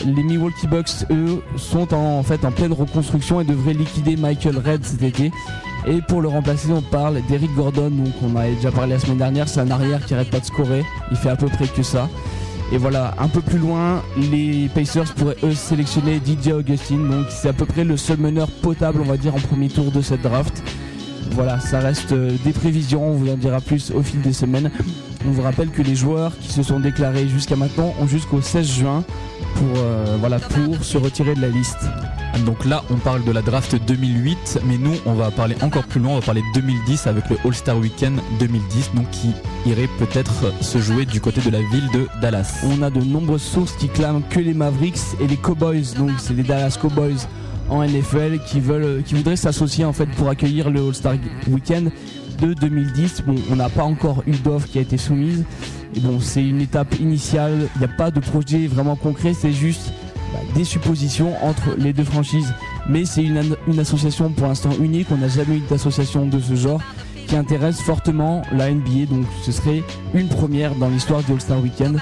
Les 0.06 0.24
Milwaukee 0.24 0.68
Bucks, 0.68 1.06
eux, 1.12 1.42
sont 1.58 1.94
en, 1.94 2.24
fait 2.24 2.46
en 2.46 2.52
pleine 2.52 2.72
reconstruction 2.72 3.42
et 3.42 3.44
devraient 3.44 3.74
liquider 3.74 4.16
Michael 4.16 4.58
Red 4.58 4.86
cet 4.86 5.04
été. 5.04 5.32
Et 5.90 6.04
pour 6.04 6.22
le 6.22 6.28
remplacer, 6.28 6.72
on 6.72 6.84
parle 6.84 7.20
d'Eric 7.28 7.52
Gordon, 7.56 7.90
donc 7.90 8.14
on 8.22 8.36
a 8.36 8.48
déjà 8.48 8.70
parlé 8.70 8.94
la 8.94 9.00
semaine 9.00 9.18
dernière, 9.18 9.50
c'est 9.50 9.60
un 9.60 9.72
arrière 9.72 10.06
qui 10.06 10.14
arrête 10.14 10.30
pas 10.30 10.40
de 10.40 10.46
scorer, 10.46 10.86
il 11.10 11.18
fait 11.18 11.30
à 11.30 11.36
peu 11.36 11.48
près 11.48 11.66
que 11.68 11.82
ça. 11.82 12.08
Et 12.72 12.78
voilà, 12.78 13.16
un 13.18 13.28
peu 13.28 13.42
plus 13.42 13.58
loin, 13.58 14.04
les 14.32 14.70
Pacers 14.76 15.12
pourraient 15.16 15.38
eux 15.44 15.56
sélectionner 15.56 16.22
DJ 16.24 16.50
Augustin, 16.50 16.98
donc 16.98 17.26
c'est 17.30 17.50
à 17.50 17.54
peu 17.54 17.66
près 17.66 17.84
le 17.84 17.98
seul 17.98 18.20
meneur 18.20 18.50
potable, 18.62 19.02
on 19.02 19.06
va 19.06 19.18
dire, 19.18 19.34
en 19.34 19.40
premier 19.40 19.68
tour 19.68 19.92
de 19.92 20.02
cette 20.02 20.22
draft. 20.22 20.62
Voilà, 21.32 21.60
ça 21.60 21.80
reste 21.80 22.12
euh, 22.12 22.32
des 22.44 22.54
prévisions, 22.54 23.08
on 23.08 23.14
vous 23.14 23.30
en 23.32 23.38
dira 23.38 23.62
plus 23.62 23.92
au 23.92 24.02
fil 24.02 24.22
des 24.22 24.34
semaines. 24.34 24.72
On 25.28 25.32
vous 25.32 25.42
rappelle 25.42 25.70
que 25.70 25.82
les 25.82 25.96
joueurs 25.96 26.32
qui 26.40 26.52
se 26.52 26.64
sont 26.64 26.80
déclarés 26.80 27.28
jusqu'à 27.28 27.56
maintenant 27.56 27.94
ont 28.00 28.08
jusqu'au 28.08 28.42
16 28.42 28.68
juin 28.68 29.04
pour, 29.56 29.78
euh, 29.78 30.18
voilà, 30.20 30.40
pour 30.40 30.84
se 30.84 30.98
retirer 30.98 31.36
de 31.36 31.42
la 31.42 31.50
liste. 31.50 31.78
Donc 32.46 32.64
là, 32.66 32.84
on 32.90 32.96
parle 32.96 33.24
de 33.26 33.32
la 33.32 33.42
draft 33.42 33.76
2008, 33.86 34.62
mais 34.66 34.78
nous, 34.78 34.96
on 35.06 35.14
va 35.14 35.30
parler 35.30 35.56
encore 35.62 35.84
plus 35.84 36.00
loin, 36.00 36.14
on 36.14 36.20
va 36.20 36.26
parler 36.26 36.44
2010 36.56 37.08
avec 37.08 37.30
le 37.30 37.38
All-Star 37.44 37.78
Weekend 37.78 38.22
2010, 38.40 38.92
donc 38.96 39.10
qui 39.12 39.32
irait 39.66 39.90
peut-être 40.00 40.54
se 40.62 40.78
jouer 40.78 41.06
du 41.06 41.20
côté 41.20 41.42
de 41.42 41.50
la 41.50 41.60
ville 41.60 41.90
de 41.94 42.08
Dallas. 42.22 42.62
On 42.64 42.82
a 42.82 42.90
de 42.90 43.02
nombreuses 43.02 43.42
sources 43.42 43.74
qui 43.74 43.90
clament 43.90 44.22
que 44.30 44.40
les 44.40 44.54
Mavericks 44.54 45.00
et 45.20 45.28
les 45.28 45.38
Cowboys, 45.38 45.94
donc 45.98 46.12
c'est 46.18 46.34
les 46.34 46.44
Dallas 46.44 46.78
Cowboys 46.80 47.28
en 47.70 47.84
NFL 47.84 48.40
qui 48.46 48.60
veulent, 48.60 49.04
qui 49.04 49.16
voudraient 49.16 49.36
s'associer 49.36 49.86
en 49.86 49.94
fait 49.94 50.08
pour 50.08 50.30
accueillir 50.30 50.70
le 50.70 50.82
All-Star 50.82 51.16
Weekend 51.48 51.92
de 52.42 52.54
2010. 52.54 53.24
Bon, 53.26 53.36
on 53.52 53.56
n'a 53.56 53.70
pas 53.70 53.84
encore 53.84 54.24
eu 54.28 54.32
d'offre 54.32 54.68
qui 54.68 54.80
a 54.80 54.82
été 54.82 54.98
soumise. 54.98 55.46
Et 55.96 56.00
bon, 56.00 56.20
c'est 56.20 56.44
une 56.44 56.62
étape 56.62 57.00
initiale. 57.00 57.68
Il 57.76 57.80
n'y 57.80 57.86
a 57.86 57.96
pas 57.96 58.12
de 58.12 58.20
projet 58.20 58.68
vraiment 58.68 58.96
concret. 58.96 59.34
C'est 59.34 59.52
juste 59.54 59.92
bah, 60.34 60.40
des 60.56 60.64
suppositions 60.64 61.34
entre 61.44 61.76
les 61.78 61.94
deux 61.94 62.04
franchises. 62.04 62.54
Mais 62.88 63.06
c'est 63.06 63.24
une, 63.24 63.56
une, 63.68 63.80
association 63.80 64.30
pour 64.30 64.48
l'instant 64.48 64.72
unique. 64.80 65.08
On 65.12 65.18
n'a 65.18 65.28
jamais 65.28 65.58
eu 65.58 65.64
d'association 65.70 66.26
de 66.26 66.40
ce 66.40 66.56
genre 66.56 66.82
qui 67.28 67.36
intéresse 67.36 67.82
fortement 67.82 68.42
la 68.52 68.72
NBA. 68.72 69.06
Donc 69.10 69.26
ce 69.44 69.52
serait 69.52 69.84
une 70.14 70.28
première 70.28 70.76
dans 70.76 70.90
l'histoire 70.90 71.24
du 71.24 71.32
All-Star 71.34 71.62
Weekend. 71.62 72.00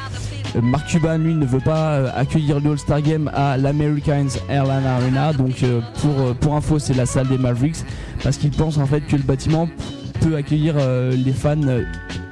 Euh, 0.55 0.61
Mark 0.61 0.87
Cuban, 0.87 1.17
lui, 1.17 1.33
ne 1.33 1.45
veut 1.45 1.59
pas 1.59 1.93
euh, 1.93 2.09
accueillir 2.15 2.59
le 2.59 2.71
All-Star 2.71 3.01
Game 3.01 3.29
à 3.33 3.57
l'Americans 3.57 4.27
Airline 4.49 4.85
Arena. 4.85 5.33
Donc, 5.33 5.63
euh, 5.63 5.81
pour, 6.01 6.35
pour 6.35 6.55
info, 6.55 6.79
c'est 6.79 6.93
la 6.93 7.05
salle 7.05 7.27
des 7.27 7.37
Mavericks. 7.37 7.83
Parce 8.23 8.37
qu'il 8.37 8.51
pense 8.51 8.77
en 8.77 8.85
fait 8.85 9.01
que 9.01 9.15
le 9.15 9.23
bâtiment 9.23 9.67
peut 10.21 10.35
accueillir 10.35 10.75
les 11.11 11.31
fans 11.31 11.55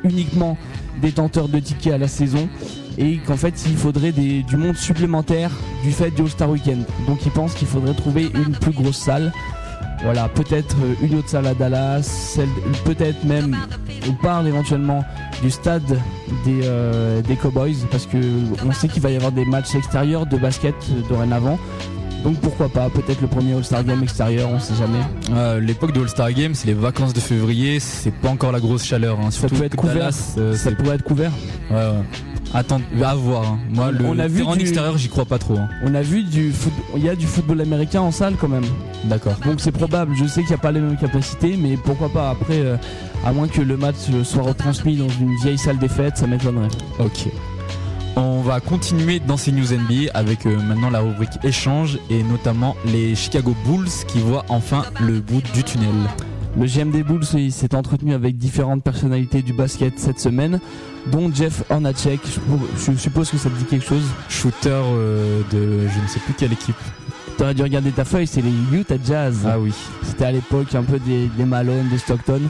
uniquement 0.03 0.57
détenteurs 1.01 1.47
de 1.47 1.59
tickets 1.59 1.93
à 1.93 1.97
la 1.97 2.07
saison. 2.07 2.49
Et 2.97 3.17
qu'en 3.17 3.35
fait, 3.35 3.65
il 3.67 3.75
faudrait 3.75 4.11
du 4.11 4.57
monde 4.57 4.75
supplémentaire 4.75 5.51
du 5.83 5.91
fait 5.91 6.09
du 6.11 6.23
All-Star 6.23 6.49
Weekend. 6.49 6.85
Donc, 7.07 7.25
il 7.25 7.31
pense 7.31 7.53
qu'il 7.53 7.67
faudrait 7.67 7.93
trouver 7.93 8.31
une 8.33 8.53
plus 8.53 8.71
grosse 8.71 8.97
salle. 8.97 9.31
Voilà, 10.03 10.29
peut-être 10.29 10.75
une 11.01 11.15
autre 11.15 11.29
salle 11.29 11.47
à 11.47 11.53
Dallas, 11.53 12.37
peut-être 12.83 13.23
même, 13.23 13.57
on 14.07 14.13
parle 14.13 14.47
éventuellement 14.47 15.03
du 15.41 15.49
stade 15.49 15.99
des, 16.43 16.61
euh, 16.63 17.21
des 17.21 17.35
Cowboys 17.35 17.75
parce 17.89 18.05
que 18.05 18.17
on 18.65 18.71
sait 18.71 18.87
qu'il 18.87 19.01
va 19.01 19.09
y 19.09 19.15
avoir 19.15 19.31
des 19.31 19.45
matchs 19.45 19.75
extérieurs 19.75 20.25
de 20.25 20.37
basket 20.37 20.75
dorénavant. 21.09 21.57
Donc 22.25 22.39
pourquoi 22.39 22.69
pas, 22.69 22.89
peut-être 22.89 23.21
le 23.21 23.27
premier 23.27 23.53
All-Star 23.53 23.83
Game 23.83 24.01
extérieur, 24.01 24.49
on 24.49 24.59
sait 24.59 24.73
jamais. 24.73 24.97
Euh, 25.35 25.59
l'époque 25.59 25.91
de 25.93 26.01
All-Star 26.01 26.33
Game, 26.33 26.55
c'est 26.55 26.65
les 26.65 26.73
vacances 26.73 27.13
de 27.13 27.19
février, 27.19 27.79
c'est 27.79 28.09
pas 28.09 28.29
encore 28.29 28.51
la 28.51 28.59
grosse 28.59 28.83
chaleur. 28.83 29.19
Hein. 29.19 29.29
ça 29.29 29.47
peut 29.47 29.63
être 29.63 29.75
couvert. 29.75 30.09
Euh, 30.39 30.55
ça 30.55 30.71
pourrait 30.71 30.95
être 30.95 31.03
couvert. 31.03 31.31
Ouais, 31.69 31.75
ouais. 31.75 32.03
Attends, 32.55 32.81
à 32.99 33.13
voir. 33.13 33.43
Hein. 33.45 33.59
Moi, 33.69 33.91
le, 33.91 34.05
on 34.05 34.17
a 34.17 34.27
vu 34.27 34.41
en 34.41 34.55
extérieur, 34.55 34.97
j'y 34.97 35.07
crois 35.07 35.25
pas 35.25 35.37
trop. 35.37 35.55
Hein. 35.55 35.69
On 35.83 35.93
a 35.93 36.01
vu 36.01 36.23
du 36.23 36.51
il 36.95 37.03
y 37.03 37.09
a 37.09 37.15
du 37.15 37.27
football 37.27 37.61
américain 37.61 38.01
en 38.01 38.11
salle 38.11 38.33
quand 38.41 38.49
même. 38.49 38.65
D'accord. 39.03 39.35
Donc 39.45 39.59
c'est 39.59 39.71
probable. 39.71 40.15
Je 40.15 40.25
sais 40.25 40.41
qu'il 40.41 40.49
n'y 40.49 40.55
a 40.55 40.57
pas 40.57 40.71
les 40.71 40.79
mêmes 40.79 40.97
capacités, 40.97 41.55
mais 41.61 41.77
pourquoi 41.77 42.09
pas 42.09 42.31
après, 42.31 42.57
euh, 42.57 42.75
à 43.23 43.33
moins 43.33 43.47
que 43.47 43.61
le 43.61 43.77
match 43.77 43.97
soit 44.23 44.41
retransmis 44.41 44.97
dans 44.97 45.09
une 45.09 45.35
vieille 45.43 45.59
salle 45.59 45.77
des 45.77 45.89
fêtes, 45.89 46.17
ça 46.17 46.25
m'étonnerait. 46.25 46.69
Ok. 46.97 47.27
On 48.17 48.41
va 48.41 48.61
continuer 48.61 49.19
dans 49.19 49.35
ces 49.35 49.51
news 49.51 49.73
NBA 49.73 50.11
avec 50.13 50.45
euh, 50.45 50.57
maintenant 50.57 50.89
la 50.89 51.01
rubrique 51.01 51.37
échange 51.43 51.99
et 52.09 52.23
notamment 52.23 52.77
les 52.85 53.13
Chicago 53.13 53.53
Bulls 53.65 53.89
qui 54.07 54.19
voient 54.19 54.45
enfin 54.47 54.83
le 55.01 55.19
bout 55.19 55.41
du 55.53 55.63
tunnel. 55.63 55.89
Le 56.57 56.65
GM 56.65 56.91
des 56.91 57.03
Bulls 57.03 57.25
s'est 57.25 57.75
entretenu 57.75 58.13
avec 58.13 58.37
différentes 58.37 58.81
personnalités 58.81 59.41
du 59.41 59.51
basket 59.51 59.99
cette 59.99 60.21
semaine, 60.21 60.61
dont 61.11 61.29
Jeff 61.33 61.63
Hornacek. 61.69 62.21
Je, 62.77 62.95
suppose 62.95 63.29
que 63.29 63.37
ça 63.37 63.49
te 63.49 63.57
dit 63.57 63.65
quelque 63.65 63.85
chose. 63.85 64.05
Shooter 64.29 64.69
euh, 64.69 65.41
de 65.51 65.85
je 65.89 66.01
ne 66.01 66.07
sais 66.07 66.19
plus 66.21 66.33
quelle 66.33 66.53
équipe. 66.53 66.75
T'aurais 67.37 67.53
dû 67.53 67.63
regarder 67.63 67.91
ta 67.91 68.05
feuille, 68.05 68.27
c'est 68.27 68.41
les 68.41 68.53
Utah 68.71 68.95
Jazz. 69.05 69.39
Ah 69.45 69.59
oui. 69.59 69.73
C'était 70.03 70.23
à 70.23 70.31
l'époque 70.31 70.73
un 70.73 70.83
peu 70.83 70.99
des, 70.99 71.27
des 71.37 71.43
Malone, 71.43 71.89
des 71.89 71.97
Stockton 71.97 72.43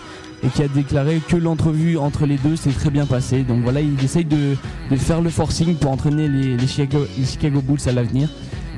et 0.43 0.47
qui 0.49 0.63
a 0.63 0.67
déclaré 0.67 1.21
que 1.27 1.35
l'entrevue 1.35 1.97
entre 1.97 2.25
les 2.25 2.37
deux 2.37 2.55
s'est 2.55 2.71
très 2.71 2.89
bien 2.89 3.05
passée. 3.05 3.43
Donc 3.43 3.63
voilà, 3.63 3.81
il 3.81 4.01
essaye 4.03 4.25
de, 4.25 4.55
faire 4.97 5.21
le 5.21 5.29
forcing 5.29 5.75
pour 5.75 5.91
entraîner 5.91 6.27
les, 6.27 6.67
Chicago, 6.67 7.61
Bulls 7.61 7.87
à 7.87 7.91
l'avenir. 7.91 8.29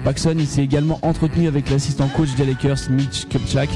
Paxson, 0.03 0.35
il 0.37 0.47
s'est 0.47 0.63
également 0.63 0.99
entretenu 1.01 1.47
avec 1.47 1.69
l'assistant 1.69 2.07
coach 2.07 2.29
des 2.35 2.45
Lakers, 2.45 2.89
Mitch 2.89 3.27
Kupchak. 3.27 3.69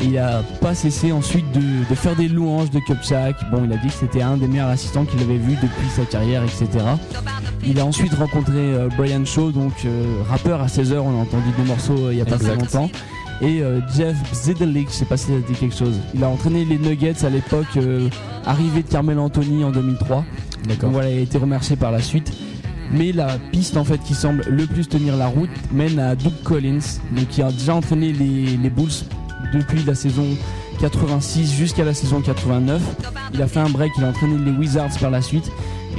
Et 0.00 0.06
il 0.06 0.18
a 0.18 0.42
pas 0.60 0.74
cessé 0.74 1.10
ensuite 1.10 1.44
de, 1.52 1.94
faire 1.94 2.14
des 2.14 2.28
louanges 2.28 2.70
de 2.70 2.78
Kupchak. 2.80 3.36
Bon, 3.50 3.64
il 3.64 3.72
a 3.72 3.76
dit 3.76 3.88
que 3.88 3.94
c'était 3.94 4.22
un 4.22 4.36
des 4.36 4.46
meilleurs 4.46 4.68
assistants 4.68 5.04
qu'il 5.04 5.20
avait 5.20 5.38
vu 5.38 5.54
depuis 5.56 5.88
sa 5.94 6.04
carrière, 6.04 6.42
etc. 6.44 6.84
Il 7.64 7.80
a 7.80 7.84
ensuite 7.84 8.14
rencontré 8.14 8.54
euh, 8.56 8.88
Brian 8.96 9.24
Shaw, 9.24 9.50
donc 9.50 9.72
euh, 9.84 10.22
rappeur 10.28 10.62
à 10.62 10.66
16h, 10.66 10.98
on 10.98 11.18
a 11.18 11.22
entendu 11.22 11.50
des 11.56 11.64
morceaux 11.64 12.06
euh, 12.06 12.12
il 12.12 12.18
y 12.18 12.22
a 12.22 12.24
pas 12.24 12.38
très 12.38 12.54
longtemps 12.54 12.88
et 13.40 13.62
euh, 13.62 13.80
Jeff 13.94 14.16
Zedelic, 14.32 14.88
je 14.88 14.94
sais 14.94 15.04
pas 15.04 15.16
si 15.16 15.26
ça 15.26 15.38
dit 15.46 15.54
quelque 15.54 15.76
chose. 15.76 15.98
Il 16.14 16.24
a 16.24 16.28
entraîné 16.28 16.64
les 16.64 16.78
Nuggets 16.78 17.24
à 17.24 17.30
l'époque, 17.30 17.66
euh, 17.76 18.08
arrivé 18.44 18.82
de 18.82 18.88
Carmel 18.88 19.18
Anthony 19.18 19.64
en 19.64 19.70
2003. 19.70 20.24
D'accord. 20.66 20.90
Voilà, 20.90 21.10
il 21.10 21.18
a 21.18 21.20
été 21.20 21.38
remercié 21.38 21.76
par 21.76 21.92
la 21.92 22.02
suite. 22.02 22.32
Mais 22.90 23.12
la 23.12 23.38
piste 23.52 23.76
en 23.76 23.84
fait 23.84 23.98
qui 23.98 24.14
semble 24.14 24.44
le 24.48 24.66
plus 24.66 24.88
tenir 24.88 25.16
la 25.16 25.26
route 25.26 25.50
mène 25.72 25.98
à 25.98 26.16
Doug 26.16 26.32
Collins, 26.42 26.78
donc 27.12 27.28
qui 27.28 27.42
a 27.42 27.52
déjà 27.52 27.74
entraîné 27.74 28.12
les, 28.12 28.56
les 28.56 28.70
Bulls 28.70 29.04
depuis 29.52 29.84
la 29.84 29.94
saison 29.94 30.24
86 30.80 31.52
jusqu'à 31.52 31.84
la 31.84 31.94
saison 31.94 32.20
89. 32.22 32.80
Il 33.34 33.42
a 33.42 33.46
fait 33.46 33.60
un 33.60 33.68
break, 33.68 33.92
il 33.98 34.04
a 34.04 34.08
entraîné 34.08 34.38
les 34.38 34.52
Wizards 34.52 34.98
par 35.00 35.10
la 35.10 35.20
suite. 35.20 35.50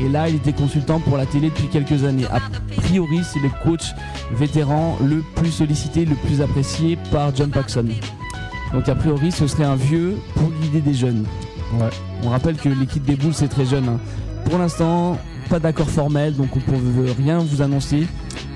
Et 0.01 0.09
là, 0.09 0.29
il 0.29 0.35
était 0.35 0.53
consultant 0.53 0.99
pour 0.99 1.17
la 1.17 1.25
télé 1.25 1.49
depuis 1.49 1.67
quelques 1.67 2.03
années. 2.03 2.25
A 2.31 2.39
priori, 2.77 3.21
c'est 3.23 3.39
le 3.39 3.49
coach 3.63 3.83
vétéran 4.31 4.97
le 5.03 5.23
plus 5.35 5.51
sollicité, 5.51 6.05
le 6.05 6.15
plus 6.15 6.41
apprécié 6.41 6.97
par 7.11 7.35
John 7.35 7.49
Paxson. 7.49 7.85
Donc 8.73 8.87
a 8.87 8.95
priori, 8.95 9.31
ce 9.31 9.47
serait 9.47 9.65
un 9.65 9.75
vieux 9.75 10.17
pour 10.35 10.49
guider 10.51 10.81
des 10.81 10.93
jeunes. 10.93 11.25
On 12.23 12.29
rappelle 12.29 12.55
que 12.55 12.69
l'équipe 12.69 13.03
des 13.03 13.15
Bulls 13.15 13.33
est 13.41 13.47
très 13.47 13.65
jeune. 13.65 13.87
Hein. 13.87 13.99
Pour 14.45 14.57
l'instant, 14.57 15.17
pas 15.49 15.59
d'accord 15.59 15.89
formel, 15.89 16.35
donc 16.35 16.49
on 16.55 16.59
ne 16.59 17.05
peut 17.05 17.13
rien 17.17 17.39
vous 17.39 17.61
annoncer. 17.61 18.07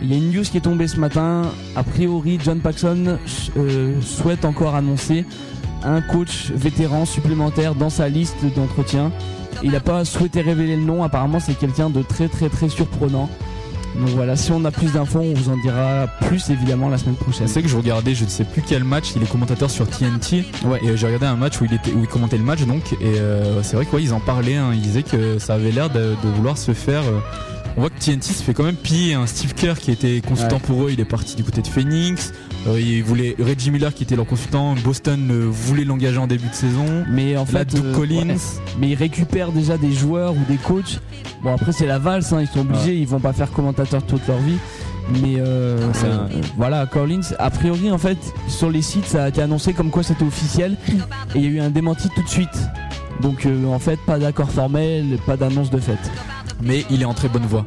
Il 0.01 0.11
y 0.11 0.13
a 0.13 0.17
une 0.17 0.31
news 0.31 0.43
qui 0.43 0.57
est 0.57 0.61
tombée 0.61 0.87
ce 0.87 0.99
matin. 0.99 1.43
A 1.75 1.83
priori, 1.83 2.39
John 2.43 2.59
Paxson 2.59 3.17
euh, 3.57 4.01
souhaite 4.01 4.45
encore 4.45 4.75
annoncer 4.75 5.25
un 5.83 6.01
coach 6.01 6.51
vétéran 6.51 7.05
supplémentaire 7.05 7.75
dans 7.75 7.89
sa 7.89 8.09
liste 8.09 8.37
d'entretien. 8.55 9.11
Il 9.63 9.71
n'a 9.71 9.79
pas 9.79 10.03
souhaité 10.05 10.41
révéler 10.41 10.75
le 10.75 10.83
nom. 10.83 11.03
Apparemment, 11.03 11.39
c'est 11.39 11.57
quelqu'un 11.57 11.89
de 11.89 12.01
très 12.01 12.27
très 12.27 12.49
très 12.49 12.69
surprenant. 12.69 13.29
Donc 13.95 14.09
voilà, 14.09 14.35
si 14.35 14.51
on 14.51 14.65
a 14.65 14.71
plus 14.71 14.93
d'infos, 14.93 15.19
on 15.19 15.33
vous 15.33 15.49
en 15.49 15.57
dira 15.57 16.07
plus 16.21 16.49
évidemment 16.49 16.89
la 16.89 16.97
semaine 16.97 17.15
prochaine. 17.15 17.47
C'est 17.47 17.61
que 17.61 17.67
je 17.67 17.77
regardais, 17.77 18.15
je 18.15 18.23
ne 18.23 18.29
sais 18.29 18.43
plus 18.43 18.63
quel 18.65 18.83
match, 18.83 19.11
il 19.15 19.21
est 19.21 19.29
commentateur 19.29 19.69
sur 19.69 19.87
TNT. 19.87 20.45
Ouais. 20.65 20.79
Et 20.83 20.97
j'ai 20.97 21.05
regardé 21.05 21.27
un 21.27 21.35
match 21.35 21.61
où 21.61 21.65
il 21.65 21.73
était, 21.73 21.91
où 21.91 22.01
il 22.01 22.07
commentait 22.07 22.37
le 22.37 22.43
match 22.43 22.63
donc, 22.63 22.93
et 22.93 23.19
euh, 23.19 23.61
c'est 23.61 23.75
vrai 23.75 23.85
qu'ils 23.85 24.13
en 24.13 24.19
parlaient. 24.19 24.55
Hein. 24.55 24.71
ils 24.73 24.81
disaient 24.81 25.03
que 25.03 25.37
ça 25.37 25.53
avait 25.53 25.71
l'air 25.71 25.89
de, 25.89 26.15
vouloir 26.35 26.57
se 26.57 26.73
faire. 26.73 27.03
Euh, 27.03 27.19
on 27.77 27.81
voit 27.81 27.89
que 27.89 27.99
TNT 27.99 28.33
se 28.33 28.43
fait 28.43 28.53
quand 28.53 28.63
même 28.63 28.75
piller. 28.75 29.13
un 29.13 29.27
Steve 29.27 29.53
Kerr 29.53 29.75
qui 29.79 29.91
était 29.91 30.21
consultant 30.21 30.59
pour 30.59 30.83
eux, 30.83 30.91
il 30.91 30.99
est 30.99 31.05
parti 31.05 31.35
du 31.35 31.43
côté 31.43 31.61
de 31.61 31.67
Phoenix. 31.67 32.33
Euh, 32.67 32.79
il 32.79 33.03
voulait 33.03 33.35
Reggie 33.39 33.71
Miller 33.71 33.93
qui 33.93 34.03
était 34.03 34.15
leur 34.15 34.25
consultant. 34.25 34.75
Boston 34.83 35.29
euh, 35.31 35.47
voulait 35.49 35.83
l'engager 35.83 36.17
en 36.17 36.27
début 36.27 36.47
de 36.47 36.53
saison. 36.53 36.85
Mais 37.09 37.35
en 37.37 37.45
fait, 37.45 37.75
euh, 37.75 37.93
Collins. 37.93 38.37
Mais 38.79 38.89
ils 38.89 38.95
récupèrent 38.95 39.51
déjà 39.51 39.77
des 39.77 39.91
joueurs 39.91 40.33
ou 40.33 40.43
des 40.47 40.57
coachs. 40.57 40.99
Bon 41.43 41.53
après 41.53 41.73
c'est 41.73 41.85
la 41.85 41.99
valse, 41.99 42.31
hein, 42.31 42.39
ils 42.41 42.47
sont 42.47 42.61
obligés, 42.61 42.95
ils 42.95 43.07
vont 43.07 43.19
pas 43.19 43.33
faire 43.33 43.51
commentateur 43.51 44.03
toute 44.03 44.25
leur 44.27 44.37
vie. 44.37 44.57
Mais 45.21 45.41
voilà, 46.55 46.85
Collins, 46.85 47.35
a 47.37 47.49
priori 47.49 47.91
en 47.91 47.97
fait 47.97 48.17
sur 48.47 48.69
les 48.69 48.81
sites 48.81 49.05
ça 49.05 49.25
a 49.25 49.29
été 49.29 49.41
annoncé 49.41 49.73
comme 49.73 49.89
quoi 49.89 50.03
c'était 50.03 50.23
officiel 50.23 50.77
et 51.35 51.39
il 51.39 51.41
y 51.41 51.45
a 51.47 51.49
eu 51.49 51.59
un 51.59 51.69
démenti 51.69 52.07
tout 52.15 52.23
de 52.23 52.29
suite. 52.29 52.57
Donc 53.21 53.45
en 53.67 53.79
fait 53.79 53.99
pas 54.05 54.17
d'accord 54.19 54.49
formel, 54.49 55.17
pas 55.25 55.35
d'annonce 55.35 55.69
de 55.69 55.79
fait 55.79 55.99
mais 56.61 56.85
il 56.89 57.01
est 57.01 57.05
en 57.05 57.13
très 57.13 57.27
bonne 57.27 57.45
voie. 57.45 57.65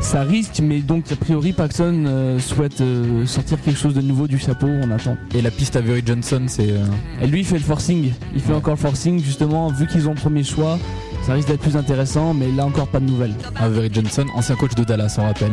Ça 0.00 0.22
risque, 0.22 0.60
mais 0.62 0.80
donc 0.80 1.10
a 1.10 1.16
priori 1.16 1.52
Paxson 1.52 2.04
euh, 2.06 2.38
souhaite 2.38 2.80
euh, 2.80 3.26
sortir 3.26 3.60
quelque 3.60 3.78
chose 3.78 3.94
de 3.94 4.00
nouveau 4.00 4.28
du 4.28 4.38
chapeau, 4.38 4.66
on 4.66 4.90
attend. 4.90 5.16
Et 5.34 5.42
la 5.42 5.50
piste 5.50 5.74
Avery 5.76 6.02
Johnson, 6.04 6.42
c'est. 6.46 6.70
Euh, 6.70 6.84
Et 7.22 7.26
lui, 7.26 7.40
il 7.40 7.46
fait 7.46 7.58
le 7.58 7.64
forcing. 7.64 8.12
Il 8.34 8.40
fait 8.40 8.52
encore 8.52 8.74
le 8.74 8.80
forcing, 8.80 9.22
justement, 9.22 9.68
vu 9.68 9.86
qu'ils 9.86 10.08
ont 10.08 10.12
le 10.12 10.20
premier 10.20 10.44
choix. 10.44 10.78
Ça 11.22 11.32
risque 11.32 11.48
d'être 11.48 11.60
plus 11.60 11.76
intéressant, 11.76 12.34
mais 12.34 12.52
là 12.52 12.66
encore 12.66 12.86
pas 12.86 13.00
de 13.00 13.06
nouvelles. 13.06 13.34
Avery 13.56 13.90
Johnson, 13.92 14.26
ancien 14.34 14.54
coach 14.54 14.74
de 14.74 14.84
Dallas, 14.84 15.16
on 15.18 15.22
rappelle. 15.24 15.52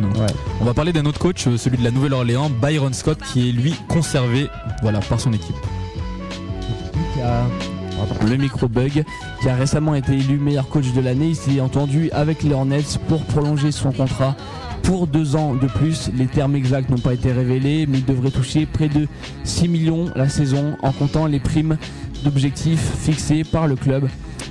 On 0.60 0.64
va 0.64 0.74
parler 0.74 0.92
d'un 0.92 1.04
autre 1.04 1.18
coach, 1.18 1.48
celui 1.56 1.78
de 1.78 1.84
la 1.84 1.90
Nouvelle-Orléans, 1.90 2.48
Byron 2.62 2.92
Scott, 2.92 3.18
qui 3.32 3.48
est 3.48 3.52
lui 3.52 3.74
conservé 3.88 4.48
voilà, 4.82 5.00
par 5.00 5.18
son 5.18 5.32
équipe 5.32 5.56
le 8.28 8.36
micro-bug, 8.36 9.04
qui 9.40 9.48
a 9.48 9.54
récemment 9.54 9.94
été 9.94 10.12
élu 10.12 10.38
meilleur 10.38 10.68
coach 10.68 10.92
de 10.92 11.00
l'année. 11.00 11.28
Il 11.28 11.36
s'est 11.36 11.60
entendu 11.60 12.10
avec 12.12 12.42
les 12.42 12.52
Hornets 12.52 12.98
pour 13.08 13.24
prolonger 13.24 13.72
son 13.72 13.92
contrat 13.92 14.36
pour 14.82 15.06
deux 15.06 15.34
ans 15.34 15.54
de 15.54 15.66
plus. 15.66 16.10
Les 16.16 16.26
termes 16.26 16.54
exacts 16.54 16.90
n'ont 16.90 16.98
pas 16.98 17.14
été 17.14 17.32
révélés, 17.32 17.86
mais 17.86 17.98
il 17.98 18.04
devrait 18.04 18.30
toucher 18.30 18.66
près 18.66 18.88
de 18.88 19.08
6 19.44 19.68
millions 19.68 20.06
la 20.14 20.28
saison 20.28 20.76
en 20.82 20.92
comptant 20.92 21.26
les 21.26 21.40
primes 21.40 21.76
d'objectifs 22.22 22.92
fixées 22.98 23.44
par 23.44 23.66
le 23.66 23.76
club. 23.76 24.08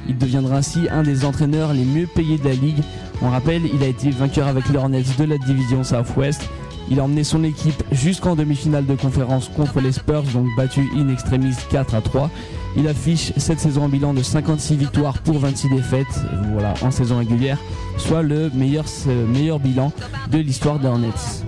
Il 0.08 0.18
deviendra 0.18 0.58
ainsi 0.58 0.88
un 0.92 1.04
des 1.04 1.24
entraîneurs 1.24 1.74
les 1.74 1.86
mieux 1.86 2.08
payés 2.08 2.38
de 2.38 2.46
la 2.46 2.56
ligue. 2.56 2.84
On 3.22 3.30
rappelle, 3.30 3.62
il 3.74 3.84
a 3.84 3.88
été 3.88 4.10
vainqueur 4.10 4.48
avec 4.48 4.68
les 4.70 4.78
Hornets 4.78 5.04
de 5.18 5.24
la 5.24 5.38
division 5.38 5.84
Southwest. 5.84 6.50
Il 6.90 7.00
a 7.00 7.04
emmené 7.04 7.24
son 7.24 7.44
équipe 7.44 7.82
jusqu'en 7.92 8.36
demi-finale 8.36 8.86
de 8.86 8.96
conférence 8.96 9.50
contre 9.56 9.80
les 9.80 9.94
Spurs, 9.94 10.24
donc 10.34 10.48
battu 10.58 10.90
in 10.98 11.08
extremis 11.10 11.56
4 11.70 11.96
à 11.96 12.02
3. 12.02 12.30
Il 12.76 12.88
affiche 12.88 13.34
cette 13.38 13.60
saison 13.60 13.84
en 13.84 13.90
bilan 13.90 14.14
de 14.14 14.24
56 14.24 14.76
victoires 14.76 15.20
pour 15.20 15.38
26 15.40 15.70
défaites 15.70 16.22
voilà, 16.52 16.74
en 16.82 16.92
saison 16.92 17.18
régulière, 17.18 17.60
soit 17.98 18.24
le 18.24 18.50
meilleur, 18.54 18.86
meilleur 19.28 19.60
bilan 19.60 19.92
de 20.32 20.40
l'histoire 20.40 20.80
des 20.80 20.88
Hornets. 20.88 21.44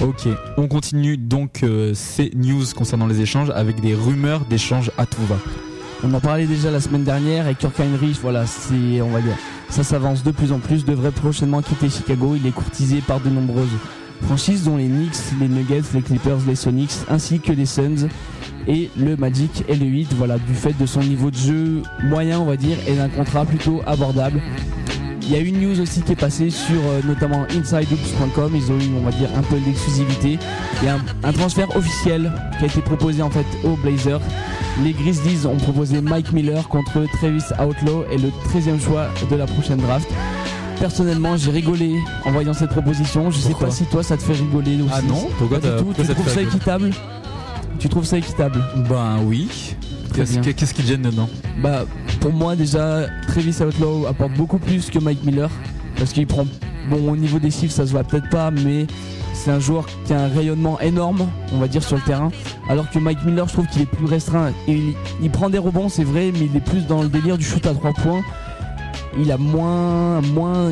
Ok, 0.00 0.28
on 0.56 0.68
continue 0.68 1.16
donc 1.16 1.64
euh, 1.64 1.92
ces 1.94 2.30
news 2.36 2.64
concernant 2.76 3.08
les 3.08 3.20
échanges 3.20 3.50
avec 3.50 3.80
des 3.80 3.94
rumeurs 3.94 4.44
d'échanges 4.48 4.92
à 4.96 5.06
tout 5.06 5.24
va. 5.28 5.36
On 6.04 6.14
en 6.14 6.20
parlait 6.20 6.46
déjà 6.46 6.70
la 6.70 6.80
semaine 6.80 7.02
dernière 7.02 7.48
et 7.48 7.56
Kirk 7.56 7.80
Heinrich, 7.80 8.18
voilà, 8.22 8.46
c'est, 8.46 9.02
on 9.02 9.08
va 9.08 9.20
dire, 9.20 9.34
ça 9.68 9.82
s'avance 9.82 10.22
de 10.22 10.30
plus 10.30 10.52
en 10.52 10.60
plus, 10.60 10.84
devrait 10.84 11.10
prochainement 11.10 11.60
quitter 11.62 11.90
Chicago. 11.90 12.36
Il 12.36 12.46
est 12.46 12.52
courtisé 12.52 13.00
par 13.00 13.18
de 13.18 13.28
nombreuses 13.28 13.66
franchises 14.22 14.64
dont 14.64 14.76
les 14.76 14.86
Knicks, 14.86 15.16
les 15.40 15.48
Nuggets, 15.48 15.82
les 15.94 16.02
Clippers, 16.02 16.38
les 16.46 16.56
Sonics 16.56 16.92
ainsi 17.08 17.40
que 17.40 17.52
les 17.52 17.66
Suns 17.66 18.08
et 18.66 18.90
le 18.96 19.16
Magic 19.16 19.64
et 19.68 19.76
le 19.76 19.86
8 19.86 20.14
voilà 20.16 20.38
du 20.38 20.54
fait 20.54 20.76
de 20.78 20.86
son 20.86 21.00
niveau 21.00 21.30
de 21.30 21.36
jeu 21.36 21.82
moyen 22.04 22.40
on 22.40 22.44
va 22.44 22.56
dire 22.56 22.76
et 22.86 22.96
d'un 22.96 23.08
contrat 23.08 23.46
plutôt 23.46 23.80
abordable 23.86 24.42
il 25.28 25.34
y 25.34 25.36
a 25.36 25.40
une 25.40 25.60
news 25.60 25.78
aussi 25.78 26.00
qui 26.00 26.12
est 26.12 26.16
passée 26.16 26.48
sur 26.48 26.80
euh, 26.86 27.02
notamment 27.04 27.46
InsideHoops.com. 27.50 28.50
Ils 28.54 28.72
ont 28.72 28.78
eu, 28.78 28.96
on 28.98 29.04
va 29.04 29.10
dire, 29.10 29.28
un 29.36 29.42
peu 29.42 29.58
d'exclusivité. 29.58 30.38
Il 30.80 30.86
y 30.86 30.88
a 30.88 30.96
un, 31.22 31.32
transfert 31.32 31.68
officiel 31.76 32.32
qui 32.58 32.64
a 32.64 32.66
été 32.66 32.80
proposé 32.80 33.20
en 33.20 33.28
fait 33.28 33.44
aux 33.62 33.76
Blazers. 33.76 34.22
Les 34.82 34.92
Grizzlies 34.94 35.46
ont 35.46 35.56
proposé 35.56 36.00
Mike 36.00 36.32
Miller 36.32 36.66
contre 36.68 37.04
Travis 37.18 37.44
Outlaw 37.60 38.06
et 38.10 38.16
le 38.16 38.28
13e 38.28 38.80
choix 38.80 39.08
de 39.30 39.36
la 39.36 39.44
prochaine 39.44 39.76
draft. 39.76 40.08
Personnellement, 40.80 41.36
j'ai 41.36 41.50
rigolé 41.50 41.98
en 42.24 42.30
voyant 42.30 42.52
cette 42.52 42.70
proposition. 42.70 43.30
Je 43.30 43.38
sais 43.38 43.54
pas 43.54 43.70
si 43.70 43.84
toi 43.84 44.02
ça 44.02 44.16
te 44.16 44.22
fait 44.22 44.34
rigoler 44.34 44.80
aussi. 44.80 44.92
Ah 44.94 45.02
non 45.02 45.28
Pourquoi, 45.38 45.58
tu 45.58 46.14
trouves 46.14 46.28
ça 46.28 46.42
équitable? 46.42 46.90
Tu 47.78 47.88
trouves 47.88 48.04
ça 48.04 48.18
équitable? 48.18 48.62
Ben 48.88 49.18
oui. 49.24 49.48
Qu'est-ce 50.14 50.74
qui 50.74 50.82
gêne 50.82 51.02
dedans? 51.02 51.28
Bah 51.62 51.84
pour 52.20 52.32
moi 52.32 52.56
déjà 52.56 53.06
Travis 53.28 53.56
Outlaw 53.60 54.06
apporte 54.06 54.32
beaucoup 54.32 54.58
plus 54.58 54.90
que 54.90 54.98
Mike 54.98 55.22
Miller 55.24 55.50
parce 55.96 56.12
qu'il 56.12 56.26
prend 56.26 56.46
bon 56.90 57.12
au 57.12 57.16
niveau 57.16 57.38
des 57.38 57.50
chiffres 57.50 57.74
ça 57.74 57.86
se 57.86 57.92
voit 57.92 58.02
peut-être 58.02 58.28
pas 58.28 58.50
mais 58.50 58.86
c'est 59.32 59.52
un 59.52 59.60
joueur 59.60 59.86
qui 60.04 60.12
a 60.12 60.20
un 60.22 60.28
rayonnement 60.28 60.80
énorme 60.80 61.28
on 61.52 61.58
va 61.58 61.68
dire 61.68 61.84
sur 61.84 61.96
le 61.96 62.02
terrain. 62.02 62.30
Alors 62.68 62.90
que 62.90 62.98
Mike 62.98 63.24
Miller 63.24 63.46
je 63.46 63.52
trouve 63.52 63.66
qu'il 63.66 63.82
est 63.82 63.86
plus 63.86 64.06
restreint. 64.06 64.52
Et 64.66 64.80
il, 65.22 65.30
prend 65.30 65.50
des 65.50 65.58
rebonds 65.58 65.88
c'est 65.88 66.04
vrai 66.04 66.32
mais 66.32 66.46
il 66.50 66.56
est 66.56 66.64
plus 66.64 66.86
dans 66.86 67.02
le 67.02 67.08
délire 67.08 67.38
du 67.38 67.44
shoot 67.44 67.64
à 67.66 67.74
3 67.74 67.92
points 67.92 68.22
il 69.18 69.30
a 69.32 69.38
moins 69.38 70.20
moins 70.20 70.70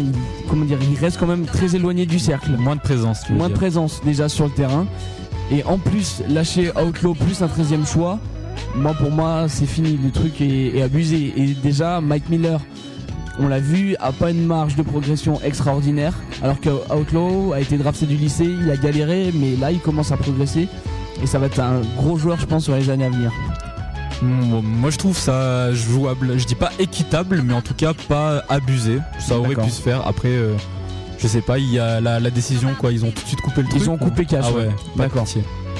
comment 0.49 0.65
dire 0.65 0.79
il 0.91 0.99
reste 0.99 1.19
quand 1.19 1.27
même 1.27 1.45
très 1.45 1.75
éloigné 1.75 2.07
du 2.07 2.19
cercle 2.19 2.57
moins 2.59 2.77
de 2.77 2.81
présence 2.81 3.29
moins 3.31 3.49
de 3.49 3.55
présence 3.55 4.01
déjà 4.05 4.29
sur 4.29 4.45
le 4.47 4.53
terrain 4.53 4.87
et 5.51 5.63
en 5.65 5.79
plus, 5.79 6.23
lâcher 6.29 6.73
Outlaw 6.77 7.15
plus 7.15 7.43
un 7.43 7.49
13 7.49 7.73
e 7.73 7.85
choix, 7.85 8.19
moi 8.75 8.95
pour 8.95 9.11
moi 9.11 9.47
c'est 9.49 9.67
fini, 9.67 9.99
le 10.03 10.11
truc 10.11 10.41
est, 10.41 10.83
abusé. 10.83 11.33
Et 11.37 11.55
déjà, 11.55 12.01
Mike 12.01 12.29
Miller, 12.29 12.61
on 13.39 13.47
l'a 13.47 13.61
vu, 13.61 13.95
a 14.01 14.13
pas 14.13 14.31
une 14.31 14.45
marge 14.45 14.75
de 14.75 14.83
progression 14.83 15.41
extraordinaire. 15.43 16.15
Alors 16.43 16.61
que 16.61 16.71
Outlaw 16.93 17.53
a 17.53 17.61
été 17.61 17.79
drafté 17.79 18.07
du 18.07 18.17
lycée, 18.17 18.47
il 18.47 18.71
a 18.71 18.77
galéré, 18.77 19.31
mais 19.35 19.57
là 19.57 19.71
il 19.71 19.79
commence 19.79 20.11
à 20.11 20.17
progresser. 20.17 20.69
Et 21.23 21.27
ça 21.27 21.39
va 21.39 21.47
être 21.47 21.61
un 21.61 21.81
gros 21.97 22.19
joueur, 22.19 22.39
je 22.39 22.47
pense, 22.47 22.65
sur 22.65 22.75
les 22.75 22.91
années 22.91 23.07
à 23.07 23.11
venir. 23.11 23.33
Moi 24.23 24.91
je 24.91 24.99
trouve 24.99 25.17
ça 25.17 25.73
jouable. 25.73 26.39
Je 26.39 26.47
dis 26.47 26.55
pas 26.55 26.71
équitable, 26.79 27.43
mais 27.45 27.55
en 27.55 27.63
tout 27.63 27.75
cas 27.75 27.93
pas 28.09 28.43
abusé. 28.49 28.99
Ça 29.19 29.39
aurait 29.39 29.55
pu 29.55 29.71
se 29.71 29.83
faire. 29.83 30.07
Après, 30.07 30.29
euh, 30.29 30.55
je 31.19 31.27
sais 31.27 31.41
pas, 31.41 31.59
il 31.59 31.73
y 31.73 31.79
a 31.79 32.01
la, 32.01 32.31
décision 32.31 32.71
quoi. 32.79 32.93
Ils 32.93 33.05
ont 33.05 33.11
tout 33.11 33.23
de 33.23 33.29
suite 33.29 33.41
coupé 33.41 33.63
le 33.63 33.69
truc. 33.69 33.83
Ils 33.83 33.91
ont 33.91 33.99
coupé 33.99 34.25
cash. 34.25 34.45
Ah 34.49 34.53
ouais, 34.53 34.69
d'accord. 34.97 35.27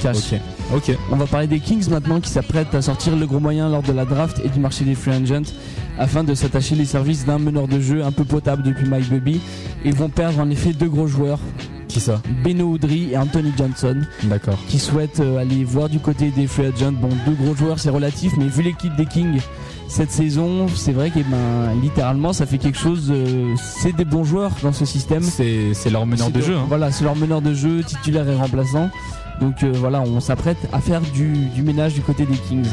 Cash. 0.03 0.35
Ok. 0.75 0.95
On 1.11 1.17
va 1.17 1.27
parler 1.27 1.47
des 1.47 1.61
Kings 1.61 1.89
maintenant 1.89 2.21
qui 2.21 2.29
s'apprêtent 2.29 2.75
à 2.75 2.83
sortir 2.83 3.17
le 3.17 3.27
gros 3.27 3.41
moyen 3.41 3.69
lors 3.69 3.83
de 3.83 3.93
la 3.93 4.05
draft 4.05 4.41
et 4.45 4.49
du 4.49 4.61
marché 4.61 4.85
des 4.85 4.95
free 4.95 5.13
agents 5.13 5.51
afin 5.99 6.23
de 6.23 6.35
s'attacher 6.35 6.75
les 6.75 6.85
services 6.85 7.25
d'un 7.25 7.39
meneur 7.39 7.67
de 7.67 7.81
jeu 7.81 8.05
un 8.05 8.13
peu 8.13 8.25
potable 8.25 8.63
depuis 8.63 8.87
Mike 8.87 9.09
Bubby. 9.09 9.41
Ils 9.85 9.95
vont 9.95 10.11
perdre 10.11 10.41
en 10.41 10.51
effet 10.51 10.73
deux 10.73 10.89
gros 10.89 11.07
joueurs 11.07 11.41
qui 11.97 12.01
ça 12.01 12.21
Beno 12.45 12.65
Oudry 12.67 13.13
et 13.13 13.17
Anthony 13.17 13.53
Johnson. 13.57 14.03
D'accord. 14.25 14.59
Qui 14.69 14.79
souhaitent 14.79 15.21
euh, 15.21 15.39
aller 15.39 15.65
voir 15.65 15.89
du 15.89 15.99
côté 15.99 16.31
des 16.31 16.47
free 16.47 16.67
agents. 16.67 16.93
Bon, 16.93 17.09
deux 17.27 17.33
gros 17.33 17.55
joueurs, 17.55 17.79
c'est 17.79 17.89
relatif, 17.89 18.33
mais 18.37 18.49
vu 18.49 18.63
l'équipe 18.63 18.95
des 18.97 19.07
Kings 19.07 19.41
cette 19.89 20.11
saison, 20.11 20.67
c'est 20.75 20.93
vrai 20.93 21.11
que 21.11 21.21
ben, 21.21 21.81
littéralement, 21.81 22.33
ça 22.33 22.45
fait 22.45 22.59
quelque 22.59 22.79
chose. 22.79 23.07
Euh, 23.11 23.55
c'est 23.57 23.95
des 23.95 24.05
bons 24.05 24.25
joueurs 24.25 24.51
dans 24.63 24.73
ce 24.73 24.85
système. 24.85 25.23
C'est 25.23 25.91
leur 25.91 26.07
meneur 26.07 26.31
de 26.31 26.41
jeu. 26.41 26.57
Hein. 26.57 26.65
Voilà, 26.69 26.91
c'est 26.91 27.05
leur 27.05 27.15
meneur 27.15 27.41
de 27.41 27.55
jeu, 27.55 27.83
titulaire 27.85 28.29
et 28.29 28.35
remplaçant. 28.35 28.91
Donc 29.41 29.63
euh, 29.63 29.73
voilà, 29.75 30.01
on 30.01 30.19
s'apprête 30.21 30.59
à 30.73 30.81
faire 30.81 31.01
du, 31.01 31.47
du 31.55 31.63
ménage 31.63 31.95
du 31.95 32.01
côté 32.01 32.27
des 32.27 32.37
Kings. 32.37 32.67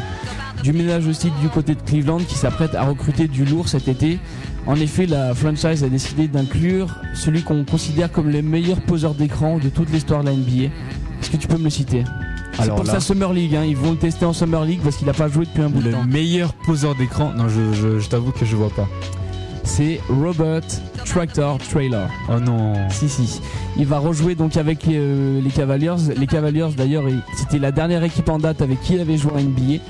Du 0.63 0.73
ménage 0.73 1.07
aussi 1.07 1.31
du 1.41 1.49
côté 1.49 1.75
de 1.75 1.81
Cleveland 1.81 2.17
qui 2.17 2.35
s'apprête 2.35 2.73
à 2.73 2.83
recruter 2.83 3.27
du 3.27 3.45
lourd 3.45 3.67
cet 3.67 3.87
été. 3.87 4.19
En 4.65 4.75
effet, 4.75 5.05
la 5.05 5.33
franchise 5.33 5.83
a 5.83 5.89
décidé 5.89 6.27
d'inclure 6.27 6.95
celui 7.13 7.43
qu'on 7.43 7.65
considère 7.65 8.11
comme 8.11 8.29
le 8.29 8.41
meilleur 8.41 8.81
poseur 8.81 9.13
d'écran 9.13 9.57
de 9.57 9.69
toute 9.69 9.91
l'histoire 9.91 10.21
de 10.21 10.27
la 10.27 10.33
NBA. 10.33 10.71
Est-ce 11.21 11.29
que 11.29 11.37
tu 11.37 11.47
peux 11.47 11.57
me 11.57 11.65
le 11.65 11.69
citer? 11.69 12.03
C'est 12.53 12.69
pour 12.69 12.85
sa 12.85 12.99
Summer 12.99 13.33
League, 13.33 13.55
hein. 13.55 13.63
ils 13.65 13.75
vont 13.75 13.91
le 13.91 13.97
tester 13.97 14.25
en 14.25 14.33
Summer 14.33 14.63
League 14.63 14.79
parce 14.83 14.95
qu'il 14.97 15.07
n'a 15.07 15.13
pas 15.13 15.27
joué 15.27 15.45
depuis 15.45 15.63
un 15.63 15.69
bout 15.69 15.81
de 15.81 15.91
temps. 15.91 16.03
Le 16.03 16.11
meilleur 16.11 16.53
poseur 16.53 16.95
d'écran 16.95 17.33
Non, 17.35 17.47
je, 17.49 18.07
t'avoue 18.07 18.31
que 18.31 18.45
je 18.45 18.55
vois 18.55 18.69
pas. 18.69 18.87
C'est 19.63 19.99
Robert 20.09 20.61
Tractor 21.05 21.57
Trailer. 21.57 22.09
Oh 22.29 22.39
non. 22.39 22.73
Si 22.89 23.09
si. 23.09 23.41
Il 23.77 23.85
va 23.85 23.97
rejouer 23.99 24.35
donc 24.35 24.55
avec 24.57 24.87
euh, 24.87 25.41
les 25.41 25.49
Cavaliers. 25.49 25.95
Les 26.15 26.27
Cavaliers 26.27 26.67
d'ailleurs, 26.77 27.03
c'était 27.37 27.59
la 27.59 27.71
dernière 27.71 28.03
équipe 28.03 28.29
en 28.29 28.37
date 28.39 28.61
avec 28.61 28.81
qui 28.81 28.93
il 28.93 28.99
avait 28.99 29.17
joué 29.17 29.31
en 29.31 29.41
NBA. 29.41 29.81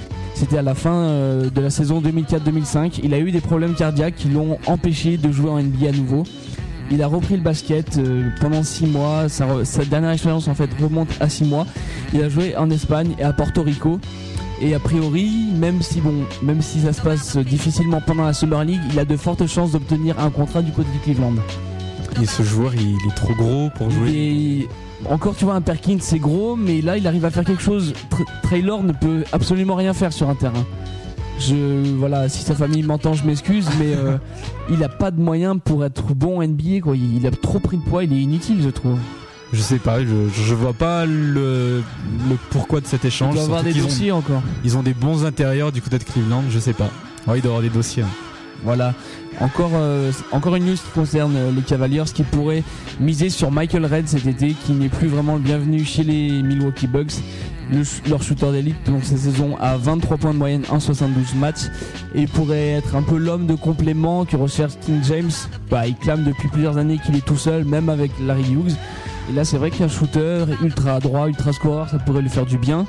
C'était 0.43 0.57
à 0.57 0.61
la 0.61 0.75
fin 0.75 0.93
euh, 0.93 1.49
de 1.49 1.61
la 1.61 1.69
saison 1.69 2.01
2004-2005. 2.01 2.99
Il 3.01 3.13
a 3.13 3.19
eu 3.19 3.31
des 3.31 3.39
problèmes 3.39 3.75
cardiaques 3.75 4.15
qui 4.15 4.27
l'ont 4.27 4.57
empêché 4.67 5.15
de 5.15 5.31
jouer 5.31 5.49
en 5.49 5.57
NBA 5.63 5.87
à 5.87 5.91
nouveau. 5.93 6.23
Il 6.91 7.01
a 7.01 7.07
repris 7.07 7.37
le 7.37 7.41
basket 7.41 7.97
euh, 7.97 8.27
pendant 8.41 8.61
6 8.61 8.87
mois. 8.87 9.29
Sa, 9.29 9.45
dernière 9.85 10.11
expérience 10.11 10.49
en 10.49 10.53
fait 10.53 10.69
remonte 10.81 11.07
à 11.21 11.29
6 11.29 11.45
mois. 11.45 11.65
Il 12.13 12.21
a 12.21 12.27
joué 12.27 12.57
en 12.57 12.69
Espagne 12.71 13.15
et 13.17 13.23
à 13.23 13.31
Porto 13.31 13.63
Rico. 13.63 14.01
Et 14.61 14.75
a 14.75 14.79
priori, 14.79 15.31
même 15.55 15.81
si 15.81 16.01
bon, 16.01 16.25
même 16.41 16.61
si 16.61 16.81
ça 16.81 16.91
se 16.91 17.01
passe 17.01 17.37
difficilement 17.37 18.01
pendant 18.05 18.25
la 18.25 18.33
Summer 18.33 18.65
League, 18.65 18.81
il 18.91 18.99
a 18.99 19.05
de 19.05 19.15
fortes 19.15 19.47
chances 19.47 19.71
d'obtenir 19.71 20.19
un 20.19 20.29
contrat 20.29 20.61
du 20.61 20.73
côté 20.73 20.89
du 20.91 20.99
Cleveland. 20.99 21.35
Et 22.21 22.25
ce 22.25 22.43
joueur, 22.43 22.75
il, 22.75 22.97
est 23.07 23.15
trop 23.15 23.33
gros 23.33 23.69
pour 23.77 23.89
jouer. 23.89 24.11
Et 24.11 24.69
encore, 25.09 25.35
tu 25.35 25.45
vois, 25.45 25.55
un 25.55 25.61
Perkins, 25.61 25.97
c'est 25.99 26.19
gros, 26.19 26.55
mais 26.55 26.81
là, 26.81 26.97
il 26.97 27.07
arrive 27.07 27.25
à 27.25 27.31
faire 27.31 27.43
quelque 27.43 27.61
chose. 27.61 27.93
Traylor 28.43 28.83
ne 28.83 28.93
peut 28.93 29.23
absolument 29.31 29.75
rien 29.75 29.93
faire 29.93 30.13
sur 30.13 30.29
un 30.29 30.35
terrain. 30.35 30.65
Je, 31.39 31.95
voilà, 31.97 32.29
si 32.29 32.43
sa 32.43 32.55
famille 32.55 32.83
m'entend, 32.83 33.13
je 33.13 33.25
m'excuse, 33.25 33.67
mais 33.79 33.95
euh, 33.95 34.17
il 34.69 34.83
a 34.83 34.89
pas 34.89 35.11
de 35.11 35.19
moyens 35.19 35.57
pour 35.63 35.83
être 35.83 36.13
bon 36.13 36.39
en 36.39 36.47
NBA. 36.47 36.81
Quoi. 36.81 36.95
Il 36.95 37.25
a 37.27 37.31
trop 37.31 37.59
pris 37.59 37.77
de 37.77 37.83
poids, 37.83 38.03
il 38.03 38.13
est 38.13 38.21
inutile, 38.21 38.61
je 38.61 38.69
trouve. 38.69 38.97
Je 39.51 39.61
sais 39.61 39.77
pas, 39.77 39.99
je, 40.01 40.29
je 40.33 40.53
vois 40.55 40.73
pas 40.73 41.05
le, 41.05 41.83
le 42.27 42.37
pourquoi 42.49 42.81
de 42.81 42.87
cet 42.87 43.05
échange. 43.05 43.33
Il 43.33 43.35
doit 43.35 43.43
avoir 43.43 43.63
des 43.63 43.73
dossiers 43.73 44.11
encore. 44.11 44.41
Ils 44.63 44.77
ont 44.77 44.83
des 44.83 44.95
bons 44.95 45.25
intérieurs 45.25 45.71
du 45.71 45.81
côté 45.81 45.99
de 45.99 46.03
Cleveland, 46.03 46.43
je 46.49 46.57
sais 46.57 46.73
pas. 46.73 46.89
Ouais, 47.27 47.37
il 47.37 47.41
doit 47.41 47.51
avoir 47.51 47.61
des 47.61 47.69
dossiers. 47.69 48.03
Voilà. 48.63 48.93
Encore, 49.39 49.71
euh, 49.73 50.11
encore 50.31 50.55
une 50.55 50.65
news 50.65 50.75
qui 50.75 50.91
concerne 50.93 51.35
euh, 51.35 51.51
les 51.51 51.61
Cavaliers 51.61 52.03
qui 52.13 52.23
pourraient 52.23 52.63
miser 52.99 53.29
sur 53.29 53.51
Michael 53.51 53.85
Red 53.85 54.07
cet 54.07 54.25
été, 54.25 54.55
qui 54.65 54.73
n'est 54.73 54.89
plus 54.89 55.07
vraiment 55.07 55.35
le 55.35 55.41
bienvenu 55.41 55.83
chez 55.83 56.03
les 56.03 56.41
Milwaukee 56.41 56.87
Bucks. 56.87 57.13
leur 58.07 58.21
shooter 58.21 58.51
d'élite, 58.51 58.75
donc 58.85 59.03
cette 59.03 59.17
saison 59.17 59.57
à 59.59 59.77
23 59.77 60.17
points 60.17 60.33
de 60.33 60.37
moyenne 60.37 60.63
en 60.69 60.79
72 60.79 61.35
matchs 61.35 61.63
et 62.13 62.27
pourrait 62.27 62.71
être 62.71 62.95
un 62.95 63.01
peu 63.01 63.17
l'homme 63.17 63.47
de 63.47 63.55
complément 63.55 64.25
que 64.25 64.35
recherche 64.35 64.73
King 64.81 65.01
James. 65.03 65.31
Bah, 65.69 65.87
il 65.87 65.95
clame 65.95 66.23
depuis 66.23 66.47
plusieurs 66.49 66.77
années 66.77 66.99
qu'il 67.03 67.15
est 67.15 67.25
tout 67.25 67.37
seul, 67.37 67.65
même 67.65 67.89
avec 67.89 68.11
Larry 68.21 68.51
Hughes. 68.51 68.75
Et 69.29 69.33
là, 69.33 69.45
c'est 69.45 69.57
vrai 69.57 69.71
qu'un 69.71 69.87
shooter 69.87 70.45
ultra 70.61 70.99
droit, 70.99 71.27
ultra 71.27 71.53
scoreur, 71.53 71.89
ça 71.89 71.97
pourrait 71.97 72.21
lui 72.21 72.29
faire 72.29 72.45
du 72.45 72.57
bien. 72.57 72.85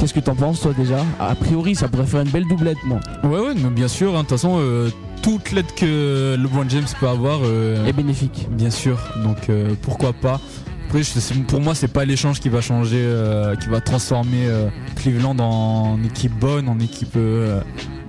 Qu'est-ce 0.00 0.14
que 0.14 0.20
t'en 0.20 0.34
penses 0.34 0.62
toi 0.62 0.72
déjà 0.72 1.04
A 1.18 1.34
priori 1.34 1.74
ça 1.74 1.86
pourrait 1.86 2.06
faire 2.06 2.22
une 2.22 2.30
belle 2.30 2.48
doublette 2.48 2.78
moi. 2.86 3.00
Ouais 3.22 3.38
ouais 3.38 3.54
mais 3.54 3.68
bien 3.68 3.86
sûr, 3.86 4.16
hein. 4.16 4.22
de 4.22 4.28
toute 4.28 4.30
façon 4.30 4.56
euh, 4.58 4.88
toute 5.20 5.52
l'aide 5.52 5.70
que 5.76 6.36
LeBron 6.40 6.66
James 6.70 6.86
peut 6.98 7.06
avoir 7.06 7.40
euh, 7.44 7.84
est 7.84 7.92
bénéfique. 7.92 8.48
Bien 8.50 8.70
sûr, 8.70 8.98
donc 9.22 9.50
euh, 9.50 9.74
pourquoi 9.82 10.14
pas. 10.14 10.40
Après, 10.86 11.02
pour 11.46 11.60
moi, 11.60 11.74
c'est 11.74 11.92
pas 11.92 12.06
l'échange 12.06 12.40
qui 12.40 12.48
va 12.48 12.60
changer, 12.60 13.06
qui 13.62 13.68
va 13.68 13.80
transformer 13.80 14.48
Cleveland 14.96 15.38
en 15.38 16.02
équipe 16.02 16.36
bonne, 16.36 16.68
en 16.68 16.80
équipe 16.80 17.16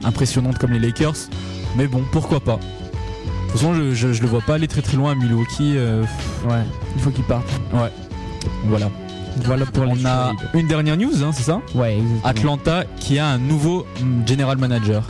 impressionnante 0.03 0.57
comme 0.57 0.71
les 0.71 0.79
Lakers. 0.79 1.29
Mais 1.77 1.85
bon, 1.85 2.03
pourquoi 2.11 2.39
pas. 2.39 2.55
De 2.55 3.51
toute 3.51 3.51
façon, 3.51 3.75
je, 3.75 3.93
je, 3.93 4.19
le 4.19 4.27
vois 4.27 4.41
pas 4.41 4.55
aller 4.55 4.67
très 4.67 4.81
très 4.81 4.97
loin 4.97 5.11
à 5.11 5.15
Milwaukee. 5.15 5.75
ouais, 5.77 6.63
il 6.95 7.01
faut 7.03 7.11
qu'il 7.11 7.23
parte. 7.25 7.51
Ouais, 7.71 7.91
voilà. 8.65 8.89
Voilà 9.45 9.65
pour 9.65 9.83
On 9.83 10.05
a 10.05 10.33
une 10.53 10.67
dernière 10.67 10.97
news, 10.97 11.23
hein, 11.23 11.31
c'est 11.33 11.43
ça 11.43 11.61
Ouais, 11.75 11.99
Atlanta 12.23 12.83
qui 12.99 13.19
a 13.19 13.27
un 13.27 13.37
nouveau 13.37 13.85
general 14.25 14.57
manager. 14.57 15.03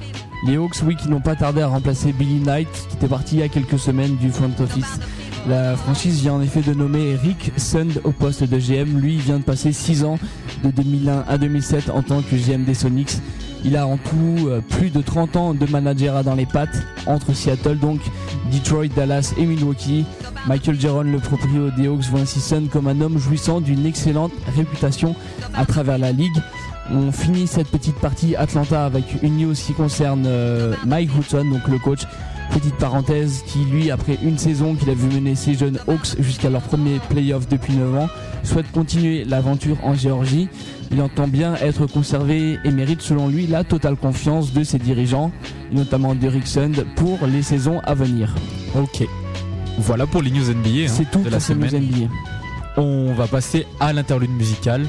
Les 0.48 0.58
Hawks, 0.58 0.78
oui, 0.86 0.96
qui 0.96 1.08
n'ont 1.08 1.22
pas 1.22 1.36
tardé 1.36 1.62
à 1.62 1.68
remplacer 1.68 2.14
Billy 2.14 2.40
Knight, 2.40 2.68
qui 2.90 2.96
était 2.96 3.08
parti 3.08 3.36
il 3.36 3.40
y 3.42 3.44
a 3.44 3.48
quelques 3.48 3.78
semaines 3.78 4.16
du 4.18 4.32
front 4.32 4.52
office. 4.60 5.00
La 5.48 5.76
franchise 5.76 6.22
vient 6.22 6.34
en 6.34 6.42
effet 6.42 6.62
de 6.62 6.74
nommer 6.74 7.16
Rick 7.16 7.52
Sund 7.58 8.00
au 8.04 8.12
poste 8.12 8.44
de 8.44 8.58
GM. 8.58 9.00
Lui, 9.00 9.16
il 9.16 9.22
vient 9.22 9.38
de 9.40 9.44
passer 9.44 9.72
6 9.72 10.04
ans, 10.04 10.20
de 10.64 10.70
2001 10.70 11.26
à 11.28 11.38
2007, 11.38 11.90
en 11.90 12.02
tant 12.02 12.22
que 12.22 12.36
GM 12.36 12.64
des 12.64 12.74
Sonics. 12.74 13.18
Il 13.64 13.78
a 13.78 13.86
en 13.86 13.98
tout 13.98 14.48
euh, 14.48 14.62
plus 14.62 14.90
de 14.90 15.02
30 15.02 15.36
ans 15.36 15.54
de 15.54 15.66
managerat 15.66 16.24
dans 16.24 16.36
les 16.36 16.46
pattes 16.46 16.84
entre 17.06 17.34
Seattle, 17.34 17.78
donc 17.78 18.00
Detroit, 18.52 18.88
Dallas 18.88 19.34
et 19.38 19.46
Milwaukee. 19.46 20.06
Michael 20.48 20.80
Jaron, 20.80 21.04
le 21.04 21.20
propriétaire 21.20 21.76
des 21.76 21.88
Hawks, 21.88 22.06
voit 22.10 22.22
ainsi 22.22 22.42
comme 22.72 22.88
un 22.88 23.00
homme 23.02 23.20
jouissant 23.20 23.62
d'une 23.62 23.86
excellente 23.86 24.32
réputation 24.56 25.16
à 25.54 25.66
travers 25.66 26.00
la 26.00 26.12
ligue. 26.12 26.42
On 26.92 27.12
finit 27.12 27.48
cette 27.48 27.68
petite 27.68 27.96
partie 27.98 28.36
Atlanta 28.36 28.86
avec 28.86 29.22
une 29.22 29.38
news 29.38 29.54
qui 29.54 29.74
concerne 29.74 30.26
euh, 30.26 30.74
Mike 30.86 31.12
Hudson, 31.18 31.46
donc 31.46 31.68
le 31.68 31.78
coach. 31.78 32.02
Petite 32.52 32.76
parenthèse, 32.76 33.44
qui 33.48 33.60
lui, 33.60 33.92
après 33.92 34.18
une 34.22 34.38
saison 34.38 34.76
qu'il 34.76 34.90
a 34.90 34.94
vu 34.94 35.08
mener 35.08 35.36
ses 35.36 35.54
jeunes 35.54 35.80
Hawks 35.88 36.20
jusqu'à 36.20 36.50
leur 36.50 36.62
premier 36.62 37.00
playoff 37.10 37.48
depuis 37.48 37.74
9 37.74 37.96
ans, 37.96 38.10
souhaite 38.44 38.70
continuer 38.74 39.24
l'aventure 39.24 39.78
en 39.84 39.94
Géorgie. 39.94 40.50
Il 40.92 41.02
entend 41.02 41.28
bien 41.28 41.56
être 41.56 41.86
conservé 41.86 42.60
et 42.66 42.72
mérite 42.72 43.02
selon 43.02 43.30
lui 43.30 43.48
la 43.48 43.64
totale 43.64 43.96
confiance 43.96 44.52
de 44.52 44.64
ses 44.64 44.78
dirigeants, 44.78 45.32
notamment 45.72 46.16
de 46.16 46.30
Sund, 46.44 46.86
pour 46.96 47.20
les 47.28 47.44
saisons 47.44 47.80
à 47.86 47.94
venir. 47.94 48.34
Ok. 48.76 49.08
Voilà 49.78 50.06
pour 50.06 50.22
les 50.22 50.32
news 50.32 50.54
NBA. 50.54 50.70
Hein, 50.70 50.88
C'est 50.88 51.10
tout 51.10 51.22
de 51.22 51.30
la 51.30 51.40
semaine. 51.40 51.74
NBA. 51.74 52.12
On 52.78 53.14
va 53.14 53.28
passer 53.28 53.66
à 53.80 53.94
l'interlude 53.94 54.32
musical. 54.32 54.86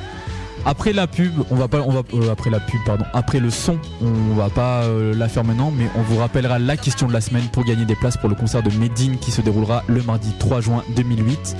Après 0.64 0.92
la 0.92 1.06
pub, 1.06 1.32
on 1.50 1.56
va 1.56 1.66
pas, 1.66 1.80
on 1.80 1.90
va 1.90 2.02
euh, 2.14 2.30
après 2.30 2.50
la 2.50 2.60
pub, 2.60 2.80
pardon, 2.86 3.04
après 3.12 3.40
le 3.40 3.50
son, 3.50 3.78
on 4.00 4.34
va 4.34 4.48
pas 4.48 4.82
euh, 4.82 5.14
la 5.14 5.28
faire 5.28 5.44
maintenant, 5.44 5.72
mais 5.76 5.86
on 5.96 6.02
vous 6.02 6.18
rappellera 6.18 6.58
la 6.58 6.76
question 6.76 7.08
de 7.08 7.12
la 7.12 7.20
semaine 7.20 7.48
pour 7.52 7.64
gagner 7.64 7.84
des 7.84 7.96
places 7.96 8.16
pour 8.16 8.28
le 8.28 8.34
concert 8.36 8.62
de 8.62 8.70
Medine 8.70 9.18
qui 9.18 9.32
se 9.32 9.40
déroulera 9.40 9.82
le 9.88 10.02
mardi 10.02 10.32
3 10.38 10.60
juin 10.60 10.84
2008. 10.94 11.56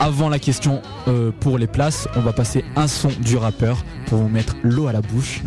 Avant 0.00 0.28
la 0.28 0.38
question 0.38 0.80
euh, 1.08 1.32
pour 1.40 1.58
les 1.58 1.66
places, 1.66 2.08
on 2.16 2.20
va 2.20 2.32
passer 2.32 2.64
un 2.76 2.86
son 2.86 3.10
du 3.20 3.36
rappeur 3.36 3.84
pour 4.06 4.18
vous 4.18 4.28
mettre 4.28 4.54
l'eau 4.62 4.86
à 4.88 4.92
la 4.92 5.00
bouche. 5.00 5.42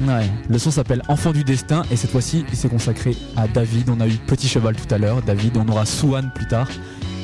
Le 0.50 0.58
son 0.58 0.72
s'appelle 0.72 1.02
Enfant 1.08 1.32
du 1.32 1.44
destin 1.44 1.84
et 1.92 1.96
cette 1.96 2.12
fois-ci, 2.12 2.46
il 2.50 2.58
s'est 2.58 2.70
consacré 2.70 3.16
à 3.38 3.48
David. 3.48 3.90
On 3.90 4.00
a 4.02 4.08
eu 4.08 4.18
Petit 4.28 4.48
cheval 4.48 4.76
tout 4.76 4.94
à 4.94 4.98
l'heure, 4.98 5.22
David. 5.22 5.58
On 5.58 5.68
aura 5.72 5.86
Souane 5.86 6.32
plus 6.34 6.48
tard. 6.48 6.68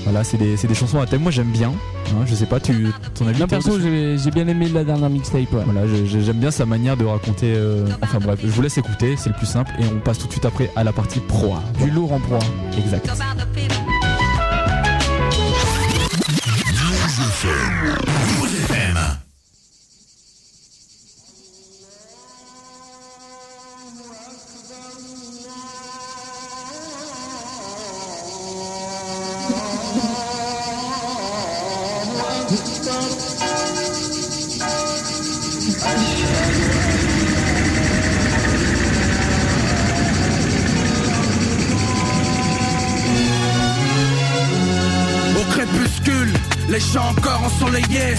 Voilà, 0.05 0.23
c'est 0.23 0.37
des, 0.37 0.55
des, 0.55 0.75
chansons 0.75 0.99
à 1.01 1.07
thème. 1.07 1.23
Moi, 1.23 1.31
j'aime 1.31 1.51
bien. 1.51 1.73
Hein, 2.11 2.25
je 2.25 2.35
sais 2.35 2.45
pas, 2.45 2.59
tu 2.59 2.87
ton 3.15 3.27
avis 3.27 3.39
Moi, 3.39 3.47
perso, 3.47 3.79
j'ai 3.79 4.31
bien 4.31 4.47
aimé 4.47 4.69
la 4.69 4.83
dernière 4.83 5.09
mixtape. 5.09 5.49
Voilà, 5.51 5.81
j'aime 6.05 6.37
bien 6.37 6.51
sa 6.51 6.65
manière 6.65 6.95
de 6.95 7.05
raconter. 7.05 7.53
Euh, 7.55 7.87
enfin 8.03 8.19
bref, 8.19 8.39
je 8.43 8.47
vous 8.47 8.61
laisse 8.61 8.77
écouter, 8.77 9.15
c'est 9.17 9.29
le 9.29 9.35
plus 9.35 9.47
simple. 9.47 9.71
Et 9.79 9.83
on 9.85 9.99
passe 9.99 10.19
tout 10.19 10.27
de 10.27 10.31
suite 10.31 10.45
après 10.45 10.71
à 10.75 10.83
la 10.83 10.93
partie 10.93 11.19
proie. 11.19 11.63
Du 11.83 11.89
lourd 11.89 12.13
en 12.13 12.19
proie. 12.19 12.39
Exact. 12.77 13.09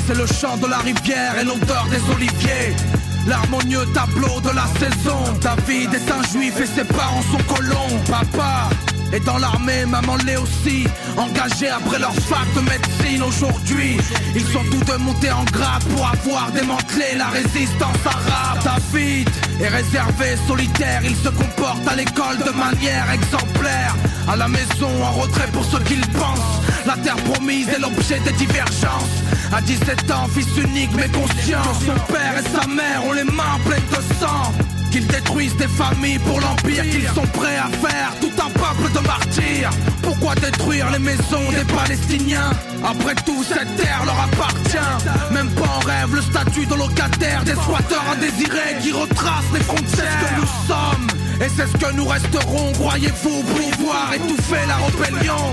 C'est 0.06 0.14
le 0.14 0.26
chant 0.26 0.56
de 0.58 0.66
la 0.66 0.78
rivière 0.78 1.38
et 1.38 1.44
l'odeur 1.44 1.86
des 1.90 2.14
oliviers. 2.14 2.74
L'harmonieux 3.26 3.86
tableau 3.94 4.40
de 4.40 4.54
la 4.54 4.66
saison. 4.78 5.18
David 5.40 5.94
est 5.94 6.10
un 6.10 6.22
juif 6.30 6.60
et 6.60 6.66
ses 6.66 6.84
parents 6.84 7.22
sont 7.22 7.54
colons. 7.54 7.98
Papa 8.10 8.68
et 9.12 9.20
dans 9.20 9.38
l'armée, 9.38 9.86
maman 9.86 10.16
l'est 10.26 10.36
aussi 10.36 10.86
Engagés 11.16 11.68
après 11.68 11.98
leur 11.98 12.14
fac 12.14 12.46
de 12.54 12.60
médecine 12.60 13.22
aujourd'hui. 13.22 13.96
Ils 14.34 14.46
sont 14.46 14.64
tous 14.70 14.84
deux 14.84 14.98
montés 14.98 15.30
en 15.30 15.44
grade 15.44 15.82
pour 15.94 16.06
avoir 16.06 16.50
démantelé 16.52 17.16
la 17.16 17.28
résistance 17.28 17.96
arabe. 18.04 18.64
David 18.64 19.28
est 19.60 19.68
réservé, 19.68 20.36
solitaire, 20.46 21.00
il 21.04 21.16
se 21.16 21.28
comporte 21.28 21.86
à 21.88 21.94
l'école 21.94 22.38
de 22.38 22.50
manière 22.50 23.10
exemplaire. 23.10 23.94
À 24.28 24.36
la 24.36 24.48
maison, 24.48 24.90
en 25.02 25.12
retrait 25.12 25.48
pour 25.52 25.64
ce 25.64 25.76
qu'il 25.78 26.00
pense. 26.08 26.60
La 26.84 26.96
terre 26.96 27.16
promise 27.16 27.68
est 27.68 27.78
l'objet 27.78 28.20
des 28.20 28.32
divergences. 28.32 29.22
À 29.52 29.60
17 29.60 30.10
ans, 30.10 30.28
fils 30.34 30.48
unique 30.56 30.90
mais 30.96 31.08
conscient. 31.08 31.62
Son 31.84 32.12
père 32.12 32.34
et 32.38 32.42
sa 32.42 32.66
mère 32.66 33.04
ont 33.06 33.12
les 33.12 33.24
mains 33.24 33.58
pleines 33.64 33.80
de 33.90 34.14
sang 34.20 34.52
qu'ils 34.96 35.06
détruisent 35.06 35.56
des 35.56 35.68
familles 35.68 36.18
pour 36.20 36.40
l'empire 36.40 36.82
qu'ils 36.84 37.08
sont 37.08 37.26
prêts 37.34 37.58
à 37.58 37.68
faire. 37.86 38.12
Tout 38.20 38.32
un 38.38 38.50
peuple 38.50 38.92
de 38.94 39.06
martyrs. 39.06 39.70
Pourquoi 40.02 40.34
détruire 40.36 40.90
les 40.90 40.98
maisons 40.98 41.50
des 41.50 41.64
Palestiniens? 41.74 42.50
Après 42.82 43.14
tout 43.26 43.42
cette 43.42 43.76
terre 43.76 44.02
leur 44.06 44.18
appartient. 44.20 45.32
Même 45.32 45.50
pas 45.50 45.68
en 45.68 45.80
rêve 45.80 46.14
le 46.14 46.22
statut 46.22 46.66
de 46.66 46.74
locataire 46.74 47.44
Des 47.44 47.52
squatteurs 47.52 48.04
indésirés 48.12 48.76
qui 48.82 48.92
retracent 48.92 49.52
les 49.52 49.60
frontières 49.60 50.18
que 50.20 50.40
nous 50.40 50.46
sommes 50.66 51.25
et 51.40 51.48
c'est 51.54 51.66
ce 51.66 51.76
que 51.76 51.92
nous 51.92 52.06
resterons, 52.06 52.72
croyez-vous, 52.72 53.42
pouvoir 53.42 54.12
étouffer 54.14 54.66
la 54.66 54.76
rébellion 54.76 55.52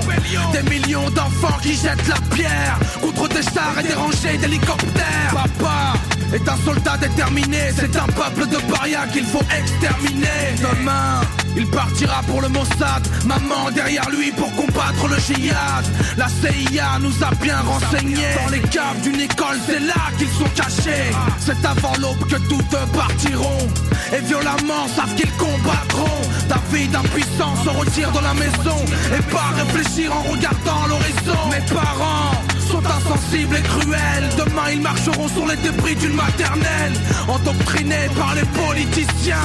Des 0.54 0.70
millions 0.70 1.10
d'enfants 1.10 1.58
qui 1.62 1.74
jettent 1.74 2.08
la 2.08 2.36
pierre 2.36 2.80
Contre 3.02 3.28
des 3.30 3.44
chars 3.44 3.80
et 3.80 3.88
des 3.88 3.94
rangées 3.94 4.38
d'hélicoptères? 4.38 5.34
Papa 5.34 5.94
est 6.34 6.50
un 6.50 6.58
soldat 6.66 6.98
déterminé, 6.98 7.60
c'est 7.76 7.96
un 7.96 8.08
peuple 8.08 8.48
de 8.48 8.58
parias 8.72 9.06
qu'il 9.14 9.26
faut 9.26 9.44
exterminer. 9.56 10.56
Demain, 10.58 11.22
il 11.56 11.68
partira 11.68 12.24
pour 12.24 12.42
le 12.42 12.50
Mossad, 12.50 13.08
maman 13.26 13.70
derrière 13.70 14.10
lui 14.10 14.32
pour 14.32 14.52
combattre 14.56 15.08
le 15.08 15.18
djihad. 15.18 15.86
La 16.18 16.28
CIA 16.28 16.98
nous 17.02 17.14
a 17.24 17.30
bien 17.36 17.60
renseignés. 17.62 18.34
Dans 18.44 18.52
les 18.52 18.62
caves 18.62 19.00
d'une 19.04 19.22
école, 19.22 19.60
c'est 19.68 19.80
là 19.80 20.10
qu'ils 20.18 20.30
sont 20.30 20.50
cachés. 20.56 21.12
C'est 21.40 21.64
avant 21.64 21.94
l'aube 22.02 22.28
que 22.28 22.38
toutes 22.50 22.92
partiront. 22.94 23.68
Et 24.12 24.22
violemment 24.22 24.88
savent 24.96 25.14
qu'ils 25.16 25.32
combattront. 25.74 26.22
David 26.48 26.96
impuissant 26.96 27.56
se 27.64 27.70
retire 27.70 28.12
de 28.12 28.20
la 28.20 28.34
maison. 28.34 28.78
Et 29.18 29.22
pas 29.32 29.54
réfléchir 29.56 30.12
en 30.16 30.22
regardant 30.24 30.88
l'horizon. 30.88 31.50
Mes 31.50 31.74
parents 31.74 32.53
sont 32.84 32.90
insensibles 32.90 33.56
et 33.58 33.62
cruels. 33.62 34.30
Demain, 34.38 34.72
ils 34.74 34.82
marcheront 34.82 35.28
sur 35.28 35.46
les 35.48 35.58
débris 35.58 35.96
d'une 35.96 36.14
maternelle. 36.14 36.94
Endoctrinés 37.28 38.10
par 38.18 38.36
les 38.36 38.46
politiciens. 38.46 39.38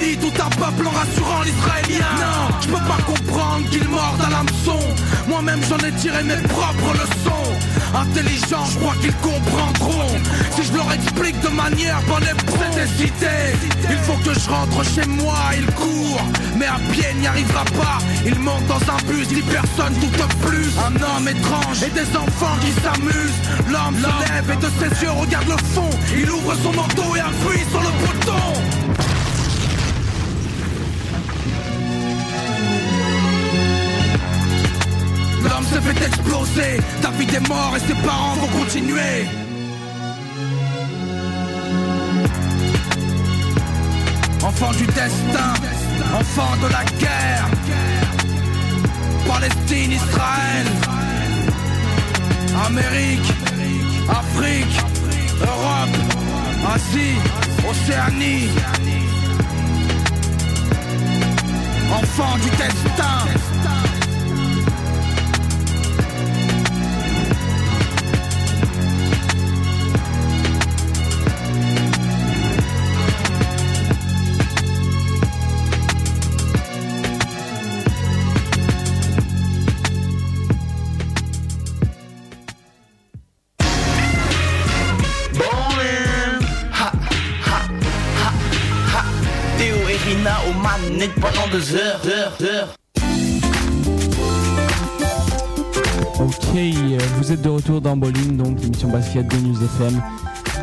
Qui 0.00 0.16
tout 0.18 0.32
un 0.38 0.50
peuple 0.50 0.86
en 0.86 0.90
rassurant 0.90 1.42
l'israélien. 1.42 2.06
Non, 2.18 2.54
je 2.60 2.66
peux 2.68 2.84
pas 2.84 3.02
comprendre 3.06 3.68
qu'ils 3.70 3.88
mordent 3.88 4.22
à 4.22 4.30
l'hameçon. 4.30 4.78
Moi-même, 5.28 5.60
j'en 5.68 5.78
ai 5.78 5.92
tiré 5.92 6.22
mes 6.22 6.36
propres 6.48 6.92
leçons. 6.92 7.54
Intelligent, 7.94 8.64
je 8.72 8.78
crois 8.78 8.94
qu'ils 9.00 9.14
comprendront. 9.16 10.08
Si 10.54 10.64
je 10.64 10.72
leur 10.74 10.92
explique 10.92 11.40
de 11.40 11.48
manière 11.48 12.00
bonne 12.08 12.24
et 12.24 12.88
c'est 12.98 13.90
Il 13.90 13.98
faut 13.98 14.18
que 14.24 14.38
je 14.38 14.50
rentre 14.50 14.84
chez 14.84 15.06
moi, 15.06 15.36
il 15.56 15.66
court. 15.74 16.22
Mais 16.56 16.66
à 16.66 16.78
pied, 16.92 17.06
n'y 17.20 17.26
arrivera 17.26 17.64
pas. 17.64 17.98
Il 18.26 18.38
monte 18.40 18.66
dans 18.66 18.82
un 18.92 19.10
bus, 19.10 19.28
dit 19.28 19.42
personne 19.42 19.94
tout 20.00 20.06
de 20.06 20.46
plus. 20.46 20.70
Un 20.78 20.94
homme 20.94 21.28
étrange 21.28 21.82
et 21.82 21.90
des 21.90 22.16
enfants 22.16 22.56
qui 22.60 22.72
L'homme 22.84 23.96
se 23.96 24.32
lève 24.32 24.50
et 24.50 24.56
de 24.56 24.70
ses 24.78 25.04
yeux 25.04 25.10
regarde 25.10 25.48
le 25.48 25.56
fond. 25.56 25.90
Il 26.16 26.30
ouvre 26.30 26.54
son 26.62 26.72
manteau 26.72 27.16
et 27.16 27.20
appuie 27.20 27.64
sur 27.70 27.80
le 27.80 27.90
bouton. 28.00 28.34
L'homme 35.42 35.64
se 35.64 35.80
fait 35.80 36.06
exploser, 36.06 36.80
David 37.02 37.34
est 37.34 37.48
mort 37.48 37.74
et 37.76 37.80
ses 37.80 37.94
parents 38.06 38.34
vont 38.34 38.58
continuer. 38.58 39.26
Enfant 44.42 44.72
du 44.72 44.86
destin, 44.86 45.54
enfant 46.18 46.56
de 46.62 46.68
la 46.70 46.84
guerre. 46.98 47.48
Palestine, 49.26 49.92
Israël. 49.92 51.03
Amérique, 52.54 53.32
Afrique, 54.08 54.78
Europe, 55.40 55.96
Asie, 56.74 57.16
Océanie. 57.68 58.48
Enfant 61.90 62.36
du 62.36 62.50
destin. 62.50 63.53
Pendant 91.54 91.60
deux 91.60 91.76
heures, 91.76 92.00
heures, 92.06 92.38
heures. 92.42 92.74
Ok, 96.20 96.58
vous 97.18 97.32
êtes 97.32 97.42
de 97.42 97.48
retour 97.48 97.80
dans 97.80 97.96
Bowling, 97.96 98.36
donc 98.36 98.60
l'émission 98.60 98.88
basket 98.88 99.26
de 99.28 99.36
News 99.36 99.62
FM. 99.62 100.02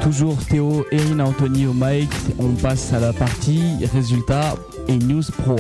Toujours 0.02 0.38
Théo, 0.46 0.86
Erin, 0.92 1.20
Anthony 1.20 1.68
au 1.68 1.74
mic. 1.74 2.10
On 2.40 2.50
passe 2.54 2.94
à 2.94 3.00
la 3.00 3.14
partie 3.14 3.62
résultats 3.94 4.56
et 4.88 4.98
news 4.98 5.24
pro 5.44 5.56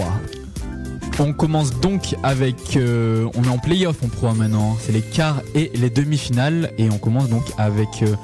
On 1.19 1.33
commence 1.33 1.79
donc 1.79 2.15
avec, 2.23 2.75
euh, 2.77 3.27
on 3.35 3.43
est 3.43 3.49
en 3.49 3.57
playoff 3.57 3.97
en 4.03 4.07
pro 4.07 4.33
maintenant, 4.33 4.77
c'est 4.79 4.91
les 4.91 5.01
quarts 5.01 5.41
et 5.53 5.71
les 5.75 5.89
demi-finales 5.89 6.71
et 6.77 6.89
on 6.89 6.97
commence 6.97 7.29
donc 7.29 7.43
avec 7.57 8.01
euh, 8.01 8.15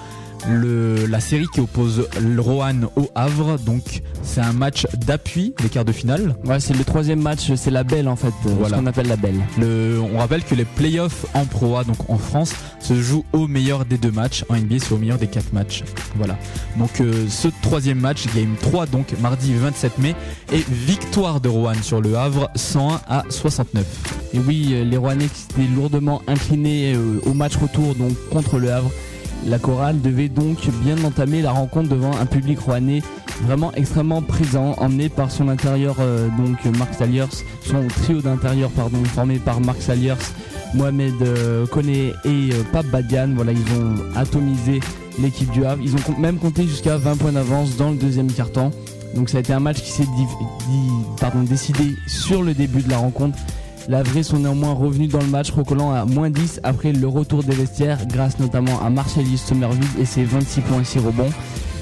le, 0.50 1.06
la 1.06 1.20
série 1.20 1.48
qui 1.48 1.60
oppose 1.60 2.08
le 2.22 2.42
Rohan 2.42 2.82
au 2.96 3.10
Havre. 3.16 3.58
Donc 3.60 4.02
c'est 4.24 4.42
un 4.42 4.54
match 4.54 4.86
d'appui, 4.94 5.54
les 5.62 5.70
quarts 5.70 5.86
de 5.86 5.92
finale. 5.92 6.36
Ouais, 6.46 6.60
c'est 6.60 6.74
le 6.74 6.84
troisième 6.84 7.22
match, 7.22 7.52
c'est 7.56 7.72
la 7.72 7.84
belle 7.84 8.08
en 8.08 8.16
fait, 8.16 8.34
euh, 8.46 8.50
voilà. 8.60 8.78
ce 8.78 8.82
qu'on 8.82 8.88
appelle 8.88 9.08
la 9.08 9.16
belle. 9.16 9.40
Le, 9.58 10.00
on 10.02 10.18
rappelle 10.18 10.44
que 10.44 10.56
les 10.56 10.66
playoffs 10.66 11.26
en 11.34 11.46
Pro 11.46 11.78
A, 11.78 11.84
donc 11.84 12.10
en 12.10 12.18
France, 12.18 12.54
se 12.80 12.94
jouent 13.02 13.26
au 13.34 13.48
meilleur 13.48 13.86
des 13.86 13.98
deux 13.98 14.12
matchs. 14.12 14.44
En 14.50 14.56
NBA, 14.56 14.80
c'est 14.80 14.94
au 14.94 14.98
meilleur 14.98 15.18
des 15.18 15.28
quatre 15.28 15.54
matchs. 15.54 15.84
Voilà. 16.16 16.38
Donc 16.78 17.02
euh, 17.02 17.26
ce 17.30 17.48
troisième 17.62 18.00
match, 18.00 18.26
game 18.36 18.56
3, 18.62 18.88
donc 18.88 19.14
mardi 19.22 19.54
27 19.54 19.98
mai, 20.00 20.16
et 20.52 20.64
victoire 20.70 21.42
de 21.42 21.50
Rohan 21.50 21.82
sur 21.82 22.02
le 22.02 22.18
Havre, 22.18 22.50
101 22.56 23.02
à 23.08 23.24
69. 23.30 23.86
Et 24.34 24.40
oui, 24.40 24.70
euh, 24.72 24.84
les 24.84 24.98
Rouennais 24.98 25.28
qui 25.28 25.62
étaient 25.62 25.74
lourdement 25.76 26.22
inclinés 26.28 26.96
au 27.26 27.34
match 27.34 27.56
retour 27.58 27.96
donc 27.96 28.14
contre 28.30 28.58
le 28.60 28.72
Havre 28.72 28.92
la 29.48 29.60
chorale 29.60 30.02
devait 30.02 30.30
donc 30.30 30.58
bien 30.84 31.02
entamer 31.04 31.42
la 31.42 31.52
rencontre 31.52 31.90
devant 31.90 32.16
un 32.18 32.26
public 32.26 32.60
rouennais 32.60 33.02
vraiment 33.44 33.72
extrêmement 33.74 34.22
présent, 34.22 34.76
emmené 34.78 35.10
par 35.10 35.32
son 35.32 35.48
intérieur, 35.48 35.96
euh, 36.00 36.28
donc 36.38 36.64
Marc 36.78 36.94
Saliers, 36.94 37.26
son 37.64 37.88
trio 37.88 38.22
d'intérieur 38.22 38.70
pardon, 38.72 39.04
formé 39.06 39.40
par 39.40 39.62
Marc 39.62 39.82
Saliers, 39.82 40.16
Mohamed 40.74 41.14
euh, 41.22 41.66
Kone 41.68 41.90
et 41.90 42.14
euh, 42.26 42.64
Pape 42.72 42.88
Badian. 42.88 43.30
Voilà, 43.36 43.52
ils 43.52 43.60
ont 43.60 43.96
atomisé 44.16 44.80
l'équipe 45.22 45.50
du 45.52 45.66
Havre. 45.66 45.82
Ils 45.84 45.96
ont 45.96 46.20
même 46.20 46.38
compté 46.38 46.64
jusqu'à 46.64 46.98
20 46.98 47.18
points 47.18 47.32
d'avance 47.32 47.78
dans 47.78 47.92
le 47.92 47.98
deuxième 47.98 48.32
quart-temps. 48.32 48.72
Donc 49.16 49.30
ça 49.30 49.38
a 49.38 49.40
été 49.40 49.54
un 49.54 49.60
match 49.60 49.82
qui 49.82 49.92
s'est 49.92 50.08
décidé 51.50 51.96
sur 52.08 52.44
le 52.44 52.54
début 52.54 52.82
de 52.82 52.90
la 52.90 52.98
rencontre 52.98 53.38
la 53.88 54.04
vraie 54.04 54.24
sont 54.24 54.40
néanmoins 54.40 54.74
revenus 54.74 55.10
dans 55.10 55.22
le 55.22 55.28
match, 55.28 55.52
recollant 55.52 55.92
à 55.92 56.06
moins 56.06 56.30
10 56.30 56.62
après 56.64 56.92
le 56.92 57.08
retour 57.08 57.44
des 57.44 57.56
vestiaires, 57.56 58.06
grâce 58.08 58.40
notamment 58.40 58.82
à 58.82 58.90
Marcellis 58.90 59.38
Somerville 59.38 59.88
et 60.00 60.06
ses 60.06 60.24
26 60.24 60.62
points 60.62 60.82
et 60.82 60.86
6 60.86 61.00
rebonds. 61.00 61.32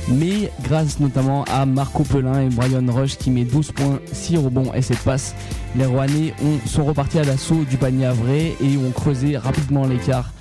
Mais 0.08 0.52
grâce 0.62 1.00
notamment 1.00 1.46
à 1.46 1.66
Marco 1.66 2.04
Pelin 2.04 2.42
et 2.42 2.50
Brian 2.50 2.86
Rush 2.88 3.18
qui 3.18 3.32
met 3.32 3.44
12 3.44 3.72
points, 3.72 4.00
6 4.12 4.38
rebonds 4.38 4.72
et 4.74 4.84
7 4.84 5.00
passes, 5.00 5.36
les 5.76 5.86
Rouennais 5.86 6.34
sont 6.68 6.86
repartis 6.86 7.18
à 7.20 7.24
l'assaut 7.24 7.64
du 7.68 7.78
panier 7.78 8.06
à 8.06 8.14
et 8.14 8.78
ont 8.78 8.92
creusé 8.92 9.36
rapidement 9.36 9.88
l'écart 9.88 10.35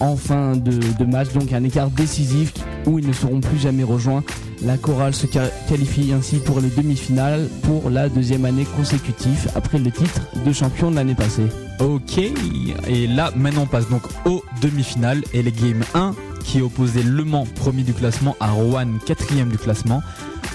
en 0.00 0.16
fin 0.16 0.56
de, 0.56 1.04
match. 1.04 1.32
Donc 1.32 1.52
un 1.52 1.64
écart 1.64 1.90
décisif 1.90 2.52
où 2.86 2.98
ils 2.98 3.06
ne 3.06 3.12
seront 3.12 3.40
plus 3.40 3.58
jamais 3.58 3.82
rejoints. 3.82 4.22
La 4.64 4.76
chorale 4.76 5.14
se 5.14 5.26
qualifie 5.26 6.12
ainsi 6.12 6.36
pour 6.38 6.60
les 6.60 6.68
demi-finales 6.68 7.48
pour 7.62 7.90
la 7.90 8.08
deuxième 8.08 8.44
année 8.44 8.66
consécutive 8.76 9.50
après 9.56 9.78
le 9.78 9.90
titre 9.90 10.20
de 10.44 10.52
champion 10.52 10.90
de 10.90 10.96
l'année 10.96 11.16
passée. 11.16 11.46
Ok, 11.80 12.18
et 12.18 13.06
là 13.08 13.32
maintenant 13.34 13.62
on 13.62 13.66
passe 13.66 13.88
donc 13.88 14.02
aux 14.24 14.44
demi-finales 14.60 15.22
et 15.32 15.42
les 15.42 15.50
Game 15.50 15.82
1 15.94 16.14
qui 16.44 16.60
opposait 16.60 17.02
Le 17.02 17.24
Mans 17.24 17.46
premier 17.56 17.82
du 17.82 17.92
classement 17.92 18.36
à 18.38 18.50
Rouen 18.50 18.98
quatrième 19.04 19.48
du 19.48 19.58
classement. 19.58 20.02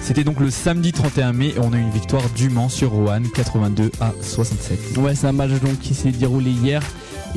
C'était 0.01 0.23
donc 0.23 0.39
le 0.39 0.49
samedi 0.49 0.93
31 0.93 1.33
mai 1.33 1.47
et 1.47 1.59
on 1.59 1.73
a 1.73 1.77
eu 1.77 1.81
une 1.81 1.91
victoire 1.91 2.23
du 2.35 2.49
Mans 2.49 2.69
sur 2.69 2.91
Rouen 2.91 3.23
82 3.33 3.91
à 3.99 4.13
67. 4.21 4.97
Ouais, 4.97 5.15
c'est 5.15 5.27
un 5.27 5.33
match 5.33 5.51
donc 5.61 5.79
qui 5.79 5.93
s'est 5.93 6.11
déroulé 6.11 6.51
hier. 6.51 6.81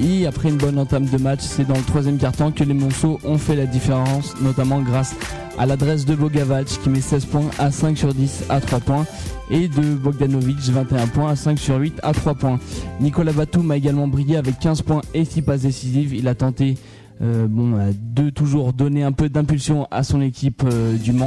Et 0.02 0.26
après 0.26 0.48
une 0.48 0.56
bonne 0.56 0.78
entame 0.78 1.06
de 1.06 1.18
match, 1.18 1.40
c'est 1.42 1.66
dans 1.66 1.76
le 1.76 1.82
troisième 1.82 2.16
quart-temps 2.16 2.52
que 2.52 2.64
les 2.64 2.74
Monceaux 2.74 3.20
ont 3.24 3.36
fait 3.36 3.56
la 3.56 3.66
différence, 3.66 4.34
notamment 4.40 4.80
grâce 4.80 5.14
à 5.58 5.66
l'adresse 5.66 6.06
de 6.06 6.14
Bogavac 6.14 6.66
qui 6.66 6.88
met 6.88 7.00
16 7.00 7.26
points 7.26 7.50
à 7.58 7.70
5 7.70 7.98
sur 7.98 8.14
10 8.14 8.44
à 8.48 8.60
3 8.60 8.80
points 8.80 9.06
et 9.50 9.68
de 9.68 9.94
Bogdanovic 9.94 10.58
21 10.58 11.06
points 11.08 11.30
à 11.30 11.36
5 11.36 11.58
sur 11.58 11.76
8 11.76 12.00
à 12.02 12.12
3 12.12 12.34
points. 12.34 12.58
Nicolas 13.00 13.32
Batum 13.32 13.70
a 13.70 13.76
également 13.76 14.08
brillé 14.08 14.36
avec 14.36 14.58
15 14.58 14.82
points 14.82 15.02
et 15.12 15.24
6 15.26 15.42
passes 15.42 15.62
décisives. 15.62 16.14
Il 16.14 16.28
a 16.28 16.34
tenté 16.34 16.76
euh, 17.20 17.46
bon, 17.46 17.76
de 18.00 18.30
toujours 18.30 18.72
donner 18.72 19.02
un 19.02 19.12
peu 19.12 19.28
d'impulsion 19.28 19.86
à 19.90 20.02
son 20.02 20.22
équipe 20.22 20.62
euh, 20.64 20.96
du 20.96 21.12
Mans. 21.12 21.26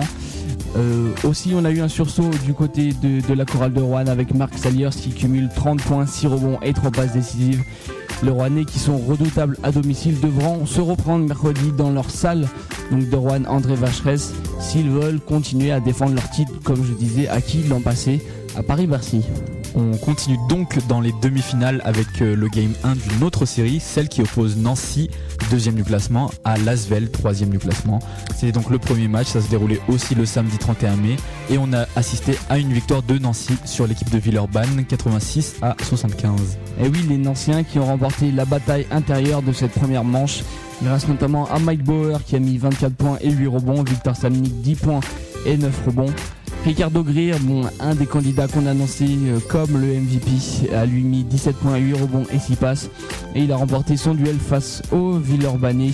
Euh, 0.76 1.12
aussi, 1.24 1.52
on 1.56 1.64
a 1.66 1.70
eu 1.72 1.82
un 1.82 1.88
sursaut 1.88 2.32
du 2.46 2.54
côté 2.54 2.94
de, 2.94 3.34
la 3.34 3.46
chorale 3.46 3.74
de 3.74 3.82
Rouen 3.82 4.08
avec 4.08 4.34
Marc 4.34 4.58
Saliers 4.58 4.90
qui 4.90 5.12
cumule 5.12 5.50
30 5.54 5.82
points, 5.84 6.08
6 6.08 6.28
rebonds 6.28 6.58
et 6.64 6.74
3 6.74 6.90
passes 6.90 7.14
décisives. 7.14 7.64
Les 8.24 8.30
Rouennais 8.30 8.64
qui 8.64 8.80
sont 8.80 8.98
redoutables 8.98 9.58
à 9.64 9.72
domicile 9.72 10.18
devront 10.22 10.66
se 10.66 10.80
reprendre 10.80 11.28
mercredi 11.28 11.74
dans 11.78 11.92
leur 11.92 12.10
salle 12.10 12.48
donc 12.90 13.10
de 13.10 13.16
Rouen 13.18 13.44
André 13.48 13.76
Vacheresse 13.76 14.34
s'ils 14.62 14.90
veulent 14.90 15.20
continuer 15.20 15.72
à 15.72 15.82
défendre 15.82 16.16
leur 16.16 16.30
titre 16.30 16.52
comme 16.64 16.84
je 16.86 16.94
disais 16.94 17.28
acquis 17.28 17.64
l'an 17.64 17.82
passé 17.82 18.22
à 18.56 18.64
Paris-Bercy. 18.64 19.24
On 19.76 19.98
continue 19.98 20.38
donc 20.50 20.78
dans 20.88 21.02
les 21.02 21.12
demi-finales 21.22 21.82
avec 21.84 22.22
euh, 22.22 22.36
le 22.36 22.48
game 22.48 22.74
1 22.84 22.96
d'une 22.96 23.24
autre 23.24 23.46
série, 23.46 23.80
celle 23.80 24.08
qui 24.08 24.22
oppose 24.22 24.56
Nancy, 24.56 25.10
deuxième 25.50 25.76
du 25.76 25.84
classement, 25.84 26.30
à 26.44 26.58
Lasvel, 26.58 27.10
troisième 27.10 27.50
du 27.50 27.58
classement. 27.58 28.00
C'était 28.36 28.52
donc 28.52 28.70
le 28.70 28.78
premier 28.78 29.08
match, 29.08 29.28
ça 29.28 29.42
se 29.42 29.50
déroulait 29.50 29.80
aussi 29.88 30.14
le 30.14 30.26
samedi 30.26 30.58
31 30.58 30.96
mai 30.98 31.16
et 31.50 31.58
on 31.58 31.74
a 31.74 31.88
assisté 31.96 32.38
à 32.50 32.60
une 32.60 32.72
victoire 32.72 33.02
de 33.02 33.18
Nancy 33.18 33.56
sur 33.66 33.88
l'équipe 33.88 34.12
de 34.12 34.20
Villeurbanne, 34.20 34.86
86 34.88 35.56
à 35.64 35.76
75. 35.82 36.60
Et 36.80 36.88
oui, 36.88 37.06
les 37.10 37.18
Nanciens 37.18 37.64
qui 37.64 37.80
ont 37.80 37.86
remporté 37.86 38.32
la 38.32 38.46
bataille 38.46 38.86
intérieure 38.92 39.42
de 39.42 39.54
cette 39.54 39.72
première 39.72 40.04
manche, 40.04 40.44
grâce 40.84 41.08
notamment 41.08 41.50
à 41.50 41.58
Mike 41.58 41.84
Bauer 41.84 42.24
qui 42.24 42.36
a 42.36 42.40
mis 42.40 42.60
24 42.60 42.94
points 42.94 43.18
et 43.22 43.32
8 43.32 43.48
rebonds, 43.48 43.84
Victor 43.84 44.16
Samnik 44.16 44.62
10 44.62 44.76
points 44.76 45.00
et 45.48 45.58
9 45.58 45.86
rebonds. 45.88 46.14
Ricardo 46.66 47.04
Greer, 47.04 47.38
bon, 47.42 47.64
un 47.82 47.94
des 47.94 48.06
candidats 48.06 48.48
qu'on 48.48 48.66
a 48.66 48.72
annoncé 48.72 49.06
euh, 49.06 49.40
comme 49.50 49.82
le 49.82 49.88
MVP, 50.00 50.74
a 50.74 50.86
lui 50.86 51.04
mis 51.04 51.26
17 51.26 51.58
points, 51.58 51.76
8 51.76 51.94
rebonds 51.94 52.24
et 52.34 52.40
6 52.40 52.56
passes. 52.56 52.90
Et 53.36 53.42
il 53.42 53.52
a 53.52 53.58
remporté 53.58 53.98
son 53.98 54.14
duel 54.14 54.38
face 54.38 54.82
au 54.94 55.18
Villeurbanais, 55.18 55.92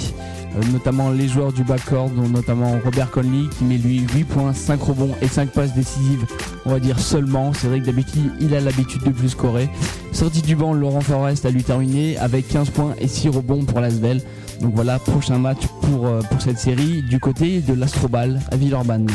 euh, 0.55 0.61
notamment 0.72 1.09
les 1.09 1.28
joueurs 1.28 1.53
du 1.53 1.63
backcourt, 1.63 2.11
dont 2.11 2.30
notamment 2.30 2.80
Robert 2.86 3.09
Conley, 3.09 3.49
qui 3.57 3.63
met 3.63 3.78
lui 3.78 4.05
8 4.13 4.24
points, 4.26 4.53
5 4.53 4.80
rebonds 4.80 5.15
et 5.24 5.28
5 5.28 5.49
passes 5.49 5.74
décisives, 5.74 6.28
on 6.67 6.70
va 6.70 6.80
dire 6.80 6.99
seulement. 6.99 7.51
C'est 7.53 7.67
vrai 7.67 7.80
que 7.80 7.86
d'habitude, 7.86 8.32
il 8.39 8.53
a 8.53 8.59
l'habitude 8.59 9.01
de 9.03 9.09
plus 9.09 9.30
scorer. 9.30 9.70
Sorti 10.11 10.43
du 10.43 10.55
banc, 10.55 10.74
Laurent 10.74 11.01
Forest 11.01 11.47
a 11.47 11.49
lui 11.49 11.63
terminé 11.63 12.15
avec 12.20 12.47
15 12.47 12.70
points 12.70 12.93
et 12.99 13.07
6 13.07 13.30
rebonds 13.30 13.65
pour 13.65 13.80
l'Asvel. 13.80 14.22
Donc 14.60 14.74
voilà, 14.76 14.99
prochain 14.99 15.38
match 15.38 15.62
pour, 15.82 16.07
euh, 16.07 16.22
pour 16.30 16.41
cette 16.41 16.60
série 16.60 17.01
du 17.01 17.20
côté 17.20 17.62
de 17.62 17.74
l'Astrobal 17.74 18.41
à 18.51 18.57
Villeurbanne. 18.57 19.07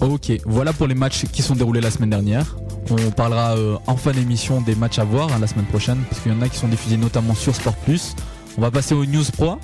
Ok, 0.00 0.32
voilà 0.46 0.72
pour 0.72 0.86
les 0.86 0.94
matchs 0.94 1.24
qui 1.32 1.42
sont 1.42 1.54
déroulés 1.56 1.80
la 1.80 1.90
semaine 1.90 2.10
dernière. 2.10 2.56
On 2.90 3.10
parlera 3.10 3.56
euh, 3.56 3.76
en 3.86 3.96
fin 3.96 4.12
d'émission 4.12 4.60
des 4.60 4.74
matchs 4.74 4.98
à 4.98 5.04
voir 5.04 5.32
hein, 5.32 5.38
la 5.40 5.46
semaine 5.46 5.64
prochaine, 5.66 5.98
parce 6.08 6.22
qu'il 6.22 6.32
y 6.32 6.34
en 6.34 6.42
a 6.42 6.48
qui 6.48 6.56
sont 6.58 6.68
diffusés 6.68 6.96
notamment 6.96 7.34
sur 7.34 7.54
Sport 7.54 7.74
Plus. 7.76 8.14
On 8.56 8.60
va 8.60 8.70
passer 8.70 8.94
aux 8.94 9.04
news 9.06 9.24
pro. 9.36 9.56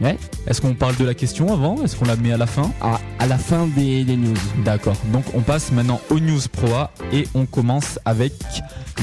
Ouais. 0.00 0.18
Est-ce 0.46 0.60
qu'on 0.60 0.74
parle 0.74 0.94
de 0.96 1.04
la 1.04 1.14
question 1.14 1.52
avant? 1.52 1.82
Est-ce 1.82 1.96
qu'on 1.96 2.04
la 2.04 2.16
met 2.16 2.30
à 2.32 2.36
la 2.36 2.46
fin? 2.46 2.70
Ah, 2.82 3.00
À 3.18 3.26
la 3.26 3.38
fin 3.38 3.66
des, 3.66 4.04
des 4.04 4.16
news. 4.16 4.36
D'accord. 4.64 4.96
Donc 5.12 5.24
on 5.34 5.40
passe 5.40 5.72
maintenant 5.72 6.00
aux 6.10 6.20
news 6.20 6.40
pro 6.52 6.68
et 7.12 7.26
on 7.34 7.46
commence 7.46 7.98
avec 8.04 8.34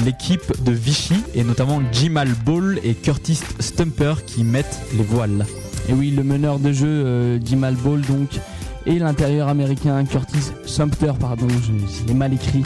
l'équipe 0.04 0.62
de 0.64 0.70
Vichy 0.72 1.16
et 1.34 1.42
notamment 1.42 1.80
Jimal 1.90 2.28
Ball 2.46 2.78
et 2.84 2.94
Curtis 2.94 3.40
Stumper 3.58 4.14
qui 4.24 4.44
mettent 4.44 4.78
les 4.96 5.02
voiles. 5.02 5.44
Et 5.88 5.92
oui, 5.92 6.10
le 6.10 6.22
meneur 6.22 6.58
de 6.58 6.72
jeu 6.72 6.86
euh, 6.86 7.38
Jimal 7.44 7.74
Ball 7.74 8.00
donc 8.00 8.40
et 8.86 8.98
l'intérieur 8.98 9.48
américain 9.48 10.02
Curtis 10.04 10.50
Sumter, 10.66 11.12
pardon, 11.18 11.46
je, 11.48 12.06
l'ai 12.06 12.14
mal 12.14 12.34
écrit, 12.34 12.62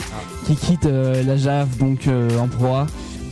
qui 0.47 0.57
quitte 0.57 0.87
euh, 0.87 1.23
la 1.23 1.37
JAV 1.37 1.77
donc 1.79 2.07
euh, 2.07 2.29
en 2.39 2.49
proie. 2.49 2.87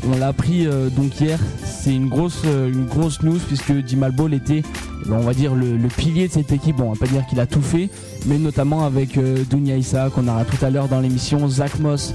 On 0.08 0.18
l'a 0.18 0.28
appris 0.28 0.68
donc 0.94 1.20
hier, 1.20 1.38
c'est 1.64 1.92
une 1.92 2.08
grosse, 2.08 2.42
une 2.44 2.84
grosse 2.84 3.22
news 3.22 3.40
puisque 3.48 3.84
Jimal 3.84 4.12
Ball 4.12 4.34
était, 4.34 4.62
eh 4.62 5.08
ben, 5.08 5.16
on 5.16 5.22
va 5.22 5.34
dire, 5.34 5.54
le, 5.54 5.78
pilier 5.88 6.28
de 6.28 6.32
cette 6.32 6.52
équipe. 6.52 6.76
Bon, 6.76 6.90
on 6.90 6.92
va 6.92 6.98
pas 6.98 7.10
dire 7.10 7.26
qu'il 7.26 7.40
a 7.40 7.46
tout 7.46 7.62
fait, 7.62 7.88
mais 8.26 8.38
notamment 8.38 8.84
avec 8.84 9.18
Dunia 9.48 9.76
Issa 9.76 10.10
qu'on 10.10 10.28
aura 10.28 10.44
tout 10.44 10.64
à 10.64 10.70
l'heure 10.70 10.86
dans 10.86 11.00
l'émission, 11.00 11.48
Zach 11.48 11.80
Moss 11.80 12.12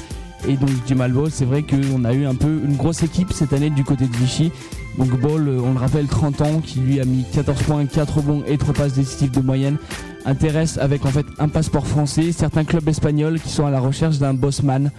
et 0.48 0.56
donc 0.56 0.70
Jimal 0.88 1.12
Ball. 1.12 1.32
C'est 1.32 1.44
vrai 1.44 1.64
qu'on 1.64 2.06
a 2.06 2.14
eu 2.14 2.26
un 2.26 2.36
peu 2.36 2.62
une 2.64 2.78
grosse 2.78 3.04
équipe 3.04 3.34
cette 3.34 3.52
année 3.52 3.72
du 3.72 3.84
côté 3.84 4.06
de 4.06 4.16
Vichy 4.16 4.52
donc 4.98 5.20
Ball, 5.20 5.48
euh, 5.48 5.62
on 5.64 5.74
le 5.74 5.80
rappelle, 5.80 6.08
30 6.08 6.42
ans, 6.42 6.62
qui 6.64 6.80
lui 6.80 7.00
a 7.00 7.06
mis 7.06 7.26
14 7.34 7.64
points, 7.64 7.86
4 7.86 8.18
rebonds 8.18 8.44
et 8.48 8.58
3 8.58 8.74
passes 8.74 8.94
décisives 8.94 9.32
de 9.32 9.42
moyenne, 9.42 9.78
intéresse 10.26 10.78
avec 10.78 11.06
en 11.06 11.10
fait 11.10 11.26
un 11.40 11.48
passeport 11.48 11.88
français, 11.88 12.32
certains 12.32 12.64
clubs 12.64 12.88
espagnols 12.88 13.40
qui 13.40 13.50
sont 13.50 13.66
à 13.66 13.72
la 13.72 13.80
recherche 13.80 14.20
d'un 14.20 14.34
bossman. 14.34 14.92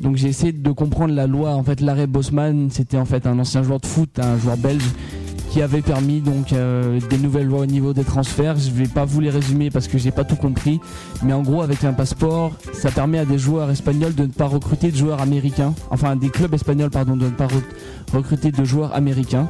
Donc 0.00 0.16
j'ai 0.16 0.28
essayé 0.28 0.52
de 0.52 0.70
comprendre 0.70 1.14
la 1.14 1.26
loi. 1.26 1.50
En 1.50 1.62
fait, 1.62 1.80
l'arrêt 1.80 2.06
Bosman, 2.06 2.70
c'était 2.70 2.96
en 2.96 3.04
fait 3.04 3.26
un 3.26 3.38
ancien 3.38 3.62
joueur 3.62 3.80
de 3.80 3.86
foot, 3.86 4.18
un 4.18 4.38
joueur 4.38 4.56
belge 4.56 4.84
qui 5.50 5.62
avait 5.62 5.82
permis 5.82 6.20
donc 6.20 6.52
euh, 6.52 7.00
des 7.10 7.18
nouvelles 7.18 7.48
lois 7.48 7.60
au 7.60 7.66
niveau 7.66 7.92
des 7.92 8.04
transferts. 8.04 8.56
Je 8.56 8.70
vais 8.70 8.86
pas 8.86 9.04
vous 9.04 9.20
les 9.20 9.30
résumer 9.30 9.68
parce 9.68 9.88
que 9.88 9.98
j'ai 9.98 10.12
pas 10.12 10.22
tout 10.22 10.36
compris, 10.36 10.80
mais 11.24 11.32
en 11.32 11.42
gros 11.42 11.60
avec 11.60 11.82
un 11.82 11.92
passeport, 11.92 12.52
ça 12.72 12.90
permet 12.90 13.18
à 13.18 13.24
des 13.24 13.38
joueurs 13.38 13.68
espagnols 13.68 14.14
de 14.14 14.22
ne 14.22 14.32
pas 14.32 14.46
recruter 14.46 14.92
de 14.92 14.96
joueurs 14.96 15.20
américains, 15.20 15.74
enfin 15.90 16.14
des 16.14 16.30
clubs 16.30 16.54
espagnols 16.54 16.90
pardon 16.90 17.16
de 17.16 17.24
ne 17.24 17.30
pas 17.30 17.48
recruter 18.12 18.52
de 18.52 18.64
joueurs 18.64 18.94
américains. 18.94 19.48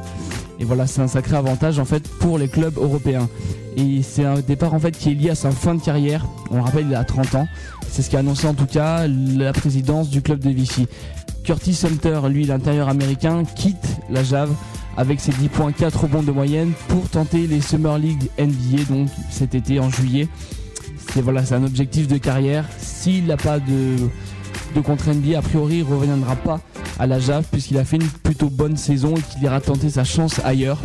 Et 0.59 0.63
voilà, 0.63 0.85
c'est 0.85 1.01
un 1.01 1.07
sacré 1.07 1.35
avantage 1.35 1.79
en 1.79 1.85
fait 1.85 2.07
pour 2.19 2.37
les 2.37 2.47
clubs 2.47 2.77
européens. 2.77 3.27
Et 3.77 4.03
c'est 4.03 4.25
un 4.25 4.39
départ 4.39 4.73
en 4.73 4.79
fait 4.79 4.91
qui 4.91 5.11
est 5.11 5.13
lié 5.13 5.29
à 5.31 5.35
sa 5.35 5.51
fin 5.51 5.75
de 5.75 5.81
carrière. 5.81 6.25
On 6.51 6.57
le 6.57 6.61
rappelle, 6.61 6.85
il 6.87 6.95
a 6.95 7.03
30 7.03 7.35
ans. 7.35 7.47
C'est 7.89 8.01
ce 8.01 8.09
qu'a 8.09 8.19
annoncé 8.19 8.47
en 8.47 8.53
tout 8.53 8.65
cas 8.65 9.07
la 9.07 9.53
présidence 9.53 10.09
du 10.09 10.21
club 10.21 10.39
de 10.39 10.49
Vichy. 10.49 10.87
Curtis 11.43 11.79
Hunter, 11.83 12.21
lui, 12.29 12.45
l'intérieur 12.45 12.89
américain, 12.89 13.43
quitte 13.55 13.97
la 14.09 14.23
Jave 14.23 14.53
avec 14.97 15.19
ses 15.19 15.31
10 15.31 15.49
points 15.49 15.71
4 15.71 16.01
rebonds 16.01 16.21
de 16.21 16.31
moyenne 16.31 16.73
pour 16.87 17.09
tenter 17.09 17.47
les 17.47 17.61
Summer 17.61 17.97
League 17.97 18.29
NBA 18.37 18.83
donc 18.89 19.09
cet 19.29 19.55
été 19.55 19.79
en 19.79 19.89
juillet. 19.89 20.27
C'est 21.11 21.21
voilà, 21.21 21.43
c'est 21.43 21.55
un 21.55 21.63
objectif 21.63 22.07
de 22.07 22.17
carrière. 22.17 22.65
S'il 22.77 23.25
n'a 23.25 23.37
pas 23.37 23.59
de, 23.59 23.95
de 24.75 24.81
contre 24.81 25.09
NBA, 25.09 25.37
a 25.37 25.41
priori, 25.41 25.79
il 25.79 25.85
ne 25.89 25.95
reviendra 25.95 26.35
pas 26.35 26.59
à 26.99 27.07
la 27.07 27.19
JAV 27.19 27.45
puisqu'il 27.51 27.77
a 27.77 27.85
fait 27.85 27.97
une 27.97 28.07
plutôt 28.07 28.49
bonne 28.49 28.77
saison 28.77 29.15
et 29.15 29.21
qu'il 29.21 29.43
ira 29.43 29.59
tenter 29.59 29.89
sa 29.89 30.03
chance 30.03 30.39
ailleurs. 30.43 30.79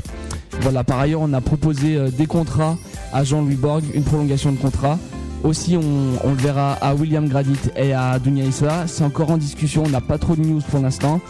Voilà, 0.61 0.85
par 0.85 0.99
ailleurs, 1.01 1.21
on 1.23 1.33
a 1.33 1.41
proposé 1.41 1.97
euh, 1.97 2.11
des 2.11 2.27
contrats 2.27 2.77
à 3.13 3.25
Jean-Louis 3.25 3.57
Borg, 3.57 3.85
une 3.95 4.03
prolongation 4.03 4.53
de 4.53 4.57
contrat. 4.57 4.99
Aussi, 5.45 5.77
on, 5.77 6.29
le 6.29 6.37
verra 6.37 6.73
à 6.75 6.95
William 6.95 7.29
Gradit 7.29 7.59
et 7.77 7.93
à 7.93 8.19
Dunia 8.19 8.45
Issa. 8.45 8.87
C'est 8.87 9.05
encore 9.05 9.31
en 9.31 9.37
discussion, 9.37 9.85
on 9.85 9.89
n'a 9.89 10.01
pas 10.01 10.19
trop 10.19 10.35
de 10.35 10.41
news 10.41 10.63
pour 10.71 10.81
l'instant. 10.81 11.21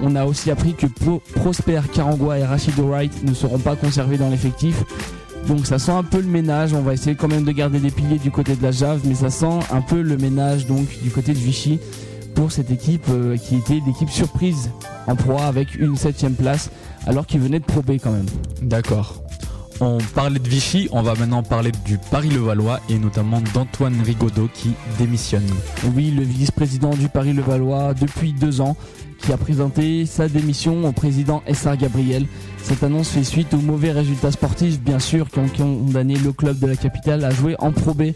On 0.00 0.14
a 0.14 0.24
aussi 0.24 0.50
appris 0.50 0.74
que 0.74 0.86
Prosper 1.34 1.80
Karangwa 1.92 2.38
et 2.38 2.44
Rachid 2.44 2.78
Wright 2.78 3.12
ne 3.24 3.34
seront 3.34 3.58
pas 3.58 3.74
conservés 3.74 4.16
dans 4.16 4.30
l'effectif. 4.30 4.84
Donc 5.48 5.66
ça 5.66 5.78
sent 5.78 5.92
un 5.92 6.02
peu 6.02 6.20
le 6.20 6.26
ménage, 6.28 6.74
on 6.74 6.82
va 6.82 6.92
essayer 6.92 7.16
quand 7.16 7.26
même 7.26 7.44
de 7.44 7.52
garder 7.52 7.78
des 7.78 7.90
piliers 7.90 8.18
du 8.18 8.30
côté 8.30 8.54
de 8.54 8.62
la 8.62 8.70
Jave, 8.70 9.00
mais 9.04 9.14
ça 9.14 9.30
sent 9.30 9.58
un 9.72 9.80
peu 9.80 10.02
le 10.02 10.18
ménage 10.18 10.66
donc 10.66 10.86
du 11.02 11.10
côté 11.10 11.32
de 11.32 11.38
Vichy 11.38 11.80
pour 12.34 12.52
cette 12.52 12.70
équipe 12.70 13.06
euh, 13.08 13.38
qui 13.38 13.56
était 13.56 13.80
l'équipe 13.86 14.10
surprise 14.10 14.70
en 15.06 15.16
proie 15.16 15.44
avec 15.44 15.74
une 15.74 15.96
septième 15.96 16.34
place 16.34 16.70
alors 17.06 17.26
qu'il 17.26 17.40
venait 17.40 17.60
de 17.60 17.64
Pro 17.64 17.82
quand 17.82 18.12
même. 18.12 18.26
D'accord. 18.60 19.22
On 19.80 19.98
parlait 20.14 20.40
de 20.40 20.48
Vichy, 20.48 20.88
on 20.90 21.02
va 21.02 21.14
maintenant 21.14 21.42
parler 21.42 21.70
du 21.84 21.98
Paris-Levallois 22.10 22.80
et 22.88 22.98
notamment 22.98 23.40
d'Antoine 23.54 24.00
Rigaudot 24.02 24.48
qui 24.52 24.72
démissionne. 24.98 25.46
Oui, 25.94 26.10
le 26.10 26.24
vice-président 26.24 26.90
du 26.90 27.08
Paris-Levallois 27.08 27.94
depuis 27.94 28.32
deux 28.32 28.60
ans 28.60 28.76
qui 29.18 29.32
a 29.32 29.36
présenté 29.36 30.06
sa 30.06 30.28
démission 30.28 30.84
au 30.84 30.92
président 30.92 31.42
SR 31.52 31.76
Gabriel. 31.76 32.26
Cette 32.62 32.82
annonce 32.82 33.10
fait 33.10 33.24
suite 33.24 33.54
aux 33.54 33.60
mauvais 33.60 33.92
résultats 33.92 34.32
sportifs, 34.32 34.80
bien 34.80 34.98
sûr, 34.98 35.28
qui 35.28 35.38
ont 35.38 35.48
condamné 35.48 36.16
le 36.16 36.32
club 36.32 36.58
de 36.58 36.66
la 36.66 36.76
capitale 36.76 37.24
à 37.24 37.30
jouer 37.30 37.54
en 37.58 37.72
Pro 37.72 37.94
B 37.94 38.12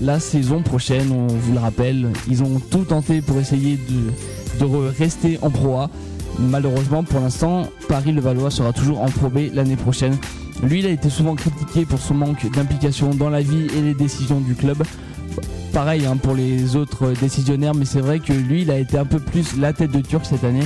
la 0.00 0.20
saison 0.20 0.62
prochaine. 0.62 1.12
On 1.12 1.26
vous 1.26 1.52
le 1.52 1.58
rappelle, 1.58 2.10
ils 2.28 2.42
ont 2.42 2.60
tout 2.70 2.84
tenté 2.84 3.22
pour 3.22 3.38
essayer 3.38 3.78
de, 3.88 4.66
rester 4.98 5.38
en 5.42 5.50
Pro 5.50 5.78
A. 5.78 5.90
Malheureusement, 6.38 7.02
pour 7.02 7.20
l'instant, 7.20 7.68
Paris-Levallois 7.88 8.50
sera 8.50 8.72
toujours 8.72 9.00
en 9.00 9.08
Pro 9.08 9.30
l'année 9.54 9.76
prochaine. 9.76 10.16
Lui, 10.62 10.80
il 10.80 10.86
a 10.86 10.90
été 10.90 11.10
souvent 11.10 11.34
critiqué 11.34 11.84
pour 11.84 11.98
son 11.98 12.14
manque 12.14 12.50
d'implication 12.52 13.10
dans 13.10 13.30
la 13.30 13.40
vie 13.40 13.66
et 13.76 13.80
les 13.80 13.94
décisions 13.94 14.40
du 14.40 14.54
club. 14.54 14.82
Pareil 15.72 16.06
hein, 16.06 16.16
pour 16.16 16.34
les 16.34 16.76
autres 16.76 17.12
décisionnaires, 17.20 17.74
mais 17.74 17.84
c'est 17.84 18.00
vrai 18.00 18.20
que 18.20 18.32
lui, 18.32 18.62
il 18.62 18.70
a 18.70 18.78
été 18.78 18.98
un 18.98 19.04
peu 19.04 19.18
plus 19.18 19.56
la 19.58 19.72
tête 19.72 19.90
de 19.90 20.00
Turc 20.00 20.24
cette 20.24 20.44
année. 20.44 20.64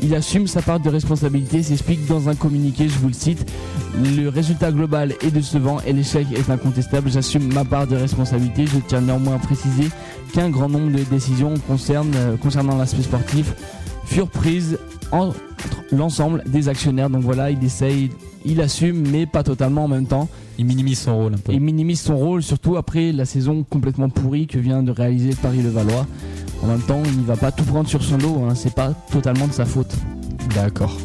Il 0.00 0.14
assume 0.14 0.46
sa 0.46 0.62
part 0.62 0.78
de 0.78 0.88
responsabilité, 0.88 1.62
s'explique 1.62 2.06
dans 2.06 2.28
un 2.28 2.36
communiqué, 2.36 2.88
je 2.88 2.98
vous 2.98 3.08
le 3.08 3.14
cite. 3.14 3.50
Le 3.96 4.28
résultat 4.28 4.70
global 4.70 5.14
est 5.22 5.30
décevant 5.30 5.78
et 5.86 5.92
l'échec 5.92 6.26
est 6.32 6.50
incontestable. 6.50 7.10
J'assume 7.10 7.52
ma 7.52 7.64
part 7.64 7.88
de 7.88 7.96
responsabilité. 7.96 8.66
Je 8.66 8.78
tiens 8.86 9.00
néanmoins 9.00 9.36
à 9.36 9.38
préciser 9.38 9.90
qu'un 10.32 10.50
grand 10.50 10.68
nombre 10.68 10.92
de 10.92 11.02
décisions 11.02 11.54
euh, 11.54 12.36
concernant 12.36 12.76
l'aspect 12.76 13.02
sportif 13.02 13.54
furent 14.08 14.28
prises 14.28 14.78
entre 15.12 15.36
l'ensemble 15.92 16.42
des 16.46 16.68
actionnaires. 16.68 17.10
Donc 17.10 17.22
voilà, 17.22 17.50
il 17.50 17.62
essaye, 17.62 18.10
il 18.44 18.60
assume, 18.60 19.08
mais 19.08 19.26
pas 19.26 19.42
totalement 19.42 19.84
en 19.84 19.88
même 19.88 20.06
temps. 20.06 20.28
Il 20.58 20.66
minimise 20.66 20.98
son 20.98 21.16
rôle 21.16 21.34
un 21.34 21.38
peu. 21.38 21.52
Il 21.52 21.60
minimise 21.60 22.00
son 22.00 22.16
rôle, 22.16 22.42
surtout 22.42 22.76
après 22.76 23.12
la 23.12 23.24
saison 23.24 23.64
complètement 23.68 24.08
pourrie 24.08 24.46
que 24.46 24.58
vient 24.58 24.82
de 24.82 24.90
réaliser 24.90 25.34
Paris-Levallois. 25.40 26.06
En 26.62 26.66
même 26.66 26.82
temps, 26.82 27.02
il 27.04 27.20
ne 27.20 27.24
va 27.24 27.36
pas 27.36 27.52
tout 27.52 27.64
prendre 27.64 27.88
sur 27.88 28.02
son 28.02 28.18
dos, 28.18 28.42
hein. 28.42 28.54
c'est 28.56 28.74
pas 28.74 28.92
totalement 29.12 29.46
de 29.46 29.52
sa 29.52 29.64
faute. 29.64 29.94
D'accord. 30.58 30.96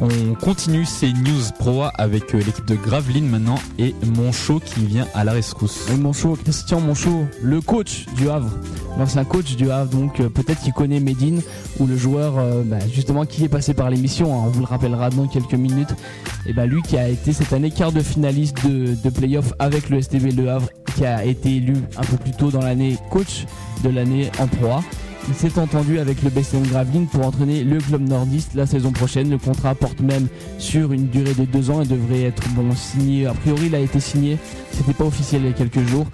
On 0.00 0.34
continue 0.34 0.84
ces 0.84 1.12
news 1.12 1.42
pro 1.58 1.84
avec 1.94 2.34
euh, 2.34 2.38
l'équipe 2.38 2.64
de 2.66 2.76
Gravelines 2.76 3.28
maintenant 3.28 3.56
et 3.76 3.96
Monchot 4.16 4.60
qui 4.60 4.86
vient 4.86 5.08
à 5.12 5.24
la 5.24 5.32
rescousse. 5.32 5.88
Oui, 5.90 5.98
Monchot, 5.98 6.36
Christian 6.36 6.78
Monchot, 6.78 7.26
le 7.42 7.60
coach 7.60 8.06
du 8.16 8.30
Havre, 8.30 8.50
l'ancien 8.96 9.24
coach 9.24 9.56
du 9.56 9.72
Havre, 9.72 9.90
donc 9.90 10.20
euh, 10.20 10.28
peut-être 10.28 10.60
qu'il 10.60 10.72
connaît 10.72 11.00
Medine 11.00 11.42
ou 11.80 11.86
le 11.86 11.96
joueur 11.96 12.38
euh, 12.38 12.62
bah, 12.64 12.78
justement 12.92 13.26
qui 13.26 13.44
est 13.44 13.48
passé 13.48 13.74
par 13.74 13.90
l'émission, 13.90 14.32
hein. 14.32 14.44
on 14.46 14.50
vous 14.50 14.60
le 14.60 14.66
rappellera 14.66 15.10
dans 15.10 15.26
quelques 15.26 15.54
minutes. 15.54 15.94
Et 16.46 16.52
bah 16.52 16.66
lui 16.66 16.80
qui 16.82 16.96
a 16.96 17.08
été 17.08 17.32
cette 17.32 17.52
année 17.52 17.72
quart 17.72 17.90
de 17.90 18.00
finaliste 18.02 18.64
de, 18.64 18.94
de 18.94 19.10
playoff 19.10 19.52
avec 19.58 19.90
le 19.90 20.00
STB 20.00 20.32
Le 20.36 20.48
Havre, 20.48 20.68
qui 20.94 21.04
a 21.04 21.24
été 21.24 21.56
élu 21.56 21.74
un 21.96 22.02
peu 22.02 22.16
plus 22.18 22.32
tôt 22.32 22.52
dans 22.52 22.62
l'année 22.62 22.96
coach 23.10 23.46
de 23.82 23.88
l'année 23.90 24.30
en 24.38 24.46
proie. 24.46 24.80
Il 25.28 25.34
s'est 25.34 25.58
entendu 25.58 25.98
avec 25.98 26.22
le 26.22 26.30
BCN 26.30 26.62
Gravelines 26.64 27.06
pour 27.06 27.24
entraîner 27.24 27.62
le 27.62 27.78
club 27.78 28.08
nordiste 28.08 28.54
la 28.54 28.66
saison 28.66 28.90
prochaine. 28.90 29.30
Le 29.30 29.38
contrat 29.38 29.74
porte 29.74 30.00
même 30.00 30.26
sur 30.58 30.92
une 30.92 31.08
durée 31.08 31.34
de 31.34 31.44
deux 31.44 31.70
ans 31.70 31.80
et 31.80 31.86
devrait 31.86 32.22
être 32.22 32.42
bon 32.50 32.74
signé. 32.74 33.26
A 33.26 33.34
priori, 33.34 33.66
il 33.66 33.74
a 33.74 33.78
été 33.78 34.00
signé. 34.00 34.36
C'était 34.72 34.92
pas 34.92 35.04
officiel 35.04 35.42
il 35.42 35.48
y 35.48 35.50
a 35.50 35.54
quelques 35.54 35.86
jours. 35.88 36.06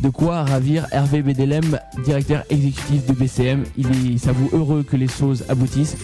De 0.00 0.08
quoi 0.08 0.44
ravir 0.44 0.86
Hervé 0.90 1.22
Bedelem, 1.22 1.78
directeur 2.04 2.44
exécutif 2.50 3.06
de 3.06 3.12
BCM. 3.12 3.64
Il 3.78 4.18
s'avoue 4.18 4.50
heureux 4.52 4.82
que 4.82 4.96
les 4.96 5.08
choses 5.08 5.44
aboutissent 5.48 5.96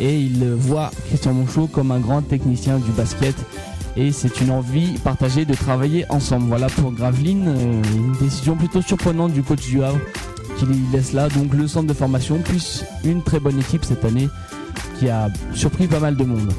et 0.00 0.20
il 0.20 0.44
voit 0.44 0.90
Christian 1.08 1.34
Monchot 1.34 1.66
comme 1.68 1.90
un 1.90 2.00
grand 2.00 2.22
technicien 2.22 2.78
du 2.78 2.90
basket 2.92 3.34
et 3.96 4.12
c'est 4.12 4.40
une 4.40 4.50
envie 4.50 4.96
partagée 4.98 5.44
de 5.44 5.54
travailler 5.54 6.04
ensemble. 6.08 6.46
Voilà 6.46 6.68
pour 6.68 6.92
Gravelines, 6.92 7.48
euh, 7.48 7.82
une 7.96 8.12
décision 8.20 8.54
plutôt 8.54 8.80
surprenante 8.80 9.32
du 9.32 9.42
coach 9.42 9.66
du 9.66 9.82
Havre 9.82 9.98
qui 10.58 10.66
laisse 10.92 11.12
là 11.12 11.28
donc 11.28 11.54
le 11.54 11.68
centre 11.68 11.86
de 11.86 11.92
formation, 11.92 12.38
plus 12.38 12.84
une 13.04 13.22
très 13.22 13.40
bonne 13.40 13.58
équipe 13.58 13.84
cette 13.84 14.04
année 14.04 14.28
qui 14.98 15.08
a 15.08 15.28
surpris 15.54 15.86
pas 15.86 16.00
mal 16.00 16.16
de 16.16 16.24
monde. 16.24 16.52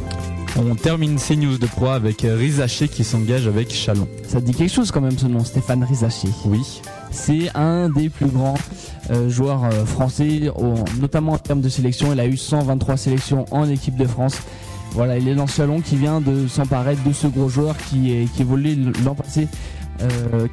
On 0.58 0.76
termine 0.76 1.18
ces 1.18 1.36
news 1.36 1.58
de 1.58 1.66
proie 1.68 1.94
avec 1.94 2.22
Rizaché 2.22 2.88
qui 2.88 3.04
s'engage 3.04 3.48
avec 3.48 3.72
Chalon. 3.72 4.08
Ça 4.28 4.42
dit 4.42 4.54
quelque 4.54 4.72
chose 4.72 4.92
quand 4.92 5.02
même 5.02 5.18
ce 5.18 5.28
nom, 5.28 5.44
Stéphane 5.44 5.84
Rizaché? 5.84 6.30
Oui. 6.46 6.82
C'est 7.12 7.56
un 7.56 7.90
des 7.90 8.10
plus 8.10 8.28
grands 8.28 8.58
euh, 9.12 9.30
joueurs 9.30 9.66
euh, 9.66 9.86
français, 9.86 10.50
notamment 11.00 11.34
en 11.34 11.38
termes 11.38 11.62
de 11.62 11.70
sélection. 11.70 12.12
Il 12.14 12.20
a 12.20 12.26
eu 12.26 12.38
123 12.38 12.98
sélections 12.98 13.46
en 13.52 13.70
équipe 13.70 13.96
de 13.96 14.06
France. 14.06 14.38
Voilà, 14.92 15.18
il 15.18 15.28
est 15.28 15.36
dans 15.36 15.48
Chalon 15.48 15.82
qui 15.82 15.96
vient 15.96 16.20
de 16.20 16.48
s'emparer 16.48 16.96
de 16.96 17.14
ce 17.14 17.28
gros 17.28 17.48
joueur 17.48 17.76
qui, 17.78 18.12
est, 18.12 18.26
qui 18.34 18.44
l'an 18.44 19.16
passé, 19.16 19.48
euh, 20.02 20.48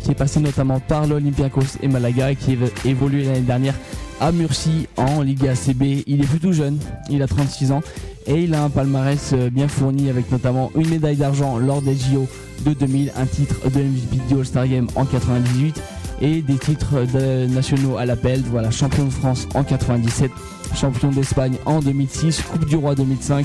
qui 0.00 0.10
est 0.10 0.14
passé 0.14 0.40
notamment 0.40 0.78
par 0.80 1.06
l'Olympiakos 1.06 1.78
et 1.82 1.88
Malaga 1.88 2.32
et 2.32 2.36
qui 2.36 2.58
évolué 2.84 3.24
l'année 3.24 3.40
dernière 3.40 3.74
à 4.20 4.30
Murcie 4.30 4.88
en 4.96 5.22
Ligue 5.22 5.46
ACB. 5.46 6.02
Il 6.06 6.22
est 6.22 6.26
plutôt 6.26 6.52
jeune, 6.52 6.78
il 7.08 7.22
a 7.22 7.26
36 7.26 7.72
ans 7.72 7.80
et 8.26 8.42
il 8.42 8.54
a 8.54 8.64
un 8.64 8.70
palmarès 8.70 9.32
euh, 9.32 9.50
bien 9.50 9.68
fourni 9.68 10.10
avec 10.10 10.30
notamment 10.30 10.70
une 10.74 10.88
médaille 10.88 11.16
d'argent 11.16 11.58
lors 11.58 11.82
des 11.82 11.94
JO 11.94 12.26
de 12.64 12.72
2000, 12.72 13.12
un 13.16 13.26
titre 13.26 13.56
de 13.70 13.80
MVP 13.80 14.28
du 14.28 14.34
All-Star 14.38 14.68
Game 14.68 14.86
en 14.96 15.04
98 15.04 15.80
et 16.20 16.42
des 16.42 16.58
titres 16.58 17.04
nationaux 17.48 17.96
à 17.96 18.06
l'appel. 18.06 18.42
Voilà, 18.50 18.70
champion 18.70 19.04
de 19.06 19.10
France 19.10 19.48
en 19.54 19.64
97, 19.64 20.30
champion 20.74 21.10
d'Espagne 21.10 21.56
en 21.66 21.80
2006, 21.80 22.42
Coupe 22.42 22.66
du 22.66 22.76
Roi 22.76 22.94
2005, 22.94 23.44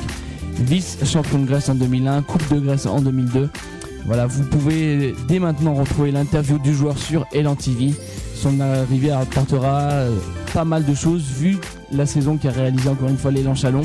vice-champion 0.60 1.40
de 1.40 1.48
Grèce 1.48 1.70
en 1.70 1.76
2001, 1.76 2.22
Coupe 2.22 2.54
de 2.54 2.60
Grèce 2.60 2.86
en 2.86 3.02
2002 3.02 3.50
voilà, 4.06 4.28
vous 4.28 4.44
pouvez 4.44 5.14
dès 5.28 5.40
maintenant 5.40 5.74
retrouver 5.74 6.12
l'interview 6.12 6.58
du 6.60 6.74
joueur 6.74 6.98
sur 6.98 7.26
Elan 7.32 7.56
TV. 7.56 7.94
Son 8.34 8.60
arrivée 8.60 9.12
apportera 9.12 9.80
euh, 9.92 10.16
pas 10.54 10.66
mal 10.66 10.86
de 10.86 10.94
choses 10.94 11.24
vu 11.24 11.58
la 11.92 12.06
saison 12.06 12.38
qu'a 12.38 12.52
réalisé 12.52 12.90
encore 12.90 13.10
une 13.10 13.18
fois 13.18 13.32
l'élan 13.32 13.56
Chalon. 13.56 13.82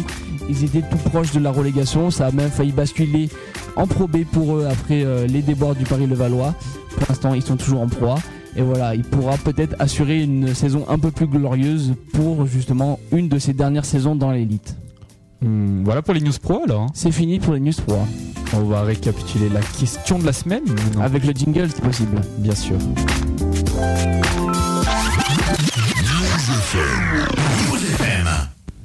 Ils 0.49 0.65
étaient 0.65 0.83
tout 0.83 0.97
proches 1.11 1.33
de 1.33 1.41
la 1.41 1.51
relégation, 1.51 2.11
ça 2.11 2.27
a 2.27 2.31
même 2.31 2.51
failli 2.51 2.73
basculer 2.73 3.29
en 3.77 3.87
Pro 3.87 4.07
B 4.07 4.25
pour 4.25 4.57
eux 4.57 4.67
après 4.71 5.05
euh, 5.05 5.27
les 5.27 5.43
débords 5.43 5.75
du 5.75 5.85
Paris-Levallois. 5.85 6.55
Pour 6.91 7.09
l'instant, 7.09 7.35
ils 7.35 7.43
sont 7.43 7.57
toujours 7.57 7.81
en 7.81 7.89
proie. 7.89 8.17
Et 8.57 8.63
voilà, 8.63 8.95
il 8.95 9.03
pourra 9.03 9.37
peut-être 9.37 9.75
assurer 9.81 10.23
une 10.23 10.55
saison 10.55 10.85
un 10.89 10.99
peu 10.99 11.11
plus 11.11 11.27
glorieuse 11.27 11.95
pour 12.13 12.47
justement 12.47 13.01
une 13.11 13.29
de 13.29 13.39
ses 13.39 13.53
dernières 13.53 13.85
saisons 13.85 14.15
dans 14.15 14.31
l'élite. 14.31 14.77
Hmm, 15.43 15.83
voilà 15.83 16.03
pour 16.03 16.15
les 16.15 16.21
news 16.21 16.33
pro 16.41 16.63
alors. 16.65 16.83
Hein. 16.83 16.87
C'est 16.95 17.11
fini 17.11 17.41
pour 17.41 17.55
les 17.55 17.61
news 17.61 17.73
pro. 17.85 17.99
On 18.57 18.65
va 18.65 18.83
récapituler 18.83 19.49
la 19.49 19.61
question 19.61 20.19
de 20.19 20.27
la 20.27 20.33
semaine. 20.33 20.63
Avec 21.01 21.25
le 21.25 21.33
jingle, 21.33 21.69
c'est 21.75 21.83
possible. 21.83 22.21
Bien 22.39 22.55
sûr. 22.55 22.77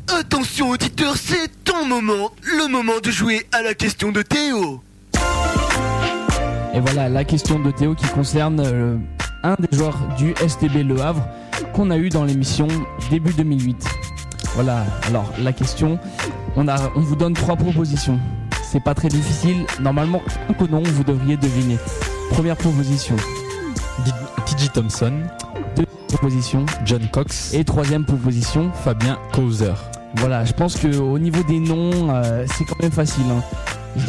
Attention 0.08 0.70
auditeur, 0.70 1.16
c'est 1.16 1.50
ton 1.64 1.86
moment, 1.86 2.32
le 2.42 2.68
moment 2.68 3.00
de 3.04 3.12
jouer 3.12 3.46
à 3.52 3.62
la 3.62 3.74
question 3.74 4.12
de 4.12 4.22
Théo. 4.22 4.82
Et 6.74 6.80
voilà 6.80 7.10
la 7.10 7.24
question 7.24 7.60
de 7.60 7.72
Théo 7.72 7.96
qui 7.96 8.08
concerne 8.08 8.62
euh, 8.66 8.98
un 9.44 9.56
des 9.60 9.78
joueurs 9.78 9.98
du 10.18 10.34
STB 10.36 10.88
Le 10.88 11.00
Havre 11.02 11.26
qu'on 11.74 11.92
a 11.92 11.98
eu 11.98 12.10
dans 12.10 12.26
l'émission 12.26 12.68
début 13.10 13.34
2008. 13.34 13.86
Voilà, 14.56 14.86
alors 15.08 15.32
la 15.40 15.54
question, 15.54 16.00
on, 16.56 16.68
a, 16.68 16.78
on 16.96 17.02
vous 17.02 17.16
donne 17.16 17.34
trois 17.34 17.56
propositions. 17.56 18.20
C'est 18.72 18.80
pas 18.80 18.94
très 18.94 19.08
difficile. 19.08 19.66
Normalement, 19.80 20.22
un 20.48 20.54
que 20.54 20.66
non, 20.66 20.84
vous 20.84 21.04
devriez 21.04 21.38
deviner. 21.38 21.78
Première 22.30 22.56
proposition. 22.56 23.16
TJ 24.46 24.72
Thompson. 24.72 25.24
Deuxième 25.76 26.08
proposition. 26.08 26.66
John 26.86 27.02
Cox. 27.12 27.52
Et 27.56 27.64
troisième 27.64 28.06
proposition. 28.06 28.72
Fabien 28.72 29.18
Causer. 29.34 29.74
Voilà, 30.18 30.46
je 30.46 30.54
pense 30.54 30.76
qu'au 30.76 31.18
niveau 31.18 31.42
des 31.42 31.60
noms, 31.60 32.14
euh, 32.14 32.46
c'est 32.56 32.64
quand 32.64 32.80
même 32.80 32.92
facile. 32.92 33.24
Hein. 33.32 33.42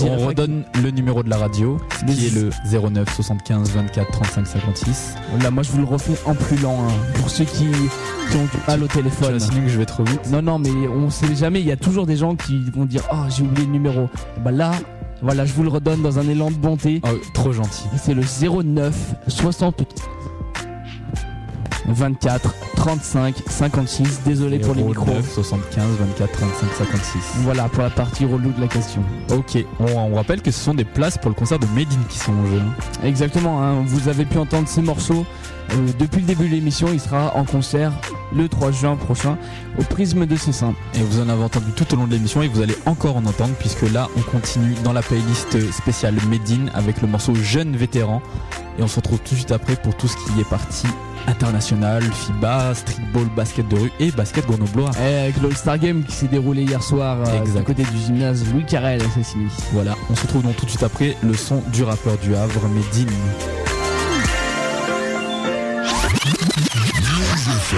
On 0.03 0.26
redonne 0.26 0.64
le 0.83 0.91
numéro 0.91 1.22
de 1.22 1.31
la 1.31 1.37
radio, 1.37 1.81
qui 2.07 2.26
est 2.26 2.35
le 2.35 2.51
09 2.70 3.14
75 3.14 3.70
24 3.70 4.11
35 4.11 4.47
56. 4.47 5.14
Là, 5.43 5.51
moi 5.51 5.62
je 5.62 5.70
vous 5.70 5.78
le 5.78 5.85
refais 5.85 6.14
en 6.26 6.35
plus 6.35 6.57
lent, 6.59 6.78
hein. 6.83 6.93
pour 7.14 7.31
ceux 7.31 7.45
qui, 7.45 7.66
ont 7.66 8.45
du 8.45 8.62
mal 8.66 8.83
au 8.83 8.87
téléphone. 8.87 9.39
Tu 9.39 9.61
que 9.61 9.68
je 9.68 9.78
vais 9.78 9.87
trop 9.87 10.05
vite. 10.05 10.31
Non, 10.31 10.43
non, 10.43 10.59
mais 10.59 10.70
on 10.89 11.11
sait 11.11 11.35
jamais, 11.35 11.61
il 11.61 11.66
y 11.66 11.72
a 11.72 11.76
toujours 11.76 12.07
des 12.07 12.16
gens 12.16 12.37
qui 12.37 12.59
vont 12.70 12.85
dire 12.85 13.03
Oh, 13.12 13.24
j'ai 13.28 13.43
oublié 13.43 13.66
le 13.66 13.72
numéro. 13.72 14.09
Bah 14.45 14.53
là, 14.53 14.72
voilà, 15.22 15.45
je 15.45 15.53
vous 15.53 15.62
le 15.62 15.68
redonne 15.68 16.03
dans 16.03 16.18
un 16.18 16.28
élan 16.28 16.51
de 16.51 16.57
bonté. 16.57 17.01
Oh, 17.05 17.09
trop 17.35 17.53
gentil. 17.53 17.85
C'est 17.97 18.14
le 18.14 18.22
09 18.22 18.95
60 19.28 19.83
24 21.93 22.55
35 22.76 23.43
56. 23.47 24.22
Désolé 24.24 24.59
pour 24.59 24.74
les 24.74 24.82
micros. 24.82 25.07
75 25.34 25.84
24 25.99 26.32
35 26.32 26.68
56. 26.78 27.18
Voilà 27.43 27.68
pour 27.68 27.82
la 27.82 27.91
partie 27.91 28.24
relou 28.24 28.53
de 28.53 28.61
la 28.61 28.68
question. 28.68 29.03
Ok, 29.30 29.64
on, 29.78 30.14
rappelle 30.14 30.43
que 30.43 30.51
ce 30.51 30.61
sont 30.61 30.74
des 30.74 30.84
places 30.84 31.18
pour 31.18 31.30
le 31.30 31.34
concert 31.34 31.59
de 31.59 31.66
Made 31.66 31.93
in 31.93 32.03
qui 32.09 32.18
sont 32.18 32.32
en 32.32 32.47
jeu. 32.47 32.62
Exactement, 33.05 33.62
hein. 33.62 33.82
vous 33.86 34.09
avez 34.09 34.24
pu 34.24 34.38
entendre 34.38 34.68
ces 34.68 34.82
morceaux 34.82 35.24
depuis 35.98 36.20
le 36.20 36.26
début 36.26 36.48
de 36.48 36.54
l'émission. 36.54 36.88
Il 36.92 37.00
sera 37.00 37.36
en 37.36 37.44
concert 37.44 37.92
le 38.34 38.48
3 38.48 38.70
juin 38.72 38.96
prochain 38.96 39.36
au 39.78 39.82
Prisme 39.82 40.26
de 40.26 40.36
Cessin. 40.36 40.74
Et 40.94 41.02
vous 41.02 41.20
en 41.20 41.28
avez 41.28 41.42
entendu 41.42 41.72
tout 41.72 41.92
au 41.94 41.96
long 41.96 42.06
de 42.06 42.12
l'émission 42.12 42.42
et 42.42 42.48
vous 42.48 42.62
allez 42.62 42.76
encore 42.86 43.16
en 43.16 43.26
entendre 43.26 43.54
puisque 43.58 43.90
là 43.92 44.08
on 44.16 44.22
continue 44.22 44.74
dans 44.84 44.92
la 44.92 45.02
playlist 45.02 45.70
spéciale 45.72 46.14
Made 46.28 46.50
in 46.50 46.66
avec 46.74 47.00
le 47.02 47.08
morceau 47.08 47.34
Jeune 47.34 47.76
Vétéran. 47.76 48.22
Et 48.78 48.82
on 48.82 48.88
se 48.88 48.96
retrouve 48.96 49.18
tout 49.18 49.34
de 49.34 49.36
suite 49.36 49.52
après 49.52 49.76
pour 49.76 49.96
tout 49.96 50.08
ce 50.08 50.16
qui 50.16 50.40
est 50.40 50.48
parti 50.48 50.86
international, 51.26 52.02
FIBA, 52.02 52.74
streetball, 52.74 53.26
basket 53.36 53.68
de 53.68 53.76
rue 53.76 53.92
et 54.00 54.10
basket 54.10 54.46
grenoblois. 54.46 54.90
Et 55.00 55.18
avec 55.20 55.42
l'All-Star 55.42 55.78
Game 55.78 56.02
qui 56.04 56.12
s'est 56.12 56.28
déroulé 56.28 56.62
hier 56.62 56.82
soir 56.82 57.18
euh, 57.26 57.58
à 57.58 57.62
côté 57.62 57.82
du 57.82 57.98
gymnase 57.98 58.44
Louis 58.52 58.64
Carrel 58.64 59.00
fini. 59.02 59.48
Voilà, 59.72 59.94
on 60.08 60.14
se 60.14 60.22
retrouve 60.22 60.42
donc 60.42 60.56
tout 60.56 60.64
de 60.64 60.70
suite 60.70 60.82
après 60.82 61.16
le 61.22 61.34
son 61.34 61.62
du 61.72 61.82
rappeur 61.82 62.16
du 62.18 62.34
Havre, 62.34 62.68
Medine. 62.68 63.08
Les 67.72 67.76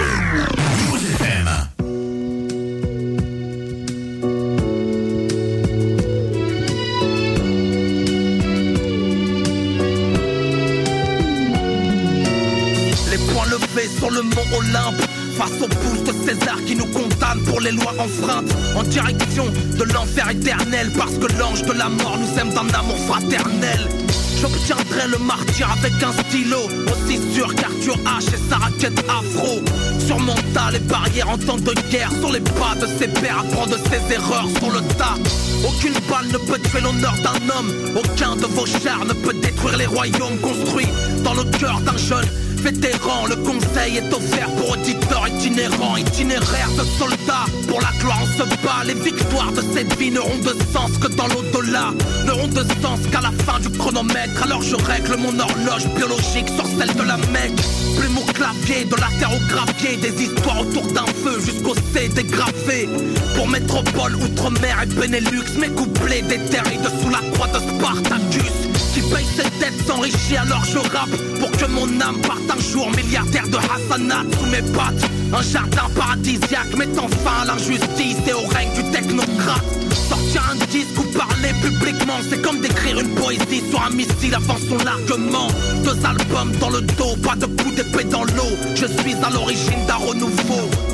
points 13.19 13.45
levés 13.51 13.89
sur 13.99 14.11
le 14.11 14.23
mont 14.23 14.33
Olympe 14.57 14.95
Face 15.37 15.51
aux 15.61 15.69
pouces 15.69 16.05
de 16.05 16.13
César 16.25 16.57
qui 16.67 16.75
nous 16.75 16.87
condamne 16.87 17.43
pour 17.45 17.61
les 17.61 17.73
lois 17.73 17.93
enfreintes 17.99 18.51
En 18.75 18.85
direction 18.85 19.45
de 19.79 19.85
l'enfer 19.93 20.31
éternel 20.31 20.91
Parce 20.97 21.19
que 21.19 21.27
l'ange 21.39 21.65
de 21.65 21.73
la 21.73 21.91
mort 21.91 22.17
nous 22.19 22.39
aime 22.39 22.49
d'un 22.49 22.79
amour 22.79 22.97
fraternel. 23.07 23.91
J'obtiendrai 24.43 25.07
le 25.07 25.19
martyr 25.19 25.71
avec 25.71 25.93
un 26.03 26.13
stylo. 26.25 26.59
Aussi 26.91 27.21
sûr 27.33 27.55
qu'Arthur 27.55 27.97
H 27.99 28.35
et 28.35 28.51
sa 28.51 28.57
raquette 28.57 28.99
afro. 29.09 29.61
Surmonta 30.05 30.73
les 30.73 30.81
barrières 30.81 31.29
en 31.29 31.39
temps 31.39 31.59
de 31.59 31.73
guerre. 31.93 32.11
Sur 32.19 32.33
les 32.33 32.41
pas 32.41 32.75
de 32.81 32.87
ses 32.99 33.07
pères 33.07 33.39
Apprend 33.39 33.67
de 33.67 33.77
ses 33.77 34.13
erreurs. 34.13 34.49
Sur 34.59 34.71
le 34.73 34.81
tas 34.99 35.15
Aucune 35.65 35.95
balle 36.11 36.27
ne 36.33 36.39
peut 36.39 36.59
tuer 36.59 36.81
l'honneur 36.81 37.15
d'un 37.23 37.57
homme. 37.57 37.73
Aucun 37.95 38.35
de 38.35 38.47
vos 38.47 38.67
chars 38.67 39.05
ne 39.05 39.13
peut 39.13 39.35
détruire 39.35 39.77
les 39.77 39.87
royaumes 39.87 40.39
construits 40.43 40.89
Dans 41.23 41.35
le 41.35 41.45
cœur 41.45 41.81
d'un 41.83 41.97
jeune 41.97 42.27
vétéran, 42.63 43.27
le 43.27 43.37
conseil 43.37 43.99
est 43.99 44.15
offert 44.15 44.49
pour 44.57 44.71
auditeurs 44.71 45.27
itinérants, 45.29 45.97
itinéraires 45.97 46.71
de 46.79 46.85
soldats. 46.99 47.47
Pour 47.69 47.81
la 47.81 47.91
gloire, 48.01 48.21
on 48.23 48.27
se 48.27 48.45
bat. 48.65 48.85
Les 48.87 48.95
victoires 48.95 49.53
de 49.53 49.63
cette 49.75 49.99
vie 49.99 50.11
n'auront 50.11 50.39
de 50.39 50.55
sens 50.73 50.97
que 50.99 51.09
dans 51.09 51.27
l'au-delà. 51.27 51.93
N'auront 52.25 52.49
de 52.49 52.65
sens 52.81 53.01
qu'à 53.11 53.21
la 53.21 53.33
fin 53.45 53.59
du 53.61 53.71
chronomètre. 53.77 54.43
Alors 54.43 54.63
je 54.63 54.77
règle 54.77 55.17
mon 55.17 55.39
horloge 55.39 55.87
biologique 55.97 56.49
sur 56.49 56.67
celle 56.79 56.95
de 56.95 57.03
la 57.03 57.17
Mecque. 57.17 57.61
Plume 57.99 58.19
au 58.19 58.33
clavier, 58.33 58.85
de 58.85 58.97
la 58.97 59.09
terre 59.19 59.33
au 59.33 59.53
des 59.83 60.23
histoires 60.23 60.61
autour 60.61 60.87
d'un 60.93 61.07
feu 61.25 61.41
jusqu'au 61.41 61.75
C 61.93 62.09
dégravé. 62.09 62.89
Pour 63.35 63.49
métropole, 63.49 64.15
outre-mer 64.17 64.83
et 64.83 64.87
Benelux, 64.87 65.59
mes 65.59 65.69
couplets 65.69 66.23
déterrés 66.23 66.79
dessous 66.79 67.11
la 67.11 67.21
croix 67.33 67.49
de 67.49 67.59
Spartacus 67.59 68.73
qui 68.93 69.01
paye 69.01 69.25
ses 69.25 69.49
dettes 69.59 69.87
s'enrichit 69.87 70.37
alors 70.37 70.65
je 70.65 70.79
rappe 70.79 71.17
Pour 71.41 71.51
que 71.53 71.65
mon 71.67 71.89
âme 72.01 72.21
parte 72.21 72.52
un 72.53 72.61
jour 72.61 72.91
milliardaire 72.91 73.49
de 73.49 73.57
Hassanat 73.57 74.25
sous 74.39 74.47
mes 74.47 74.63
pattes 74.73 75.11
Un 75.33 75.43
jardin 75.43 75.89
paradisiaque 75.95 76.77
mettant 76.77 77.09
fin 77.09 77.43
à 77.43 77.45
l'injustice 77.47 78.19
et 78.27 78.33
au 78.33 78.47
règne 78.47 78.73
du 78.75 78.91
technocrate. 78.91 79.65
Sortir 80.09 80.43
un 80.53 80.57
disque 80.67 80.99
ou 80.99 81.05
parler 81.17 81.53
publiquement 81.63 82.19
C'est 82.29 82.43
comme 82.43 82.61
d'écrire 82.61 82.99
une 83.01 83.15
poésie. 83.15 83.63
Sur 83.71 83.83
un 83.83 83.91
missile 83.91 84.35
avant 84.35 84.57
son 84.57 84.77
largement 84.85 85.49
Deux 85.85 85.99
albums 86.05 86.53
dans 86.61 86.71
le 86.71 86.81
dos, 86.83 87.17
pas 87.23 87.37
de 87.37 87.47
coup 87.47 87.71
d'épée 87.71 88.05
dans 88.05 88.25
l'eau. 88.25 88.53
Je 88.75 88.87
suis 88.87 89.15
à 89.15 89.31
l'origine 89.31 89.87
d'un 89.87 89.97
renouveau 89.97 90.92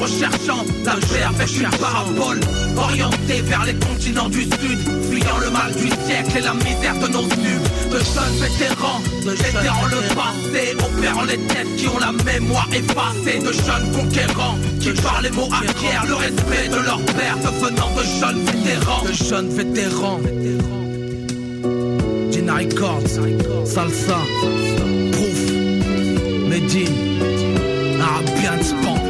recherchant 0.00 0.64
La 0.84 0.94
paix 0.94 1.22
avec 1.22 1.56
une 1.56 1.70
parabole 1.78 2.40
Orientés 2.76 3.42
vers 3.42 3.64
les 3.64 3.74
continents 3.74 4.28
du 4.28 4.42
sud 4.42 4.78
Fuyant 5.10 5.38
le 5.38 5.50
mal 5.50 5.72
du 5.74 5.88
siècle 5.88 6.38
et 6.38 6.40
la 6.40 6.54
misère 6.54 6.98
de 6.98 7.08
nos 7.08 7.22
nus 7.22 7.60
De 7.90 7.98
jeunes 7.98 8.38
vétérans 8.40 9.00
Vétérans 9.24 9.86
le 9.90 10.14
passé 10.14 10.76
Opérant 10.78 11.24
les 11.24 11.38
têtes 11.38 11.76
qui 11.76 11.88
ont 11.88 11.98
la 11.98 12.12
mémoire 12.24 12.68
effacée 12.72 13.38
De 13.38 13.52
jeunes 13.52 13.92
conquérants 13.92 14.58
Qui 14.80 14.90
par 15.02 15.20
les 15.22 15.30
mots 15.30 15.48
acquièrent 15.52 16.06
le 16.06 16.14
respect 16.14 16.68
de 16.68 16.84
leur 16.84 17.00
père 17.04 17.36
Devenant 17.42 17.90
de 17.96 18.02
jeunes 18.20 18.44
vétérans. 18.44 19.02
De 19.04 19.12
jeunes 19.12 19.48
vétérans. 19.50 20.20
Gina 22.30 22.54
Records 22.54 23.66
Salsa 23.66 24.18
Medine, 26.52 27.98
Arabian 27.98 28.62
Panther. 28.82 29.01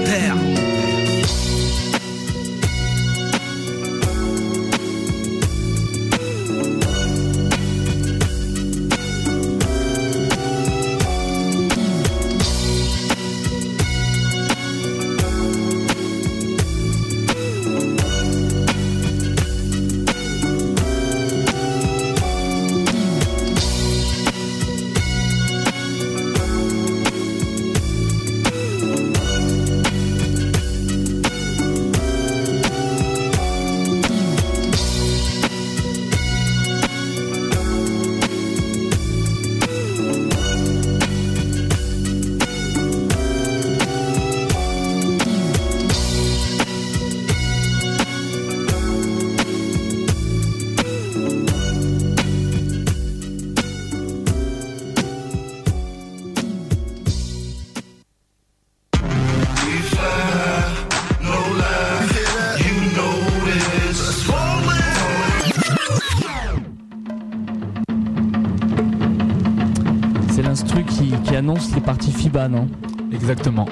Non 72.33 72.69
Exactement. 73.13 73.67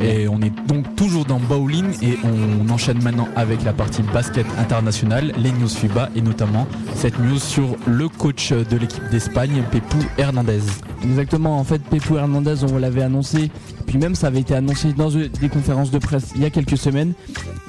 Et 0.00 0.28
on 0.28 0.40
est 0.40 0.52
donc 0.68 0.94
toujours 0.94 1.24
dans 1.24 1.40
bowling 1.40 1.86
et 2.02 2.16
on 2.22 2.68
enchaîne 2.70 3.02
maintenant 3.02 3.26
avec 3.34 3.64
la 3.64 3.72
partie 3.72 4.02
basket 4.02 4.46
internationale, 4.58 5.32
les 5.36 5.50
news 5.50 5.68
FIBA 5.68 6.10
et 6.14 6.20
notamment 6.20 6.68
cette 6.94 7.18
news 7.18 7.38
sur 7.38 7.76
le 7.86 8.08
coach 8.08 8.52
de 8.52 8.76
l'équipe 8.76 9.02
d'Espagne, 9.10 9.64
Pepou 9.72 9.98
Hernandez. 10.16 10.60
Exactement, 11.02 11.58
en 11.58 11.64
fait 11.64 11.82
Pepou 11.82 12.18
Hernandez 12.18 12.62
on 12.70 12.78
l'avait 12.78 13.02
annoncé, 13.02 13.50
puis 13.86 13.98
même 13.98 14.14
ça 14.14 14.28
avait 14.28 14.40
été 14.40 14.54
annoncé 14.54 14.92
dans 14.92 15.08
des 15.10 15.48
conférences 15.48 15.90
de 15.90 15.98
presse 15.98 16.32
il 16.36 16.42
y 16.42 16.44
a 16.44 16.50
quelques 16.50 16.78
semaines, 16.78 17.14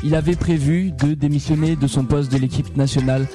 il 0.04 0.14
avait 0.14 0.36
prévu 0.36 0.92
de 0.92 1.16
démissionner 1.16 1.76
de 1.76 1.88
son 1.88 2.04
poste 2.04 2.32
de 2.32 2.38
l'équipe 2.38 2.78
nationale 2.78 3.26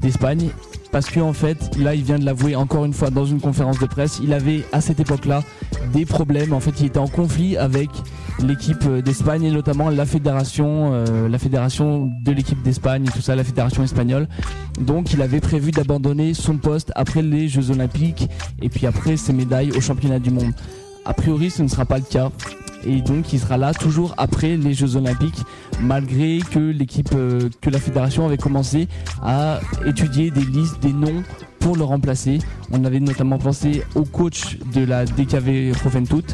d'Espagne 0.00 0.50
parce 0.90 1.10
qu'en 1.10 1.28
en 1.28 1.32
fait 1.32 1.76
là 1.78 1.94
il 1.94 2.02
vient 2.02 2.18
de 2.18 2.24
l'avouer 2.24 2.56
encore 2.56 2.84
une 2.84 2.92
fois 2.92 3.10
dans 3.10 3.24
une 3.24 3.40
conférence 3.40 3.78
de 3.78 3.86
presse. 3.86 4.20
Il 4.22 4.32
avait 4.32 4.64
à 4.72 4.80
cette 4.80 5.00
époque 5.00 5.24
là 5.24 5.42
des 5.92 6.06
problèmes. 6.06 6.52
En 6.52 6.60
fait 6.60 6.80
il 6.80 6.86
était 6.86 6.98
en 6.98 7.08
conflit 7.08 7.56
avec 7.56 7.90
l'équipe 8.40 8.86
d'Espagne 9.04 9.44
et 9.44 9.50
notamment 9.50 9.90
la 9.90 10.06
fédération 10.06 10.90
euh, 10.92 11.28
la 11.28 11.38
fédération 11.38 12.10
de 12.22 12.32
l'équipe 12.32 12.62
d'Espagne 12.62 13.04
et 13.06 13.10
tout 13.10 13.20
ça 13.20 13.34
la 13.36 13.44
fédération 13.44 13.82
espagnole. 13.82 14.28
Donc 14.80 15.12
il 15.12 15.22
avait 15.22 15.40
prévu 15.40 15.70
d'abandonner 15.70 16.34
son 16.34 16.56
poste 16.58 16.92
après 16.94 17.22
les 17.22 17.48
Jeux 17.48 17.70
Olympiques 17.70 18.28
et 18.62 18.68
puis 18.68 18.86
après 18.86 19.16
ses 19.16 19.32
médailles 19.32 19.72
au 19.72 19.80
championnat 19.80 20.18
du 20.18 20.30
monde. 20.30 20.52
A 21.04 21.14
priori 21.14 21.50
ce 21.50 21.62
ne 21.62 21.68
sera 21.68 21.84
pas 21.84 21.98
le 21.98 22.04
cas 22.04 22.30
et 22.84 23.00
donc 23.02 23.32
il 23.32 23.40
sera 23.40 23.56
là 23.56 23.74
toujours 23.74 24.14
après 24.16 24.56
les 24.56 24.74
Jeux 24.74 24.96
Olympiques 24.96 25.42
malgré 25.80 26.38
que 26.50 26.58
l'équipe 26.58 27.10
euh, 27.14 27.48
que 27.60 27.70
la 27.70 27.78
fédération 27.78 28.26
avait 28.26 28.36
commencé 28.36 28.88
à 29.22 29.60
étudier 29.86 30.30
des 30.30 30.44
listes 30.44 30.80
des 30.80 30.92
noms 30.92 31.22
pour 31.60 31.76
le 31.76 31.84
remplacer. 31.84 32.38
On 32.70 32.84
avait 32.84 33.00
notamment 33.00 33.38
pensé 33.38 33.82
au 33.94 34.04
coach 34.04 34.58
de 34.72 34.84
la 34.84 35.04
DKV 35.04 35.72
Juventud. 35.82 36.24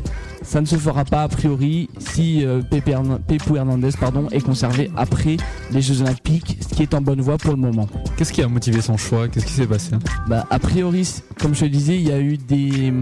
Ça 0.42 0.60
ne 0.60 0.66
se 0.66 0.76
fera 0.76 1.04
pas 1.06 1.22
a 1.22 1.28
priori 1.28 1.88
si 1.98 2.44
euh, 2.44 2.60
Pepou 2.60 3.56
Hernandez 3.56 3.90
pardon, 3.98 4.28
est 4.30 4.42
conservé 4.42 4.90
après 4.96 5.38
les 5.72 5.80
Jeux 5.80 6.02
Olympiques, 6.02 6.58
ce 6.60 6.74
qui 6.74 6.82
est 6.82 6.92
en 6.92 7.00
bonne 7.00 7.22
voie 7.22 7.38
pour 7.38 7.52
le 7.52 7.56
moment. 7.56 7.88
Qu'est-ce 8.16 8.32
qui 8.32 8.42
a 8.42 8.48
motivé 8.48 8.82
son 8.82 8.98
choix? 8.98 9.28
Qu'est-ce 9.28 9.46
qui 9.46 9.52
s'est 9.52 9.66
passé? 9.66 9.92
Bah, 10.28 10.44
A 10.50 10.58
priori, 10.58 11.08
comme 11.40 11.54
je 11.54 11.64
le 11.64 11.70
disais, 11.70 11.96
il 11.96 12.06
y 12.06 12.12
a 12.12 12.20
eu 12.20 12.36
des 12.36 12.92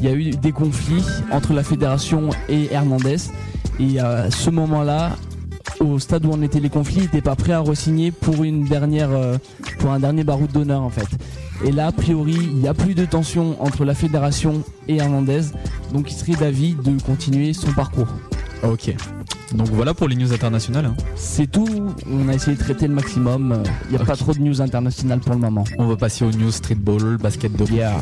il 0.00 0.06
y 0.06 0.08
a 0.08 0.14
eu 0.14 0.30
des 0.30 0.52
conflits 0.52 1.04
entre 1.30 1.52
la 1.52 1.62
fédération 1.62 2.30
et 2.48 2.72
Hernandez. 2.72 3.16
Et 3.78 3.98
à 4.00 4.30
ce 4.30 4.50
moment-là, 4.50 5.16
au 5.80 5.98
stade 5.98 6.26
où 6.26 6.30
on 6.32 6.42
était 6.42 6.60
les 6.60 6.68
conflits, 6.70 6.98
il 6.98 7.02
n'était 7.02 7.20
pas 7.20 7.36
prêt 7.36 7.52
à 7.52 7.60
re-signer 7.60 8.10
pour 8.10 8.42
une 8.44 8.64
dernière, 8.64 9.10
euh, 9.10 9.36
pour 9.78 9.90
un 9.90 10.00
dernier 10.00 10.24
baroud 10.24 10.50
d'honneur 10.50 10.82
en 10.82 10.90
fait. 10.90 11.08
Et 11.64 11.72
là, 11.72 11.88
a 11.88 11.92
priori, 11.92 12.36
il 12.38 12.56
n'y 12.56 12.68
a 12.68 12.74
plus 12.74 12.94
de 12.94 13.04
tension 13.04 13.62
entre 13.62 13.84
la 13.84 13.94
fédération 13.94 14.62
et 14.88 14.96
Hernandez, 14.96 15.42
donc 15.92 16.10
il 16.10 16.14
serait 16.14 16.32
d'avis 16.32 16.74
de 16.74 17.00
continuer 17.02 17.52
son 17.52 17.72
parcours. 17.72 18.08
Ok. 18.62 18.94
Donc 19.54 19.68
voilà 19.68 19.94
pour 19.94 20.08
les 20.08 20.16
news 20.16 20.32
internationales. 20.32 20.86
Hein. 20.86 20.94
C'est 21.16 21.50
tout. 21.50 21.92
On 22.10 22.28
a 22.28 22.34
essayé 22.34 22.56
de 22.56 22.62
traiter 22.62 22.86
le 22.86 22.94
maximum. 22.94 23.62
Il 23.90 23.96
n'y 23.96 24.02
a 24.02 24.04
pas 24.04 24.16
trop 24.16 24.32
de 24.32 24.38
news 24.38 24.62
internationales 24.62 25.20
pour 25.20 25.34
le 25.34 25.40
moment. 25.40 25.64
On 25.76 25.86
va 25.86 25.96
passer 25.96 26.24
aux 26.24 26.30
news 26.30 26.52
streetball, 26.52 27.16
basketball. 27.18 27.68
Yeah. 27.70 27.96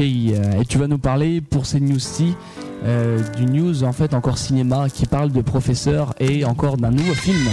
Euh, 0.00 0.60
et 0.60 0.64
tu 0.64 0.78
vas 0.78 0.88
nous 0.88 0.98
parler 0.98 1.40
pour 1.40 1.66
ces 1.66 1.78
news-ci 1.80 2.34
euh, 2.84 3.22
du 3.36 3.46
news 3.46 3.84
en 3.84 3.92
fait 3.92 4.12
encore 4.12 4.38
cinéma 4.38 4.88
qui 4.92 5.06
parle 5.06 5.30
de 5.30 5.40
professeur 5.40 6.14
et 6.18 6.44
encore 6.44 6.76
d'un 6.76 6.90
nouveau 6.90 7.14
film. 7.14 7.48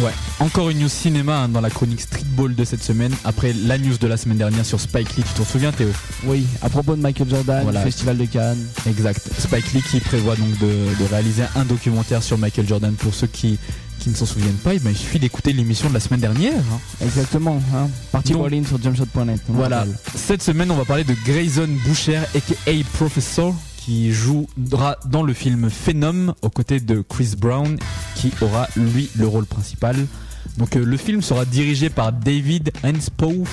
Ouais, 0.00 0.12
encore 0.40 0.70
une 0.70 0.78
news 0.78 0.88
cinéma 0.88 1.40
hein, 1.40 1.48
dans 1.48 1.60
la 1.60 1.70
chronique 1.70 2.00
Streetball 2.00 2.54
de 2.54 2.64
cette 2.64 2.82
semaine 2.82 3.12
après 3.24 3.52
la 3.52 3.78
news 3.78 3.98
de 3.98 4.06
la 4.06 4.16
semaine 4.16 4.38
dernière 4.38 4.64
sur 4.64 4.80
Spike 4.80 5.16
Lee. 5.16 5.24
Tu 5.26 5.34
t'en 5.34 5.44
souviens 5.44 5.72
Théo? 5.72 5.88
Oui, 6.24 6.46
à 6.62 6.70
propos 6.70 6.94
de 6.94 7.02
Michael 7.02 7.28
Jordan, 7.28 7.66
le 7.66 7.78
Festival 7.80 8.16
de 8.16 8.24
Cannes. 8.26 8.64
Exact. 8.86 9.20
Spike 9.38 9.72
Lee 9.72 9.82
qui 9.82 10.00
prévoit 10.00 10.36
donc 10.36 10.58
de, 10.60 11.04
réaliser 11.10 11.42
un 11.56 11.64
documentaire 11.64 12.22
sur 12.22 12.38
Michael 12.38 12.66
Jordan 12.66 12.94
pour 12.94 13.12
ceux 13.12 13.26
qui 13.26 13.58
qui 14.02 14.10
ne 14.10 14.16
s'en 14.16 14.26
souviennent 14.26 14.56
pas, 14.56 14.74
eh 14.74 14.80
ben, 14.80 14.90
il 14.90 14.96
suffit 14.96 15.20
d'écouter 15.20 15.52
l'émission 15.52 15.88
de 15.88 15.94
la 15.94 16.00
semaine 16.00 16.18
dernière. 16.18 16.58
Hein. 16.58 16.80
Exactement, 17.00 17.62
hein. 17.72 17.88
partie 18.10 18.34
Rolling 18.34 18.66
sur 18.66 18.82
jumpshot.net. 18.82 19.40
Voilà, 19.48 19.86
cette 20.16 20.42
semaine 20.42 20.72
on 20.72 20.76
va 20.76 20.84
parler 20.84 21.04
de 21.04 21.14
Grayson 21.24 21.68
Boucher, 21.86 22.16
aka 22.34 22.72
Professor, 22.94 23.54
qui 23.76 24.12
jouera 24.12 24.96
dans 25.06 25.22
le 25.22 25.32
film 25.32 25.70
Phenom 25.70 26.34
aux 26.42 26.50
côtés 26.50 26.80
de 26.80 27.00
Chris 27.08 27.34
Brown 27.38 27.78
qui 28.16 28.32
aura 28.40 28.66
lui 28.76 29.08
le 29.14 29.28
rôle 29.28 29.46
principal. 29.46 29.96
Donc 30.58 30.74
euh, 30.74 30.84
le 30.84 30.96
film 30.96 31.22
sera 31.22 31.44
dirigé 31.44 31.88
par 31.88 32.12
David 32.12 32.72
Henspow 32.84 33.44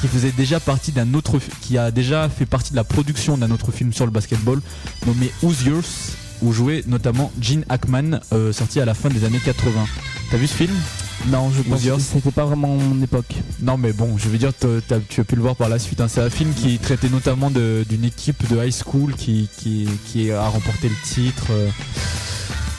qui 0.00 0.08
faisait 0.08 0.32
déjà 0.32 0.58
partie 0.58 0.90
d'un 0.90 1.14
autre 1.14 1.38
qui 1.60 1.78
a 1.78 1.92
déjà 1.92 2.28
fait 2.28 2.46
partie 2.46 2.72
de 2.72 2.76
la 2.76 2.84
production 2.84 3.38
d'un 3.38 3.52
autre 3.52 3.70
film 3.70 3.92
sur 3.92 4.06
le 4.06 4.10
basketball 4.10 4.60
nommé 5.06 5.30
Who's 5.42 5.62
Yours 5.64 6.16
où 6.44 6.52
jouait 6.52 6.84
notamment 6.86 7.32
Gene 7.40 7.64
Hackman 7.68 8.20
euh, 8.32 8.52
sorti 8.52 8.80
à 8.80 8.84
la 8.84 8.94
fin 8.94 9.08
des 9.08 9.24
années 9.24 9.40
80. 9.44 9.72
T'as 10.30 10.36
vu 10.36 10.46
ce 10.46 10.54
film? 10.54 10.74
Non, 11.28 11.50
je 11.50 11.62
pense 11.62 11.82
que 11.82 11.98
c'était 12.00 12.30
pas 12.30 12.44
vraiment 12.44 12.76
mon 12.76 13.02
époque. 13.02 13.34
Non, 13.62 13.78
mais 13.78 13.92
bon, 13.92 14.18
je 14.18 14.28
veux 14.28 14.36
dire, 14.36 14.50
tu 14.58 15.20
as 15.20 15.24
pu 15.24 15.36
le 15.36 15.42
voir 15.42 15.56
par 15.56 15.68
la 15.68 15.78
suite. 15.78 16.00
Hein. 16.00 16.08
C'est 16.08 16.20
un 16.20 16.30
film 16.30 16.52
qui 16.52 16.78
traitait 16.78 17.08
notamment 17.08 17.50
d'une 17.50 18.04
équipe 18.04 18.46
de 18.50 18.62
high 18.62 18.72
school 18.72 19.14
qui, 19.14 19.48
qui, 19.56 20.30
a 20.30 20.46
remporté 20.48 20.88
le 20.88 20.94
titre. 21.04 21.46
Euh. 21.50 21.68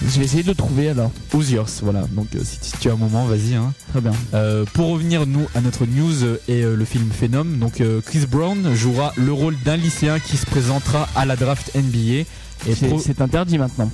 Je 0.06 0.20
vais 0.20 0.26
essayer 0.26 0.44
de 0.44 0.50
le 0.50 0.56
trouver 0.56 0.90
alors. 0.90 1.10
Who's 1.34 1.56
voilà. 1.82 2.06
Donc 2.12 2.28
euh, 2.36 2.40
si, 2.44 2.72
tu 2.80 2.90
as 2.90 2.94
un 2.94 2.98
moment, 2.98 3.26
vas-y. 3.26 3.56
Hein. 3.56 3.74
Très 3.92 4.02
bien. 4.02 4.12
Euh, 4.34 4.66
pour 4.74 4.90
revenir 4.92 5.26
nous 5.26 5.48
à 5.56 5.62
notre 5.62 5.86
news 5.86 6.38
et 6.48 6.62
le 6.62 6.86
film 6.86 7.10
Phenom, 7.10 7.46
donc 7.46 7.82
Chris 8.06 8.26
Brown 8.30 8.76
jouera 8.76 9.14
le 9.16 9.32
rôle 9.34 9.56
d'un 9.66 9.78
lycéen 9.78 10.20
qui 10.20 10.38
se 10.38 10.46
présentera 10.46 11.08
à 11.16 11.26
la 11.26 11.36
draft 11.36 11.72
NBA. 11.74 12.26
Et 12.68 12.76
c'est 12.76 13.22
interdit 13.22 13.58
maintenant. 13.58 13.90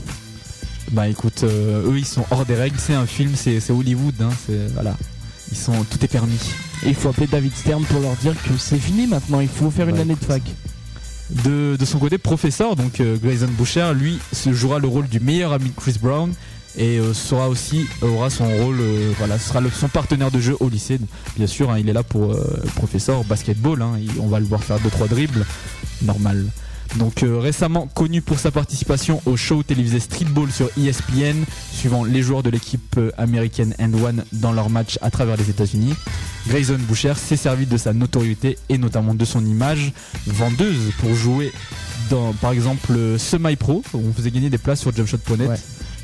Bah 0.91 1.07
écoute, 1.07 1.43
euh, 1.43 1.89
eux 1.89 1.97
ils 1.97 2.05
sont 2.05 2.25
hors 2.31 2.45
des 2.45 2.55
règles, 2.55 2.77
c'est 2.77 2.93
un 2.93 3.05
film, 3.05 3.31
c'est 3.35 3.71
Hollywood, 3.71 4.15
hein, 4.21 4.29
voilà. 4.73 4.97
Ils 5.51 5.57
sont, 5.57 5.83
tout 5.89 6.03
est 6.03 6.07
permis. 6.07 6.39
Et 6.83 6.89
il 6.89 6.95
faut 6.95 7.09
appeler 7.09 7.27
David 7.27 7.53
Stern 7.55 7.83
pour 7.83 8.01
leur 8.01 8.15
dire 8.17 8.33
que 8.43 8.57
c'est 8.57 8.77
fini 8.77 9.07
maintenant, 9.07 9.39
il 9.39 9.47
faut 9.47 9.71
faire 9.71 9.87
une 9.87 9.99
année 9.99 10.15
de 10.15 10.25
fac. 10.25 10.41
De, 11.45 11.77
son 11.85 11.97
côté, 11.97 12.17
professeur, 12.17 12.75
donc 12.75 12.99
euh, 12.99 13.15
Grayson 13.17 13.47
Boucher, 13.57 13.93
lui, 13.95 14.19
se 14.33 14.51
jouera 14.51 14.79
le 14.79 14.87
rôle 14.89 15.07
du 15.07 15.21
meilleur 15.21 15.53
ami 15.53 15.69
de 15.69 15.75
Chris 15.75 15.95
Brown 16.01 16.33
et 16.77 16.99
euh, 16.99 17.13
sera 17.13 17.47
aussi 17.47 17.85
aura 18.01 18.29
son 18.29 18.49
rôle, 18.49 18.81
voilà, 19.17 19.39
sera 19.39 19.61
son 19.73 19.87
partenaire 19.87 20.29
de 20.29 20.41
jeu 20.41 20.57
au 20.59 20.67
lycée. 20.67 20.99
Bien 21.37 21.47
sûr, 21.47 21.71
hein, 21.71 21.79
il 21.79 21.87
est 21.87 21.93
là 21.93 22.03
pour 22.03 22.35
professeur 22.75 23.23
basketball. 23.23 23.81
Hein, 23.81 23.93
on 24.19 24.27
va 24.27 24.41
le 24.41 24.45
voir 24.45 24.61
faire 24.61 24.77
2-3 24.77 25.07
dribbles, 25.07 25.45
normal. 26.01 26.47
Donc 26.97 27.23
euh, 27.23 27.39
récemment 27.39 27.87
connu 27.87 28.21
pour 28.21 28.39
sa 28.39 28.51
participation 28.51 29.21
au 29.25 29.37
show 29.37 29.63
télévisé 29.63 29.99
Streetball 29.99 30.51
sur 30.51 30.69
ESPN, 30.77 31.43
suivant 31.71 32.03
les 32.03 32.21
joueurs 32.21 32.43
de 32.43 32.49
l'équipe 32.49 32.95
euh, 32.97 33.11
américaine 33.17 33.73
End 33.79 33.93
One 33.93 34.23
dans 34.33 34.51
leur 34.51 34.69
match 34.69 34.99
à 35.01 35.09
travers 35.09 35.37
les 35.37 35.49
États-Unis, 35.49 35.93
Grayson 36.47 36.77
Boucher 36.79 37.13
s'est 37.15 37.37
servi 37.37 37.65
de 37.65 37.77
sa 37.77 37.93
notoriété 37.93 38.57
et 38.69 38.77
notamment 38.77 39.13
de 39.13 39.25
son 39.25 39.45
image 39.45 39.93
vendeuse 40.27 40.91
pour 40.99 41.13
jouer 41.15 41.51
dans 42.09 42.33
par 42.33 42.51
exemple 42.51 42.93
Semi 43.17 43.55
Pro, 43.55 43.83
où 43.93 43.99
on 44.09 44.13
faisait 44.13 44.31
gagner 44.31 44.49
des 44.49 44.57
places 44.57 44.81
sur 44.81 44.93
jumpshot.net. 44.93 45.51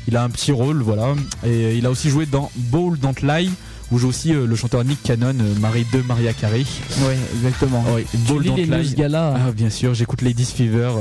Il 0.06 0.16
a 0.16 0.22
un 0.22 0.30
petit 0.30 0.52
rôle, 0.52 0.80
voilà, 0.80 1.14
et 1.44 1.76
il 1.76 1.84
a 1.84 1.90
aussi 1.90 2.08
joué 2.08 2.24
dans 2.24 2.50
Ball 2.56 2.96
Don't 2.98 3.14
Lie 3.22 3.50
où 3.90 3.98
joue 3.98 4.08
aussi 4.08 4.34
euh, 4.34 4.46
le 4.46 4.56
chanteur 4.56 4.84
Nick 4.84 5.02
Cannon, 5.02 5.34
euh, 5.40 5.58
mari 5.60 5.86
de 5.92 6.02
Maria 6.02 6.32
Carey. 6.32 6.64
Oui, 7.00 7.14
exactement. 7.36 7.84
Oui, 7.94 8.04
tu 8.26 8.40
lis 8.40 8.66
les 8.66 8.94
gala. 8.94 9.34
Ah, 9.36 9.52
bien 9.52 9.70
sûr, 9.70 9.94
j'écoute 9.94 10.22
Ladies 10.22 10.44
Fever 10.44 10.92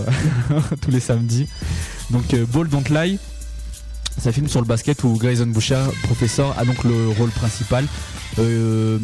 euh, 0.51 0.59
tous 0.81 0.91
les 0.91 0.99
samedis. 0.99 1.47
Donc 2.09 2.33
Ball 2.53 2.69
Don't 2.69 2.83
Lie, 2.89 3.19
c'est 4.17 4.29
un 4.29 4.31
film 4.31 4.47
sur 4.47 4.61
le 4.61 4.65
basket 4.65 5.03
où 5.03 5.17
Grayson 5.17 5.47
Boucher, 5.47 5.83
professeur, 6.03 6.57
a 6.57 6.63
donc 6.63 6.83
le 6.85 7.09
rôle 7.09 7.29
principal. 7.31 7.85
le 8.37 8.99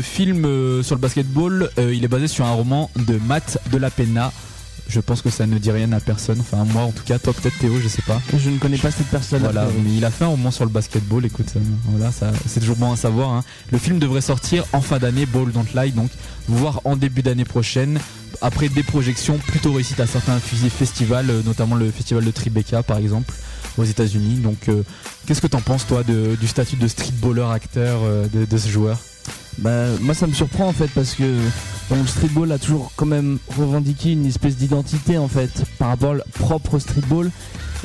film 0.00 0.42
sur 0.82 0.94
le 0.94 1.00
basketball, 1.00 1.70
il 1.76 2.04
est 2.04 2.08
basé 2.08 2.28
sur 2.28 2.46
un 2.46 2.52
roman 2.52 2.88
de 2.94 3.18
Matt 3.26 3.58
de 3.72 3.78
la 3.78 3.90
Pena 3.90 4.32
je 4.90 5.00
pense 5.00 5.22
que 5.22 5.30
ça 5.30 5.46
ne 5.46 5.58
dit 5.58 5.70
rien 5.70 5.92
à 5.92 6.00
personne. 6.00 6.40
Enfin, 6.40 6.64
moi 6.64 6.82
en 6.82 6.90
tout 6.90 7.04
cas, 7.04 7.18
toi 7.18 7.32
peut-être 7.32 7.56
Théo, 7.58 7.78
je 7.80 7.88
sais 7.88 8.02
pas. 8.02 8.20
Je 8.36 8.50
ne 8.50 8.58
connais 8.58 8.76
pas 8.76 8.90
cette 8.90 9.06
personne. 9.06 9.42
Voilà, 9.42 9.66
mais 9.84 9.94
il 9.96 10.04
a 10.04 10.10
fait 10.10 10.24
un 10.24 10.28
roman 10.28 10.50
sur 10.50 10.64
le 10.64 10.70
basketball. 10.70 11.24
Écoute, 11.24 11.46
euh, 11.56 11.60
voilà, 11.86 12.12
ça, 12.12 12.32
c'est 12.46 12.60
toujours 12.60 12.76
bon 12.76 12.92
à 12.92 12.96
savoir. 12.96 13.30
Hein. 13.30 13.44
Le 13.70 13.78
film 13.78 13.98
devrait 13.98 14.20
sortir 14.20 14.64
en 14.72 14.80
fin 14.80 14.98
d'année, 14.98 15.26
Ball 15.26 15.50
Don't 15.52 15.66
Lie, 15.74 15.92
donc 15.92 16.10
voire 16.48 16.80
en 16.84 16.96
début 16.96 17.22
d'année 17.22 17.44
prochaine. 17.44 17.98
Après 18.42 18.68
des 18.68 18.82
projections 18.82 19.38
plutôt 19.38 19.72
réussites 19.72 20.00
à 20.00 20.06
certains 20.06 20.38
festivals, 20.38 21.30
euh, 21.30 21.42
notamment 21.44 21.76
le 21.76 21.90
festival 21.90 22.24
de 22.24 22.30
Tribeca 22.30 22.82
par 22.82 22.98
exemple 22.98 23.34
aux 23.78 23.84
États-Unis. 23.84 24.36
Donc, 24.36 24.68
euh, 24.68 24.82
qu'est-ce 25.26 25.40
que 25.40 25.46
t'en 25.46 25.60
penses 25.60 25.86
toi 25.86 26.02
du 26.02 26.46
statut 26.46 26.76
de 26.76 26.88
streetballer 26.88 27.46
acteur 27.52 28.00
de, 28.32 28.44
de 28.44 28.58
ce 28.58 28.68
joueur? 28.68 28.98
Bah, 29.58 29.86
moi 30.00 30.14
ça 30.14 30.26
me 30.26 30.32
surprend 30.32 30.68
en 30.68 30.72
fait 30.72 30.88
parce 30.88 31.14
que 31.14 31.24
le 31.90 32.06
streetball 32.06 32.50
a 32.52 32.58
toujours 32.58 32.92
quand 32.96 33.06
même 33.06 33.38
revendiqué 33.56 34.12
une 34.12 34.26
espèce 34.26 34.56
d'identité 34.56 35.18
en 35.18 35.28
fait 35.28 35.64
par 35.78 35.88
rapport 35.88 36.14
au 36.14 36.38
propre 36.38 36.78
streetball. 36.78 37.30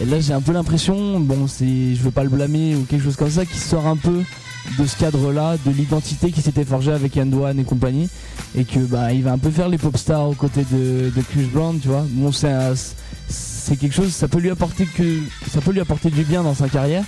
Et 0.01 0.05
là 0.05 0.19
j'ai 0.19 0.33
un 0.33 0.41
peu 0.41 0.51
l'impression, 0.51 1.19
bon 1.19 1.47
c'est, 1.47 1.95
je 1.95 2.01
veux 2.01 2.11
pas 2.11 2.23
le 2.23 2.29
blâmer 2.29 2.75
ou 2.75 2.83
quelque 2.83 3.03
chose 3.03 3.15
comme 3.15 3.29
ça, 3.29 3.45
qui 3.45 3.57
sort 3.57 3.87
un 3.87 3.97
peu 3.97 4.23
de 4.79 4.85
ce 4.85 4.97
cadre-là, 4.97 5.57
de 5.65 5.71
l'identité 5.71 6.31
qui 6.31 6.41
s'était 6.41 6.65
forgée 6.65 6.91
avec 6.91 7.17
One 7.17 7.59
et 7.59 7.63
compagnie, 7.63 8.09
et 8.55 8.65
que 8.65 8.79
bah 8.79 9.13
il 9.13 9.23
va 9.23 9.31
un 9.31 9.37
peu 9.37 9.51
faire 9.51 9.69
les 9.69 9.77
pop 9.77 9.97
stars 9.97 10.29
aux 10.29 10.33
côtés 10.33 10.65
de, 10.71 11.11
Chris 11.31 11.49
Brown, 11.51 11.79
tu 11.79 11.87
vois. 11.87 12.05
Bon 12.09 12.31
c'est, 12.31 12.53
c'est 13.27 13.77
quelque 13.77 13.93
chose, 13.93 14.11
ça 14.13 14.27
peut 14.27 14.39
lui 14.39 14.49
apporter 14.49 14.85
que, 14.85 15.19
ça 15.51 15.61
peut 15.61 15.71
lui 15.71 15.81
apporter 15.81 16.09
du 16.09 16.23
bien 16.23 16.43
dans 16.43 16.55
sa 16.55 16.67
carrière 16.67 17.03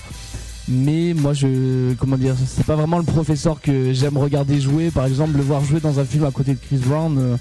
mais 0.68 1.14
moi 1.14 1.34
je 1.34 1.94
comment 1.96 2.18
dire 2.18 2.36
c'est 2.46 2.66
pas 2.66 2.76
vraiment 2.76 2.98
le 2.98 3.04
professeur 3.04 3.62
que 3.62 3.94
j'aime 3.94 4.18
regarder 4.18 4.60
jouer. 4.60 4.92
Par 4.92 5.06
exemple 5.06 5.38
le 5.38 5.44
voir 5.44 5.64
jouer 5.64 5.80
dans 5.80 6.00
un 6.00 6.06
film 6.06 6.26
à 6.26 6.32
côté 6.32 6.54
de 6.54 6.60
Chris 6.60 6.78
Brown 6.78 7.18
euh, 7.18 7.38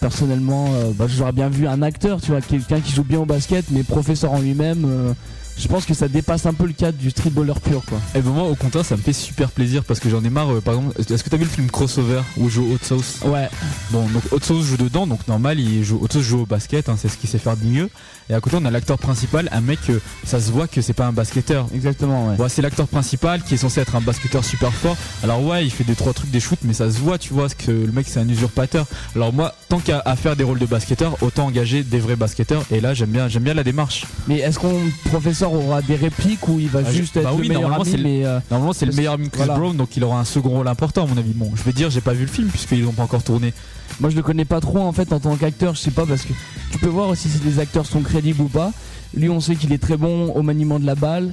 personnellement 0.00 0.66
euh, 0.72 0.92
bah, 0.94 1.06
j'aurais 1.08 1.32
bien 1.32 1.48
vu 1.48 1.66
un 1.66 1.82
acteur 1.82 2.20
tu 2.20 2.30
vois 2.30 2.40
quelqu'un 2.40 2.80
qui 2.80 2.92
joue 2.92 3.04
bien 3.04 3.20
au 3.20 3.24
basket 3.24 3.66
mais 3.70 3.82
professeur 3.82 4.32
en 4.32 4.40
lui-même 4.40 4.84
euh, 4.86 5.12
je 5.58 5.68
pense 5.68 5.86
que 5.86 5.94
ça 5.94 6.08
dépasse 6.08 6.46
un 6.46 6.54
peu 6.54 6.66
le 6.66 6.72
cadre 6.72 6.98
du 6.98 7.10
streetballer 7.10 7.54
pur 7.62 7.82
quoi. 7.86 7.98
Et 8.14 8.18
eh 8.18 8.20
ben 8.20 8.30
moi 8.30 8.44
au 8.44 8.54
contraire 8.54 8.84
ça 8.84 8.96
me 8.96 9.02
fait 9.02 9.12
super 9.12 9.50
plaisir 9.50 9.84
parce 9.84 10.00
que 10.00 10.10
j'en 10.10 10.22
ai 10.24 10.30
marre 10.30 10.60
par 10.62 10.74
exemple 10.74 11.00
est-ce 11.00 11.24
que 11.24 11.30
t'as 11.30 11.36
vu 11.36 11.44
le 11.44 11.50
film 11.50 11.70
Crossover 11.70 12.22
où 12.36 12.48
joue 12.48 12.72
Hot 12.72 12.78
Sauce? 12.82 13.20
Ouais. 13.24 13.48
Bon 13.90 14.06
donc 14.08 14.22
Hot 14.32 14.40
Sauce 14.42 14.64
joue 14.64 14.76
dedans 14.76 15.06
donc 15.06 15.26
normal 15.28 15.58
il 15.60 15.84
joue 15.84 15.98
Hot 16.02 16.08
Sauce 16.10 16.22
joue 16.22 16.42
au 16.42 16.46
basket 16.46 16.88
hein, 16.88 16.96
c'est 16.98 17.08
ce 17.08 17.16
qu'il 17.16 17.28
sait 17.28 17.38
faire 17.38 17.56
de 17.56 17.64
mieux 17.64 17.88
et 18.28 18.34
à 18.34 18.40
côté, 18.40 18.56
on 18.60 18.64
a 18.64 18.70
l'acteur 18.70 18.98
principal, 18.98 19.48
un 19.52 19.60
mec, 19.60 19.78
euh, 19.88 20.00
ça 20.24 20.40
se 20.40 20.50
voit 20.50 20.66
que 20.66 20.80
c'est 20.80 20.92
pas 20.92 21.06
un 21.06 21.12
basketteur. 21.12 21.68
Exactement, 21.72 22.34
ouais. 22.34 22.48
c'est 22.48 22.62
l'acteur 22.62 22.88
principal 22.88 23.42
qui 23.42 23.54
est 23.54 23.58
censé 23.58 23.80
être 23.80 23.94
un 23.94 24.00
basketteur 24.00 24.44
super 24.44 24.72
fort. 24.72 24.96
Alors 25.22 25.44
ouais, 25.44 25.64
il 25.64 25.70
fait 25.70 25.84
des 25.84 25.94
trois 25.94 26.12
trucs, 26.12 26.30
des 26.30 26.40
shoots, 26.40 26.58
mais 26.64 26.72
ça 26.72 26.90
se 26.90 26.98
voit, 26.98 27.18
tu 27.18 27.32
vois, 27.32 27.48
que 27.48 27.70
le 27.70 27.92
mec 27.92 28.06
c'est 28.08 28.18
un 28.18 28.28
usurpateur. 28.28 28.86
Alors 29.14 29.32
moi, 29.32 29.54
tant 29.68 29.78
qu'à 29.78 30.02
faire 30.16 30.34
des 30.34 30.42
rôles 30.42 30.58
de 30.58 30.66
basketteur, 30.66 31.16
autant 31.22 31.46
engager 31.46 31.84
des 31.84 32.00
vrais 32.00 32.16
basketteurs. 32.16 32.64
Et 32.72 32.80
là, 32.80 32.94
j'aime 32.94 33.10
bien, 33.10 33.28
j'aime 33.28 33.44
bien 33.44 33.54
la 33.54 33.64
démarche. 33.64 34.06
Mais 34.26 34.38
est-ce 34.38 34.58
qu'on 34.58 34.80
professeur 35.04 35.45
aura 35.54 35.82
des 35.82 35.96
répliques 35.96 36.46
ou 36.48 36.58
il 36.58 36.68
va 36.68 36.80
ah, 36.84 36.90
juste 36.90 37.14
bah 37.14 37.22
être 37.22 37.36
oui, 37.36 37.48
le 37.48 37.54
meilleur 37.54 37.80
ami, 37.80 37.96
mais 38.02 38.24
euh, 38.24 38.38
Normalement, 38.50 38.72
c'est 38.72 38.86
le 38.86 38.92
meilleur 38.92 39.14
ami 39.14 39.28
Brown, 39.28 39.76
donc 39.76 39.96
il 39.96 40.04
aura 40.04 40.20
un 40.20 40.24
second 40.24 40.50
rôle 40.50 40.68
important 40.68 41.04
à 41.04 41.06
mon 41.06 41.16
avis. 41.16 41.32
Bon, 41.32 41.50
je 41.54 41.62
vais 41.62 41.72
dire, 41.72 41.90
j'ai 41.90 42.00
pas 42.00 42.12
vu 42.12 42.22
le 42.22 42.30
film 42.30 42.48
puisqu'ils 42.48 42.84
n'ont 42.84 42.92
pas 42.92 43.04
encore 43.04 43.22
tourné. 43.22 43.52
Moi, 44.00 44.10
je 44.10 44.16
le 44.16 44.22
connais 44.22 44.44
pas 44.44 44.60
trop 44.60 44.80
en 44.80 44.92
fait 44.92 45.12
en 45.12 45.20
tant 45.20 45.36
qu'acteur. 45.36 45.74
Je 45.74 45.80
sais 45.80 45.90
pas 45.90 46.06
parce 46.06 46.22
que 46.22 46.32
tu 46.70 46.78
peux 46.78 46.88
voir 46.88 47.08
aussi 47.08 47.28
si 47.28 47.38
les 47.44 47.58
acteurs 47.58 47.86
sont 47.86 48.02
crédibles 48.02 48.42
ou 48.42 48.48
pas. 48.48 48.72
Lui, 49.14 49.30
on 49.30 49.40
sait 49.40 49.56
qu'il 49.56 49.72
est 49.72 49.78
très 49.78 49.96
bon 49.96 50.32
au 50.32 50.42
maniement 50.42 50.78
de 50.78 50.86
la 50.86 50.94
balle. 50.94 51.32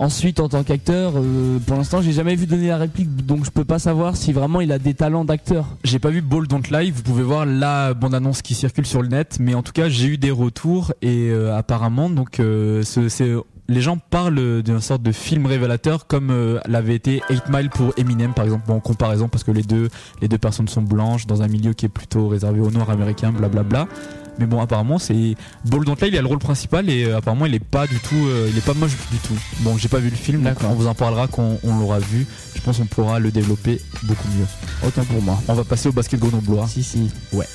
Ensuite, 0.00 0.40
en 0.40 0.48
tant 0.48 0.64
qu'acteur, 0.64 1.12
euh, 1.16 1.58
pour 1.64 1.76
l'instant, 1.76 2.02
j'ai 2.02 2.12
jamais 2.12 2.34
vu 2.34 2.46
donner 2.46 2.68
la 2.68 2.78
réplique, 2.78 3.24
donc 3.24 3.44
je 3.44 3.50
peux 3.50 3.64
pas 3.64 3.78
savoir 3.78 4.16
si 4.16 4.32
vraiment 4.32 4.60
il 4.60 4.72
a 4.72 4.78
des 4.80 4.94
talents 4.94 5.24
d'acteur. 5.24 5.76
J'ai 5.84 6.00
pas 6.00 6.10
vu 6.10 6.20
Ball 6.20 6.48
Don't 6.48 6.62
Lie. 6.70 6.90
Vous 6.90 7.02
pouvez 7.02 7.22
voir 7.22 7.46
la 7.46 7.94
bande 7.94 8.14
annonce 8.14 8.42
qui 8.42 8.54
circule 8.54 8.86
sur 8.86 9.02
le 9.02 9.08
net, 9.08 9.36
mais 9.38 9.54
en 9.54 9.62
tout 9.62 9.72
cas, 9.72 9.88
j'ai 9.88 10.08
eu 10.08 10.18
des 10.18 10.32
retours 10.32 10.92
et 11.00 11.28
euh, 11.30 11.56
apparemment, 11.56 12.10
donc 12.10 12.40
euh, 12.40 12.82
c'est 12.82 13.32
les 13.68 13.80
gens 13.80 13.98
parlent 13.98 14.62
d'une 14.62 14.80
sorte 14.80 15.02
de 15.02 15.12
film 15.12 15.46
révélateur 15.46 16.06
comme 16.06 16.60
l'avait 16.66 16.94
été 16.94 17.22
8 17.30 17.42
Mile 17.48 17.70
pour 17.70 17.92
Eminem 17.96 18.34
par 18.34 18.44
exemple 18.44 18.70
en 18.70 18.80
comparaison 18.80 19.28
parce 19.28 19.44
que 19.44 19.50
les 19.50 19.62
deux 19.62 19.88
les 20.20 20.28
deux 20.28 20.38
personnes 20.38 20.68
sont 20.68 20.82
blanches 20.82 21.26
dans 21.26 21.42
un 21.42 21.48
milieu 21.48 21.72
qui 21.72 21.86
est 21.86 21.90
plutôt 21.90 22.28
réservé 22.28 22.60
aux 22.60 22.70
noirs 22.70 22.90
américains 22.90 23.32
blablabla 23.32 23.88
mais 24.38 24.46
bon, 24.46 24.60
apparemment, 24.60 24.98
c'est 24.98 25.36
Ball 25.64 25.84
Don't 25.84 25.96
il 26.02 26.16
a 26.16 26.20
le 26.20 26.26
rôle 26.26 26.38
principal 26.38 26.90
et 26.90 27.04
euh, 27.04 27.18
apparemment, 27.18 27.46
il 27.46 27.54
est 27.54 27.64
pas 27.64 27.86
du 27.86 27.98
tout, 27.98 28.16
euh, 28.16 28.48
il 28.50 28.58
est 28.58 28.64
pas 28.64 28.74
moche 28.74 28.96
du 29.10 29.18
tout. 29.18 29.36
Bon, 29.60 29.76
j'ai 29.78 29.88
pas 29.88 29.98
vu 29.98 30.10
le 30.10 30.16
film, 30.16 30.42
donc 30.42 30.56
on 30.64 30.74
vous 30.74 30.86
en 30.86 30.94
parlera 30.94 31.28
quand 31.28 31.58
on 31.62 31.78
l'aura 31.78 31.98
vu. 31.98 32.26
Je 32.54 32.60
pense 32.60 32.78
qu'on 32.78 32.86
pourra 32.86 33.18
le 33.18 33.30
développer 33.30 33.80
beaucoup 34.02 34.28
mieux. 34.36 34.46
Autant 34.86 35.04
pour 35.04 35.22
moi. 35.22 35.40
On 35.48 35.54
va 35.54 35.64
passer 35.64 35.88
au 35.88 35.92
basket 35.92 36.20
grenoblois. 36.20 36.66
Si, 36.66 36.82
si. 36.82 37.10
Ouais. 37.32 37.46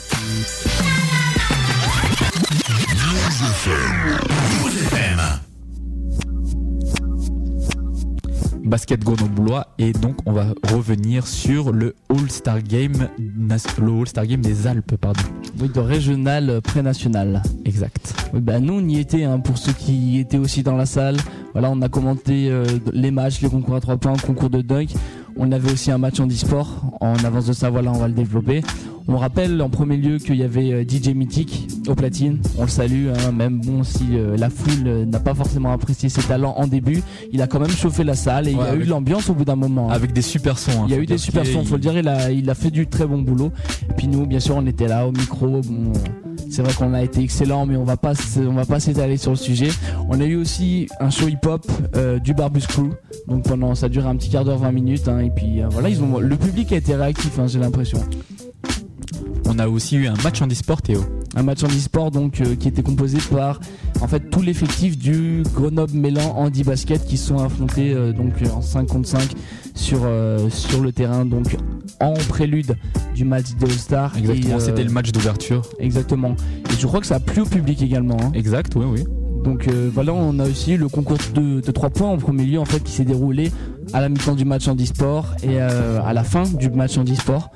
Basket 8.69 9.03
grenoblois 9.03 9.67
et 9.79 9.91
donc 9.91 10.15
on 10.25 10.31
va 10.31 10.53
revenir 10.71 11.25
sur 11.25 11.71
le 11.71 11.95
All-Star 12.09 12.61
Game 12.61 13.09
le 13.17 13.99
All-Star 13.99 14.27
Game 14.27 14.41
des 14.41 14.67
Alpes 14.67 14.95
pardon. 14.95 15.21
Oui, 15.59 15.69
de 15.69 15.79
régional 15.79 16.61
pré-national. 16.61 17.41
Exact. 17.65 18.13
Oui, 18.33 18.41
bah 18.41 18.59
nous 18.59 18.75
on 18.75 18.87
y 18.87 18.99
était 18.99 19.23
hein, 19.23 19.39
pour 19.39 19.57
ceux 19.57 19.73
qui 19.73 20.19
étaient 20.19 20.37
aussi 20.37 20.63
dans 20.63 20.77
la 20.77 20.85
salle. 20.85 21.17
Voilà, 21.53 21.71
on 21.71 21.81
a 21.81 21.89
commenté 21.89 22.49
euh, 22.49 22.65
les 22.93 23.11
matchs, 23.11 23.41
les 23.41 23.49
concours 23.49 23.75
à 23.75 23.81
trois 23.81 23.97
points, 23.97 24.13
concours 24.17 24.51
de 24.51 24.61
dunk. 24.61 24.93
On 25.41 25.53
avait 25.53 25.71
aussi 25.71 25.89
un 25.89 25.97
match 25.97 26.19
en 26.19 26.27
e-sport. 26.27 26.67
En 26.99 27.15
avance 27.23 27.45
de 27.45 27.53
ça, 27.53 27.69
voilà, 27.69 27.91
on 27.91 27.97
va 27.97 28.09
le 28.09 28.13
développer. 28.13 28.61
On 29.07 29.15
rappelle 29.15 29.59
en 29.61 29.69
premier 29.69 29.95
lieu 29.95 30.17
qu'il 30.17 30.35
y 30.35 30.43
avait 30.43 30.71
euh, 30.71 30.83
DJ 30.83 31.15
Mythic 31.15 31.67
au 31.87 31.95
platine. 31.95 32.39
On 32.57 32.63
le 32.63 32.67
salue, 32.67 33.07
hein, 33.07 33.31
même 33.31 33.59
bon 33.59 33.83
si 33.83 34.05
euh, 34.11 34.35
la 34.37 34.49
foule 34.49 34.85
euh, 34.85 35.05
n'a 35.05 35.19
pas 35.19 35.33
forcément 35.33 35.71
apprécié 35.71 36.09
ses 36.09 36.21
talents 36.21 36.53
en 36.57 36.67
début, 36.67 37.01
il 37.31 37.41
a 37.41 37.47
quand 37.47 37.59
même 37.59 37.71
chauffé 37.71 38.03
la 38.03 38.15
salle 38.15 38.49
et 38.49 38.51
il 38.51 38.57
y 38.57 38.61
a 38.61 38.75
eu 38.75 38.83
de 38.83 38.89
l'ambiance 38.89 39.29
au 39.29 39.33
bout 39.33 39.45
d'un 39.45 39.55
moment. 39.55 39.89
Hein. 39.89 39.95
Avec 39.95 40.11
des 40.11 40.21
super 40.21 40.59
sons. 40.59 40.83
Hein, 40.83 40.85
il 40.89 40.91
y 40.93 40.97
a 40.97 41.01
eu 41.01 41.05
des 41.05 41.17
super 41.17 41.45
sons, 41.45 41.63
faut 41.63 41.75
le 41.75 41.81
dire. 41.81 41.97
Il 41.97 42.07
a, 42.07 42.29
il 42.31 42.49
a 42.49 42.53
fait 42.53 42.69
du 42.69 42.85
très 42.85 43.07
bon 43.07 43.19
boulot. 43.21 43.51
Et 43.89 43.93
puis 43.93 44.07
nous, 44.07 44.27
bien 44.27 44.41
sûr, 44.41 44.57
on 44.57 44.65
était 44.67 44.87
là 44.87 45.07
au 45.07 45.11
micro. 45.11 45.61
Bon, 45.61 45.93
c'est 46.49 46.61
vrai 46.61 46.73
qu'on 46.73 46.93
a 46.93 47.03
été 47.03 47.21
excellent, 47.21 47.65
mais 47.65 47.75
on 47.75 47.83
va 47.83 47.97
pas, 47.97 48.13
on 48.37 48.53
va 48.53 48.65
pas 48.65 48.79
s'étaler 48.79 49.17
sur 49.17 49.31
le 49.31 49.37
sujet. 49.37 49.69
On 50.09 50.19
a 50.19 50.25
eu 50.25 50.35
aussi 50.35 50.87
un 50.99 51.09
show 51.09 51.27
hip-hop 51.27 51.65
du 52.23 52.33
Barbus 52.33 52.67
Crew. 52.67 52.89
Donc 53.27 53.43
pendant, 53.43 53.75
ça 53.75 53.89
dure 53.89 54.07
un 54.07 54.15
petit 54.15 54.29
quart 54.29 54.45
d'heure, 54.45 54.57
20 54.57 54.71
minutes. 54.71 55.07
et 55.07 55.29
puis 55.29 55.61
voilà, 55.69 55.89
ils 55.89 56.01
ont, 56.01 56.19
le 56.19 56.35
public 56.35 56.71
a 56.71 56.77
été 56.77 56.95
réactif, 56.95 57.39
j'ai 57.47 57.59
l'impression 57.59 57.99
on 59.49 59.57
a 59.57 59.67
aussi 59.67 59.97
eu 59.97 60.07
un 60.07 60.13
match 60.23 60.41
en 60.41 60.47
e-sport, 60.47 60.81
Théo. 60.81 61.03
Un 61.35 61.43
match 61.43 61.63
en 61.63 61.67
e-sport 61.67 62.11
donc 62.11 62.39
euh, 62.41 62.55
qui 62.55 62.67
était 62.67 62.83
composé 62.83 63.17
par 63.31 63.59
en 64.01 64.07
fait 64.07 64.29
tout 64.29 64.41
l'effectif 64.41 64.97
du 64.97 65.43
Grenoble 65.53 65.93
Mélan 65.93 66.35
Handy 66.35 66.63
Basket 66.63 67.03
qui 67.05 67.17
sont 67.17 67.37
affrontés 67.37 67.93
euh, 67.93 68.13
donc 68.13 68.33
en 68.53 68.61
5 68.61 68.87
contre 68.87 69.07
5 69.07 69.29
sur 69.75 69.99
euh, 70.03 70.49
sur 70.49 70.81
le 70.81 70.91
terrain 70.91 71.25
donc 71.25 71.55
en 71.99 72.13
prélude 72.13 72.75
du 73.15 73.25
match 73.25 73.55
de 73.59 73.65
All-Star. 73.65 74.15
Exactement, 74.17 74.59
c'était 74.59 74.83
le 74.83 74.91
match 74.91 75.11
d'ouverture. 75.11 75.63
Exactement. 75.79 76.35
Et 76.71 76.79
je 76.79 76.87
crois 76.87 76.99
que 76.99 77.07
ça 77.07 77.15
a 77.15 77.19
plu 77.19 77.41
au 77.41 77.45
public 77.45 77.81
également. 77.81 78.17
Hein. 78.21 78.31
Exact, 78.35 78.73
oui, 78.75 78.85
oui. 78.87 79.03
Donc 79.43 79.67
voilà, 79.93 80.13
on 80.13 80.37
a 80.39 80.45
aussi 80.45 80.77
le 80.77 80.89
concours 80.89 81.17
de, 81.33 81.61
de 81.61 81.71
3 81.71 81.89
points 81.89 82.09
en 82.09 82.17
premier 82.17 82.43
lieu 82.43 82.59
en 82.59 82.65
fait 82.65 82.83
qui 82.83 82.91
s'est 82.91 83.05
déroulé 83.05 83.51
à 83.93 84.01
la 84.01 84.09
mi-temps 84.09 84.35
du 84.35 84.45
match 84.45 84.67
en 84.67 84.75
e-sport 84.75 85.35
et 85.43 85.59
à 85.59 86.13
la 86.13 86.23
fin 86.23 86.43
du 86.43 86.69
match 86.69 86.97
en 86.97 87.03
e-sport. 87.03 87.51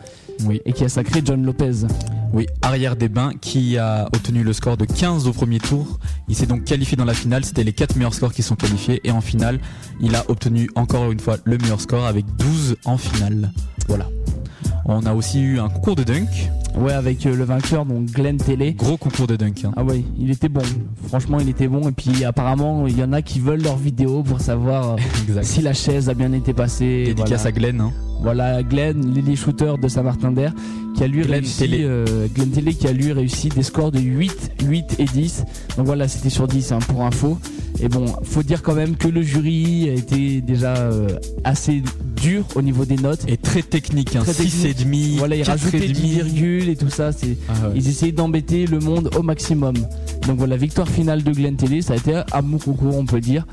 Oui. 0.46 0.62
Et 0.66 0.74
qui 0.74 0.84
a 0.84 0.90
sacré 0.90 1.22
John 1.24 1.44
Lopez. 1.46 1.88
Oui, 2.34 2.48
arrière 2.62 2.96
des 2.96 3.10
bains 3.10 3.32
qui 3.40 3.78
a 3.78 4.06
obtenu 4.06 4.44
le 4.44 4.54
score 4.54 4.76
de 4.76 4.86
15 4.86 5.28
au 5.28 5.34
premier 5.34 5.60
tour. 5.60 6.00
Il 6.28 6.36
s'est 6.36 6.48
donc 6.48 6.64
qualifié 6.64 6.98
dans 6.98 7.06
la 7.06 7.14
finale. 7.14 7.46
C'était 7.46 7.64
les 7.64 7.74
4 7.74 7.96
meilleurs 7.96 8.14
scores 8.14 8.34
qui 8.34 8.42
sont 8.42 8.56
qualifiés. 8.56 9.02
Et 9.04 9.12
en 9.12 9.22
finale, 9.22 9.60
il 10.02 10.16
a 10.16 10.24
obtenu 10.30 10.70
encore 10.76 11.12
une 11.12 11.20
fois 11.20 11.38
le 11.44 11.58
meilleur 11.58 11.80
score 11.80 12.06
avec 12.06 12.26
12 12.38 12.78
en 12.86 12.98
finale. 12.98 13.52
Voilà. 13.88 14.08
On 14.86 15.06
a 15.06 15.14
aussi 15.14 15.42
eu 15.42 15.60
un 15.60 15.70
concours 15.70 15.96
de 15.96 16.04
dunk. 16.04 16.50
Ouais, 16.76 16.92
avec 16.92 17.26
euh, 17.26 17.36
le 17.36 17.44
vainqueur, 17.44 17.86
donc 17.86 18.06
Glenn 18.08 18.38
Télé. 18.38 18.74
Gros 18.74 18.98
concours 18.98 19.28
de 19.28 19.36
dunk. 19.36 19.64
Hein. 19.64 19.72
Ah 19.78 19.84
ouais, 19.84 20.04
il 20.18 20.32
était 20.32 20.50
bon. 20.50 20.64
Franchement, 21.08 21.40
il 21.40 21.48
était 21.48 21.68
bon. 21.68 21.88
Et 21.88 21.92
puis 21.92 22.26
apparemment, 22.26 22.88
il 22.88 22.98
y 22.98 23.04
en 23.04 23.14
a 23.14 23.22
qui 23.22 23.40
veulent 23.40 23.62
leur 23.62 23.78
vidéo 23.78 24.24
pour 24.24 24.42
savoir 24.42 24.96
euh, 24.96 25.42
si 25.44 25.62
la 25.62 25.74
chaise 25.74 26.10
a 26.10 26.14
bien 26.16 26.34
été 26.34 26.54
passée. 26.54 27.04
Dédicace 27.06 27.46
à 27.46 27.52
Glenn. 27.52 27.80
Hein. 27.80 27.94
Voilà, 28.24 28.64
Glenn, 28.64 29.14
Lily 29.14 29.36
Shooter 29.36 29.74
de 29.82 29.88
Saint-Martin 29.90 30.32
d'Air, 30.32 30.54
qui 30.96 31.04
a 31.04 31.08
lui 31.08 31.24
réussi, 31.24 31.68
euh, 31.84 32.28
Glenn 32.34 32.52
Télé 32.52 32.74
qui 32.74 32.88
a 32.88 32.94
lui 32.94 33.12
réussi 33.12 33.50
des 33.50 33.64
scores 33.64 33.92
de 33.92 34.00
8, 34.00 34.52
8 34.66 34.96
et 35.00 35.04
10. 35.04 35.44
Donc 35.78 35.86
voilà, 35.86 36.08
c'était 36.08 36.30
sur 36.30 36.48
10 36.48 36.72
hein, 36.72 36.80
pour 36.88 37.04
info. 37.04 37.38
Et 37.82 37.90
bon, 37.90 38.06
faut 38.24 38.44
dire 38.44 38.62
quand 38.62 38.76
même 38.76 38.96
que 38.96 39.10
le 39.10 39.22
jury 39.24 39.90
a 39.90 39.94
été 39.94 40.40
déjà 40.40 40.78
euh, 40.78 41.10
assez 41.44 41.84
dur 42.16 42.46
au 42.56 42.62
niveau 42.62 42.86
des 42.86 42.96
notes. 42.96 43.26
Et 43.28 43.36
très 43.36 43.62
technique, 43.62 44.16
hein, 44.16 44.24
6 44.26 44.66
et 44.66 44.74
demi. 44.74 45.18
Voilà, 45.18 45.36
ils 45.36 45.44
rajoutaient 45.44 45.80
des 45.80 45.92
virgules 45.92 46.70
et 46.70 46.78
tout 46.78 46.90
ça. 46.90 47.12
C'est, 47.12 47.38
ah 47.50 47.54
Ils 47.76 47.90
essayaient 47.90 48.14
d'embêter 48.14 48.68
le 48.68 48.80
monde 48.80 49.10
au 49.18 49.22
maximum. 49.22 49.76
Donc 50.28 50.38
voilà, 50.38 50.56
victoire 50.56 50.88
finale 50.88 51.24
de 51.24 51.32
Glenn 51.32 51.58
Télé, 51.58 51.82
ça 51.82 51.94
a 51.94 51.98
été 51.98 52.16
un 52.16 52.42
bon 52.42 52.58
concours, 52.58 52.96
on 52.96 53.06
peut 53.06 53.20
dire. 53.20 53.46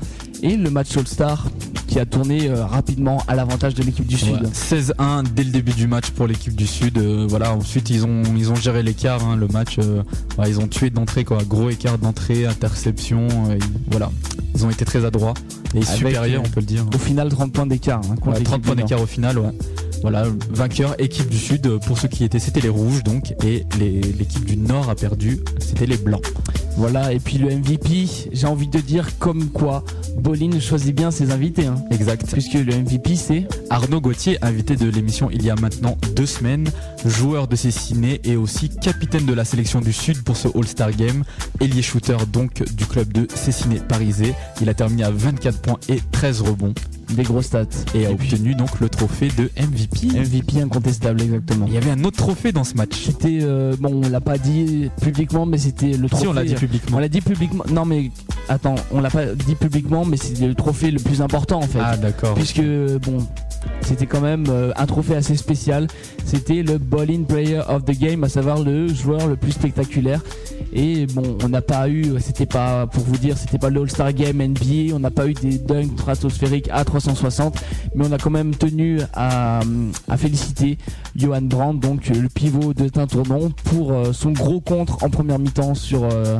Et 0.43 0.57
le 0.57 0.69
match 0.69 0.97
All-Star 0.97 1.47
qui 1.87 1.99
a 1.99 2.05
tourné 2.05 2.49
euh, 2.49 2.65
rapidement 2.65 3.21
à 3.27 3.35
l'avantage 3.35 3.73
de 3.73 3.83
l'équipe 3.83 4.07
du 4.07 4.17
Sud. 4.17 4.41
16-1 4.53 5.23
dès 5.33 5.43
le 5.43 5.51
début 5.51 5.73
du 5.73 5.87
match 5.87 6.11
pour 6.11 6.25
l'équipe 6.25 6.55
du 6.55 6.65
Sud. 6.65 6.97
Euh, 6.97 7.25
voilà, 7.29 7.53
ensuite 7.53 7.89
ils 7.89 8.05
ont 8.05 8.23
ils 8.37 8.49
ont 8.49 8.55
géré 8.55 8.81
l'écart, 8.81 9.23
hein, 9.25 9.35
le 9.35 9.47
match. 9.47 9.77
ils 10.47 10.59
ont 10.59 10.67
tué 10.67 10.89
d'entrée 10.89 11.25
quoi, 11.25 11.39
gros 11.43 11.69
écart 11.69 11.97
d'entrée, 11.97 12.45
interception. 12.45 13.27
voilà, 13.89 14.09
ils 14.55 14.65
ont 14.65 14.69
été 14.69 14.85
très 14.85 15.03
adroits 15.03 15.33
et 15.75 15.83
supérieurs, 15.83 16.43
on 16.45 16.49
peut 16.49 16.61
le 16.61 16.65
dire. 16.65 16.85
Au 16.93 16.97
final, 16.97 17.29
30 17.29 17.51
points 17.51 17.65
d'écart. 17.65 18.01
Hein, 18.09 18.15
30 18.43 18.61
points 18.61 18.75
d'écart 18.75 19.01
au 19.01 19.05
final, 19.05 19.37
ouais. 19.37 19.51
Voilà, 20.01 20.25
vainqueur 20.49 20.99
équipe 20.99 21.29
du 21.29 21.37
Sud 21.37 21.77
pour 21.85 21.97
ceux 21.97 22.07
qui 22.07 22.23
étaient, 22.23 22.39
c'était 22.39 22.61
les 22.61 22.69
rouges 22.69 23.03
donc, 23.03 23.33
et 23.45 23.65
l'équipe 24.17 24.45
du 24.45 24.57
Nord 24.57 24.89
a 24.89 24.95
perdu, 24.95 25.39
c'était 25.59 25.85
les 25.85 25.97
blancs. 25.97 26.25
Voilà, 26.77 27.11
et 27.11 27.19
puis 27.19 27.37
le 27.37 27.55
MVP, 27.55 28.07
j'ai 28.31 28.47
envie 28.47 28.67
de 28.67 28.79
dire 28.79 29.17
comme 29.19 29.49
quoi 29.49 29.83
Bolin 30.17 30.59
choisit 30.59 30.95
bien 30.95 31.11
ses 31.11 31.31
invités. 31.31 31.65
Hein. 31.65 31.75
Exact. 31.91 32.25
Puisque 32.31 32.53
le 32.53 32.73
MVP 32.73 33.15
c'est 33.15 33.47
Arnaud 33.69 34.01
Gauthier, 34.01 34.37
invité 34.41 34.75
de 34.75 34.89
l'émission 34.89 35.29
il 35.31 35.43
y 35.43 35.49
a 35.49 35.55
maintenant 35.55 35.97
deux 36.15 36.25
semaines, 36.25 36.69
joueur 37.05 37.47
de 37.47 37.55
Cessiné 37.55 38.21
et 38.23 38.35
aussi 38.35 38.69
capitaine 38.69 39.25
de 39.25 39.33
la 39.33 39.45
sélection 39.45 39.81
du 39.81 39.93
Sud 39.93 40.23
pour 40.23 40.37
ce 40.37 40.47
All-Star 40.55 40.91
Game, 40.91 41.23
ailier 41.59 41.81
shooter 41.81 42.17
donc 42.31 42.63
du 42.73 42.85
club 42.85 43.11
de 43.11 43.27
Cessiné 43.33 43.79
Parisé. 43.79 44.33
Il 44.61 44.69
a 44.69 44.73
terminé 44.73 45.03
à 45.03 45.11
24 45.11 45.59
points 45.61 45.79
et 45.89 45.99
13 46.11 46.41
rebonds. 46.41 46.73
Des 47.09 47.23
gros 47.23 47.41
stats. 47.41 47.65
Et, 47.93 48.05
a 48.05 48.11
obtenu 48.11 48.55
donc 48.55 48.79
le 48.79 48.87
trophée 48.87 49.29
de 49.37 49.49
MVP. 49.59 49.90
MVP 50.03 50.61
incontestable, 50.61 51.21
exactement. 51.21 51.65
Il 51.67 51.73
y 51.73 51.77
avait 51.77 51.91
un 51.91 52.03
autre 52.03 52.17
trophée 52.17 52.51
dans 52.51 52.63
ce 52.63 52.75
match. 52.75 53.05
C'était, 53.05 53.39
euh, 53.41 53.75
bon, 53.79 54.01
on 54.03 54.09
l'a 54.09 54.21
pas 54.21 54.37
dit 54.37 54.89
publiquement, 55.01 55.45
mais 55.45 55.57
c'était 55.57 55.97
le 55.97 56.07
trophée. 56.07 56.23
Si, 56.23 56.27
on 56.27 56.33
l'a 56.33 56.43
dit 56.43 56.55
publiquement. 56.55 56.97
On 56.97 56.99
l'a 56.99 57.09
dit 57.09 57.21
publiquement. 57.21 57.63
Non, 57.71 57.85
mais 57.85 58.11
attends, 58.49 58.75
on 58.91 59.01
l'a 59.01 59.09
pas 59.09 59.25
dit 59.27 59.55
publiquement, 59.55 60.05
mais 60.05 60.17
c'était 60.17 60.47
le 60.47 60.55
trophée 60.55 60.91
le 60.91 60.99
plus 60.99 61.21
important 61.21 61.59
en 61.59 61.67
fait. 61.67 61.79
Ah, 61.81 61.97
d'accord. 61.97 62.35
Puisque, 62.35 62.61
bon, 62.61 63.25
c'était 63.81 64.05
quand 64.05 64.21
même 64.21 64.45
euh, 64.49 64.71
un 64.75 64.85
trophée 64.85 65.15
assez 65.15 65.35
spécial. 65.35 65.87
C'était 66.25 66.63
le 66.63 66.77
Ball-in 66.77 67.23
Player 67.23 67.61
of 67.67 67.85
the 67.85 67.97
Game, 67.97 68.23
à 68.23 68.29
savoir 68.29 68.59
le 68.59 68.87
joueur 68.87 69.27
le 69.27 69.35
plus 69.35 69.51
spectaculaire. 69.51 70.21
Et 70.73 71.05
bon, 71.07 71.37
on 71.43 71.49
n'a 71.49 71.61
pas 71.61 71.89
eu, 71.89 72.05
c'était 72.19 72.45
pas, 72.45 72.87
pour 72.87 73.03
vous 73.03 73.17
dire, 73.17 73.37
c'était 73.37 73.57
pas 73.57 73.69
le 73.69 73.81
All-Star 73.81 74.13
Game 74.13 74.41
NBA, 74.41 74.95
on 74.95 74.99
n'a 74.99 75.11
pas 75.11 75.27
eu 75.27 75.33
des 75.33 75.57
dunks 75.57 75.91
stratosphériques 75.97 76.69
à 76.71 76.85
360, 76.85 77.61
mais 77.93 78.05
on 78.07 78.11
a 78.13 78.17
quand 78.17 78.29
même 78.29 78.55
tenu 78.55 78.99
à, 79.13 79.59
féliciter 80.15 80.77
Johan 81.15 81.41
Brandt, 81.41 81.85
donc 81.85 82.07
le 82.07 82.29
pivot 82.29 82.73
de 82.73 82.87
Tintournon, 82.87 83.51
pour 83.65 83.91
euh, 83.91 84.13
son 84.13 84.31
gros 84.31 84.61
contre 84.61 85.03
en 85.03 85.09
première 85.09 85.39
mi-temps 85.39 85.75
sur 85.75 86.03
euh, 86.05 86.37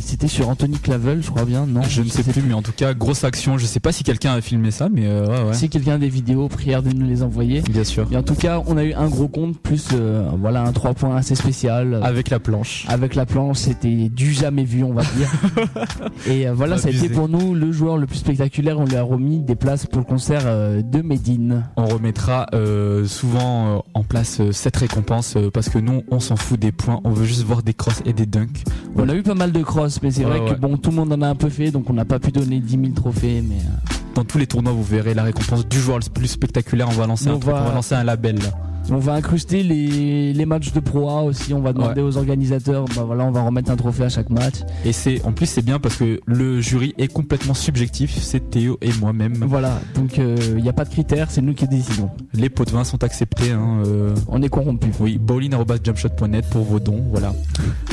c'était 0.00 0.28
sur 0.28 0.48
Anthony 0.48 0.78
Clavel, 0.78 1.22
je 1.22 1.30
crois 1.30 1.44
bien, 1.44 1.66
non 1.66 1.82
Je 1.82 2.02
ne 2.02 2.08
sais 2.08 2.22
plus, 2.22 2.42
mais 2.42 2.54
en 2.54 2.62
tout 2.62 2.72
cas, 2.72 2.94
grosse 2.94 3.24
action. 3.24 3.58
Je 3.58 3.66
sais 3.66 3.80
pas 3.80 3.92
si 3.92 4.04
quelqu'un 4.04 4.32
a 4.32 4.40
filmé 4.40 4.70
ça, 4.70 4.88
mais 4.88 5.06
euh, 5.06 5.26
ouais, 5.26 5.48
ouais. 5.48 5.54
Si 5.54 5.68
quelqu'un 5.68 5.94
a 5.94 5.98
des 5.98 6.08
vidéos, 6.08 6.48
prière 6.48 6.82
de 6.82 6.90
nous 6.90 7.06
les 7.06 7.22
envoyer. 7.22 7.62
Bien 7.62 7.84
sûr. 7.84 8.06
Et 8.12 8.16
en 8.16 8.22
tout 8.22 8.34
cas, 8.34 8.62
on 8.66 8.76
a 8.76 8.84
eu 8.84 8.92
un 8.94 9.08
gros 9.08 9.28
compte, 9.28 9.58
plus 9.58 9.88
euh, 9.92 10.28
voilà 10.38 10.62
un 10.62 10.72
3 10.72 10.94
points 10.94 11.16
assez 11.16 11.34
spécial. 11.34 12.00
Avec 12.02 12.30
la 12.30 12.38
planche. 12.38 12.84
Avec 12.88 13.14
la 13.14 13.26
planche, 13.26 13.58
c'était 13.58 14.08
du 14.08 14.32
jamais 14.32 14.64
vu, 14.64 14.84
on 14.84 14.92
va 14.92 15.02
dire. 15.16 15.32
Et 16.26 16.48
euh, 16.48 16.54
voilà, 16.54 16.78
ça 16.78 16.88
a 16.88 16.90
été 16.90 17.08
pour 17.08 17.28
nous 17.28 17.54
le 17.54 17.72
joueur 17.72 17.98
le 17.98 18.06
plus 18.06 18.18
spectaculaire. 18.18 18.78
On 18.78 18.84
lui 18.84 18.96
a 18.96 19.02
remis 19.02 19.40
des 19.40 19.56
places 19.56 19.86
pour 19.86 19.98
le 19.98 20.04
concert 20.04 20.44
de 20.44 21.02
Medine. 21.02 21.64
On 21.76 21.86
remettra 21.86 22.46
souvent 23.06 23.84
en 23.94 24.02
place 24.04 24.40
cette 24.52 24.76
récompense 24.76 25.36
parce 25.52 25.68
que 25.68 25.78
nous, 25.78 26.02
on 26.10 26.20
s'en 26.20 26.36
fout 26.36 26.58
des 26.58 26.72
points. 26.72 27.00
On 27.04 27.10
veut 27.10 27.26
juste 27.26 27.42
voir 27.42 27.62
des 27.62 27.74
crosses 27.74 28.02
et 28.04 28.12
des 28.12 28.26
dunks. 28.26 28.64
On 28.96 29.08
a 29.08 29.14
eu 29.14 29.22
pas 29.22 29.34
mal 29.34 29.52
de 29.52 29.55
cross, 29.62 30.00
mais 30.02 30.10
c'est 30.10 30.24
vrai 30.24 30.40
que 30.40 30.58
bon, 30.58 30.76
tout 30.76 30.90
le 30.90 30.96
monde 30.96 31.12
en 31.12 31.22
a 31.22 31.28
un 31.28 31.34
peu 31.34 31.48
fait, 31.48 31.70
donc 31.70 31.88
on 31.90 31.92
n'a 31.92 32.04
pas 32.04 32.18
pu 32.18 32.30
donner 32.30 32.60
10 32.60 32.70
000 32.70 32.82
trophées. 32.94 33.42
Mais 33.46 33.56
euh. 33.56 33.94
dans 34.14 34.24
tous 34.24 34.38
les 34.38 34.46
tournois, 34.46 34.72
vous 34.72 34.82
verrez 34.82 35.14
la 35.14 35.24
récompense 35.24 35.66
du 35.66 35.78
joueur 35.78 35.98
le 35.98 36.10
plus 36.10 36.28
spectaculaire. 36.28 36.88
On 36.88 36.94
va 36.94 37.06
lancer, 37.06 37.28
un, 37.28 37.34
on 37.34 37.38
va 37.38 37.72
lancer 37.74 37.94
un 37.94 38.04
label. 38.04 38.38
On 38.90 38.98
va 38.98 39.14
incruster 39.14 39.62
les, 39.62 40.32
les 40.32 40.46
matchs 40.46 40.72
de 40.72 40.80
Pro 40.80 41.08
A 41.10 41.22
aussi. 41.22 41.52
On 41.52 41.60
va 41.60 41.72
demander 41.72 42.02
aux 42.02 42.16
organisateurs, 42.16 42.84
bah 42.94 43.02
voilà, 43.04 43.24
on 43.24 43.30
va 43.32 43.42
remettre 43.42 43.70
un 43.70 43.76
trophée 43.76 44.04
à 44.04 44.08
chaque 44.08 44.30
match. 44.30 44.54
Et 44.84 44.92
c'est, 44.92 45.22
en 45.24 45.32
plus, 45.32 45.46
c'est 45.46 45.64
bien 45.64 45.78
parce 45.78 45.96
que 45.96 46.20
le 46.26 46.60
jury 46.60 46.94
est 46.98 47.12
complètement 47.12 47.54
subjectif. 47.54 48.16
C'est 48.20 48.50
Théo 48.50 48.78
et 48.80 48.92
moi-même. 49.00 49.44
Voilà. 49.46 49.80
Donc, 49.94 50.18
il 50.18 50.24
euh, 50.24 50.60
n'y 50.60 50.68
a 50.68 50.72
pas 50.72 50.84
de 50.84 50.90
critères. 50.90 51.30
C'est 51.30 51.42
nous 51.42 51.54
qui 51.54 51.66
décidons. 51.66 52.10
Les 52.32 52.48
pots 52.48 52.64
de 52.64 52.70
vin 52.70 52.84
sont 52.84 53.02
acceptés. 53.02 53.50
Hein, 53.50 53.82
euh. 53.86 54.14
On 54.28 54.42
est 54.42 54.48
corrompu. 54.48 54.88
Oui. 55.00 55.18
Bowling@jumpshot.net 55.18 56.46
pour 56.50 56.64
vos 56.64 56.80
dons. 56.80 57.02
Voilà. 57.10 57.34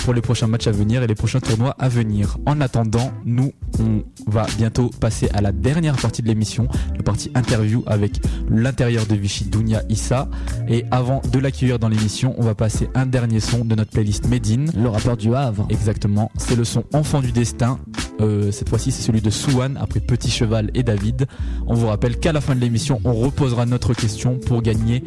Pour 0.03 0.13
les 0.13 0.21
prochains 0.21 0.47
matchs 0.47 0.67
à 0.67 0.71
venir 0.71 1.01
et 1.01 1.07
les 1.07 1.15
prochains 1.15 1.39
tournois 1.39 1.75
à 1.79 1.89
venir. 1.89 2.37
En 2.45 2.61
attendant, 2.61 3.11
nous, 3.25 3.51
on 3.79 4.03
va 4.27 4.45
bientôt 4.57 4.89
passer 4.99 5.29
à 5.33 5.41
la 5.41 5.51
dernière 5.51 5.95
partie 5.95 6.21
de 6.21 6.27
l'émission, 6.27 6.67
la 6.95 7.03
partie 7.03 7.31
interview 7.35 7.83
avec 7.87 8.19
l'intérieur 8.49 9.05
de 9.05 9.15
Vichy, 9.15 9.45
Dounia 9.45 9.81
Issa 9.89 10.29
et 10.67 10.82
Et 10.83 10.87
avant 10.91 11.21
de 11.31 11.39
l'accueillir 11.39 11.79
dans 11.79 11.89
l'émission, 11.89 12.35
on 12.37 12.43
va 12.43 12.55
passer 12.55 12.89
un 12.95 13.05
dernier 13.05 13.39
son 13.39 13.65
de 13.65 13.75
notre 13.75 13.91
playlist 13.91 14.27
Medine. 14.27 14.71
Le 14.75 14.89
rappeur 14.89 15.17
du 15.17 15.33
Havre. 15.35 15.65
Exactement. 15.69 16.31
C'est 16.37 16.55
le 16.55 16.63
son 16.63 16.83
Enfant 16.93 17.21
du 17.21 17.31
Destin. 17.31 17.79
Euh, 18.21 18.51
cette 18.51 18.69
fois-ci, 18.69 18.91
c'est 18.91 19.01
celui 19.01 19.21
de 19.21 19.29
Souane 19.29 19.77
après 19.81 19.99
Petit 19.99 20.29
Cheval 20.29 20.71
et 20.73 20.83
David. 20.83 21.27
On 21.67 21.73
vous 21.73 21.87
rappelle 21.87 22.17
qu'à 22.17 22.31
la 22.31 22.41
fin 22.41 22.55
de 22.55 22.59
l'émission, 22.59 22.99
on 23.03 23.13
reposera 23.13 23.65
notre 23.65 23.93
question 23.93 24.39
pour 24.39 24.61
gagner 24.61 25.03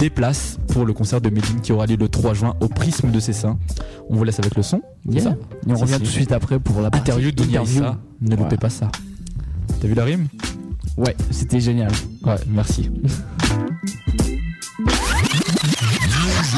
des 0.00 0.10
places 0.10 0.58
pour 0.68 0.84
le 0.84 0.92
concert 0.92 1.20
de 1.20 1.30
Medine 1.30 1.60
qui 1.60 1.72
aura 1.72 1.86
lieu 1.86 1.96
le 1.96 2.08
3 2.08 2.34
juin 2.34 2.54
au 2.60 2.68
Prisme 2.68 3.10
de 3.10 3.20
Cessin. 3.20 3.58
On 4.10 4.16
vous 4.16 4.24
laisse 4.24 4.38
avec 4.38 4.54
le 4.56 4.62
son. 4.62 4.82
Yeah. 5.08 5.36
Et 5.66 5.72
on 5.72 5.76
revient 5.76 5.94
tout 5.94 6.00
de 6.00 6.06
suite 6.06 6.32
après 6.32 6.58
pour 6.58 6.80
la 6.80 6.90
partie 6.90 7.10
interview 7.10 7.30
de 7.32 7.44
Ne 8.20 8.36
loupez 8.36 8.56
pas 8.56 8.70
ça. 8.70 8.90
T'as 9.80 9.86
vu 9.86 9.94
la 9.94 10.04
rime? 10.04 10.26
Ouais, 10.96 11.16
c'était 11.30 11.60
génial. 11.60 11.92
Ouais, 12.24 12.34
merci. 12.48 12.90
Au 16.50 16.54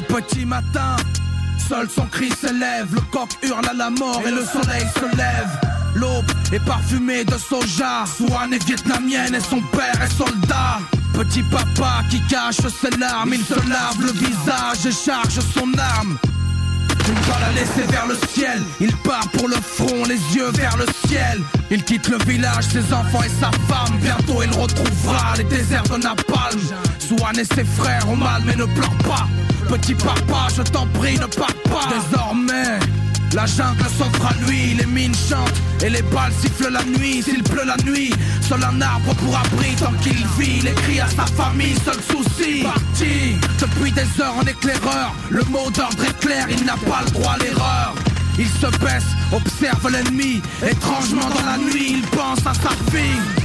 petit 0.00 0.46
matin, 0.46 0.96
seul 1.68 1.90
son 1.90 2.06
cri 2.06 2.30
s'élève, 2.30 2.88
le 2.94 3.02
coq 3.12 3.28
hurle 3.42 3.68
à 3.68 3.74
la 3.74 3.90
mort 3.90 4.22
et 4.26 4.30
le 4.30 4.46
soleil 4.46 4.86
se 4.94 5.04
lève. 5.16 5.60
L'aube 5.94 6.24
est 6.52 6.64
parfumée 6.64 7.24
de 7.24 7.36
soja, 7.36 8.06
Swan 8.06 8.54
est 8.54 8.64
vietnamienne 8.64 9.34
et 9.34 9.40
son 9.40 9.60
père 9.60 10.00
est 10.02 10.12
soldat. 10.12 10.78
Petit 11.14 11.42
papa 11.44 12.02
qui 12.10 12.20
cache 12.22 12.56
ses 12.56 12.98
larmes, 12.98 13.34
il 13.34 13.44
se 13.44 13.54
lave 13.54 14.00
le 14.00 14.12
visage 14.12 14.86
et 14.86 14.92
charge 14.92 15.38
son 15.54 15.72
arme. 15.78 16.18
Une 17.06 17.14
balle 17.14 17.44
à 17.48 17.52
laisser 17.52 17.90
vers 17.90 18.06
le 18.06 18.16
ciel, 18.28 18.62
il 18.80 18.94
part 18.98 19.28
pour 19.30 19.48
le 19.48 19.56
front, 19.56 20.04
les 20.08 20.18
yeux 20.34 20.50
vers 20.52 20.76
le 20.76 20.86
ciel. 21.06 21.40
Il 21.70 21.84
quitte 21.84 22.08
le 22.08 22.18
village, 22.24 22.64
ses 22.64 22.92
enfants 22.92 23.22
et 23.22 23.28
sa 23.40 23.50
femme. 23.68 23.96
Bientôt 24.00 24.42
il 24.42 24.50
retrouvera 24.50 25.34
les 25.36 25.44
déserts 25.44 25.84
de 25.84 25.98
Napalm. 25.98 26.60
Swan 26.98 27.38
et 27.38 27.44
ses 27.44 27.64
frères 27.64 28.08
ont 28.08 28.16
mal, 28.16 28.42
mais 28.44 28.56
ne 28.56 28.64
pleure 28.64 28.96
pas. 28.98 29.28
Petit 29.68 29.94
papa, 29.94 30.48
je 30.56 30.62
t'en 30.62 30.86
prie, 30.88 31.18
ne 31.18 31.26
pars 31.26 31.54
pas. 31.64 31.88
Désormais, 32.10 32.78
la 33.34 33.46
jungle 33.46 33.84
s'offre 33.98 34.26
à 34.26 34.34
lui, 34.46 34.74
les 34.74 34.86
mines 34.86 35.14
chantent 35.14 35.60
et 35.82 35.90
les 35.90 36.02
balles 36.02 36.32
sifflent 36.40 36.70
la 36.70 36.84
nuit. 36.84 37.22
S'il 37.22 37.42
pleut 37.42 37.64
la 37.64 37.76
nuit, 37.84 38.12
seul 38.40 38.62
un 38.62 38.80
arbre 38.80 39.14
pour 39.16 39.36
abri 39.36 39.74
tant 39.78 39.92
qu'il 40.02 40.24
vit. 40.38 40.60
Il 40.60 40.68
écrit 40.68 41.00
à 41.00 41.08
sa 41.08 41.26
famille, 41.26 41.74
seul 41.84 42.00
souci. 42.02 42.62
Parti 42.62 43.36
depuis 43.60 43.92
des 43.92 44.08
heures 44.20 44.36
en 44.38 44.42
éclaireur. 44.42 45.14
Le 45.30 45.42
mot 45.44 45.70
d'ordre 45.70 46.04
est 46.04 46.18
clair, 46.20 46.46
il 46.48 46.64
n'a 46.64 46.76
pas 46.76 47.02
le 47.04 47.10
droit 47.10 47.32
à 47.32 47.38
l'erreur. 47.38 47.94
Il 48.38 48.48
se 48.48 48.66
baisse, 48.78 49.10
observe 49.32 49.90
l'ennemi. 49.90 50.40
Étrangement 50.66 51.28
dans 51.28 51.46
la 51.46 51.58
nuit, 51.58 51.98
il 51.98 52.02
pense 52.16 52.40
à 52.40 52.54
sa 52.54 52.70
fille. 52.90 53.43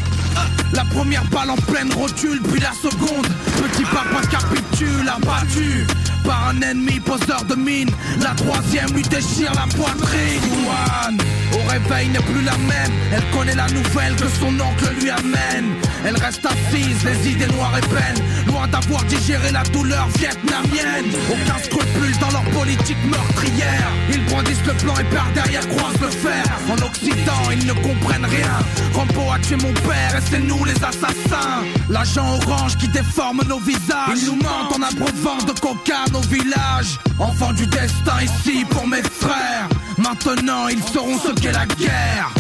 La 0.74 0.84
première 0.86 1.26
balle 1.26 1.50
en 1.50 1.56
pleine 1.56 1.92
rotule, 1.94 2.42
puis 2.52 2.60
la 2.60 2.72
seconde. 2.74 3.28
Petit 3.62 3.84
papa 3.84 4.22
capitule, 4.30 5.10
abattu 5.10 5.86
par 6.24 6.50
un 6.50 6.62
ennemi 6.62 7.00
poseur 7.00 7.44
de 7.46 7.56
mine. 7.56 7.90
La 8.22 8.32
troisième 8.36 8.94
lui 8.94 9.04
déchire 9.04 9.52
la 9.56 9.68
poitrine. 9.76 10.42
Juan, 10.42 11.18
au 11.54 11.70
réveil 11.70 12.10
n'est 12.10 12.20
plus 12.20 12.44
la 12.44 12.58
même. 12.58 12.92
Elle 13.12 13.24
connaît 13.32 13.56
la 13.56 13.68
nouvelle 13.68 14.16
que 14.16 14.30
son 14.40 14.54
oncle 14.60 14.94
lui 15.02 15.10
amène. 15.10 15.74
Elle 16.06 16.18
reste 16.18 16.46
assise, 16.46 17.04
les 17.04 17.32
idées 17.32 17.48
noires 17.48 17.78
et 17.78 17.88
peines. 17.88 18.24
Loin 18.48 18.68
d'avoir 18.68 19.04
digéré 19.06 19.52
la 19.52 19.64
douleur 19.64 20.08
vietnamienne. 20.18 21.12
Aucun 21.30 21.58
scrupule 21.64 22.18
dans 22.20 22.32
leur 22.32 22.44
politique 22.52 23.04
meurtrière. 23.06 23.90
Ils 24.12 24.24
brandissent 24.26 24.66
le 24.68 24.74
plan 24.74 24.94
et 24.98 25.16
par 25.16 25.28
derrière 25.34 25.68
croisent 25.70 26.02
le 26.02 26.10
fer. 26.10 26.44
En 26.70 26.78
Occident, 26.86 27.52
ils 27.52 27.66
ne 27.66 27.74
comprennent 27.74 28.26
rien. 28.26 28.54
Rambo 28.94 29.32
a 29.32 29.40
tué 29.40 29.56
mon 29.56 29.74
père 29.74 30.16
c'est 30.30 30.40
nous 30.40 30.64
les 30.66 30.76
assassins. 30.84 31.64
L'agent 31.90 32.38
orange 32.42 32.78
qui 32.78 32.88
déforme 32.88 33.42
nos 33.48 33.60
visages. 33.60 34.18
Ils 34.18 34.26
nous 34.26 34.36
mentent 34.36 34.76
en 34.76 34.82
abreuvant 34.82 35.38
de 35.38 35.60
coca 35.60 36.06
nos 36.12 36.22
villages. 36.22 37.00
Enfants 37.20 37.54
du 37.54 37.66
destin 37.68 38.22
ici 38.22 38.66
pour 38.70 38.88
mes 38.88 39.02
frères. 39.02 39.68
Maintenant, 39.98 40.68
ils 40.68 40.84
sauront 40.84 41.20
ce 41.20 41.32
qu'est 41.40 41.52
la 41.52 41.66
guerre. 41.66 42.32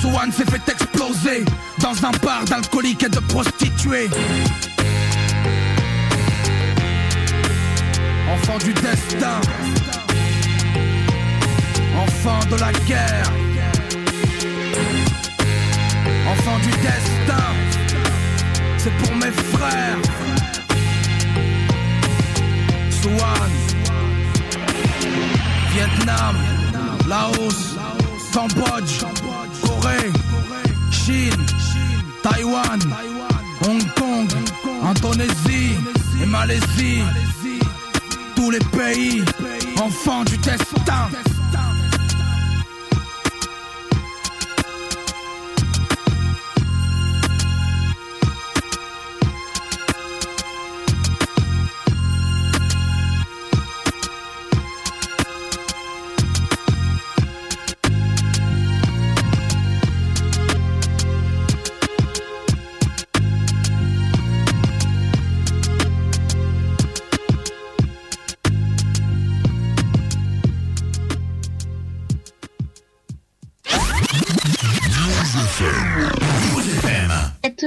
Swan 0.00 0.30
s'est 0.32 0.44
fait 0.44 0.70
exploser 0.70 1.44
dans 1.80 1.94
un 2.04 2.10
bar 2.22 2.44
d'alcooliques 2.44 3.04
et 3.04 3.08
de 3.08 3.20
prostituées. 3.20 4.10
Enfant 8.30 8.58
du 8.58 8.72
destin, 8.74 9.40
enfant 11.96 12.40
de 12.50 12.56
la 12.56 12.72
guerre, 12.86 13.30
enfant 16.28 16.58
du 16.58 16.70
destin, 16.70 17.48
c'est 18.78 18.92
pour 18.98 19.14
mes 19.16 19.32
frères. 19.52 19.98
Swan, 22.90 23.50
Vietnam, 25.72 26.36
Laos, 27.08 27.76
Cambodge, 28.32 29.04
Corée, 29.62 30.10
Chine, 30.90 31.46
Taïwan, 32.22 32.80
Hong 33.66 33.82
Kong, 33.94 34.28
Indonésie. 34.82 35.76
Et 36.22 36.26
Malaisie. 36.26 37.02
Tous 38.36 38.50
les 38.50 38.58
pays, 38.58 39.24
enfants 39.80 40.24
du 40.24 40.36
destin. 40.38 41.08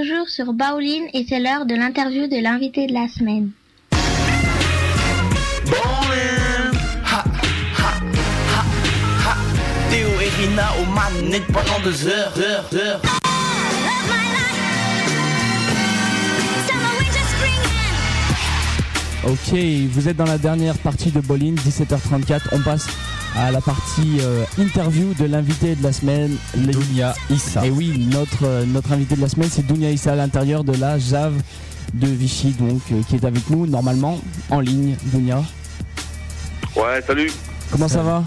Toujours 0.08 0.30
sur 0.30 0.54
Baoline 0.54 1.08
et 1.14 1.26
c'est 1.28 1.40
l'heure 1.40 1.66
de 1.66 1.76
l'interview 1.76 2.28
de 2.28 2.42
l'invité 2.42 2.88
de 2.88 2.94
la 2.94 3.08
semaine. 3.10 3.50
Ballin', 5.66 6.72
ha, 7.04 7.24
ha, 7.78 7.94
ha, 8.54 8.64
ha. 9.26 9.36
Théo 9.90 10.08
et 10.22 10.30
Rina 10.42 10.70
aux 10.82 10.86
manettes 10.94 11.48
pendant 11.48 11.80
deux 11.84 12.08
heures, 12.08 12.34
heures, 12.38 12.70
heures. 12.74 13.02
Ok, 19.26 19.60
vous 19.90 20.08
êtes 20.08 20.16
dans 20.16 20.26
la 20.26 20.38
dernière 20.38 20.78
partie 20.78 21.12
de 21.12 21.20
Bolin, 21.20 21.56
17h34. 21.56 22.44
On 22.54 22.60
passe 22.60 22.88
à 23.38 23.52
la 23.52 23.62
partie 23.62 24.18
euh, 24.22 24.44
interview 24.58 25.14
de 25.14 25.26
l'invité 25.26 25.76
de 25.76 25.84
la 25.84 25.94
semaine, 25.94 26.36
Dunia 26.56 27.14
Issa. 27.30 27.66
Et 27.66 27.70
oui, 27.70 28.08
notre, 28.12 28.44
euh, 28.46 28.66
notre 28.66 28.92
invité 28.92 29.16
de 29.16 29.22
la 29.22 29.30
semaine, 29.30 29.50
c'est 29.52 29.66
Dunia 29.66 29.92
Issa 29.92 30.14
à 30.14 30.16
l'intérieur 30.16 30.64
de 30.64 30.74
la 30.74 30.98
Jave 30.98 31.36
de 31.94 32.08
Vichy, 32.08 32.52
donc 32.60 32.82
euh, 32.92 33.02
qui 33.08 33.16
est 33.16 33.26
avec 33.26 33.50
nous 33.50 33.68
normalement 33.68 34.20
en 34.50 34.60
ligne. 34.60 34.96
Dunia, 35.06 35.44
Ouais, 36.76 37.02
salut. 37.06 37.32
comment 37.72 37.88
ça 37.88 38.02
va? 38.04 38.24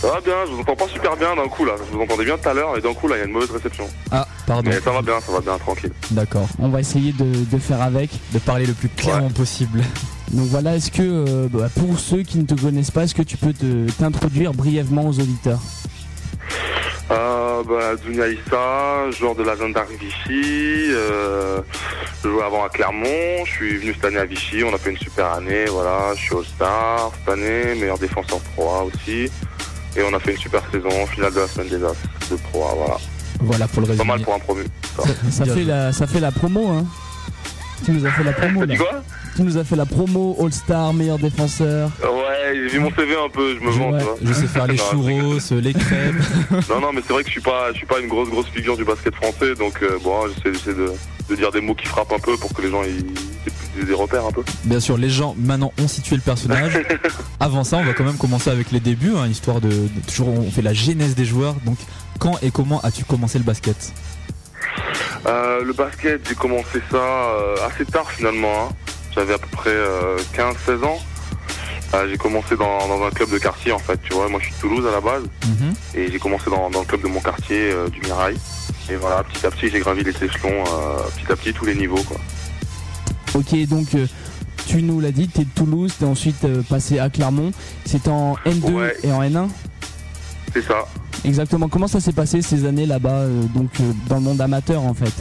Ça 0.00 0.08
va 0.08 0.20
bien, 0.20 0.34
je 0.46 0.52
vous 0.52 0.60
entends 0.60 0.76
pas 0.76 0.88
super 0.88 1.16
bien 1.16 1.34
d'un 1.34 1.48
coup 1.48 1.64
là. 1.64 1.72
Je 1.90 1.96
vous 1.96 2.02
entendais 2.02 2.24
bien 2.24 2.36
tout 2.36 2.48
à 2.48 2.54
l'heure 2.54 2.76
et 2.76 2.80
d'un 2.82 2.92
coup 2.94 3.08
là, 3.08 3.16
il 3.16 3.18
y 3.20 3.22
a 3.22 3.24
une 3.24 3.32
mauvaise 3.32 3.50
réception. 3.50 3.88
Ah, 4.10 4.26
pardon. 4.46 4.68
Mais 4.70 4.78
ça 4.80 4.90
va 4.92 5.02
bien, 5.02 5.14
ça 5.24 5.32
va 5.32 5.40
bien, 5.40 5.56
tranquille. 5.58 5.90
D'accord. 6.10 6.46
On 6.58 6.68
va 6.68 6.80
essayer 6.80 7.12
de, 7.12 7.24
de 7.50 7.58
faire 7.58 7.80
avec. 7.80 8.10
De 8.32 8.38
parler 8.38 8.66
le 8.66 8.74
plus 8.74 8.88
clairement 8.90 9.30
possible. 9.30 9.82
Donc 10.32 10.46
voilà, 10.48 10.76
est-ce 10.76 10.90
que 10.90 11.02
euh, 11.02 11.48
bah, 11.50 11.68
pour 11.78 11.98
ceux 11.98 12.22
qui 12.22 12.38
ne 12.38 12.44
te 12.44 12.54
connaissent 12.54 12.90
pas, 12.90 13.04
est-ce 13.04 13.14
que 13.14 13.22
tu 13.22 13.36
peux 13.36 13.52
te- 13.52 13.90
t'introduire 13.92 14.52
brièvement 14.52 15.06
aux 15.06 15.18
auditeurs? 15.20 15.60
Euh, 17.10 17.62
bah, 17.62 17.94
Dunia 18.04 18.26
Issa, 18.28 19.10
joueur 19.12 19.36
de 19.36 19.44
la 19.44 19.54
d'Arc 19.54 19.88
Vichy. 20.00 20.88
Euh, 20.90 21.60
je 22.24 22.28
jouais 22.28 22.42
avant 22.42 22.64
à 22.64 22.68
Clermont. 22.68 23.44
Je 23.44 23.50
suis 23.52 23.76
venu 23.78 23.94
cette 23.94 24.04
année 24.06 24.18
à 24.18 24.24
Vichy. 24.24 24.64
On 24.64 24.74
a 24.74 24.78
fait 24.78 24.90
une 24.90 24.98
super 24.98 25.32
année. 25.34 25.66
Voilà, 25.70 26.14
je 26.16 26.20
suis 26.22 26.34
All-Star 26.34 27.12
cette 27.20 27.32
année, 27.34 27.74
meilleur 27.78 27.98
défenseur 27.98 28.40
3 28.56 28.84
aussi. 28.84 29.30
Et 29.96 30.02
on 30.02 30.12
a 30.14 30.18
fait 30.18 30.32
une 30.32 30.38
super 30.38 30.62
saison, 30.72 30.88
finale 31.06 31.32
de 31.32 31.40
la 31.40 31.46
semaine 31.48 31.68
des 31.68 31.84
As 31.84 31.94
de 32.30 32.36
Pro 32.50 32.64
A, 32.64 32.74
voilà. 32.74 32.96
Voilà 33.40 33.68
pour 33.68 33.80
le 33.82 33.86
Pas 33.86 33.92
résumé. 33.92 34.08
mal 34.08 34.20
pour 34.22 34.34
un 34.34 34.38
promu. 34.40 34.64
Ça 35.30 35.44
fait 35.44 35.64
la, 35.64 35.92
ça 35.92 36.06
fait 36.06 36.20
la 36.20 36.32
promo, 36.32 36.68
hein. 36.68 36.84
Tu 37.84 37.92
nous 37.92 38.06
as 38.06 38.10
fait 38.10 38.24
la 38.24 38.32
promo, 38.32 38.64
là. 38.64 38.76
quoi 38.76 39.02
Tu 39.36 39.42
nous 39.42 39.56
as 39.58 39.64
fait 39.64 39.76
la 39.76 39.86
promo 39.86 40.36
All-Star, 40.40 40.92
meilleur 40.94 41.18
défenseur. 41.18 41.90
Ouais, 42.02 42.52
j'ai 42.54 42.68
vu 42.68 42.80
mon 42.80 42.90
CV 42.90 43.14
un 43.14 43.28
peu, 43.28 43.54
je 43.54 43.64
me 43.64 43.70
vends, 43.70 43.92
Ouais. 43.92 44.00
Je 44.24 44.32
sais 44.32 44.46
faire 44.46 44.66
les 44.68 44.76
churros, 44.78 45.38
les 45.60 45.72
crêpes. 45.74 46.14
Non, 46.70 46.80
non, 46.80 46.90
mais 46.94 47.02
c'est 47.06 47.12
vrai 47.12 47.22
que 47.22 47.28
je 47.28 47.32
suis 47.32 47.40
pas, 47.42 47.72
je 47.72 47.76
suis 47.78 47.86
pas 47.86 48.00
une 48.00 48.08
grosse, 48.08 48.28
grosse 48.30 48.46
figure 48.48 48.76
du 48.76 48.84
basket 48.84 49.14
français, 49.14 49.54
donc 49.54 49.80
euh, 49.82 49.98
bon, 50.02 50.26
j'essaie, 50.28 50.54
j'essaie 50.54 50.74
de, 50.74 50.92
de 51.28 51.36
dire 51.36 51.50
des 51.52 51.60
mots 51.60 51.74
qui 51.74 51.86
frappent 51.86 52.12
un 52.12 52.18
peu 52.18 52.36
pour 52.36 52.52
que 52.54 52.62
les 52.62 52.70
gens 52.70 52.82
aient 52.82 53.84
des 53.84 53.92
repères 53.94 54.24
un 54.24 54.32
peu. 54.32 54.42
Bien 54.64 54.80
sûr, 54.80 54.96
les 54.96 55.10
gens 55.10 55.34
maintenant 55.38 55.70
ont 55.78 55.88
situé 55.88 56.16
le 56.16 56.22
personnage. 56.22 56.72
Avant 57.40 57.62
ça, 57.62 57.76
on 57.76 57.84
va 57.84 57.92
quand 57.92 58.04
même 58.04 58.16
commencer 58.16 58.48
avec 58.50 58.72
les 58.72 58.80
débuts, 58.80 59.12
hein, 59.16 59.26
histoire 59.28 59.60
de, 59.60 59.68
de- 59.68 59.88
toujours 60.08 60.28
on 60.28 60.50
fait 60.50 60.62
la 60.62 60.72
genèse 60.72 61.14
des 61.14 61.26
joueurs. 61.26 61.54
Donc, 61.66 61.76
quand 62.18 62.38
et 62.42 62.50
comment 62.50 62.80
as-tu 62.80 63.04
commencé 63.04 63.36
le 63.38 63.44
basket? 63.44 63.92
Euh, 65.26 65.64
le 65.64 65.72
basket, 65.72 66.26
j'ai 66.28 66.34
commencé 66.34 66.80
ça 66.90 66.96
euh, 66.96 67.56
assez 67.66 67.84
tard 67.84 68.10
finalement. 68.10 68.68
hein. 68.70 68.74
J'avais 69.14 69.34
à 69.34 69.38
peu 69.38 69.48
près 69.52 69.70
euh, 69.70 70.16
15-16 70.34 70.84
ans. 70.84 70.98
Euh, 71.94 72.06
j'ai 72.10 72.16
commencé 72.18 72.56
dans, 72.56 72.86
dans 72.88 73.02
un 73.04 73.10
club 73.10 73.30
de 73.30 73.38
quartier 73.38 73.72
en 73.72 73.78
fait, 73.78 73.98
tu 74.02 74.12
vois. 74.12 74.28
Moi 74.28 74.40
je 74.40 74.46
suis 74.46 74.54
de 74.54 74.60
Toulouse 74.60 74.86
à 74.86 74.90
la 74.92 75.00
base 75.00 75.22
Mhm. 75.46 75.74
et 75.94 76.10
j'ai 76.10 76.18
commencé 76.18 76.50
dans, 76.50 76.68
dans 76.70 76.80
le 76.80 76.86
club 76.86 77.02
de 77.02 77.08
mon 77.08 77.20
quartier, 77.20 77.70
euh, 77.72 77.88
du 77.88 78.00
Mirail. 78.00 78.36
Et 78.90 78.96
voilà, 78.96 79.22
petit 79.24 79.46
à 79.46 79.50
petit 79.50 79.68
j'ai 79.70 79.80
gravi 79.80 80.02
les 80.04 80.10
échelons, 80.10 80.64
euh, 80.66 81.02
petit 81.16 81.32
à 81.32 81.36
petit 81.36 81.52
tous 81.52 81.64
les 81.64 81.74
niveaux 81.74 82.02
quoi. 82.02 82.16
Ok, 83.34 83.54
donc 83.68 83.88
tu 84.66 84.82
nous 84.82 85.00
l'as 85.00 85.12
dit, 85.12 85.28
t'es 85.28 85.44
de 85.44 85.50
Toulouse, 85.54 85.92
t'es 85.98 86.04
ensuite 86.04 86.46
passé 86.68 86.98
à 86.98 87.08
Clermont. 87.10 87.52
C'est 87.84 88.08
en 88.08 88.34
N2 88.46 88.72
Ouais. 88.72 88.96
et 89.04 89.12
en 89.12 89.22
N1 89.22 89.48
C'est 90.56 90.62
ça. 90.68 90.86
Exactement. 91.24 91.68
Comment 91.68 91.86
ça 91.86 92.00
s'est 92.00 92.12
passé 92.14 92.40
ces 92.40 92.64
années 92.64 92.86
là-bas, 92.86 93.10
euh, 93.10 93.42
donc 93.54 93.68
euh, 93.80 93.92
dans 94.08 94.14
le 94.16 94.22
monde 94.22 94.40
amateur 94.40 94.80
en 94.82 94.94
fait? 94.94 95.12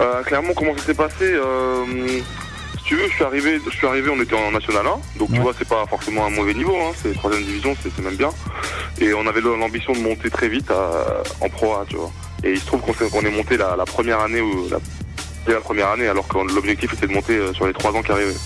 Euh, 0.00 0.22
clairement, 0.22 0.52
comment 0.54 0.76
ça 0.76 0.84
s'est 0.84 0.94
passé 0.94 1.34
Si 2.78 2.84
tu 2.84 2.94
veux, 2.96 3.08
je 3.08 3.14
suis 3.14 3.24
arrivé, 3.24 3.60
je 3.64 3.76
suis 3.76 3.86
arrivé, 3.88 4.08
on 4.08 4.20
était 4.22 4.36
en 4.36 4.52
National 4.52 4.86
1, 4.86 5.18
donc 5.18 5.30
Ouais. 5.30 5.36
tu 5.36 5.40
vois, 5.42 5.52
c'est 5.58 5.66
pas 5.66 5.84
forcément 5.88 6.26
un 6.26 6.30
mauvais 6.30 6.54
niveau, 6.54 6.76
hein, 6.76 6.92
c'est 7.02 7.12
troisième 7.14 7.42
division, 7.42 7.74
c'est 7.82 7.90
c'est 7.96 8.02
même 8.02 8.14
bien. 8.14 8.30
Et 9.00 9.12
on 9.14 9.26
avait 9.26 9.40
l'ambition 9.40 9.92
de 9.94 9.98
monter 9.98 10.30
très 10.30 10.48
vite 10.48 10.70
à- 10.70 11.22
en 11.44 11.48
Pro 11.48 11.72
A, 11.74 11.84
tu 11.88 11.96
vois. 11.96 12.12
Et 12.44 12.52
il 12.52 12.60
se 12.60 12.66
trouve 12.66 12.82
qu'on 12.82 13.20
est 13.22 13.30
monté 13.36 13.56
la, 13.56 13.74
la 13.74 13.84
première 13.84 14.20
année 14.20 14.40
ou 14.42 14.68
la, 14.70 14.78
dès 15.46 15.54
la 15.54 15.60
première 15.60 15.88
année, 15.88 16.06
alors 16.06 16.28
que 16.28 16.38
l'objectif 16.54 16.92
était 16.92 17.08
de 17.08 17.12
monter 17.12 17.40
sur 17.54 17.66
les 17.66 17.72
trois 17.72 17.90
ans 17.92 18.02
qui 18.02 18.12
arrivaient. 18.12 18.36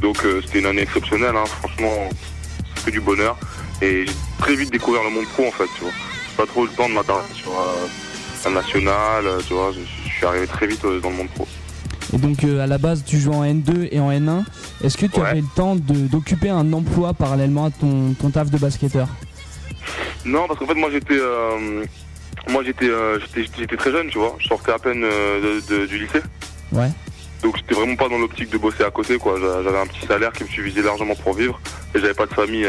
Donc 0.00 0.24
euh, 0.24 0.40
c'était 0.44 0.60
une 0.60 0.66
année 0.66 0.82
exceptionnelle, 0.82 1.34
hein, 1.36 1.44
franchement, 1.46 2.08
c'était 2.76 2.92
du 2.92 3.00
bonheur. 3.00 3.36
Et 3.82 4.04
très 4.40 4.56
vite 4.56 4.70
découvert 4.72 5.02
le 5.04 5.10
monde 5.10 5.26
pro 5.28 5.46
en 5.46 5.50
fait, 5.52 5.66
tu 5.76 5.82
vois. 5.82 5.92
J'ai 5.92 6.36
pas 6.36 6.46
trop 6.46 6.64
le 6.64 6.70
temps 6.70 6.88
de 6.88 6.94
m'attarder 6.94 7.32
sur 7.34 7.50
euh, 7.52 8.48
un 8.48 8.50
national, 8.50 9.26
euh, 9.26 9.40
tu 9.46 9.54
vois. 9.54 9.72
Je, 9.72 9.80
je 10.08 10.12
suis 10.14 10.26
arrivé 10.26 10.46
très 10.46 10.66
vite 10.66 10.84
euh, 10.84 11.00
dans 11.00 11.10
le 11.10 11.16
monde 11.16 11.28
pro. 11.34 11.46
Et 12.12 12.18
donc 12.18 12.42
euh, 12.44 12.60
à 12.60 12.66
la 12.66 12.78
base 12.78 13.04
tu 13.06 13.18
joues 13.20 13.32
en 13.32 13.44
N2 13.44 13.88
et 13.92 14.00
en 14.00 14.10
N1. 14.10 14.44
Est-ce 14.82 14.96
que 14.96 15.06
tu 15.06 15.20
Ouais. 15.20 15.26
avais 15.28 15.40
le 15.40 15.46
temps 15.54 15.76
d'occuper 15.76 16.48
un 16.50 16.72
emploi 16.72 17.12
parallèlement 17.14 17.66
à 17.66 17.70
ton, 17.70 18.14
ton 18.14 18.30
taf 18.30 18.50
de 18.50 18.58
basketteur? 18.58 19.08
Non, 20.24 20.46
parce 20.46 20.58
qu'en 20.60 20.66
fait, 20.66 20.74
moi, 20.74 20.90
j'étais, 20.92 21.18
euh, 21.18 21.82
moi, 22.48 22.62
j'étais, 22.64 22.88
euh, 22.88 23.18
j'étais, 23.34 23.76
très 23.76 23.90
jeune, 23.90 24.08
tu 24.08 24.18
vois. 24.18 24.36
Je 24.38 24.48
sortais 24.48 24.72
à 24.72 24.78
peine 24.78 25.00
de- 25.00 25.60
de- 25.66 25.86
du 25.86 25.98
lycée. 25.98 26.20
Ouais. 26.72 26.90
Donc, 27.42 27.56
j'étais 27.56 27.74
vraiment 27.74 27.96
pas 27.96 28.08
dans 28.08 28.18
l'optique 28.18 28.50
de 28.50 28.58
bosser 28.58 28.84
à 28.84 28.90
côté, 28.90 29.16
quoi. 29.16 29.36
J'a- 29.40 29.62
J'avais 29.62 29.78
un 29.78 29.86
petit 29.86 30.06
salaire 30.06 30.32
qui 30.32 30.44
me 30.44 30.48
suffisait 30.48 30.82
largement 30.82 31.14
pour 31.14 31.34
vivre, 31.34 31.58
et 31.94 32.00
j'avais 32.00 32.12
pas 32.14 32.26
de 32.26 32.34
famille. 32.34 32.66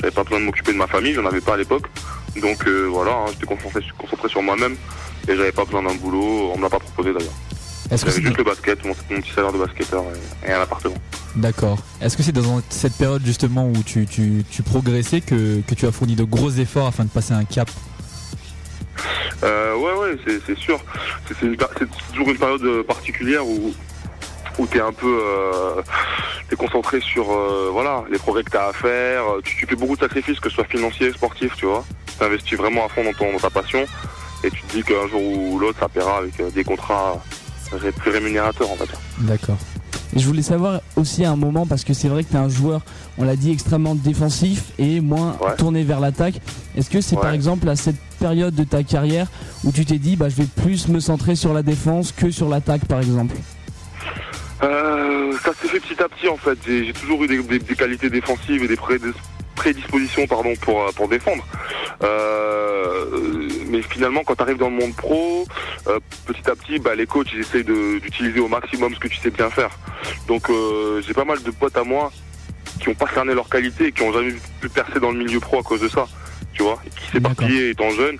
J'avais 0.00 0.12
pas 0.12 0.22
besoin 0.22 0.40
de 0.40 0.44
m'occuper 0.44 0.72
de 0.72 0.78
ma 0.78 0.86
famille, 0.86 1.14
j'en 1.14 1.26
avais 1.26 1.40
pas 1.40 1.54
à 1.54 1.56
l'époque. 1.56 1.86
Donc, 2.40 2.66
euh, 2.66 2.88
voilà, 2.90 3.12
hein, 3.12 3.26
j'étais 3.32 3.46
concentré, 3.46 3.80
concentré 3.96 4.28
sur 4.28 4.42
moi-même, 4.42 4.76
et 5.28 5.36
j'avais 5.36 5.52
pas 5.52 5.64
besoin 5.64 5.82
d'un 5.82 5.94
boulot. 5.94 6.52
On 6.52 6.56
me 6.56 6.62
l'a 6.62 6.70
pas 6.70 6.78
proposé 6.78 7.12
d'ailleurs. 7.12 7.32
Est-ce 7.90 8.04
que 8.04 8.10
c'est 8.10 8.22
juste 8.22 8.36
le 8.36 8.44
basket, 8.44 8.84
mon, 8.84 8.94
mon 9.10 9.20
petit 9.20 9.32
salaire 9.32 9.52
de 9.52 9.58
basketteur 9.58 10.04
et, 10.44 10.50
et 10.50 10.52
un 10.52 10.60
appartement. 10.60 10.96
d'accord 11.36 11.78
Est-ce 12.02 12.18
que 12.18 12.22
c'est 12.22 12.32
dans 12.32 12.60
cette 12.68 12.92
période 12.92 13.24
justement 13.24 13.66
où 13.66 13.82
tu, 13.82 14.06
tu, 14.06 14.44
tu 14.50 14.62
progressais 14.62 15.22
que, 15.22 15.62
que 15.62 15.74
tu 15.74 15.86
as 15.86 15.92
fourni 15.92 16.14
de 16.14 16.24
gros 16.24 16.50
efforts 16.50 16.88
afin 16.88 17.04
de 17.04 17.08
passer 17.08 17.32
un 17.32 17.44
cap? 17.44 17.70
Euh, 19.42 19.74
ouais, 19.76 19.92
ouais, 19.94 20.40
c'est, 20.46 20.58
sûr. 20.58 20.78
C'est, 21.28 21.56
toujours 22.12 22.28
une 22.28 22.36
période 22.36 22.82
particulière 22.82 23.46
où, 23.46 23.72
où 24.58 24.66
t'es 24.66 24.80
un 24.80 24.92
peu, 24.92 25.06
euh, 25.22 25.80
t'es 26.48 26.56
concentré 26.56 27.00
sur, 27.00 27.30
euh, 27.30 27.68
voilà, 27.72 28.02
les 28.10 28.18
progrès 28.18 28.42
que 28.42 28.50
t'as 28.50 28.68
à 28.68 28.72
faire. 28.72 29.22
Tu, 29.44 29.56
tu 29.56 29.66
fais 29.66 29.76
beaucoup 29.76 29.94
de 29.96 30.00
sacrifices, 30.00 30.40
que 30.40 30.48
ce 30.48 30.56
soit 30.56 30.64
financier, 30.64 31.12
sportif, 31.12 31.54
tu 31.56 31.66
vois. 31.66 31.84
Tu 32.06 32.14
t'investis 32.14 32.58
vraiment 32.58 32.86
à 32.86 32.88
fond 32.88 33.04
dans, 33.04 33.12
ton, 33.12 33.32
dans 33.32 33.38
ta 33.38 33.50
passion 33.50 33.84
et 34.44 34.50
tu 34.50 34.62
te 34.62 34.72
dis 34.76 34.82
qu'un 34.82 35.06
jour 35.08 35.20
ou 35.22 35.58
l'autre, 35.58 35.78
ça 35.80 35.88
paiera 35.88 36.18
avec 36.18 36.38
euh, 36.40 36.50
des 36.50 36.64
contrats 36.64 37.22
plus 37.98 38.10
rémunérateurs, 38.10 38.68
on 38.70 38.76
va 38.76 38.86
dire. 38.86 38.98
D'accord. 39.20 39.56
Et 40.16 40.20
je 40.20 40.26
voulais 40.26 40.42
savoir 40.42 40.80
aussi 40.96 41.24
à 41.26 41.30
un 41.30 41.36
moment, 41.36 41.66
parce 41.66 41.84
que 41.84 41.92
c'est 41.92 42.08
vrai 42.08 42.24
que 42.24 42.30
tu 42.30 42.34
es 42.34 42.38
un 42.38 42.48
joueur, 42.48 42.80
on 43.18 43.24
l'a 43.24 43.36
dit, 43.36 43.52
extrêmement 43.52 43.94
défensif 43.94 44.72
et 44.78 45.00
moins 45.00 45.36
Ouais. 45.40 45.54
tourné 45.58 45.84
vers 45.84 46.00
l'attaque. 46.00 46.40
Est-ce 46.76 46.88
que 46.88 47.02
c'est 47.02 47.16
Ouais. 47.16 47.22
par 47.22 47.32
exemple 47.32 47.68
à 47.68 47.76
cette 47.76 48.00
période 48.18 48.54
de 48.54 48.64
ta 48.64 48.82
carrière 48.82 49.26
où 49.64 49.70
tu 49.72 49.84
t'es 49.84 49.98
dit, 49.98 50.16
bah, 50.16 50.28
je 50.30 50.36
vais 50.36 50.46
plus 50.62 50.88
me 50.88 50.98
centrer 50.98 51.36
sur 51.36 51.52
la 51.52 51.62
défense 51.62 52.12
que 52.12 52.30
sur 52.30 52.48
l'attaque 52.48 52.86
par 52.86 53.00
exemple? 53.00 53.34
Euh, 54.62 55.32
ça 55.44 55.52
s'est 55.54 55.68
fait 55.68 55.80
petit 55.80 56.02
à 56.02 56.08
petit 56.08 56.28
en 56.28 56.36
fait. 56.36 56.58
J'ai 56.66 56.92
toujours 56.92 57.22
eu 57.24 57.28
des, 57.28 57.38
des- 57.42 57.58
des 57.58 57.74
qualités 57.76 58.10
défensives 58.10 58.62
et 58.64 58.68
des 58.68 58.76
pré- 58.76 58.98
prédispositions 59.54 60.26
pardon, 60.26 60.54
pour, 60.60 60.82
euh, 60.82 60.90
pour 60.96 61.08
défendre. 61.08 61.44
Euh, 62.02 63.48
mais 63.68 63.82
finalement, 63.82 64.22
quand 64.24 64.34
tu 64.36 64.42
arrives 64.42 64.56
dans 64.58 64.70
le 64.70 64.76
monde 64.76 64.94
pro, 64.96 65.46
euh, 65.86 65.98
petit 66.26 66.48
à 66.50 66.54
petit, 66.56 66.78
bah, 66.78 66.94
les 66.94 67.06
coachs 67.06 67.28
ils 67.32 67.40
essayent 67.40 67.64
d'utiliser 67.64 68.40
au 68.40 68.48
maximum 68.48 68.94
ce 68.94 69.00
que 69.00 69.08
tu 69.08 69.16
sais 69.18 69.30
bien 69.30 69.50
faire. 69.50 69.70
Donc 70.26 70.48
euh, 70.50 71.02
j'ai 71.06 71.14
pas 71.14 71.24
mal 71.24 71.42
de 71.42 71.50
potes 71.50 71.76
à 71.76 71.84
moi 71.84 72.10
qui 72.80 72.88
ont 72.88 72.94
pas 72.94 73.08
cerné 73.12 73.34
leurs 73.34 73.48
qualités 73.48 73.86
et 73.88 73.92
qui 73.92 74.02
ont 74.02 74.12
jamais 74.12 74.34
pu 74.60 74.68
percer 74.68 75.00
dans 75.00 75.10
le 75.10 75.18
milieu 75.18 75.40
pro 75.40 75.58
à 75.60 75.62
cause 75.62 75.80
de 75.80 75.88
ça. 75.88 76.06
Tu 76.52 76.62
vois, 76.62 76.78
et 76.86 76.90
qui 76.90 77.10
s'éparpiller 77.12 77.70
étant 77.70 77.90
jeune, 77.90 78.16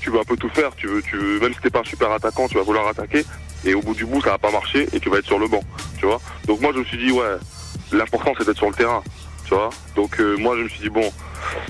tu 0.00 0.10
veux 0.10 0.18
un 0.20 0.24
peu 0.24 0.36
tout 0.36 0.48
faire. 0.50 0.74
Tu 0.76 0.86
veux, 0.86 1.02
tu 1.02 1.16
veux, 1.16 1.40
même 1.40 1.52
si 1.52 1.60
t'es 1.60 1.70
pas 1.70 1.80
un 1.80 1.84
super 1.84 2.10
attaquant, 2.12 2.48
tu 2.48 2.54
vas 2.56 2.62
vouloir 2.62 2.86
attaquer. 2.88 3.24
Et 3.64 3.74
au 3.74 3.80
bout 3.80 3.94
du 3.94 4.04
bout, 4.04 4.20
ça 4.20 4.30
va 4.30 4.38
pas 4.38 4.50
marcher 4.50 4.88
et 4.92 5.00
tu 5.00 5.08
vas 5.08 5.18
être 5.18 5.26
sur 5.26 5.38
le 5.38 5.48
banc. 5.48 5.62
Tu 5.98 6.06
vois. 6.06 6.20
Donc 6.46 6.60
moi, 6.60 6.72
je 6.74 6.80
me 6.80 6.84
suis 6.84 6.98
dit, 6.98 7.12
ouais, 7.12 7.36
l'important 7.92 8.32
c'est 8.36 8.46
d'être 8.46 8.56
sur 8.56 8.68
le 8.68 8.74
terrain. 8.74 9.02
Tu 9.44 9.54
vois. 9.54 9.70
Donc 9.94 10.18
euh, 10.20 10.36
moi, 10.36 10.56
je 10.56 10.62
me 10.62 10.68
suis 10.68 10.80
dit, 10.80 10.90
bon, 10.90 11.12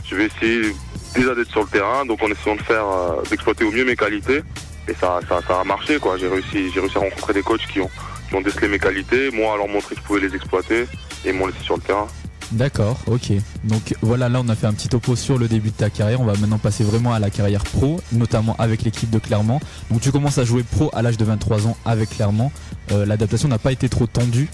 je 0.04 0.16
vais 0.16 0.26
essayer 0.26 0.74
déjà 1.14 1.34
d'être 1.34 1.50
sur 1.50 1.62
le 1.62 1.68
terrain. 1.68 2.04
Donc 2.06 2.22
en 2.22 2.30
essayant 2.30 2.56
de 2.56 2.62
faire, 2.62 2.86
euh, 2.86 3.22
d'exploiter 3.28 3.64
au 3.64 3.70
mieux 3.70 3.84
mes 3.84 3.96
qualités. 3.96 4.42
Et 4.88 4.94
ça, 4.94 5.20
ça, 5.28 5.60
a 5.60 5.64
marché, 5.64 5.98
quoi. 5.98 6.16
J'ai 6.16 6.28
réussi, 6.28 6.70
j'ai 6.72 6.80
réussi 6.80 6.96
à 6.98 7.00
rencontrer 7.00 7.34
des 7.34 7.42
coachs 7.42 7.66
qui 7.66 7.80
ont, 7.80 7.90
qui 8.28 8.34
ont 8.34 8.40
décelé 8.40 8.68
mes 8.68 8.78
qualités. 8.78 9.30
Moi, 9.30 9.54
à 9.54 9.56
leur 9.56 9.68
montrer 9.68 9.94
que 9.94 10.00
je 10.00 10.06
pouvais 10.06 10.20
les 10.20 10.34
exploiter 10.34 10.86
et 11.24 11.32
m'ont 11.32 11.46
laissé 11.46 11.60
sur 11.62 11.76
le 11.76 11.82
terrain. 11.82 12.08
D'accord, 12.52 12.98
ok. 13.06 13.32
Donc 13.64 13.94
voilà, 14.02 14.28
là 14.28 14.40
on 14.44 14.48
a 14.50 14.54
fait 14.54 14.66
un 14.66 14.74
petit 14.74 14.88
topo 14.88 15.16
sur 15.16 15.38
le 15.38 15.48
début 15.48 15.70
de 15.70 15.74
ta 15.74 15.88
carrière. 15.88 16.20
On 16.20 16.24
va 16.24 16.34
maintenant 16.34 16.58
passer 16.58 16.84
vraiment 16.84 17.14
à 17.14 17.18
la 17.18 17.30
carrière 17.30 17.62
pro, 17.64 18.00
notamment 18.12 18.54
avec 18.58 18.82
l'équipe 18.82 19.08
de 19.08 19.18
Clermont. 19.18 19.58
Donc 19.90 20.02
tu 20.02 20.12
commences 20.12 20.36
à 20.38 20.44
jouer 20.44 20.62
pro 20.62 20.90
à 20.92 21.00
l'âge 21.00 21.16
de 21.16 21.24
23 21.24 21.66
ans 21.66 21.76
avec 21.86 22.10
Clermont. 22.10 22.52
Euh, 22.90 23.06
L'adaptation 23.06 23.48
n'a 23.48 23.58
pas 23.58 23.72
été 23.72 23.88
trop 23.88 24.06
tendue. 24.06 24.50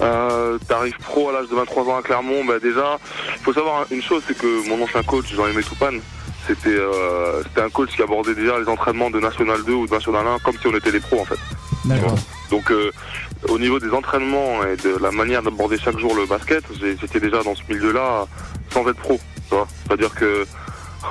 Euh, 0.00 0.58
T'arrives 0.66 0.96
pro 0.98 1.28
à 1.28 1.32
l'âge 1.32 1.48
de 1.50 1.54
23 1.54 1.84
ans 1.88 1.96
à 1.98 2.02
Clermont, 2.02 2.44
bah 2.46 2.58
déjà, 2.62 2.98
il 3.36 3.42
faut 3.42 3.52
savoir 3.52 3.84
une 3.90 4.02
chose, 4.02 4.22
c'est 4.26 4.36
que 4.36 4.66
mon 4.68 4.82
ancien 4.82 5.02
coach, 5.02 5.26
Jean-Aimé 5.34 5.62
Toupane, 5.62 6.00
c'était 6.46 6.68
euh, 6.70 7.42
c'était 7.44 7.62
un 7.62 7.70
coach 7.70 7.90
qui 7.94 8.02
abordait 8.02 8.34
déjà 8.34 8.58
les 8.58 8.68
entraînements 8.68 9.10
de 9.10 9.20
National 9.20 9.62
2 9.64 9.72
ou 9.72 9.86
de 9.86 9.92
National 9.92 10.26
1 10.26 10.38
comme 10.40 10.56
si 10.58 10.66
on 10.66 10.76
était 10.76 10.92
des 10.92 11.00
pros 11.00 11.20
en 11.20 11.24
fait. 11.24 11.38
D'accord. 11.84 12.14
Donc 12.50 12.70
euh, 12.70 12.90
au 13.48 13.58
niveau 13.58 13.78
des 13.78 13.90
entraînements 13.90 14.64
et 14.64 14.76
de 14.76 14.96
la 15.00 15.10
manière 15.10 15.42
d'aborder 15.42 15.78
chaque 15.78 15.98
jour 15.98 16.14
le 16.14 16.26
basket, 16.26 16.64
j'étais 16.80 17.20
déjà 17.20 17.42
dans 17.42 17.54
ce 17.54 17.62
milieu-là 17.68 18.26
sans 18.72 18.88
être 18.88 18.98
pro. 18.98 19.18
C'est-à-dire 19.86 20.14
que 20.14 20.46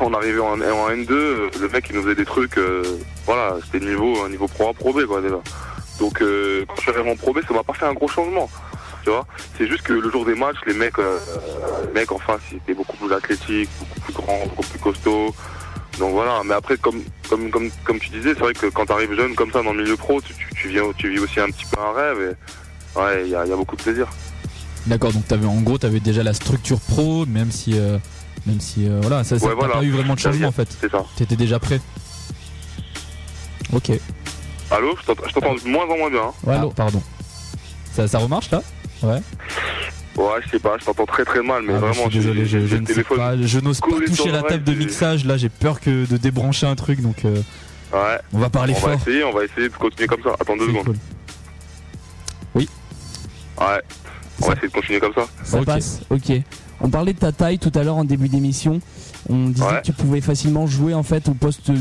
on 0.01 0.13
arrivait 0.13 0.39
en, 0.39 0.61
en 0.61 0.89
N2, 0.89 1.11
euh, 1.11 1.49
le 1.59 1.69
mec 1.69 1.87
il 1.89 1.95
nous 1.95 2.03
faisait 2.03 2.15
des 2.15 2.25
trucs, 2.25 2.57
euh, 2.57 2.83
voilà, 3.25 3.57
c'était 3.65 3.85
niveau 3.85 4.23
un 4.23 4.29
niveau 4.29 4.47
pro 4.47 4.69
A, 4.69 4.73
pro 4.73 4.93
B 4.93 5.05
quoi 5.05 5.21
déjà. 5.21 5.39
Donc 5.99 6.21
euh, 6.21 6.65
quand 6.67 6.75
je 6.77 6.81
suis 6.81 6.91
arrivé 6.91 7.11
en 7.11 7.15
pro 7.15 7.33
B, 7.33 7.39
ça 7.47 7.53
m'a 7.53 7.63
pas 7.63 7.73
fait 7.73 7.85
un 7.85 7.93
gros 7.93 8.07
changement. 8.07 8.49
Tu 9.09 9.15
vois, 9.15 9.25
c'est 9.57 9.67
juste 9.67 9.81
que 9.81 9.93
le 9.93 10.11
jour 10.11 10.23
des 10.23 10.35
matchs, 10.35 10.57
les 10.67 10.73
mecs, 10.75 10.99
euh, 10.99 11.17
les 11.87 11.99
mecs 12.01 12.11
en 12.11 12.19
face, 12.19 12.41
ils 12.51 12.57
étaient 12.57 12.75
beaucoup 12.75 12.95
plus 12.95 13.11
athlétiques, 13.11 13.67
beaucoup 13.79 13.99
plus 14.01 14.13
grands, 14.13 14.39
beaucoup 14.45 14.61
plus 14.69 14.77
costauds. 14.77 15.33
Donc 15.97 16.11
voilà, 16.11 16.41
mais 16.45 16.53
après, 16.53 16.77
comme, 16.77 17.01
comme, 17.27 17.49
comme, 17.49 17.71
comme 17.85 17.97
tu 17.97 18.09
disais, 18.11 18.35
c'est 18.35 18.39
vrai 18.41 18.53
que 18.53 18.67
quand 18.67 18.85
tu 18.85 18.91
arrives 18.91 19.11
jeune 19.15 19.33
comme 19.33 19.51
ça 19.51 19.63
dans 19.63 19.73
le 19.73 19.81
milieu 19.81 19.97
pro, 19.97 20.21
tu, 20.21 20.35
tu, 20.35 20.47
tu 20.53 20.67
viens, 20.69 20.83
tu 20.95 21.09
vis 21.09 21.17
aussi 21.17 21.39
un 21.39 21.47
petit 21.47 21.65
peu 21.65 21.81
un 21.81 21.91
rêve 21.91 22.17
et 22.21 22.99
ouais, 22.99 23.23
il 23.25 23.29
y 23.31 23.35
a, 23.35 23.45
il 23.45 23.49
y 23.49 23.51
a 23.51 23.55
beaucoup 23.55 23.75
de 23.75 23.81
plaisir. 23.81 24.07
D'accord, 24.85 25.11
donc 25.11 25.23
avais, 25.31 25.47
en 25.47 25.59
gros 25.61 25.79
tu 25.79 25.87
avais 25.87 25.99
déjà 25.99 26.21
la 26.21 26.35
structure 26.35 26.79
pro, 26.79 27.25
même 27.25 27.49
si, 27.51 27.79
euh, 27.79 27.97
même 28.45 28.59
si 28.61 28.87
euh, 28.87 28.99
voilà, 29.01 29.23
ça, 29.23 29.37
Ouais, 29.37 29.55
voilà. 29.55 29.73
pas 29.73 29.83
eu 29.83 29.89
vraiment 29.89 30.13
de 30.13 30.19
changement 30.19 30.49
en 30.49 30.51
fait. 30.51 30.69
C'est 30.79 30.91
ça. 30.91 31.03
Tu 31.17 31.23
étais 31.23 31.35
déjà 31.35 31.57
prêt. 31.57 31.81
Ok. 33.73 33.91
Allô, 34.69 34.95
je 35.01 35.05
t'entends- 35.33 35.55
de 35.55 35.67
moins 35.67 35.85
en 35.85 35.97
moins 35.97 36.11
bien. 36.11 36.21
hein. 36.25 36.33
Ouais, 36.43 36.53
Ah, 36.53 36.59
allô 36.59 36.69
pardon. 36.69 37.01
Ça, 37.91 38.07
ça 38.07 38.19
remarche 38.19 38.51
là? 38.51 38.61
Ouais. 39.03 39.21
Ouais, 40.17 40.41
je 40.45 40.49
sais 40.49 40.59
pas, 40.59 40.75
je 40.79 40.85
t'entends 40.85 41.05
très 41.05 41.23
très 41.23 41.41
mal, 41.41 41.63
mais 41.65 41.73
Ah, 41.75 41.79
vraiment, 41.79 41.93
je 42.05 42.09
suis 42.09 42.19
désolé, 42.19 42.45
je, 42.45 42.65
je 42.67 42.75
ne 42.75 42.85
sais 42.85 43.03
pas, 43.03 43.37
je 43.41 43.59
n'ose 43.59 43.79
pas 43.79 43.87
toucher 44.05 44.31
la 44.31 44.43
table 44.43 44.63
de 44.63 44.73
mixage. 44.73 45.23
Là, 45.25 45.37
j'ai 45.37 45.47
peur 45.49 45.79
que 45.79 46.05
de 46.09 46.17
débrancher 46.17 46.65
un 46.67 46.75
truc, 46.75 47.01
donc 47.01 47.23
euh, 47.25 47.41
Ouais, 47.93 48.19
on 48.33 48.39
va 48.39 48.49
parler 48.49 48.73
on 48.75 48.79
va 48.81 48.97
fort. 48.97 49.01
essayer, 49.01 49.23
on 49.23 49.31
va 49.31 49.45
essayer 49.45 49.69
de 49.69 49.73
continuer 49.73 50.07
comme 50.07 50.21
ça. 50.23 50.35
Attends 50.39 50.57
deux 50.57 50.67
secondes. 50.67 50.85
cool. 50.85 50.95
Ouais, 52.55 52.65
on 53.57 54.43
Ça- 54.43 54.47
va 54.47 54.53
essayer 54.53 54.67
de 54.67 54.73
continuer 54.73 54.99
comme 54.99 55.13
ça. 55.13 55.25
Ça 55.43 55.61
passe, 55.63 56.01
ok. 56.09 56.31
On 56.81 56.89
parlait 56.89 57.13
de 57.13 57.19
ta 57.19 57.31
taille 57.31 57.59
tout 57.59 57.71
à 57.75 57.83
l'heure 57.83 57.97
en 57.97 58.05
début 58.05 58.29
d'émission. 58.29 58.79
On 59.29 59.47
disait 59.49 59.65
Ouais. 59.65 59.79
que 59.81 59.85
tu 59.87 59.93
pouvais 59.93 60.21
facilement 60.21 60.65
jouer 60.65 60.93
en 60.93 61.03
fait 61.03 61.27
au 61.27 61.33
poste 61.33 61.71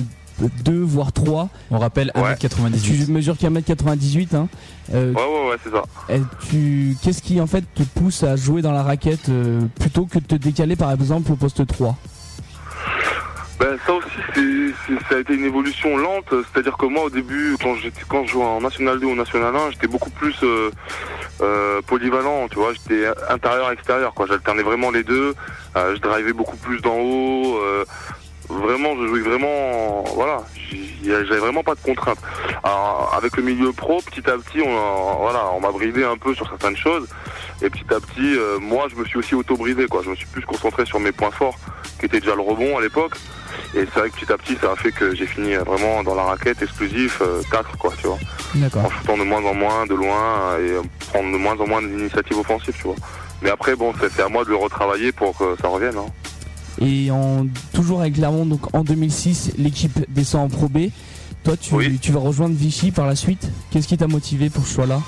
2 0.65 0.81
voire 0.83 1.13
3. 1.13 1.49
On 1.71 1.79
rappelle 1.79 2.11
Ouais. 2.15 2.35
1m98. 2.35 3.07
Tu 3.07 3.11
mesures 3.13 3.37
qu'à 3.37 3.49
1m98 3.51 4.35
hein. 4.37 4.49
Euh, 4.95 5.13
Ouais, 5.13 5.21
ouais, 5.21 5.51
ouais, 5.51 5.57
c'est 5.65 5.71
ça. 5.71 5.83
et 6.09 6.21
tu 6.51 6.97
qu'est-ce 7.03 7.21
qui 7.23 7.41
en 7.41 7.47
fait 7.47 7.65
te 7.75 7.83
pousse 7.83 8.23
à 8.23 8.37
jouer 8.37 8.63
dans 8.63 8.73
la 8.73 8.83
raquette 8.83 9.29
euh, 9.29 9.61
plutôt 9.81 10.07
que 10.07 10.19
de 10.19 10.25
te 10.25 10.35
décaler 10.37 10.77
par 10.77 10.91
exemple 10.93 11.31
au 11.33 11.37
poste 11.37 11.67
3 11.67 11.97
Ben 13.61 13.77
ça 13.85 13.93
aussi, 13.95 14.07
c'est, 14.35 14.41
c'est- 14.87 15.09
ça 15.09 15.17
a 15.17 15.19
été 15.19 15.35
une 15.35 15.45
évolution 15.45 15.97
lente. 15.97 16.27
C'est-à-dire 16.31 16.77
que 16.77 16.87
moi, 16.87 17.05
au 17.07 17.11
début, 17.11 17.57
quand 17.61 17.75
j'étais, 17.75 18.03
quand 18.09 18.25
je 18.25 18.31
jouais 18.33 18.45
en 18.45 18.61
National 18.61 19.01
2 19.01 19.07
ou 19.07 19.17
National 19.17 19.55
1, 19.57 19.71
j'étais 19.73 19.89
beaucoup 19.89 20.11
plus 20.11 20.37
euh, 20.45 20.71
euh, 21.41 21.81
polyvalent. 21.85 22.47
Tu 22.49 22.55
vois, 22.57 22.73
j'étais 22.73 23.07
intérieur-extérieur. 23.29 24.15
Quoi, 24.15 24.27
j'alternais 24.29 24.63
vraiment 24.63 24.93
les 24.93 25.03
deux. 25.03 25.35
Euh, 25.77 25.97
je 25.97 26.01
drivais 26.01 26.33
beaucoup 26.33 26.57
plus 26.57 26.81
d'en 26.81 26.95
haut. 26.99 27.59
Euh, 28.51 28.55
vraiment, 28.55 28.95
je 29.01 29.07
jouais 29.07 29.21
vraiment. 29.21 30.05
Voilà, 30.15 30.43
j'avais 31.05 31.39
vraiment 31.39 31.63
pas 31.63 31.75
de 31.75 31.81
contraintes. 31.81 32.19
Alors, 32.63 33.13
avec 33.17 33.37
le 33.37 33.43
milieu 33.43 33.73
pro, 33.73 34.01
petit 34.03 34.29
à 34.29 34.37
petit, 34.37 34.61
on, 34.65 34.77
a- 34.77 35.17
voilà, 35.21 35.51
on 35.55 35.61
m'a 35.61 35.71
bridé 35.73 36.05
un 36.05 36.17
peu 36.17 36.35
sur 36.35 36.49
certaines 36.49 36.77
choses. 36.77 37.07
Et 37.63 37.71
petit 37.71 37.85
à 37.93 38.01
petit, 38.01 38.37
euh, 38.37 38.59
moi, 38.61 38.87
je 38.91 38.97
me 38.97 39.05
suis 39.05 39.19
aussi 39.19 39.35
auto-bridé. 39.35 39.87
Quoi, 39.87 40.03
je 40.05 40.11
me 40.11 40.15
suis 40.15 40.27
plus 40.27 40.43
concentré 40.45 40.87
sur 40.87 41.01
mes 41.01 41.13
points 41.13 41.31
forts, 41.31 41.59
qui 41.99 42.07
étaient 42.07 42.21
déjà 42.21 42.35
le 42.35 42.43
rebond 42.43 42.79
à 42.79 42.81
l'époque. 42.81 43.15
Et 43.75 43.81
c'est 43.93 44.01
vrai 44.01 44.11
que 44.11 44.17
petit 44.17 44.33
à 44.33 44.37
petit, 44.39 44.57
ça 44.61 44.73
a 44.73 44.77
fait 44.77 44.93
que 44.93 45.15
j'ai 45.15 45.27
fini 45.27 45.55
vraiment 45.55 46.03
dans 46.03 46.15
la 46.15 46.23
raquette 46.23 46.63
exclusif, 46.63 47.21
4 47.51 47.77
quoi, 47.79 47.93
tu 48.01 48.07
vois. 48.07 48.19
En 48.85 48.91
shootant 48.91 49.19
de 49.19 49.25
moins 49.25 49.45
en 49.45 49.55
moins, 49.55 49.87
de 49.87 49.95
loin, 49.95 50.57
et 50.59 50.71
euh, 50.71 50.83
prendre 51.11 51.31
de 51.33 51.37
moins 51.37 51.57
en 51.59 51.67
moins 51.67 51.83
d'initiatives 51.83 52.39
offensives, 52.39 52.75
tu 52.77 52.85
vois. 52.85 52.95
Mais 53.43 53.51
après, 53.51 53.75
bon, 53.77 53.93
c'est 54.01 54.11
c'est 54.13 54.23
à 54.23 54.29
moi 54.29 54.45
de 54.45 54.51
le 54.51 54.57
retravailler 54.57 55.13
pour 55.13 55.37
que 55.37 55.57
ça 55.61 55.69
revienne. 55.69 55.97
Hein. 55.99 56.07
Et 56.81 57.11
en 57.11 57.47
toujours 57.73 58.01
avec 58.01 58.15
Clermont 58.15 58.47
donc 58.47 58.75
en 58.75 58.85
2006 58.85 59.53
l'équipe 59.59 59.99
descend 60.11 60.43
en 60.47 60.49
Pro 60.57 60.69
B. 60.69 60.89
Toi 61.45 61.57
tu, 61.57 61.75
Oui. 61.75 61.99
tu 62.01 62.13
vas 62.13 62.21
rejoindre 62.21 62.55
Vichy 62.55 62.91
par 62.93 63.07
la 63.07 63.17
suite. 63.17 63.51
Qu'est-ce 63.71 63.89
qui 63.89 63.97
t'a 63.97 64.07
motivé 64.07 64.49
pour 64.51 64.67
ce 64.67 64.75
choix 64.75 64.87
là 64.87 65.01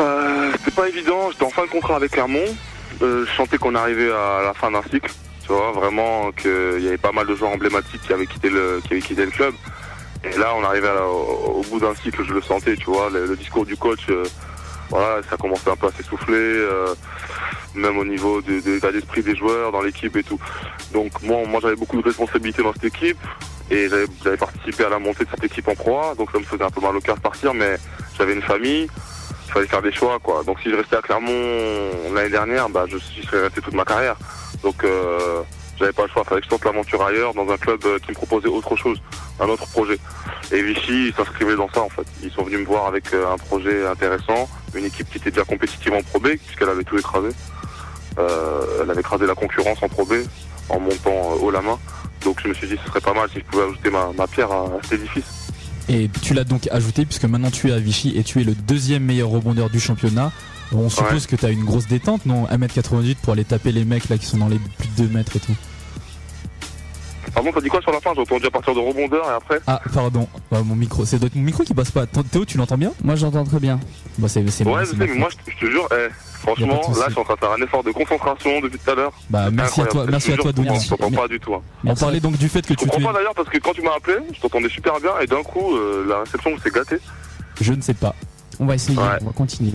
Euh, 0.00 0.52
C'était 0.58 0.70
pas 0.70 0.88
évident, 0.88 1.30
j'étais 1.30 1.44
en 1.44 1.50
fin 1.50 1.62
de 1.64 1.70
contrat 1.70 1.96
avec 1.96 2.12
Clermont. 2.12 2.44
Euh, 3.02 3.24
je 3.26 3.36
sentais 3.36 3.58
qu'on 3.58 3.74
arrivait 3.74 4.10
à 4.12 4.42
la 4.44 4.54
fin 4.54 4.70
d'un 4.70 4.82
cycle, 4.82 5.10
tu 5.42 5.48
vois, 5.48 5.72
vraiment 5.72 6.30
qu'il 6.32 6.82
y 6.82 6.88
avait 6.88 6.98
pas 6.98 7.12
mal 7.12 7.26
de 7.26 7.34
joueurs 7.34 7.50
emblématiques 7.52 8.02
qui 8.06 8.12
avaient 8.12 8.26
quitté 8.26 8.48
le, 8.50 8.80
qui 8.86 8.92
avaient 8.92 9.02
quitté 9.02 9.24
le 9.24 9.30
club. 9.30 9.54
Et 10.24 10.38
là, 10.38 10.52
on 10.56 10.64
arrivait 10.64 10.88
à 10.88 11.04
au, 11.06 11.60
au 11.60 11.62
bout 11.68 11.80
d'un 11.80 11.94
cycle, 11.96 12.22
je 12.24 12.32
le 12.32 12.42
sentais, 12.42 12.76
tu 12.76 12.84
vois, 12.84 13.10
le, 13.10 13.26
le 13.26 13.36
discours 13.36 13.66
du 13.66 13.76
coach, 13.76 14.00
euh, 14.10 14.22
voilà, 14.92 15.22
ça 15.22 15.38
commençait 15.38 15.70
un 15.70 15.76
peu 15.76 15.86
à 15.86 15.90
s'essouffler, 15.90 16.36
euh, 16.36 16.94
même 17.74 17.96
au 17.96 18.04
niveau 18.04 18.42
de, 18.42 18.60
l'état 18.62 18.92
d'esprit 18.92 19.22
des 19.22 19.34
joueurs, 19.34 19.72
dans 19.72 19.80
l'équipe 19.80 20.14
et 20.16 20.22
tout. 20.22 20.38
Donc 20.92 21.10
moi, 21.22 21.38
moi 21.48 21.60
j'avais 21.62 21.76
beaucoup 21.76 21.96
de 21.96 22.04
responsabilités 22.04 22.62
dans 22.62 22.74
cette 22.74 22.84
équipe 22.84 23.16
et 23.70 23.88
j'avais 24.22 24.36
participé 24.36 24.84
à 24.84 24.90
la 24.90 24.98
montée 24.98 25.24
de 25.24 25.30
cette 25.30 25.44
équipe 25.44 25.66
en 25.66 25.74
Pro 25.74 25.98
A, 25.98 26.14
donc 26.14 26.30
ça 26.30 26.38
me 26.38 26.44
faisait 26.44 26.62
un 26.62 26.70
peu 26.70 26.82
mal 26.82 26.94
au 26.94 27.00
cœur 27.00 27.16
de 27.16 27.22
partir, 27.22 27.54
mais 27.54 27.76
j'avais 28.18 28.34
une 28.34 28.42
famille, 28.42 28.86
il 29.46 29.52
fallait 29.52 29.66
faire 29.66 29.80
des 29.80 29.92
choix, 29.92 30.18
quoi. 30.22 30.42
Donc 30.44 30.60
si 30.60 30.70
je 30.70 30.76
restais 30.76 30.96
à 30.96 31.00
Clermont 31.00 31.90
l'année 32.14 32.28
dernière, 32.28 32.68
bah 32.68 32.84
je 32.86 32.98
serais 32.98 33.44
resté 33.44 33.62
toute 33.62 33.74
ma 33.74 33.86
carrière. 33.86 34.16
Donc 34.62 34.84
euh, 34.84 35.40
j'avais 35.78 35.92
pas 35.92 36.02
le 36.02 36.08
choix, 36.08 36.22
il 36.26 36.28
fallait 36.28 36.40
que 36.42 36.46
je 36.46 36.50
tente 36.50 36.66
l'aventure 36.66 37.02
ailleurs, 37.02 37.32
dans 37.32 37.48
un 37.50 37.56
club 37.56 37.80
euh, 37.86 37.98
qui 37.98 38.10
me 38.10 38.14
proposait 38.14 38.48
autre 38.48 38.76
chose, 38.76 39.00
un 39.40 39.48
autre 39.48 39.66
projet. 39.68 39.98
Et 40.52 40.62
Vichy 40.62 41.08
ils 41.08 41.14
s'inscrivaient 41.14 41.56
dans 41.56 41.70
ça 41.70 41.80
en 41.80 41.88
fait. 41.88 42.06
Ils 42.22 42.30
sont 42.30 42.42
venus 42.44 42.60
me 42.60 42.66
voir 42.66 42.86
avec 42.86 43.12
euh, 43.14 43.32
un 43.32 43.38
projet 43.38 43.86
intéressant, 43.86 44.48
une 44.74 44.84
équipe 44.84 45.08
qui 45.10 45.18
était 45.18 45.30
déjà 45.30 45.44
compétitive 45.44 45.92
en 45.92 46.02
Pro 46.02 46.18
B, 46.20 46.28
puisqu'elle 46.44 46.68
avait 46.68 46.84
tout 46.84 46.98
écrasé. 46.98 47.28
Euh, 48.18 48.82
elle 48.82 48.90
avait 48.90 49.00
écrasé 49.00 49.26
la 49.26 49.34
concurrence 49.34 49.82
en 49.82 49.88
Pro 49.88 50.04
B 50.04 50.12
en 50.68 50.78
montant 50.80 51.10
euh, 51.10 51.40
haut 51.40 51.50
la 51.50 51.62
main. 51.62 51.78
Donc 52.24 52.40
je 52.42 52.48
me 52.48 52.54
suis 52.54 52.68
dit 52.68 52.76
ce 52.82 52.88
serait 52.88 53.00
pas 53.00 53.14
mal 53.14 53.28
si 53.32 53.38
je 53.40 53.44
pouvais 53.44 53.64
ajouter 53.64 53.90
ma, 53.90 54.10
ma 54.16 54.26
pierre 54.26 54.50
à, 54.52 54.64
à 54.64 54.68
cet 54.82 55.00
édifice. 55.00 55.24
Et 55.88 56.08
tu 56.22 56.34
l'as 56.34 56.44
donc 56.44 56.68
ajouté 56.70 57.04
puisque 57.04 57.24
maintenant 57.24 57.50
tu 57.50 57.68
es 57.68 57.72
à 57.72 57.78
Vichy 57.78 58.16
et 58.16 58.22
tu 58.22 58.40
es 58.40 58.44
le 58.44 58.54
deuxième 58.54 59.02
meilleur 59.04 59.28
rebondeur 59.28 59.68
du 59.70 59.80
championnat. 59.80 60.30
On 60.74 60.88
suppose 60.88 61.26
que 61.26 61.36
tu 61.36 61.44
as 61.44 61.50
une 61.50 61.64
grosse 61.64 61.86
détente, 61.86 62.24
non? 62.24 62.46
1m98 62.46 63.16
pour 63.16 63.32
aller 63.34 63.44
taper 63.44 63.72
les 63.72 63.84
mecs 63.84 64.08
là 64.08 64.16
qui 64.16 64.24
sont 64.26 64.38
dans 64.38 64.48
les 64.48 64.58
plus 64.78 64.88
de 64.96 65.08
2 65.08 65.14
mètres 65.14 65.36
et 65.36 65.40
tout. 65.40 65.54
Pardon, 67.34 67.50
t'as 67.54 67.60
dit 67.60 67.68
quoi 67.68 67.80
sur 67.80 67.92
la 67.92 68.00
fin 68.00 68.10
J'ai 68.14 68.20
entendu 68.20 68.46
à 68.46 68.50
partir 68.50 68.74
de 68.74 68.80
rebondeur 68.80 69.24
et 69.24 69.34
après 69.34 69.60
Ah 69.66 69.80
pardon, 69.94 70.28
Ouais, 70.50 70.62
mon 70.62 70.74
micro, 70.76 71.04
c'est 71.04 71.18
doit 71.18 71.28
être 71.28 71.34
mon 71.34 71.42
micro 71.42 71.62
qui 71.64 71.72
passe 71.74 71.90
pas. 71.90 72.06
Théo, 72.06 72.44
tu 72.44 72.58
l'entends 72.58 72.76
bien 72.78 72.92
Moi 73.02 73.16
j'entends 73.16 73.44
très 73.44 73.58
bien. 73.60 73.80
Bah 74.18 74.28
c'est 74.28 74.46
c'est 74.50 74.64
Ouais, 74.64 74.70
moi, 74.70 74.84
je 74.84 74.90
sais, 74.90 74.96
ma 74.96 75.06
mais 75.06 75.14
moi, 75.14 75.28
je, 75.46 75.52
je 75.52 75.58
te 75.66 75.70
jure, 75.70 75.88
eh, 75.92 76.08
franchement, 76.40 76.80
là, 76.96 77.04
je 77.06 77.12
suis 77.12 77.20
en 77.20 77.24
train 77.24 77.34
de 77.34 77.38
faire 77.40 77.52
un 77.52 77.62
effort 77.62 77.82
de 77.82 77.90
concentration 77.90 78.60
depuis 78.60 78.78
tout 78.78 78.90
à 78.90 78.94
l'heure. 78.94 79.12
Bah 79.30 79.50
merci 79.50 79.80
à 79.80 79.86
toi, 79.86 80.04
merci 80.10 80.28
Je 80.28 80.34
à 80.34 80.36
toi 80.36 80.52
Donia. 80.52 80.78
Je 80.78 80.88
t'entends 80.90 81.10
pas 81.10 81.28
du 81.28 81.40
tout. 81.40 81.54
hein. 81.54 81.62
On 81.86 81.94
parlait 81.94 82.20
donc 82.20 82.36
du 82.36 82.48
fait 82.50 82.60
que 82.62 82.68
Je 82.68 82.74
tu, 82.74 82.84
tu 82.84 82.90
comprends 82.90 83.12
pas 83.12 83.18
d'ailleurs 83.18 83.34
parce 83.34 83.48
que 83.48 83.58
quand 83.58 83.72
tu 83.72 83.80
m'as 83.82 83.94
appelé, 83.96 84.16
je 84.34 84.40
t'entendais 84.40 84.68
super 84.68 85.00
bien 85.00 85.12
et 85.22 85.26
d'un 85.26 85.42
coup, 85.42 85.74
euh, 85.76 86.04
la 86.08 86.20
réception 86.20 86.50
s'est 86.62 86.70
gâtée. 86.70 86.98
Je 87.60 87.72
ne 87.72 87.80
sais 87.80 87.94
pas. 87.94 88.14
On 88.60 88.66
va 88.66 88.74
essayer, 88.74 88.98
Ouais. 88.98 89.04
on 89.22 89.26
va 89.26 89.32
continuer. 89.32 89.72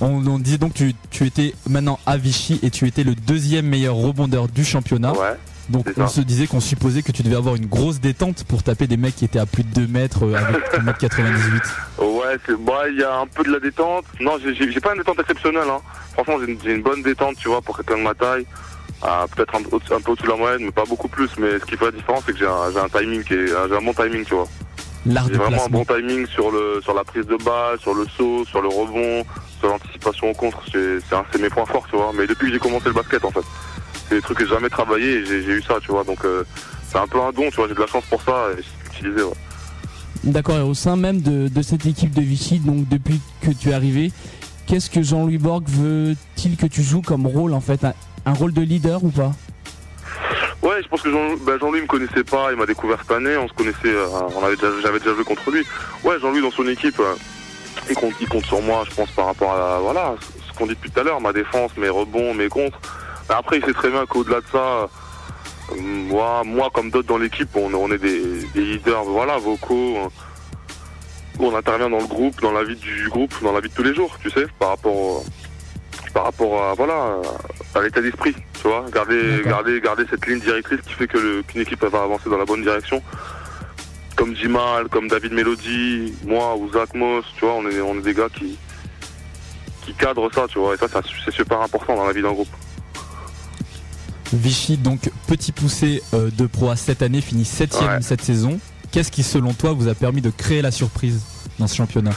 On, 0.00 0.26
on 0.26 0.38
disait 0.38 0.58
donc 0.58 0.72
que 0.72 0.78
tu, 0.78 0.94
tu 1.10 1.26
étais 1.26 1.52
maintenant 1.68 1.98
à 2.06 2.16
Vichy 2.16 2.58
et 2.62 2.70
tu 2.70 2.86
étais 2.88 3.04
le 3.04 3.14
deuxième 3.14 3.66
meilleur 3.66 3.94
rebondeur 3.94 4.48
du 4.48 4.64
championnat. 4.64 5.12
Ouais. 5.12 5.34
Donc 5.68 5.86
on 5.96 6.06
se 6.08 6.20
disait 6.20 6.46
qu'on 6.46 6.60
supposait 6.60 7.02
que 7.02 7.12
tu 7.12 7.22
devais 7.22 7.36
avoir 7.36 7.54
une 7.54 7.66
grosse 7.66 8.00
détente 8.00 8.44
pour 8.44 8.62
taper 8.62 8.86
des 8.86 8.96
mecs 8.96 9.16
qui 9.16 9.24
étaient 9.24 9.38
à 9.38 9.46
plus 9.46 9.64
de 9.64 9.80
2 9.80 9.86
mètres 9.86 10.24
euh, 10.24 10.34
avec 10.34 10.72
1m98. 10.72 11.62
Ouais, 11.98 12.36
c'est, 12.46 12.56
bah, 12.62 12.88
il 12.88 12.98
y 12.98 13.02
a 13.02 13.18
un 13.18 13.26
peu 13.26 13.44
de 13.44 13.52
la 13.52 13.60
détente. 13.60 14.04
Non, 14.20 14.32
j'ai, 14.42 14.80
pas 14.80 14.92
une 14.92 14.98
détente 14.98 15.20
exceptionnelle, 15.20 15.68
hein. 15.68 15.80
Franchement, 16.12 16.34
j'ai 16.64 16.72
une, 16.72 16.82
bonne 16.82 17.02
détente, 17.02 17.36
tu 17.36 17.48
vois, 17.48 17.62
pour 17.62 17.76
quelqu'un 17.76 17.98
de 17.98 18.02
ma 18.02 18.14
taille. 18.14 18.46
Ah, 19.02 19.26
peut-être 19.34 19.54
un, 19.56 19.62
peu 19.62 19.76
au- 19.76 19.94
un 19.94 20.00
peu 20.00 20.12
au-dessus 20.12 20.26
de 20.26 20.32
la 20.32 20.36
moyenne, 20.36 20.62
mais 20.64 20.70
pas 20.70 20.84
beaucoup 20.84 21.08
plus. 21.08 21.28
Mais 21.38 21.58
ce 21.58 21.64
qui 21.64 21.76
fait 21.76 21.86
la 21.86 21.90
différence, 21.90 22.22
c'est 22.26 22.32
que 22.32 22.38
j'ai 22.38 22.46
un, 22.46 22.88
timing 22.88 23.22
j'ai 23.26 23.52
un 23.54 23.82
bon 23.82 23.92
timing, 23.92 24.24
tu 24.24 24.34
vois. 24.34 24.46
J'ai 25.06 25.36
vraiment 25.36 25.64
un 25.64 25.68
bon 25.68 25.84
timing 25.84 26.26
sur 26.26 26.50
le 26.50 26.80
sur 26.82 26.94
la 26.94 27.04
prise 27.04 27.26
de 27.26 27.36
balle, 27.36 27.78
sur 27.78 27.94
le 27.94 28.06
saut, 28.16 28.44
sur 28.46 28.62
le 28.62 28.68
rebond, 28.68 29.24
sur 29.58 29.68
l'anticipation 29.68 30.30
au 30.30 30.34
contre. 30.34 30.62
C'est 30.72 31.40
mes 31.40 31.50
points 31.50 31.66
forts, 31.66 31.86
tu 31.90 31.96
vois. 31.96 32.12
Mais 32.16 32.26
depuis 32.26 32.46
que 32.46 32.54
j'ai 32.54 32.58
commencé 32.58 32.86
le 32.86 32.94
basket, 32.94 33.22
en 33.24 33.30
fait, 33.30 33.44
c'est 34.08 34.16
des 34.16 34.22
trucs 34.22 34.38
que 34.38 34.44
j'ai 34.46 34.54
jamais 34.54 34.68
travaillé 34.68 35.18
et 35.18 35.24
j'ai 35.24 35.40
eu 35.40 35.62
ça, 35.62 35.76
tu 35.80 35.90
vois. 35.90 36.04
Donc 36.04 36.24
euh, 36.24 36.44
c'est 36.88 36.98
un 36.98 37.06
peu 37.06 37.20
un 37.20 37.32
don, 37.32 37.50
tu 37.50 37.56
vois. 37.56 37.68
J'ai 37.68 37.74
de 37.74 37.80
la 37.80 37.86
chance 37.86 38.04
pour 38.10 38.22
ça 38.22 38.48
et 38.52 38.62
j'ai 38.62 38.98
utilisé. 38.98 39.22
Ouais. 39.22 39.32
D'accord, 40.24 40.56
et 40.56 40.62
au 40.62 40.74
sein 40.74 40.96
même 40.96 41.20
de, 41.20 41.48
de 41.48 41.62
cette 41.62 41.84
équipe 41.84 42.14
de 42.14 42.22
Vichy, 42.22 42.58
donc 42.58 42.88
depuis 42.88 43.20
que 43.42 43.50
tu 43.50 43.70
es 43.70 43.74
arrivé, 43.74 44.10
qu'est-ce 44.66 44.88
que 44.88 45.02
Jean-Louis 45.02 45.36
Borg 45.36 45.64
veut-il 45.68 46.56
que 46.56 46.66
tu 46.66 46.82
joues 46.82 47.02
comme 47.02 47.26
rôle 47.26 47.52
en 47.52 47.60
fait 47.60 47.84
un, 47.84 47.92
un 48.24 48.32
rôle 48.32 48.54
de 48.54 48.62
leader 48.62 49.04
ou 49.04 49.10
pas? 49.10 49.32
Ouais, 50.62 50.82
je 50.82 50.88
pense 50.88 51.02
que 51.02 51.10
Jean, 51.10 51.36
Jean-Louis 51.60 51.82
me 51.82 51.86
connaissait 51.86 52.24
pas, 52.24 52.50
il 52.50 52.56
m'a 52.56 52.64
découvert 52.64 52.96
cette 53.02 53.10
année, 53.10 53.36
on 53.36 53.46
se 53.48 53.52
connaissait, 53.52 53.76
euh, 53.84 54.06
on 54.34 54.42
avait 54.42 54.56
déjà, 54.56 54.68
j'avais 54.82 54.98
déjà 54.98 55.12
joué 55.14 55.24
contre 55.24 55.50
lui. 55.50 55.62
Ouais, 56.02 56.18
Jean-Louis 56.18 56.40
dans 56.40 56.50
son 56.50 56.66
équipe, 56.68 56.98
euh, 57.00 57.14
il 57.90 57.94
compte, 57.94 58.14
il 58.18 58.26
compte 58.26 58.46
sur 58.46 58.62
moi, 58.62 58.82
je 58.88 58.94
pense 58.94 59.10
par 59.10 59.26
rapport 59.26 59.52
à 59.52 59.78
voilà, 59.80 60.14
ce 60.48 60.56
qu'on 60.56 60.66
dit 60.66 60.72
depuis 60.72 60.90
tout 60.90 61.00
à 61.00 61.02
l'heure, 61.02 61.20
ma 61.20 61.34
défense, 61.34 61.72
mes 61.76 61.90
rebonds, 61.90 62.32
mes 62.32 62.48
contres. 62.48 62.80
Mais 63.28 63.34
après, 63.34 63.58
il 63.58 63.64
sait 63.64 63.72
très 63.72 63.90
bien 63.90 64.04
qu'au-delà 64.06 64.40
de 64.40 64.46
ça, 64.52 64.58
euh, 64.58 64.86
moi, 65.80 66.42
moi 66.44 66.70
comme 66.72 66.90
d'autres 66.90 67.08
dans 67.08 67.18
l'équipe, 67.18 67.48
on, 67.54 67.72
on 67.74 67.90
est 67.90 67.98
des, 67.98 68.44
des 68.54 68.60
leaders, 68.60 69.04
voilà, 69.04 69.38
vocaux. 69.38 69.98
où 71.38 71.46
on 71.46 71.56
intervient 71.56 71.90
dans 71.90 71.98
le 72.00 72.06
groupe, 72.06 72.40
dans 72.40 72.52
la 72.52 72.62
vie 72.64 72.76
du 72.76 73.08
groupe, 73.08 73.34
dans 73.42 73.52
la 73.52 73.60
vie 73.60 73.68
de 73.68 73.74
tous 73.74 73.82
les 73.82 73.94
jours, 73.94 74.16
tu 74.22 74.30
sais, 74.30 74.46
par 74.58 74.70
rapport, 74.70 74.94
au- 74.94 75.24
par 76.12 76.24
rapport 76.24 76.62
à 76.62 76.74
voilà, 76.74 77.16
à 77.74 77.80
l'état 77.80 78.00
d'esprit, 78.00 78.34
tu 78.60 78.68
vois, 78.68 78.84
garder, 78.92 79.38
D'accord. 79.38 79.50
garder, 79.52 79.80
garder 79.80 80.04
cette 80.08 80.24
ligne 80.26 80.38
directrice 80.40 80.80
qui 80.86 80.92
fait 80.92 81.08
qu'une 81.08 81.42
équipe 81.60 81.82
elle 81.82 81.88
va 81.88 82.02
avancer 82.04 82.30
dans 82.30 82.38
la 82.38 82.44
bonne 82.44 82.62
direction. 82.62 83.02
Comme 84.16 84.36
Jimal, 84.36 84.88
comme 84.90 85.08
David 85.08 85.32
Melody, 85.32 86.14
moi 86.24 86.54
ou 86.56 86.70
Zach 86.72 86.94
Moss, 86.94 87.24
tu 87.36 87.44
vois, 87.46 87.54
on 87.54 87.68
est, 87.68 87.80
on 87.80 87.96
est 87.98 88.02
des 88.02 88.14
gars 88.14 88.28
qui, 88.32 88.56
qui 89.84 89.92
cadrent 89.94 90.32
ça, 90.32 90.46
tu 90.48 90.60
vois, 90.60 90.74
et 90.74 90.76
ça, 90.76 90.86
ça, 90.86 91.00
c'est 91.24 91.32
super 91.34 91.60
important 91.62 91.96
dans 91.96 92.06
la 92.06 92.12
vie 92.12 92.22
d'un 92.22 92.30
groupe. 92.32 92.46
Vichy, 94.32 94.76
donc 94.76 95.10
petit 95.26 95.52
poussé 95.52 96.02
euh, 96.14 96.30
de 96.36 96.46
Pro 96.46 96.70
A 96.70 96.76
cette 96.76 97.02
année, 97.02 97.20
finit 97.20 97.44
7 97.44 97.74
Ouais. 97.74 98.00
cette 98.00 98.22
saison. 98.22 98.58
Qu'est-ce 98.92 99.10
qui, 99.10 99.22
selon 99.22 99.52
toi, 99.52 99.72
vous 99.72 99.88
a 99.88 99.94
permis 99.94 100.20
de 100.20 100.30
créer 100.30 100.62
la 100.62 100.70
surprise 100.70 101.20
dans 101.58 101.66
ce 101.66 101.74
championnat? 101.76 102.12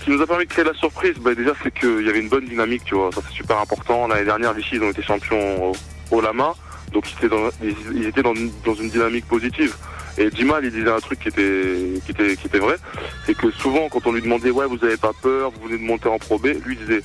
Ce 0.00 0.04
qui 0.04 0.10
nous 0.10 0.20
a 0.20 0.26
permis 0.26 0.44
de 0.46 0.50
créer 0.50 0.64
la 0.64 0.74
surprise, 0.74 1.14
bah, 1.20 1.34
déjà, 1.34 1.52
c'est 1.62 1.72
qu'il 1.72 2.04
y 2.04 2.08
avait 2.10 2.18
une 2.20 2.28
bonne 2.28 2.44
dynamique, 2.46 2.82
tu 2.84 2.94
vois. 2.96 3.10
Ça, 3.14 3.20
c'est 3.28 3.34
super 3.36 3.58
important. 3.60 4.08
L'année 4.08 4.24
dernière, 4.24 4.52
Vichy, 4.52 4.76
ils 4.76 4.82
ont 4.82 4.90
été 4.90 5.02
champions 5.02 5.70
au, 5.70 5.72
au 6.10 6.20
Lama. 6.20 6.54
Donc, 6.92 7.04
ils 7.10 7.16
étaient, 7.24 7.28
dans, 7.34 7.48
ils, 7.94 8.06
étaient 8.06 8.22
dans, 8.22 8.34
une- 8.34 8.50
dans 8.66 8.74
une 8.74 8.90
dynamique 8.90 9.26
positive. 9.26 9.74
Et 10.18 10.28
Jimal, 10.34 10.64
il 10.64 10.72
disait 10.72 10.90
un 10.90 10.98
truc 10.98 11.20
qui 11.20 11.28
était, 11.28 12.00
qui 12.04 12.10
était, 12.10 12.36
qui 12.36 12.46
était 12.48 12.58
vrai. 12.58 12.76
C'est 13.24 13.34
que 13.36 13.50
souvent, 13.52 13.88
quand 13.88 14.04
on 14.06 14.12
lui 14.12 14.20
demandait, 14.22 14.50
ouais, 14.50 14.66
vous 14.66 14.84
avez 14.84 14.96
pas 14.96 15.12
peur, 15.22 15.52
vous 15.52 15.68
venez 15.68 15.78
de 15.80 15.86
monter 15.86 16.08
en 16.08 16.18
Pro 16.18 16.38
B, 16.38 16.46
lui 16.66 16.74
il 16.74 16.78
disait, 16.86 17.02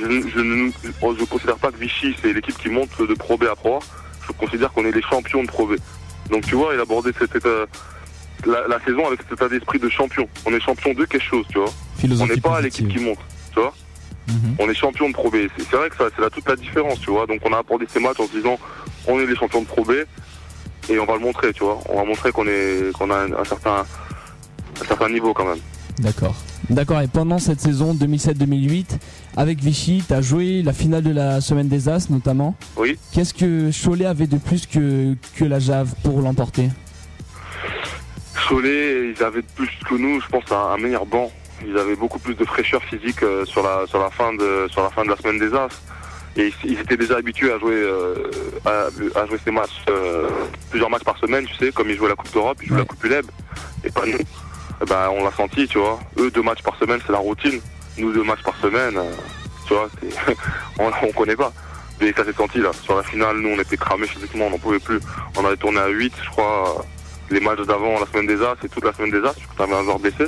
je, 0.00 0.40
ne 0.40 0.70
je 0.70 1.24
considère 1.24 1.56
pas 1.56 1.70
que 1.70 1.78
Vichy 1.78 2.14
c'est 2.20 2.32
l'équipe 2.32 2.56
qui 2.58 2.68
monte 2.68 2.90
de 3.00 3.14
Pro 3.14 3.36
B 3.36 3.44
à 3.44 3.54
Pro 3.54 3.76
A. 3.76 3.78
Je 4.26 4.32
considère 4.32 4.72
qu'on 4.72 4.84
est 4.84 4.92
les 4.92 5.02
champions 5.02 5.42
de 5.42 5.48
Pro 5.48 5.66
B. 5.66 5.76
Donc 6.30 6.46
tu 6.46 6.54
vois, 6.54 6.74
il 6.74 6.78
a 6.78 6.82
abordé 6.82 7.10
cette 7.18 7.34
état, 7.34 7.66
la, 8.46 8.78
saison 8.84 9.06
avec 9.06 9.20
cet 9.22 9.32
état 9.32 9.48
d'esprit 9.48 9.78
de 9.78 9.88
champion. 9.88 10.28
On 10.46 10.52
est 10.52 10.60
champion 10.60 10.92
de 10.92 11.04
quelque 11.04 11.24
chose, 11.24 11.46
tu 11.50 11.58
vois. 11.58 11.70
on 12.20 12.26
n'est 12.26 12.36
pas 12.36 12.60
l'équipe 12.60 12.88
qui 12.88 12.98
monte, 12.98 13.18
tu 13.52 13.60
vois. 13.60 13.74
Mhm. 14.28 14.56
On 14.58 14.68
est 14.68 14.74
champion 14.74 15.08
de 15.08 15.14
Pro 15.14 15.30
B. 15.30 15.36
C'est 15.56 15.76
vrai 15.76 15.88
que 15.88 15.96
ça, 15.96 16.04
c'est 16.14 16.20
là 16.20 16.28
toute 16.28 16.48
la 16.48 16.56
différence, 16.56 17.00
tu 17.00 17.10
vois. 17.10 17.26
Donc 17.26 17.40
on 17.44 17.52
a 17.52 17.58
abordé 17.58 17.86
ces 17.92 18.00
matchs 18.00 18.20
en 18.20 18.26
se 18.26 18.32
disant, 18.32 18.58
on 19.06 19.18
est 19.18 19.26
les 19.26 19.36
champions 19.36 19.62
de 19.62 19.66
Pro 19.66 19.84
B 19.84 19.92
et 20.90 20.98
on 20.98 21.06
va 21.06 21.14
le 21.14 21.20
montrer, 21.20 21.52
tu 21.52 21.64
vois. 21.64 21.80
On 21.88 21.96
va 21.96 22.04
montrer 22.04 22.30
qu'on 22.32 22.46
est, 22.46 22.92
qu'on 22.92 23.10
a 23.10 23.24
un, 23.24 23.44
certain, 23.44 23.84
un 24.80 24.84
certain 24.84 25.08
niveau 25.08 25.32
quand 25.32 25.46
même. 25.46 25.60
D'accord. 25.98 26.34
D'accord, 26.70 27.00
et 27.00 27.08
pendant 27.08 27.38
cette 27.38 27.60
saison 27.60 27.94
2007-2008, 27.94 28.98
avec 29.38 29.58
Vichy, 29.60 30.04
tu 30.06 30.12
as 30.12 30.20
joué 30.20 30.62
la 30.62 30.74
finale 30.74 31.02
de 31.02 31.12
la 31.12 31.40
Semaine 31.40 31.68
des 31.68 31.88
As 31.88 32.10
notamment. 32.10 32.54
Oui. 32.76 32.98
Qu'est-ce 33.12 33.32
que 33.32 33.70
Cholet 33.72 34.04
avait 34.04 34.26
de 34.26 34.36
plus 34.36 34.66
que, 34.66 35.14
que 35.36 35.44
la 35.46 35.60
Jave 35.60 35.94
pour 36.02 36.20
l'emporter? 36.20 36.68
Cholet, 38.48 39.14
ils 39.16 39.22
avaient 39.22 39.42
plus 39.42 39.70
que 39.88 39.94
nous, 39.94 40.20
je 40.20 40.28
pense, 40.28 40.44
un, 40.52 40.76
meilleur 40.76 41.06
banc. 41.06 41.32
Ils 41.66 41.76
avaient 41.78 41.96
beaucoup 41.96 42.18
plus 42.18 42.34
de 42.34 42.44
fraîcheur 42.44 42.82
physique 42.84 43.22
euh, 43.22 43.46
sur 43.46 43.62
la, 43.62 43.86
sur 43.86 43.98
la, 43.98 44.10
fin, 44.10 44.34
de, 44.34 44.68
sur 44.70 44.82
la 44.82 44.90
fin 44.90 45.04
de 45.04 45.08
la 45.08 45.16
Semaine 45.16 45.38
des 45.38 45.54
As. 45.54 45.68
Et 46.36 46.52
ils 46.64 46.78
étaient 46.78 46.98
déjà 46.98 47.16
habitués 47.16 47.50
à 47.50 47.58
jouer, 47.58 47.74
euh, 47.74 48.30
à, 48.66 49.26
jouer 49.26 49.38
ces 49.42 49.50
matchs, 49.50 49.84
euh, 49.88 50.28
plusieurs 50.68 50.90
matchs 50.90 51.02
par 51.02 51.18
semaine, 51.18 51.46
tu 51.46 51.54
sais, 51.54 51.72
comme 51.72 51.88
ils 51.88 51.96
jouaient 51.96 52.10
la 52.10 52.14
Coupe 52.14 52.32
d'Europe, 52.32 52.58
ils 52.62 52.68
jouaient 52.68 52.78
la 52.78 52.84
Coupe 52.84 53.02
ULEB, 53.02 53.26
et 53.82 53.90
pas 53.90 54.04
nous. 54.06 54.18
Eh 54.80 54.84
ben, 54.84 55.08
on 55.10 55.24
l'a 55.24 55.32
senti, 55.32 55.66
tu 55.66 55.78
vois. 55.78 55.98
Eux, 56.18 56.30
deux 56.30 56.42
matchs 56.42 56.62
par 56.62 56.76
semaine, 56.76 57.00
c'est 57.04 57.12
la 57.12 57.18
routine. 57.18 57.60
Nous, 57.96 58.12
deux 58.12 58.22
matchs 58.22 58.42
par 58.42 58.56
semaine, 58.56 58.96
euh, 58.96 59.10
tu 59.66 59.74
vois, 59.74 59.88
on, 60.78 60.90
on 61.02 61.12
connaît 61.12 61.36
pas. 61.36 61.52
Mais 62.00 62.12
ça 62.12 62.24
s'est 62.24 62.32
senti 62.32 62.58
là. 62.58 62.70
Sur 62.84 62.96
la 62.96 63.02
finale, 63.02 63.38
nous, 63.38 63.48
on 63.50 63.60
était 63.60 63.76
cramés 63.76 64.06
physiquement, 64.06 64.46
on 64.46 64.50
n'en 64.50 64.58
pouvait 64.58 64.78
plus. 64.78 65.00
On 65.36 65.44
avait 65.44 65.56
tourné 65.56 65.80
à 65.80 65.88
8, 65.88 66.12
je 66.22 66.30
crois. 66.30 66.84
Les 67.30 67.40
matchs 67.40 67.60
d'avant, 67.66 67.98
la 67.98 68.06
semaine 68.06 68.26
des 68.26 68.42
As, 68.42 68.54
c'est 68.62 68.70
toute 68.70 68.84
la 68.84 68.92
semaine 68.92 69.10
des 69.10 69.26
As, 69.26 69.34
tu 69.34 69.62
avais 69.62 69.74
un 69.74 69.82
joueur 69.82 69.98
blessé. 69.98 70.24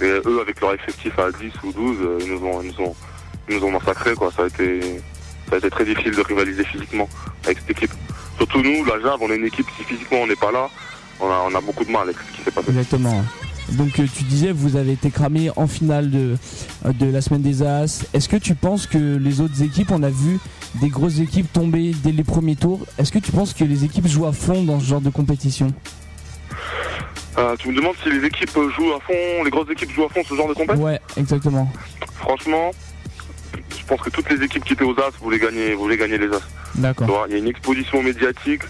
Et 0.00 0.20
eux, 0.26 0.40
avec 0.40 0.60
leur 0.60 0.74
effectif 0.74 1.16
à 1.18 1.30
10 1.30 1.52
ou 1.64 1.72
12, 1.72 1.96
euh, 2.00 2.18
ils 2.20 2.32
nous 2.32 2.44
ont, 2.46 2.62
ils 2.62 2.68
nous 2.68 2.84
ont, 2.84 2.96
ils 3.48 3.56
nous 3.56 3.64
ont 3.64 3.70
massacrés, 3.70 4.14
quoi. 4.14 4.30
Ça 4.36 4.42
a 4.42 4.46
été, 4.46 5.00
ça 5.48 5.54
a 5.54 5.58
été 5.58 5.70
très 5.70 5.84
difficile 5.84 6.14
de 6.14 6.20
rivaliser 6.20 6.64
physiquement 6.64 7.08
avec 7.44 7.58
cette 7.58 7.70
équipe. 7.70 7.92
Surtout 8.36 8.60
nous, 8.62 8.84
la 8.84 9.00
Jave, 9.00 9.18
on 9.20 9.30
est 9.30 9.36
une 9.36 9.46
équipe, 9.46 9.66
si 9.76 9.84
physiquement 9.84 10.18
on 10.18 10.26
n'est 10.26 10.36
pas 10.36 10.52
là, 10.52 10.68
on 11.20 11.28
a, 11.30 11.44
on 11.50 11.54
a 11.54 11.60
beaucoup 11.60 11.84
de 11.84 11.90
mal 11.90 12.02
avec 12.02 12.16
ce 12.18 12.36
qui 12.36 12.42
s'est 12.42 12.50
passé. 12.50 12.66
Donc 13.72 13.98
euh, 14.00 14.06
tu 14.16 14.24
disais 14.24 14.52
vous 14.52 14.76
avez 14.76 14.92
été 14.92 15.10
cramé 15.10 15.50
en 15.56 15.66
finale 15.66 16.10
de, 16.10 16.36
de 16.84 17.06
la 17.10 17.20
semaine 17.20 17.42
des 17.42 17.62
As. 17.62 18.04
Est-ce 18.14 18.28
que 18.28 18.36
tu 18.36 18.54
penses 18.54 18.86
que 18.86 19.16
les 19.16 19.40
autres 19.40 19.62
équipes, 19.62 19.90
on 19.90 20.02
a 20.02 20.10
vu 20.10 20.38
des 20.80 20.88
grosses 20.88 21.18
équipes 21.20 21.52
tomber 21.52 21.92
dès 22.02 22.12
les 22.12 22.24
premiers 22.24 22.56
tours. 22.56 22.80
Est-ce 22.98 23.12
que 23.12 23.18
tu 23.18 23.32
penses 23.32 23.54
que 23.54 23.64
les 23.64 23.84
équipes 23.84 24.06
jouent 24.06 24.26
à 24.26 24.32
fond 24.32 24.62
dans 24.64 24.80
ce 24.80 24.86
genre 24.86 25.00
de 25.00 25.10
compétition? 25.10 25.72
Euh, 27.38 27.54
Tu 27.58 27.68
me 27.68 27.74
demandes 27.76 27.94
si 28.02 28.10
les 28.10 28.24
équipes 28.26 28.50
jouent 28.76 28.92
à 28.92 29.00
fond, 29.00 29.44
les 29.44 29.50
grosses 29.50 29.70
équipes 29.70 29.90
jouent 29.92 30.04
à 30.04 30.08
fond 30.08 30.20
ce 30.28 30.34
genre 30.34 30.48
de 30.48 30.54
compétition 30.54 30.84
Ouais, 30.84 31.00
exactement. 31.16 31.70
Franchement, 32.16 32.70
je 33.78 33.84
pense 33.86 34.00
que 34.00 34.10
toutes 34.10 34.28
les 34.30 34.44
équipes 34.44 34.64
qui 34.64 34.72
étaient 34.72 34.84
aux 34.84 34.98
As 34.98 35.10
voulaient 35.22 35.38
gagner, 35.38 35.74
voulaient 35.74 35.96
gagner 35.96 36.18
les 36.18 36.26
As. 36.28 36.42
D'accord. 36.74 37.26
Il 37.28 37.32
y 37.32 37.36
a 37.36 37.38
une 37.38 37.48
exposition 37.48 38.02
médiatique 38.02 38.62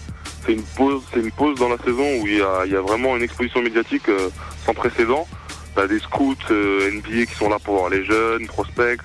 c'est 0.49 0.55
une 0.55 0.63
pause, 0.63 1.03
c'est 1.13 1.19
une 1.19 1.31
pause 1.31 1.59
dans 1.59 1.69
la 1.69 1.77
saison 1.77 2.21
où 2.21 2.27
il 2.27 2.37
y 2.37 2.41
a, 2.41 2.81
vraiment 2.81 3.15
une 3.15 3.21
exposition 3.21 3.61
médiatique 3.61 4.09
euh, 4.09 4.29
sans 4.65 4.73
précédent. 4.73 5.27
T'as 5.75 5.85
des 5.85 5.99
scouts 5.99 6.35
euh, 6.49 6.91
NBA 6.91 7.27
qui 7.27 7.35
sont 7.35 7.49
là 7.49 7.59
pour 7.59 7.75
voir 7.75 7.89
les 7.89 8.03
jeunes, 8.03 8.47
prospects. 8.47 8.99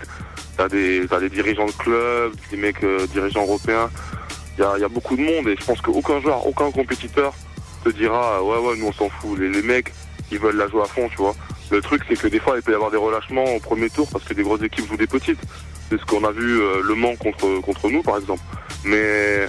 T'as 0.57 0.69
des, 0.69 1.07
des 1.07 1.29
dirigeants 1.29 1.67
de 1.67 1.73
clubs, 1.73 2.33
des 2.51 2.57
mecs 2.57 2.83
euh, 2.83 3.07
dirigeants 3.09 3.43
européens. 3.43 3.91
Il 4.57 4.63
y 4.63 4.85
a, 4.85 4.89
beaucoup 4.89 5.17
de 5.17 5.23
monde 5.23 5.49
et 5.49 5.57
je 5.61 5.65
pense 5.65 5.81
qu'aucun 5.81 6.21
joueur, 6.21 6.47
aucun 6.47 6.71
compétiteur 6.71 7.35
te 7.83 7.91
dira 7.91 8.43
ouais 8.43 8.59
ouais 8.59 8.77
nous 8.79 8.87
on 8.87 8.93
s'en 8.93 9.11
fout. 9.11 9.39
Les, 9.39 9.63
mecs 9.63 9.93
ils 10.31 10.39
veulent 10.39 10.57
la 10.57 10.69
jouer 10.69 10.83
à 10.83 10.87
fond, 10.87 11.09
tu 11.11 11.17
vois. 11.17 11.35
Le 11.71 11.83
truc 11.83 12.03
c'est 12.09 12.17
que 12.17 12.29
des 12.29 12.39
fois 12.39 12.55
il 12.57 12.63
peut 12.63 12.73
y 12.73 12.75
avoir 12.75 12.93
des 12.93 12.97
relâchements 12.97 13.45
au 13.45 13.59
premier 13.59 13.91
tour 13.91 14.09
parce 14.11 14.25
que 14.25 14.33
des 14.33 14.45
grosses 14.45 14.63
équipes 14.63 14.89
jouent 14.89 14.97
des 14.97 15.09
petites. 15.09 15.41
C'est 15.91 16.01
ce 16.01 16.05
qu'on 16.07 16.25
a 16.25 16.31
vu 16.31 16.61
Le 16.83 16.95
Mans 16.95 17.17
contre 17.17 17.61
contre 17.61 17.91
nous 17.91 18.03
par 18.03 18.17
exemple. 18.17 18.43
Mais 18.85 19.49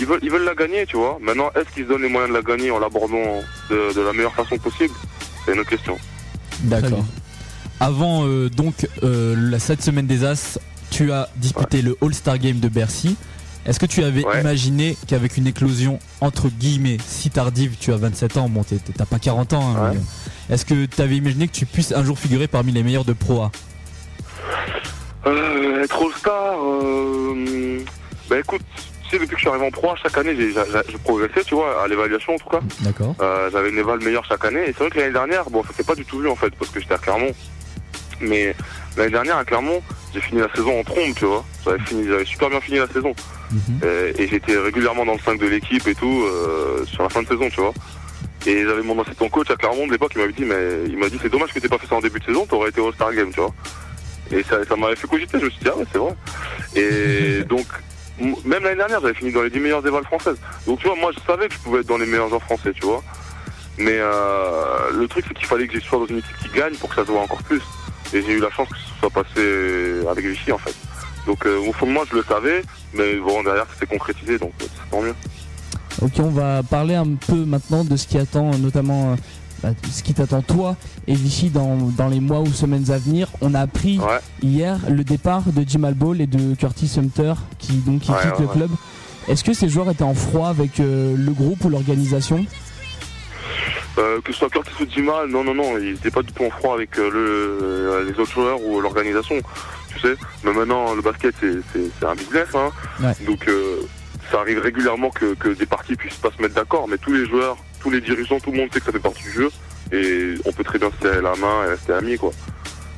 ils 0.00 0.06
veulent, 0.06 0.20
ils 0.22 0.30
veulent 0.30 0.44
la 0.44 0.54
gagner, 0.54 0.86
tu 0.86 0.96
vois. 0.96 1.18
Maintenant, 1.20 1.50
est-ce 1.54 1.72
qu'ils 1.74 1.86
donnent 1.86 2.02
les 2.02 2.08
moyens 2.08 2.30
de 2.30 2.36
la 2.36 2.42
gagner 2.42 2.70
en 2.70 2.78
l'abordant 2.78 3.42
de, 3.68 4.00
la 4.00 4.12
meilleure 4.12 4.34
façon 4.34 4.56
possible? 4.58 4.94
C'est 5.44 5.52
une 5.52 5.60
autre 5.60 5.70
question. 5.70 5.98
D'accord. 6.60 7.04
Avant 7.78 8.26
euh, 8.26 8.50
donc 8.50 8.88
euh, 9.02 9.34
la, 9.36 9.58
cette 9.58 9.82
semaine 9.82 10.06
des 10.06 10.24
As, 10.24 10.58
tu 10.90 11.12
as 11.12 11.28
disputé 11.36 11.82
le 11.82 11.96
All-Star 12.02 12.38
Game 12.38 12.60
de 12.60 12.68
Bercy. 12.68 13.16
Est-ce 13.66 13.78
que 13.78 13.86
tu 13.86 14.02
avais 14.02 14.22
imaginé 14.40 14.96
qu'avec 15.06 15.36
une 15.36 15.46
éclosion 15.46 15.98
entre 16.22 16.48
guillemets 16.48 16.96
si 17.06 17.28
tardive, 17.28 17.76
tu 17.78 17.92
as 17.92 17.96
27 17.96 18.38
ans, 18.38 18.48
bon 18.48 18.64
t'as 18.64 19.04
pas 19.04 19.18
40 19.18 19.52
ans, 19.52 19.76
hein, 19.76 19.92
euh, 19.94 20.54
est-ce 20.54 20.64
que 20.64 20.86
tu 20.86 21.02
avais 21.02 21.16
imaginé 21.16 21.46
que 21.46 21.52
tu 21.52 21.66
puisses 21.66 21.92
un 21.92 22.02
jour 22.02 22.18
figurer 22.18 22.48
parmi 22.48 22.72
les 22.72 22.82
meilleurs 22.82 23.04
de 23.04 23.12
Pro 23.12 23.42
A? 23.42 23.52
Être 25.26 26.02
All-Star, 26.02 26.56
bah 28.30 28.38
écoute, 28.38 28.62
depuis 29.18 29.28
que 29.28 29.36
je 29.36 29.40
suis 29.40 29.48
arrivé 29.48 29.66
en 29.66 29.70
pro, 29.70 29.94
chaque 30.02 30.16
année, 30.18 30.36
j'ai 30.36 30.98
progressé, 31.04 31.44
tu 31.44 31.54
vois, 31.54 31.82
à 31.82 31.88
l'évaluation 31.88 32.34
en 32.34 32.38
tout 32.38 32.48
cas. 32.48 32.60
D'accord. 32.80 33.14
Euh, 33.20 33.50
j'avais 33.52 33.70
une 33.70 33.78
éval 33.78 34.00
meilleure 34.00 34.24
chaque 34.24 34.44
année. 34.44 34.62
Et 34.62 34.66
c'est 34.66 34.78
vrai 34.78 34.90
que 34.90 34.98
l'année 34.98 35.12
dernière, 35.12 35.48
bon, 35.50 35.62
ça 35.64 35.72
s'est 35.72 35.84
pas 35.84 35.94
du 35.94 36.04
tout 36.04 36.18
vu 36.18 36.28
en 36.28 36.36
fait, 36.36 36.50
parce 36.56 36.70
que 36.70 36.80
j'étais 36.80 36.94
à 36.94 36.98
Clermont. 36.98 37.32
Mais 38.20 38.54
l'année 38.96 39.10
dernière 39.10 39.36
à 39.36 39.44
Clermont, 39.44 39.82
j'ai 40.12 40.20
fini 40.20 40.40
la 40.40 40.52
saison 40.54 40.80
en 40.80 40.84
trompe, 40.84 41.14
tu 41.16 41.24
vois. 41.24 41.44
J'avais 41.64 41.78
fini, 41.80 42.06
j'avais 42.06 42.24
super 42.24 42.50
bien 42.50 42.60
fini 42.60 42.78
la 42.78 42.88
saison. 42.88 43.14
Mhm. 43.50 43.80
Et, 44.18 44.28
j'étais 44.28 44.56
régulièrement 44.56 45.04
dans 45.04 45.14
le 45.14 45.20
5 45.20 45.38
de 45.40 45.46
l'équipe 45.46 45.86
et 45.86 45.94
tout, 45.94 46.24
euh, 46.24 46.84
sur 46.86 47.02
la 47.02 47.08
fin 47.08 47.22
de 47.22 47.28
saison, 47.28 47.48
tu 47.50 47.60
vois. 47.60 47.72
Et 48.46 48.64
j'avais 48.64 48.82
mon 48.82 48.98
ancien 48.98 49.28
coach 49.28 49.50
à 49.50 49.56
Clermont 49.56 49.86
de 49.86 49.92
l'époque, 49.92 50.12
il 50.14 50.20
m'avait 50.20 50.32
dit, 50.32 50.44
mais 50.44 50.84
il 50.86 50.96
m'a 50.96 51.08
dit, 51.08 51.18
c'est 51.20 51.30
dommage 51.30 51.52
que 51.52 51.58
t'aies 51.58 51.68
pas 51.68 51.78
fait 51.78 51.86
ça 51.86 51.96
en 51.96 52.00
début 52.00 52.20
de 52.20 52.24
saison, 52.24 52.46
t'aurais 52.46 52.70
été 52.70 52.80
au 52.80 52.92
Star 52.92 53.12
Game, 53.12 53.30
tu 53.32 53.40
vois. 53.40 53.52
Et 54.30 54.42
ça, 54.42 54.64
ça 54.64 54.76
m'avait 54.76 54.96
fait 54.96 55.08
cogiter, 55.08 55.38
je 55.38 55.44
me 55.44 55.50
suis 55.50 55.60
dit, 55.60 55.68
ah 55.70 55.76
ouais, 55.76 55.84
c'est 55.92 55.98
vrai. 55.98 56.14
Et 56.74 57.44
donc, 57.48 57.66
même 58.20 58.62
l'année 58.62 58.76
dernière, 58.76 59.00
j'avais 59.00 59.14
fini 59.14 59.32
dans 59.32 59.42
les 59.42 59.50
10 59.50 59.60
meilleures 59.60 59.86
évals 59.86 60.04
françaises. 60.04 60.38
Donc 60.66 60.78
tu 60.80 60.86
vois, 60.86 60.96
moi 60.96 61.10
je 61.12 61.20
savais 61.26 61.48
que 61.48 61.54
je 61.54 61.60
pouvais 61.60 61.80
être 61.80 61.86
dans 61.86 61.98
les 61.98 62.06
meilleurs 62.06 62.28
joueurs 62.28 62.42
français, 62.42 62.72
tu 62.72 62.82
vois. 62.82 63.02
Mais 63.78 63.96
euh, 63.96 64.90
le 64.92 65.08
truc 65.08 65.24
c'est 65.26 65.34
qu'il 65.34 65.46
fallait 65.46 65.66
que 65.66 65.78
je 65.78 65.84
sois 65.84 65.98
dans 65.98 66.06
une 66.06 66.18
équipe 66.18 66.36
qui 66.38 66.48
gagne 66.58 66.74
pour 66.74 66.90
que 66.90 66.96
ça 66.96 67.04
se 67.04 67.10
voit 67.10 67.22
encore 67.22 67.42
plus. 67.42 67.62
Et 68.12 68.22
j'ai 68.22 68.32
eu 68.32 68.40
la 68.40 68.50
chance 68.50 68.68
que 68.68 68.76
ce 68.76 68.98
soit 69.00 69.10
passé 69.10 70.06
avec 70.10 70.24
Vichy 70.24 70.52
en 70.52 70.58
fait. 70.58 70.74
Donc 71.26 71.46
euh, 71.46 71.58
au 71.66 71.72
fond 71.72 71.86
de 71.86 71.92
moi 71.92 72.04
je 72.10 72.16
le 72.16 72.24
savais, 72.24 72.62
mais 72.92 73.16
bon 73.16 73.42
derrière 73.42 73.66
c'est 73.78 73.88
concrétisé 73.88 74.38
donc 74.38 74.52
c'est 74.58 74.68
tant 74.90 75.00
mieux. 75.00 75.14
Ok, 76.02 76.12
on 76.18 76.30
va 76.30 76.62
parler 76.62 76.94
un 76.94 77.14
peu 77.14 77.44
maintenant 77.44 77.84
de 77.84 77.96
ce 77.96 78.06
qui 78.06 78.18
attend 78.18 78.50
notamment 78.58 79.16
bah, 79.62 79.70
ce 79.90 80.02
qui 80.02 80.14
t'attend 80.14 80.42
toi 80.42 80.76
et 81.06 81.14
Vichy 81.14 81.50
dans, 81.50 82.08
les 82.08 82.20
mois 82.20 82.40
ou 82.40 82.46
semaines 82.46 82.90
à 82.90 82.98
venir. 82.98 83.28
On 83.40 83.54
a 83.54 83.60
appris 83.60 84.00
hier 84.42 84.78
le 84.88 85.04
départ 85.04 85.42
de 85.52 85.64
Jim 85.66 85.84
Alball 85.84 86.20
et 86.20 86.26
de 86.26 86.54
Curtis 86.54 86.88
Sumter 86.88 87.34
qui 87.58 87.74
donc 87.74 88.00
qui 88.00 88.12
quittent 88.12 88.40
le 88.40 88.46
club. 88.46 88.70
Est-ce 89.28 89.44
que 89.44 89.52
ces 89.52 89.68
joueurs 89.68 89.90
étaient 89.90 90.02
en 90.02 90.14
froid 90.14 90.48
avec 90.48 90.80
euh, 90.80 91.14
le 91.16 91.32
groupe 91.32 91.64
ou 91.64 91.68
l'organisation? 91.68 92.44
Euh, 93.98 94.20
que 94.22 94.32
ce 94.32 94.38
soit 94.38 94.48
Curtis 94.48 94.72
ou 94.82 94.90
Jimal, 94.90 95.28
non, 95.28 95.44
non, 95.44 95.54
non, 95.54 95.78
ils 95.78 95.92
n'étaient 95.92 96.10
pas 96.10 96.22
du 96.22 96.32
tout 96.32 96.44
en 96.44 96.50
froid 96.50 96.74
avec 96.74 96.98
euh, 96.98 98.04
les 98.04 98.18
autres 98.18 98.32
joueurs 98.32 98.60
ou 98.62 98.80
l'organisation, 98.80 99.36
tu 99.88 100.00
sais. 100.00 100.14
Mais 100.42 100.52
maintenant, 100.52 100.94
le 100.94 101.02
basket, 101.02 101.34
c'est 101.40 102.06
un 102.06 102.14
business, 102.14 102.48
hein. 102.54 102.70
Donc, 103.26 103.48
ça 104.30 104.40
arrive 104.40 104.60
régulièrement 104.60 105.10
que, 105.10 105.34
que, 105.34 105.50
des 105.50 105.66
parties 105.66 105.96
puissent 105.96 106.16
pas 106.16 106.30
se 106.36 106.40
mettre 106.40 106.54
d'accord, 106.54 106.88
mais 106.88 106.98
tous 106.98 107.12
les 107.12 107.26
joueurs 107.26 107.56
tous 107.80 107.90
les 107.90 108.00
dirigeants, 108.00 108.38
tout 108.38 108.50
le 108.50 108.58
monde 108.58 108.68
sait 108.72 108.80
que 108.80 108.86
ça 108.86 108.92
fait 108.92 108.98
partie 108.98 109.22
du 109.22 109.32
jeu. 109.32 109.50
Et 109.92 110.34
on 110.44 110.52
peut 110.52 110.64
très 110.64 110.78
bien 110.78 110.90
se 110.90 111.02
serrer 111.02 111.20
la 111.20 111.34
main 111.36 111.64
et 111.66 111.70
rester 111.70 111.92
amis, 111.92 112.16
quoi. 112.16 112.30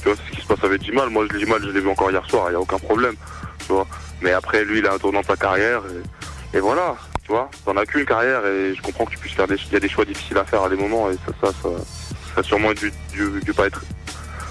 Tu 0.00 0.09
vois, 0.09 0.16
c'est 0.16 0.32
ce 0.32 0.36
qui 0.36 0.42
se 0.42 0.46
passe 0.46 0.64
avec 0.64 0.82
Jimal. 0.82 1.09
Moi, 1.09 1.26
Jimal, 1.38 1.62
je 1.62 1.70
l'ai 1.70 1.80
vu 1.80 1.88
encore 1.88 2.10
hier 2.10 2.24
soir, 2.28 2.46
il 2.48 2.50
n'y 2.50 2.56
a 2.56 2.60
aucun 2.60 2.78
problème. 2.78 3.14
Tu 3.66 3.72
vois. 3.72 3.86
Mais 4.20 4.32
après, 4.32 4.64
lui, 4.64 4.80
il 4.80 4.86
a 4.86 4.94
un 4.94 4.98
tournant 4.98 5.20
de 5.20 5.26
sa 5.26 5.36
carrière. 5.36 5.82
Et, 6.52 6.60
voilà, 6.60 6.96
tu 7.24 7.30
vois. 7.30 7.50
T'en 7.64 7.76
as 7.76 7.86
qu'une 7.86 8.04
carrière 8.04 8.44
et 8.44 8.74
je 8.74 8.82
comprends 8.82 9.04
que 9.04 9.12
tu 9.12 9.18
puisses 9.18 9.32
faire 9.32 9.46
des, 9.46 9.56
y 9.72 9.76
a 9.76 9.80
des 9.80 9.88
choix 9.88 10.04
difficiles 10.04 10.38
à 10.38 10.44
faire 10.44 10.62
à 10.62 10.68
des 10.68 10.76
moments 10.76 11.10
et 11.10 11.14
ça, 11.14 11.32
ça, 11.40 11.52
ça, 11.62 12.40
a 12.40 12.42
sûrement 12.42 12.72
dû, 12.72 12.92
pas 13.54 13.66
être, 13.66 13.82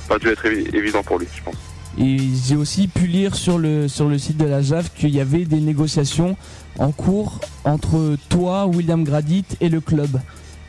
pas 0.07 0.17
dû 0.17 0.29
être 0.29 0.45
évident 0.45 1.03
pour 1.03 1.19
lui, 1.19 1.27
je 1.35 1.43
pense. 1.43 1.55
Et 1.99 2.17
j'ai 2.45 2.55
aussi 2.55 2.87
pu 2.87 3.05
lire 3.05 3.35
sur 3.35 3.57
le, 3.57 3.87
sur 3.87 4.07
le 4.07 4.17
site 4.17 4.37
de 4.37 4.45
la 4.45 4.61
JAV 4.61 4.89
qu'il 4.95 5.09
y 5.09 5.19
avait 5.19 5.43
des 5.43 5.59
négociations 5.59 6.37
en 6.79 6.91
cours 6.91 7.39
entre 7.63 8.15
toi, 8.29 8.65
William 8.65 9.03
Gradit 9.03 9.45
et 9.59 9.69
le 9.69 9.81
club. 9.81 10.19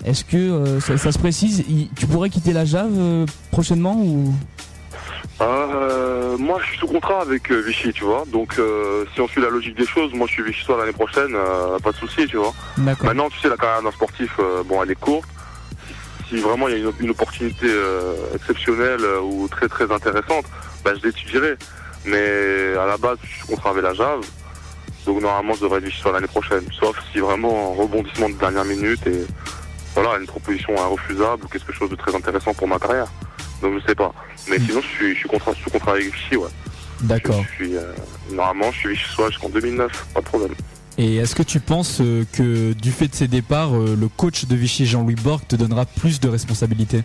Est-ce 0.04 0.24
que 0.24 0.36
euh, 0.36 0.80
ça, 0.80 1.12
se 1.12 1.18
précise 1.18 1.64
Tu 1.96 2.06
pourrais 2.06 2.28
quitter 2.28 2.52
la 2.52 2.64
JAV 2.64 2.90
euh, 2.92 3.26
prochainement 3.50 3.94
ou? 3.94 4.34
Euh, 5.40 6.36
moi, 6.38 6.58
je 6.60 6.70
suis 6.70 6.78
sous 6.78 6.86
contrat 6.86 7.22
avec 7.22 7.50
Vichy, 7.50 7.92
tu 7.92 8.04
vois. 8.04 8.24
Donc, 8.32 8.60
si 9.14 9.20
on 9.20 9.28
suit 9.28 9.40
la 9.40 9.48
logique 9.48 9.76
des 9.76 9.86
choses, 9.86 10.12
moi, 10.12 10.26
je 10.28 10.34
suis 10.34 10.42
Vichy 10.42 10.64
soit 10.64 10.76
l'année 10.76 10.92
prochaine, 10.92 11.36
pas 11.82 11.90
de 11.90 11.96
souci, 11.96 12.26
tu 12.26 12.36
vois. 12.36 12.52
Maintenant, 12.76 13.28
tu 13.28 13.38
sais, 13.40 13.48
la 13.48 13.56
carrière 13.56 13.82
d'un 13.82 13.90
sportif, 13.90 14.38
bon, 14.66 14.82
elle 14.82 14.90
est 14.90 15.00
courte. 15.00 15.28
Si, 16.28 16.36
vraiment 16.36 16.68
il 16.68 16.78
y 16.78 16.86
a 16.86 16.90
une, 17.00 17.10
opportunité 17.10 17.66
exceptionnelle 18.34 19.00
ou 19.22 19.48
très 19.48 19.68
très 19.68 19.90
intéressante, 19.90 20.44
bah, 20.84 20.92
je 20.96 21.06
l'étudierai. 21.06 21.56
Mais 22.04 22.76
à 22.80 22.86
la 22.86 22.96
base, 22.96 23.18
je 23.22 23.28
suis 23.28 23.46
contrat 23.46 23.70
avec 23.70 23.82
la 23.82 23.94
Jave. 23.94 24.20
Donc 25.06 25.20
normalement, 25.20 25.54
je 25.54 25.60
devrais 25.62 25.78
être 25.78 25.90
sur 25.92 26.12
l'année 26.12 26.26
prochaine. 26.26 26.62
Sauf 26.78 26.96
si 27.12 27.18
vraiment 27.18 27.72
un 27.72 27.82
rebondissement 27.82 28.28
de 28.28 28.34
dernière 28.34 28.64
minute 28.64 29.04
et 29.06 29.26
voilà, 29.94 30.18
une 30.18 30.26
proposition 30.26 30.74
irrefusable 30.74 31.44
ou 31.44 31.48
quelque 31.48 31.72
chose 31.72 31.90
de 31.90 31.96
très 31.96 32.14
intéressant 32.14 32.54
pour 32.54 32.68
ma 32.68 32.78
carrière. 32.78 33.08
Donc 33.60 33.74
je 33.80 33.86
sais 33.86 33.94
pas. 33.94 34.12
Mais 34.48 34.58
Hmm. 34.58 34.66
sinon, 34.66 34.80
je 34.80 34.86
suis, 34.88 35.14
je 35.14 35.18
suis 35.20 35.28
contrat, 35.28 35.52
sous 35.62 35.70
contrat 35.70 35.92
avec 35.92 36.12
Vichy, 36.12 36.36
ouais. 36.36 36.48
D'accord. 37.02 37.44
Je 37.58 37.64
suis, 37.64 37.76
euh, 37.76 37.92
normalement, 38.30 38.70
je 38.72 38.78
suis 38.78 38.88
Vichy 38.90 39.04
soit 39.12 39.28
jusqu'en 39.30 39.48
2009, 39.48 40.06
pas 40.14 40.20
de 40.20 40.24
problème. 40.26 40.52
Et 40.98 41.16
est-ce 41.16 41.34
que 41.34 41.42
tu 41.42 41.58
penses 41.58 42.00
euh, 42.00 42.24
que 42.32 42.72
du 42.74 42.92
fait 42.92 43.08
de 43.08 43.14
ses 43.14 43.26
départs, 43.28 43.74
euh, 43.74 43.96
le 43.98 44.08
coach 44.08 44.44
de 44.44 44.54
Vichy, 44.54 44.84
Jean-Louis 44.86 45.14
Borg, 45.16 45.40
te 45.48 45.56
donnera 45.56 45.84
plus 45.86 46.20
de 46.20 46.28
responsabilités? 46.28 47.02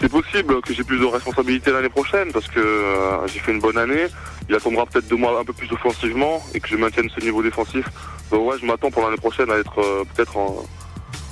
C'est 0.00 0.08
possible 0.08 0.60
que 0.62 0.72
j'ai 0.72 0.84
plus 0.84 0.98
de 0.98 1.04
responsabilités 1.04 1.72
l'année 1.72 1.88
prochaine 1.88 2.30
parce 2.32 2.46
que 2.46 2.60
euh, 2.60 3.26
j'ai 3.26 3.40
fait 3.40 3.52
une 3.52 3.60
bonne 3.60 3.78
année. 3.78 4.06
Il 4.48 4.54
attendra 4.54 4.86
peut-être 4.86 5.08
de 5.08 5.14
moi 5.16 5.40
un 5.40 5.44
peu 5.44 5.52
plus 5.52 5.70
offensivement 5.72 6.40
et 6.54 6.60
que 6.60 6.68
je 6.68 6.76
maintienne 6.76 7.08
ce 7.10 7.20
niveau 7.20 7.42
défensif. 7.42 7.84
Donc 8.30 8.48
ouais, 8.48 8.56
je 8.60 8.66
m'attends 8.66 8.90
pour 8.90 9.02
l'année 9.02 9.16
prochaine 9.16 9.50
à 9.50 9.56
être 9.56 9.80
euh, 9.80 10.04
peut-être 10.14 10.36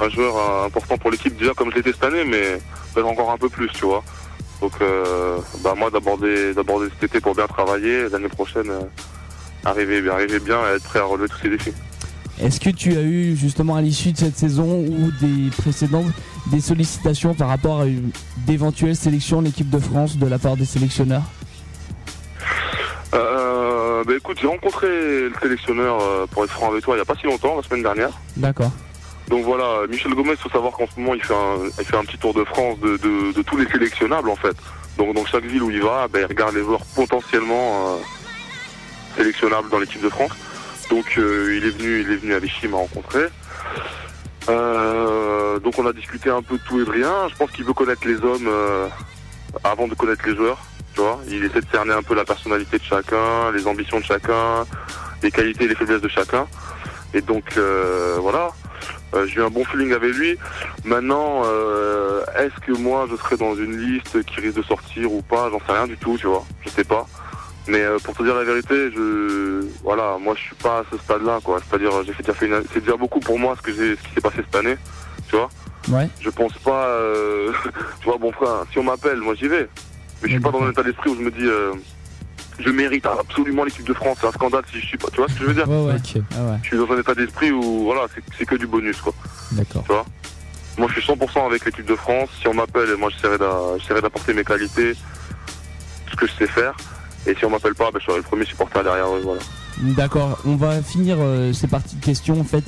un, 0.01 0.09
joueur 0.09 0.37
euh, 0.37 0.67
important 0.67 0.99
pour 0.99 1.11
l'équipe 1.11 1.37
déjà 1.37 1.53
comme 1.55 1.71
je 1.71 1.77
l'étais 1.77 1.93
cette 1.93 2.05
année, 2.05 2.25
mais 2.25 2.59
peut-être 2.93 3.07
encore 3.07 3.31
un 3.31 3.39
peu 3.39 3.49
plus, 3.49 3.69
tu 3.69 3.85
vois. 3.85 4.03
Donc 4.61 4.73
bah 5.63 5.75
moi 5.77 5.91
d'aborder 5.91 6.55
cet 6.55 7.11
été 7.11 7.21
pour 7.21 7.35
bien 7.35 7.47
travailler, 7.47 8.09
l'année 8.09 8.29
prochaine 8.29 8.73
arriver 9.67 10.09
arriver 10.09 10.41
bien 10.41 10.59
et 10.63 10.77
être 10.77 10.85
prêt 10.85 11.01
à 11.01 11.05
relever 11.05 11.29
tous 11.29 11.39
ces 11.43 11.51
défis. 11.51 11.75
Est-ce 12.43 12.61
que 12.61 12.71
tu 12.71 12.97
as 12.97 13.03
eu 13.03 13.35
justement 13.37 13.77
à 13.77 13.81
l'issue 13.83 14.13
de 14.13 14.19
cette 14.19 14.37
saison 14.37 14.81
ou 14.81 15.11
des 15.21 15.51
précédentes 15.57 16.13
des 16.51 16.61
sollicitations 16.61 17.35
par 17.35 17.49
rapport 17.49 17.81
à 17.81 17.87
une- 17.87 18.11
d'éventuelles 18.47 18.95
sélections 18.97 19.39
en 19.39 19.45
équipe 19.45 19.71
de 19.71 19.79
France 19.79 20.17
de 20.19 20.27
la 20.27 20.39
part 20.39 20.57
des 20.57 20.67
sélectionneurs? 20.67 21.23
Euh, 23.15 24.05
bah 24.05 24.13
écoute, 24.17 24.37
j'ai 24.41 24.47
rencontré 24.47 24.87
le 24.89 25.33
sélectionneur 25.41 25.99
euh, 26.03 26.27
pour 26.31 26.45
être 26.45 26.51
franc 26.53 26.71
avec 26.71 26.85
toi 26.85 26.95
il 26.97 26.99
y 26.99 27.03
a 27.03 27.05
pas 27.05 27.15
si 27.19 27.27
longtemps, 27.27 27.57
la 27.57 27.63
semaine 27.63 27.83
dernière. 27.83 28.11
D'accord. 28.37 28.71
Donc 29.29 29.45
voilà, 29.45 29.87
Michel 29.89 30.13
Gomez, 30.15 30.33
il 30.33 30.37
faut 30.37 30.51
savoir 30.51 30.73
qu'en 30.73 30.87
ce 30.87 31.01
moment, 31.01 31.15
il 31.15 31.23
fait 31.23 31.35
un, 31.35 31.57
il 31.81 31.85
fait 31.85 31.97
un 31.97 32.05
petit 32.05 32.19
tour 32.19 32.35
de 32.35 32.45
France 32.45 32.79
de, 32.81 32.97
de- 32.99 33.33
de 33.33 33.43
tous 33.43 33.57
les 33.57 33.67
sélectionnables, 33.69 34.29
en 34.29 34.37
fait. 34.37 34.57
Donc 34.99 35.15
dans 35.15 35.25
chaque 35.25 35.45
ville 35.47 35.63
où 35.63 35.71
il 35.71 35.83
va, 35.83 36.07
ben, 36.09 36.21
il 36.21 36.27
regarde 36.27 36.55
les 36.55 36.63
joueurs 36.63 36.85
potentiellement 36.95 37.97
euh, 37.97 39.17
sélectionnables 39.17 39.69
dans 39.71 39.79
l'équipe 39.79 40.03
de 40.03 40.09
France. 40.11 40.31
Donc 40.91 41.19
euh, 41.19 41.57
il 41.57 41.67
est 41.67 41.71
venu, 41.71 42.01
il 42.01 42.13
est 42.13 42.17
venu 42.17 42.35
à 42.35 42.39
Vichy, 42.39 42.61
il 42.65 42.71
m'a 42.71 42.77
rencontré. 42.79 43.27
Euh, 44.49 45.59
donc 45.59 45.79
on 45.79 45.87
a 45.87 45.93
discuté 45.93 46.31
un 46.31 46.43
peu 46.43 46.57
de 46.59 46.63
tout 46.63 46.81
et 46.81 46.85
de 46.85 46.91
rien. 46.91 47.29
Je 47.29 47.37
pense 47.37 47.51
qu'il 47.51 47.65
veut 47.65 47.73
connaître 47.73 48.07
les 48.07 48.17
hommes 48.17 48.47
euh, 48.47 48.89
avant 49.65 49.89
de 49.89 49.95
connaître 49.95 50.27
les 50.27 50.37
joueurs. 50.37 50.63
Tu 50.95 51.01
vois, 51.01 51.21
il 51.29 51.45
essaie 51.45 51.61
de 51.61 51.71
cerner 51.71 51.93
un 51.93 52.03
peu 52.03 52.15
la 52.15 52.25
personnalité 52.25 52.79
de 52.79 52.85
chacun, 52.85 53.51
les 53.53 53.67
ambitions 53.67 53.99
de 53.99 54.05
chacun, 54.05 54.65
les 55.23 55.31
qualités 55.31 55.65
et 55.65 55.69
les 55.69 55.75
faiblesses 55.75 56.01
de 56.01 56.09
chacun. 56.09 56.47
Et 57.15 57.21
donc 57.21 57.57
euh, 57.57 58.17
voilà, 58.21 58.51
euh, 59.15 59.27
j'ai 59.27 59.41
eu 59.41 59.43
un 59.43 59.51
bon 59.51 59.65
feeling 59.65 59.93
avec 59.93 60.15
lui. 60.15 60.39
Maintenant, 60.85 61.43
euh, 61.45 62.25
est-ce 62.39 62.61
que 62.65 62.73
moi 62.73 63.07
je 63.11 63.17
serai 63.17 63.37
dans 63.37 63.55
une 63.55 63.77
liste 63.77 64.25
qui 64.25 64.41
risque 64.41 64.57
de 64.57 64.63
sortir 64.63 65.13
ou 65.13 65.23
pas? 65.23 65.51
J'en 65.51 65.59
sais 65.61 65.73
rien 65.73 65.87
du 65.87 65.97
tout, 65.97 66.17
tu 66.19 66.27
vois. 66.27 66.45
Je 66.65 66.71
sais 66.71 66.85
pas. 66.85 67.07
Mais 67.69 67.81
euh, 67.81 67.99
pour 67.99 68.15
te 68.15 68.23
dire 68.23 68.35
la 68.35 68.45
vérité, 68.45 68.91
je 68.93 69.65
voilà, 69.83 70.17
moi 70.21 70.35
je 70.37 70.43
suis 70.43 70.55
pas 70.57 70.79
à 70.81 70.85
ce 70.91 70.99
stade-là, 70.99 71.41
quoi. 71.43 71.61
C'est-à-dire, 71.69 71.91
j'ai 72.05 72.13
fait 72.13 72.23
déjà 72.23 72.35
fait 72.35 72.47
une, 72.47 72.63
c'est 72.73 72.81
déjà 72.81 72.97
beaucoup 72.97 73.21
pour 73.21 73.39
moi 73.39 73.55
ce 73.57 73.63
que 73.63 73.73
j'ai, 73.73 73.97
ce 73.97 74.03
qui 74.03 74.15
s'est 74.15 74.21
passé 74.21 74.37
cette 74.37 74.55
année, 74.55 74.77
tu 75.29 75.37
vois. 75.37 75.49
Ouais. 75.89 76.09
Je 76.21 76.31
pense 76.31 76.53
pas, 76.59 76.87
euh, 76.87 77.53
tu 78.01 78.09
vois, 78.09 78.19
bon 78.19 78.33
frère, 78.33 78.65
si 78.71 78.79
on 78.79 78.85
m'appelle, 78.85 79.19
moi 79.19 79.35
j'y 79.35 79.49
vais. 79.49 79.69
Mais 80.23 80.29
je 80.29 80.35
suis 80.35 80.41
pas 80.41 80.51
dans 80.51 80.63
un 80.63 80.71
état 80.71 80.83
d'esprit 80.83 81.11
où 81.11 81.17
je 81.17 81.21
me 81.21 81.31
dis, 81.31 81.47
euh, 81.47 81.75
je 82.59 82.71
mérite 82.71 83.05
absolument 83.07 83.65
l'équipe 83.65 83.87
de 83.87 83.93
France. 83.95 84.19
C'est 84.21 84.27
un 84.27 84.33
scandale 84.33 84.63
si 84.73 84.81
je 84.81 84.87
suis 84.87 84.99
pas. 84.99 85.09
Tu 85.11 85.17
vois 85.17 85.29
ce 85.29 85.35
que 85.35 85.41
je 85.41 85.47
veux 85.47 85.55
dire? 85.55 85.69
Ouais, 85.69 85.93
ouais. 85.93 86.23
Ah 86.35 86.45
ouais. 86.45 86.59
Je 86.63 86.69
suis 86.69 86.77
dans 86.77 86.91
un 86.91 86.99
état 86.99 87.15
d'esprit 87.15 87.51
où 87.51 87.85
voilà, 87.85 88.07
c'est, 88.39 88.47
que 88.47 88.55
du 88.55 88.67
bonus, 88.67 89.01
quoi. 89.01 89.13
d'accord. 89.53 89.83
Tu 89.83 89.93
vois? 89.93 90.07
Moi, 90.79 90.89
je 90.95 91.01
suis 91.01 91.13
100% 91.13 91.47
avec 91.47 91.65
l'équipe 91.65 91.87
de 91.87 91.97
France. 91.97 92.29
Si 92.41 92.49
on 92.49 92.55
m'appelle, 92.55 92.97
moi, 92.97 93.11
j'essaierai 93.11 93.39
d'apporter 94.01 94.35
mes 94.35 94.45
qualités, 94.45 94.95
ce 96.11 96.17
que 96.17 96.27
je 96.27 96.33
sais 96.33 96.47
faire. 96.47 96.75
Et 97.27 97.35
si 97.35 97.45
on 97.45 97.51
m'appelle 97.51 97.75
pas, 97.75 97.91
ben, 97.93 97.99
je 98.01 98.07
serai 98.07 98.17
le 98.19 98.23
premier 98.23 98.45
supporter 98.45 98.83
derrière 98.83 99.07
eux. 99.09 99.21
Voilà. 99.25 99.41
D'accord. 99.97 100.39
On 100.47 100.57
va 100.57 100.81
finir 100.83 101.17
euh, 101.21 101.53
ces 101.53 101.67
parties 101.67 101.97
de 101.97 102.05
questions 102.05 102.41
en 102.41 102.45
fait 102.45 102.65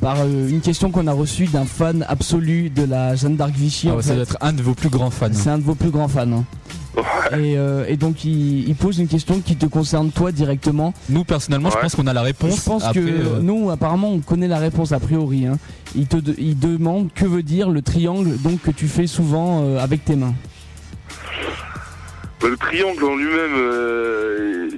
par 0.00 0.16
euh, 0.20 0.48
une 0.48 0.60
question 0.60 0.90
qu'on 0.90 1.06
a 1.08 1.12
reçue 1.12 1.46
d'un 1.46 1.64
fan 1.64 2.04
absolu 2.08 2.70
de 2.70 2.84
la 2.84 3.14
Jeanne 3.16 3.36
d'Arc 3.36 3.52
Vichy. 3.52 3.88
Ah 3.90 3.96
ouais, 3.96 4.02
ça 4.02 4.08
fait. 4.10 4.14
doit 4.14 4.22
être 4.24 4.36
un 4.40 4.52
de 4.52 4.62
vos 4.62 4.74
plus 4.74 4.88
grands 4.88 5.10
fans. 5.10 5.28
C'est 5.32 5.50
un 5.50 5.58
de 5.58 5.62
vos 5.64 5.74
plus 5.74 5.90
grands 5.90 6.08
fans. 6.08 6.30
hein. 6.32 6.44
Et, 7.32 7.56
euh, 7.56 7.84
et 7.86 7.96
donc 7.96 8.24
il, 8.24 8.68
il 8.68 8.74
pose 8.74 8.98
une 8.98 9.06
question 9.06 9.40
qui 9.40 9.54
te 9.54 9.66
concerne 9.66 10.10
toi 10.10 10.32
directement. 10.32 10.92
Nous 11.08 11.22
personnellement, 11.22 11.70
je 11.70 11.76
pense 11.78 11.94
qu'on 11.94 12.06
a 12.08 12.12
la 12.12 12.22
réponse. 12.22 12.56
Je 12.56 12.62
pense 12.62 12.82
Après, 12.84 12.98
que 13.00 13.06
euh, 13.06 13.40
nous 13.40 13.70
apparemment 13.70 14.10
on 14.10 14.18
connaît 14.18 14.48
la 14.48 14.58
réponse 14.58 14.90
a 14.92 14.98
priori. 14.98 15.46
hein. 15.46 15.58
Il 15.94 16.06
te 16.06 16.16
de- 16.16 16.34
il 16.38 16.58
demande 16.58 17.12
que 17.14 17.24
veut 17.24 17.44
dire 17.44 17.68
le 17.70 17.82
triangle 17.82 18.36
donc 18.42 18.62
que 18.62 18.70
tu 18.72 18.88
fais 18.88 19.06
souvent 19.06 19.62
euh, 19.62 19.78
avec 19.78 20.04
tes 20.04 20.16
mains? 20.16 20.34
Le 22.40 22.56
triangle 22.56 23.04
en 23.04 23.16
lui-même, 23.16 23.54
euh, 23.56 24.68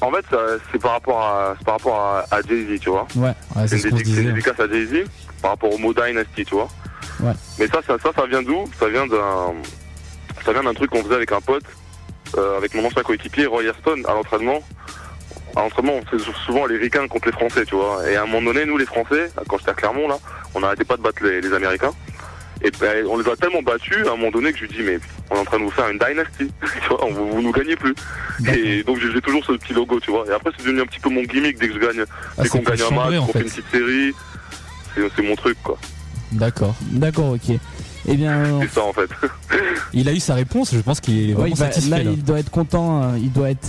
en 0.00 0.10
fait, 0.10 0.24
c'est 0.70 0.80
par 0.80 0.92
rapport 0.92 1.20
à, 1.20 1.54
par 1.64 1.74
rapport 1.74 1.98
à, 1.98 2.24
à 2.30 2.42
Jay-Z, 2.42 2.78
tu 2.80 2.90
vois. 2.90 3.06
Ouais. 3.16 3.32
ouais, 3.56 3.66
c'est 3.66 3.78
C'est 3.78 3.88
ce 3.90 3.94
une, 3.94 4.18
une 4.18 4.26
dédicace 4.34 4.60
à 4.60 4.68
Jay-Z 4.68 5.06
par 5.40 5.52
rapport 5.52 5.72
au 5.72 5.78
mot 5.78 5.94
Dynasty, 5.94 6.44
tu 6.44 6.54
vois. 6.54 6.68
Ouais. 7.20 7.32
Mais 7.58 7.66
ça, 7.68 7.80
ça, 7.86 7.96
ça, 8.02 8.10
ça 8.14 8.26
vient 8.26 8.42
d'où? 8.42 8.64
Ça 8.78 8.88
vient 8.88 9.06
d'un, 9.06 9.54
ça 10.44 10.52
vient 10.52 10.62
d'un 10.62 10.74
truc 10.74 10.90
qu'on 10.90 11.02
faisait 11.02 11.14
avec 11.14 11.32
un 11.32 11.40
pote, 11.40 11.64
euh, 12.36 12.58
avec 12.58 12.74
mon 12.74 12.84
ancien 12.84 13.02
coéquipier 13.02 13.46
Roy 13.46 13.62
Aston 13.70 14.02
à 14.06 14.12
l'entraînement. 14.12 14.62
À 15.56 15.60
l'entraînement, 15.60 15.94
on 15.94 16.06
faisait 16.06 16.30
souvent 16.46 16.66
les 16.66 16.76
Ricains 16.76 17.08
contre 17.08 17.26
les 17.26 17.32
Français, 17.32 17.64
tu 17.64 17.76
vois. 17.76 18.08
Et 18.10 18.16
à 18.16 18.22
un 18.22 18.26
moment 18.26 18.52
donné, 18.52 18.66
nous 18.66 18.76
les 18.76 18.86
Français, 18.86 19.30
quand 19.48 19.58
j'étais 19.58 19.70
à 19.70 19.74
Clermont 19.74 20.08
là, 20.08 20.18
on 20.54 20.60
n'arrêtait 20.60 20.84
pas 20.84 20.96
de 20.96 21.02
battre 21.02 21.22
les, 21.24 21.40
les 21.40 21.52
Américains. 21.52 21.92
Et 22.64 22.70
ben, 22.80 23.04
on 23.08 23.18
les 23.18 23.28
a 23.28 23.34
tellement 23.36 23.62
battus 23.62 24.06
à 24.06 24.12
un 24.12 24.16
moment 24.16 24.30
donné 24.30 24.52
que 24.52 24.58
je 24.58 24.64
lui 24.64 24.72
dis 24.76 24.82
mais 24.82 24.98
on 25.30 25.34
est 25.36 25.38
en 25.40 25.44
train 25.44 25.58
de 25.58 25.64
vous 25.64 25.70
faire 25.70 25.88
une 25.88 25.98
dynasty, 25.98 26.46
tu 26.82 26.88
vois, 26.88 27.04
on, 27.04 27.12
vous, 27.12 27.30
vous 27.32 27.42
nous 27.42 27.52
gagnez 27.52 27.74
plus. 27.76 27.94
Et 28.48 28.82
donc 28.84 28.98
j'ai 29.00 29.20
toujours 29.20 29.44
ce 29.44 29.52
petit 29.52 29.72
logo, 29.72 29.98
tu 30.00 30.10
vois. 30.10 30.24
Et 30.28 30.32
après 30.32 30.50
c'est 30.56 30.64
devenu 30.64 30.80
un 30.82 30.86
petit 30.86 31.00
peu 31.00 31.10
mon 31.10 31.22
gimmick 31.22 31.58
dès 31.58 31.68
que 31.68 31.74
je 31.74 31.78
gagne, 31.78 32.04
Ah, 32.38 32.42
dès 32.42 32.48
qu'on 32.48 32.58
gagne 32.60 32.82
un 32.82 32.94
match, 32.94 33.14
en 33.18 33.26
qu'on 33.26 33.32
fait 33.32 33.38
une 33.40 33.44
petite 33.50 33.70
série, 33.70 34.12
c'est 34.94 35.22
mon 35.22 35.34
truc 35.36 35.56
quoi. 35.62 35.78
D'accord. 36.30 36.74
D'accord, 36.92 37.30
ok. 37.32 37.56
Eh 38.08 38.16
bien, 38.16 38.60
C'est 38.62 38.70
ça 38.72 38.82
en 38.84 38.92
fait. 38.92 39.08
Il 39.92 40.08
a 40.08 40.12
eu 40.12 40.18
sa 40.20 40.34
réponse. 40.34 40.74
Je 40.74 40.80
pense 40.80 41.00
qu'il 41.00 41.30
est 41.30 41.34
vraiment 41.34 41.54
va- 41.54 41.66
satisfait. 41.66 41.90
là, 41.90 42.02
là. 42.02 42.10
il 42.10 42.24
doit 42.24 42.38
être 42.40 42.50
content. 42.50 43.02
euh, 43.02 43.18
il 43.18 43.30
doit 43.30 43.50
être 43.50 43.68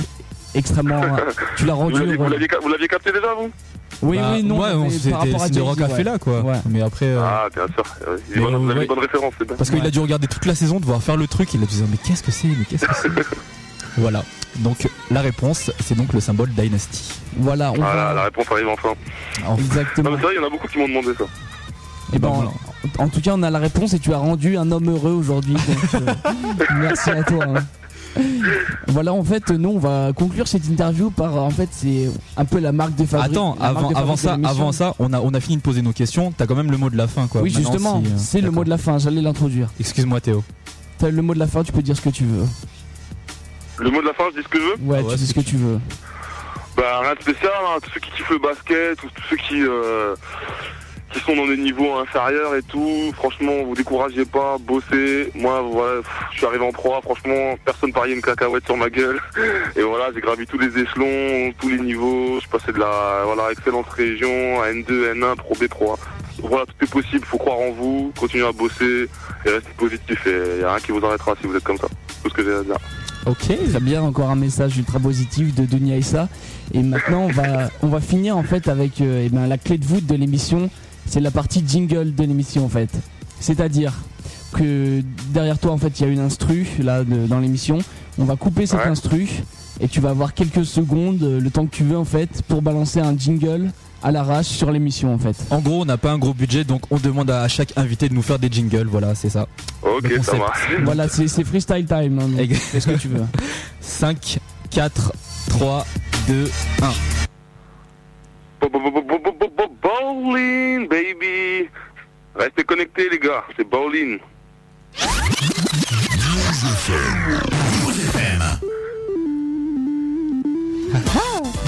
extrêmement. 0.55 1.01
tu 1.57 1.65
l'as 1.65 1.73
rendu. 1.73 1.99
l'aviez 1.99 2.15
vous 2.15 2.69
l'aviez 2.69 2.87
capté 2.87 3.11
déjà 3.11 3.33
vous? 3.37 3.51
Oui, 4.01 4.17
Bah, 4.17 4.31
oui, 4.33 4.43
non. 4.43 4.59
ouais, 4.59 4.73
mais 4.75 4.83
par 4.83 4.91
c'était 4.91 5.13
rapport 5.13 5.41
à 5.41 5.45
Rock 5.69 5.77
fait 5.77 5.93
ouais. 5.97 6.03
là, 6.03 6.17
quoi. 6.17 6.41
Ouais. 6.41 6.59
Mais 6.69 6.81
après, 6.81 7.05
euh, 7.05 7.21
Ah 7.23 7.47
bien 7.53 7.65
sûr. 7.73 7.83
Une 8.35 8.85
bonne 8.87 8.99
référence, 8.99 9.33
c'est 9.37 9.45
bien. 9.47 9.55
parce 9.55 9.69
qu'il 9.69 9.79
Ouais. 9.81 9.87
a 9.87 9.91
dû 9.91 9.99
regarder 9.99 10.27
toute 10.27 10.45
la 10.45 10.55
saison, 10.55 10.79
devoir 10.79 11.01
faire 11.01 11.17
le 11.17 11.27
truc. 11.27 11.53
Il 11.53 11.63
a 11.63 11.65
dit 11.65 11.83
mais 11.89 11.97
qu'est-ce 11.97 12.23
que 12.23 12.31
c'est, 12.31 12.47
mais 12.47 12.65
qu'est-ce 12.69 12.85
que 12.85 12.93
c'est. 12.95 13.09
voilà. 13.97 14.23
Donc 14.57 14.87
la 15.09 15.21
réponse, 15.21 15.71
c'est 15.83 15.95
donc 15.95 16.13
le 16.13 16.19
symbole 16.19 16.49
Dynasty. 16.49 17.11
Voilà, 17.37 17.71
on 17.71 17.75
Ah, 17.75 17.79
la, 17.79 18.03
va. 18.05 18.13
la 18.13 18.23
réponse 18.25 18.45
arrive 18.51 18.67
enfin. 18.67 18.89
Enfin, 19.45 19.55
Exactement. 19.57 20.09
Non 20.11 20.15
mais 20.15 20.21
c'est 20.21 20.27
vrai, 20.27 20.35
il 20.35 20.41
y 20.41 20.43
en 20.43 20.47
a 20.47 20.49
beaucoup 20.49 20.67
qui 20.67 20.77
m'ont 20.77 20.87
demandé 20.87 21.09
ça. 21.17 21.25
Eh 22.15 22.19
ben, 22.19 22.29
ben, 22.29 22.35
voilà. 22.35 22.51
En 22.99 23.07
tout 23.07 23.21
cas, 23.21 23.31
on 23.35 23.41
a 23.41 23.49
la 23.49 23.57
réponse 23.59 23.93
et 23.93 23.99
tu 23.99 24.13
as 24.13 24.17
rendu 24.17 24.57
un 24.57 24.69
homme 24.71 24.89
heureux 24.89 25.13
aujourd'hui. 25.13 25.53
donc, 25.55 26.01
euh, 26.07 26.13
merci 26.75 27.09
à 27.09 27.23
toi. 27.23 27.43
hein. 27.47 27.63
Voilà, 28.87 29.13
en 29.13 29.23
fait, 29.23 29.49
nous, 29.49 29.69
on 29.69 29.79
va 29.79 30.11
conclure 30.13 30.47
cette 30.47 30.67
interview 30.67 31.09
par, 31.09 31.35
en 31.35 31.49
fait, 31.49 31.69
c'est 31.71 32.09
un 32.37 32.45
peu 32.45 32.59
la 32.59 32.71
marque 32.71 32.95
de 32.95 33.05
fabrique. 33.05 33.31
Attends, 33.31 33.57
avant, 33.59 33.89
de 33.89 33.95
avant 33.95 34.15
fabrique 34.15 34.41
de 34.41 34.45
ça, 34.45 34.51
avant 34.51 34.71
ça, 34.71 34.95
on 34.99 35.13
a, 35.13 35.19
on 35.19 35.33
a 35.33 35.39
fini 35.39 35.57
de 35.57 35.61
poser 35.61 35.81
nos 35.81 35.93
questions. 35.93 36.31
T'as 36.31 36.45
quand 36.45 36.55
même 36.55 36.71
le 36.71 36.77
mot 36.77 36.89
de 36.89 36.97
la 36.97 37.07
fin, 37.07 37.27
quoi. 37.27 37.41
Oui, 37.41 37.51
Maintenant, 37.53 37.71
justement, 37.71 38.03
euh, 38.05 38.09
c'est 38.17 38.41
le 38.41 38.51
mot 38.51 38.63
de 38.63 38.69
la 38.69 38.77
fin. 38.77 38.97
J'allais 38.99 39.21
l'introduire. 39.21 39.69
Excuse-moi, 39.79 40.21
Théo. 40.21 40.43
T'as 40.97 41.09
le 41.09 41.21
mot 41.21 41.33
de 41.33 41.39
la 41.39 41.47
fin, 41.47 41.63
tu 41.63 41.71
peux 41.71 41.81
dire 41.81 41.97
ce 41.97 42.01
que 42.01 42.09
tu 42.09 42.23
veux. 42.23 42.45
Le 43.79 43.89
mot 43.89 44.01
de 44.01 44.07
la 44.07 44.13
fin, 44.13 44.25
je 44.33 44.39
dis 44.39 44.43
ce 44.43 44.49
que 44.49 44.59
je 44.59 44.63
veux. 44.63 44.75
Ouais, 44.89 44.99
Ah 44.99 45.03
ouais, 45.07 45.13
tu 45.13 45.17
dis 45.19 45.27
ce 45.27 45.33
que 45.33 45.39
tu 45.41 45.57
veux. 45.57 45.79
Bah 46.77 46.99
rien 47.01 47.13
de 47.13 47.21
spécial, 47.21 47.51
hein. 47.65 47.77
tous 47.83 47.91
ceux 47.93 47.99
qui 47.99 48.09
kiffent 48.11 48.29
le 48.31 48.39
basket, 48.39 48.97
tous, 48.97 49.07
tous 49.09 49.23
ceux 49.29 49.37
qui 49.37 49.61
euh, 49.61 50.15
qui 51.13 51.19
sont 51.19 51.35
dans 51.35 51.47
des 51.47 51.57
niveaux 51.57 51.93
inférieurs 51.95 52.55
et 52.55 52.63
tout, 52.63 53.11
franchement 53.15 53.63
vous 53.65 53.75
découragez 53.75 54.25
pas, 54.25 54.57
bossez. 54.59 55.31
Moi 55.35 55.61
voilà, 55.61 56.01
je 56.31 56.37
suis 56.37 56.45
arrivé 56.45 56.65
en 56.65 56.71
3, 56.71 57.01
franchement 57.01 57.55
personne 57.63 57.93
pariait 57.93 58.15
une 58.15 58.21
cacahuète 58.21 58.65
sur 58.65 58.77
ma 58.77 58.89
gueule. 58.89 59.19
Et 59.75 59.81
voilà, 59.81 60.09
j'ai 60.13 60.21
gravi 60.21 60.45
tous 60.45 60.57
les 60.57 60.77
échelons, 60.77 61.53
tous 61.59 61.69
les 61.69 61.79
niveaux, 61.79 62.39
je 62.41 62.47
passé 62.47 62.71
de 62.71 62.79
la 62.79 63.23
voilà, 63.25 63.51
excellente 63.51 63.87
région 63.89 64.61
à 64.61 64.71
N2, 64.71 65.13
N1, 65.13 65.35
Pro 65.35 65.55
B, 65.55 65.67
Pro 65.67 65.93
A. 65.93 65.95
Voilà, 66.39 66.65
tout 66.65 66.85
est 66.85 66.91
possible, 66.91 67.25
faut 67.25 67.37
croire 67.37 67.59
en 67.59 67.71
vous, 67.71 68.11
continuez 68.19 68.47
à 68.47 68.51
bosser 68.51 69.07
et 69.45 69.49
rester 69.49 69.71
positif 69.77 70.27
et 70.27 70.61
y 70.61 70.63
a 70.63 70.71
rien 70.71 70.79
qui 70.79 70.91
vous 70.91 71.05
arrêtera 71.05 71.35
si 71.39 71.47
vous 71.47 71.55
êtes 71.55 71.63
comme 71.63 71.77
ça. 71.77 71.87
Tout 72.23 72.29
ce 72.29 72.33
que 72.33 72.43
j'ai 72.43 72.53
à 72.53 72.63
dire. 72.63 72.77
Ok, 73.25 73.37
très 73.45 73.79
bien, 73.79 74.01
encore 74.01 74.29
un 74.29 74.35
message 74.35 74.77
ultra 74.77 74.99
positif 74.99 75.55
de 75.55 75.63
Dunia 75.63 75.95
Issa. 75.95 76.27
Et 76.73 76.81
maintenant, 76.81 77.21
on 77.21 77.31
va, 77.31 77.69
on 77.81 77.87
va 77.87 78.01
finir 78.01 78.35
en 78.35 78.43
fait 78.43 78.67
avec 78.67 78.99
euh, 78.99 79.23
eh 79.25 79.29
ben, 79.29 79.47
la 79.47 79.57
clé 79.57 79.77
de 79.77 79.85
voûte 79.85 80.05
de 80.05 80.15
l'émission. 80.15 80.69
C'est 81.05 81.19
la 81.19 81.31
partie 81.31 81.63
jingle 81.67 82.13
de 82.15 82.23
l'émission 82.23 82.65
en 82.65 82.69
fait. 82.69 82.89
C'est-à-dire 83.39 83.93
que 84.53 85.01
derrière 85.29 85.57
toi, 85.59 85.71
en 85.71 85.77
fait, 85.77 85.99
il 85.99 86.03
y 86.05 86.09
a 86.09 86.11
une 86.11 86.19
instru 86.19 86.67
là 86.79 87.03
de- 87.03 87.27
dans 87.27 87.39
l'émission 87.39 87.79
On 88.19 88.25
va 88.25 88.35
couper 88.35 88.67
cet 88.67 88.81
instru 88.85 89.27
et 89.81 89.87
tu 89.87 89.99
vas 89.99 90.11
avoir 90.11 90.35
quelques 90.35 90.65
secondes, 90.65 91.19
le 91.41 91.49
temps 91.49 91.65
que 91.65 91.75
tu 91.75 91.83
veux 91.83 91.97
en 91.97 92.05
fait, 92.05 92.43
pour 92.47 92.61
balancer 92.61 92.99
un 92.99 93.17
jingle 93.17 93.71
à 94.03 94.11
l'arrache 94.11 94.45
sur 94.45 94.69
l'émission 94.69 95.11
en 95.13 95.17
fait. 95.17 95.35
En 95.49 95.59
gros, 95.61 95.81
on 95.81 95.85
n'a 95.85 95.97
pas 95.97 96.11
un 96.11 96.19
gros 96.19 96.33
budget, 96.35 96.63
donc 96.63 96.83
on 96.91 96.97
demande 96.99 97.31
à 97.31 97.47
chaque 97.47 97.73
invité 97.75 98.09
de 98.09 98.13
nous 98.13 98.21
faire 98.21 98.37
des 98.37 98.49
jingles. 98.51 98.85
Voilà, 98.87 99.15
c'est 99.15 99.29
ça. 99.29 99.47
Ok, 99.81 100.11
ça 100.21 100.37
marche. 100.37 100.67
Voilà, 100.83 101.07
c'est 101.07 101.43
freestyle 101.43 101.85
time. 101.87 102.19
Hein, 102.19 102.45
Qu'est-ce 102.71 102.85
que 102.87 102.97
tu 102.99 103.07
veux 103.07 103.21
5, 103.81 104.37
4, 104.69 105.11
3, 105.49 105.87
2, 106.27 106.51
1. 106.83 106.89
Bowling, 109.81 110.87
baby. 110.87 111.69
Restez 112.35 112.63
connectés, 112.63 113.09
les 113.09 113.19
gars. 113.19 113.43
C'est 113.55 113.67
bowling. 113.69 114.19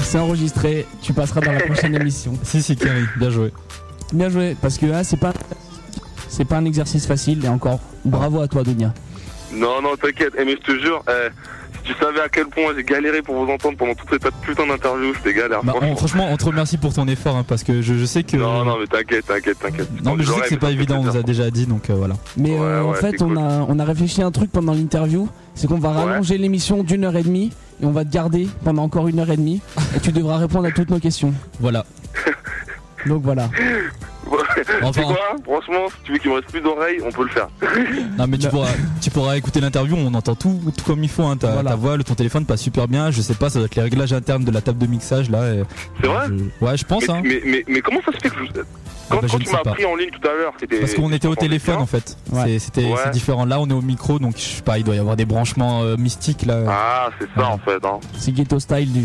C'est 0.02 0.18
enregistré, 0.18 0.86
tu 1.02 1.12
passeras 1.12 1.40
dans 1.40 1.52
la 1.52 1.60
prochaine 1.60 1.94
émission. 2.00 2.32
Si, 2.42 2.62
si, 2.62 2.76
Kerry, 2.76 3.02
bien 3.16 3.30
joué. 3.30 3.52
Bien 4.12 4.28
joué, 4.28 4.56
parce 4.60 4.78
que 4.78 4.86
là, 4.86 5.02
c'est 5.04 5.16
pas, 5.18 5.32
c'est 6.28 6.44
pas 6.44 6.56
un 6.56 6.64
exercice 6.64 7.06
facile, 7.06 7.44
et 7.44 7.48
encore, 7.48 7.80
bravo 8.04 8.40
à 8.40 8.48
toi, 8.48 8.62
Dunia. 8.62 8.94
Non, 9.52 9.82
non, 9.82 9.96
t'inquiète, 9.96 10.34
eh, 10.38 10.44
mais 10.44 10.52
je 10.52 10.72
te 10.72 10.78
jure, 10.78 11.02
eh, 11.08 11.28
tu 11.86 11.94
savais 11.94 12.20
à 12.20 12.28
quel 12.28 12.46
point 12.46 12.74
j'ai 12.76 12.82
galéré 12.82 13.22
pour 13.22 13.36
vous 13.36 13.50
entendre 13.50 13.76
pendant 13.76 13.94
toute 13.94 14.10
cette 14.10 14.34
putain 14.42 14.66
d'interview, 14.66 15.14
c'était 15.14 15.34
galère. 15.34 15.62
Bah, 15.62 15.74
franchement. 15.96 16.28
On, 16.30 16.36
te 16.36 16.44
remercie 16.44 16.76
pour 16.76 16.92
ton 16.92 17.06
effort, 17.06 17.36
hein, 17.36 17.44
parce 17.46 17.62
que 17.62 17.80
je, 17.80 18.04
sais 18.04 18.24
que. 18.24 18.36
Non, 18.36 18.64
non, 18.64 18.76
mais 18.78 18.86
t'inquiète, 18.86 19.26
t'inquiète, 19.26 19.58
t'inquiète. 19.58 19.88
Non, 20.04 20.16
mais 20.16 20.24
je 20.24 20.32
sais 20.32 20.40
que 20.40 20.48
c'est 20.48 20.56
pas 20.56 20.70
évident, 20.70 20.98
on 20.98 21.04
nous 21.04 21.16
a 21.16 21.22
déjà 21.22 21.50
dit, 21.50 21.66
donc 21.66 21.88
euh, 21.88 21.94
voilà. 21.94 22.16
Mais 22.36 22.58
euh, 22.58 22.82
en 22.82 22.94
fait, 22.94 23.22
on 23.22 23.36
a, 23.36 23.64
on 23.68 23.78
a 23.78 23.84
réfléchi 23.84 24.22
à 24.22 24.26
un 24.26 24.32
truc 24.32 24.50
pendant 24.50 24.72
l'interview, 24.72 25.28
c'est 25.54 25.68
qu'on 25.68 25.78
va 25.78 25.90
rallonger 25.90 26.38
l'émission 26.38 26.82
d'une 26.82 27.04
heure 27.04 27.16
et 27.16 27.22
demie, 27.22 27.52
et 27.80 27.86
on 27.86 27.92
va 27.92 28.04
te 28.04 28.12
garder 28.12 28.48
pendant 28.64 28.82
encore 28.82 29.08
une 29.08 29.20
heure 29.20 29.30
et 29.30 29.36
demie, 29.36 29.60
et 29.94 30.00
tu 30.00 30.12
devras 30.12 30.38
répondre 30.38 30.66
à 30.66 30.72
toutes 30.72 30.90
nos 30.90 30.98
questions. 31.00 31.32
Voilà. 31.60 31.86
Donc 33.06 33.22
voilà. 33.22 33.48
Enfin, 34.82 35.02
quoi 35.02 35.36
Franchement, 35.44 35.86
si 35.88 36.02
tu 36.02 36.12
veux 36.12 36.18
qu'il 36.18 36.30
me 36.30 36.36
reste 36.36 36.48
plus 36.48 36.60
d'oreilles, 36.60 36.98
on 37.04 37.12
peut 37.12 37.22
le 37.22 37.28
faire. 37.28 37.48
non 38.18 38.26
mais 38.26 38.36
tu 38.36 38.48
pourras, 38.48 38.70
tu 39.00 39.10
pourras 39.10 39.36
écouter 39.36 39.60
l'interview, 39.60 39.94
on 39.96 40.12
entend 40.14 40.34
tout, 40.34 40.60
tout 40.76 40.84
comme 40.84 41.04
il 41.04 41.08
faut. 41.08 41.22
Hein. 41.22 41.36
Ta, 41.36 41.76
voix, 41.76 41.96
le, 41.96 42.02
ton 42.02 42.14
téléphone 42.14 42.44
passe 42.44 42.60
super 42.60 42.88
bien. 42.88 43.12
Je 43.12 43.22
sais 43.22 43.34
pas, 43.34 43.50
ça 43.50 43.60
doit 43.60 43.66
être 43.66 43.76
les 43.76 43.82
réglages 43.82 44.12
internes 44.12 44.44
de 44.44 44.50
la 44.50 44.60
table 44.60 44.78
de 44.78 44.86
mixage 44.86 45.30
là. 45.30 45.44
C'est 46.00 46.06
vrai 46.08 46.26
Ouais, 46.60 46.76
je 46.76 46.84
pense. 46.84 47.06
Mais, 47.06 47.14
hein. 47.14 47.22
mais, 47.22 47.64
mais, 47.68 47.80
comment 47.80 48.00
ça 48.04 48.10
se 48.12 48.18
fait 48.18 48.30
que 48.30 48.36
je... 48.36 48.60
Quand, 49.08 49.18
ah 49.18 49.22
bah, 49.22 49.28
tu 49.38 49.50
m'as 49.50 49.72
pris 49.72 49.84
en 49.84 49.94
ligne 49.94 50.10
tout 50.10 50.26
à 50.28 50.32
l'heure, 50.32 50.52
c'était. 50.58 50.80
Parce 50.80 50.94
qu'on 50.94 51.12
était 51.12 51.28
au 51.28 51.36
téléphone 51.36 51.76
en 51.76 51.86
fait. 51.86 52.16
C'était 52.58 52.92
différent. 53.12 53.44
Là, 53.44 53.60
on 53.60 53.68
est 53.68 53.72
au 53.72 53.82
micro, 53.82 54.18
donc 54.18 54.36
je 54.36 54.42
sais 54.42 54.62
pas, 54.62 54.78
il 54.78 54.84
doit 54.84 54.94
y 54.94 54.98
avoir 54.98 55.16
des 55.16 55.24
branchements 55.24 55.82
euh, 55.82 55.96
mystiques 55.96 56.44
là. 56.44 56.62
Ah, 56.68 57.10
c'est 57.20 57.28
ça 57.34 57.48
en 57.48 57.58
fait. 57.58 57.84
Hein. 57.84 58.00
C'est 58.18 58.32
ghetto 58.32 58.58
style 58.58 58.92
du, 58.92 59.04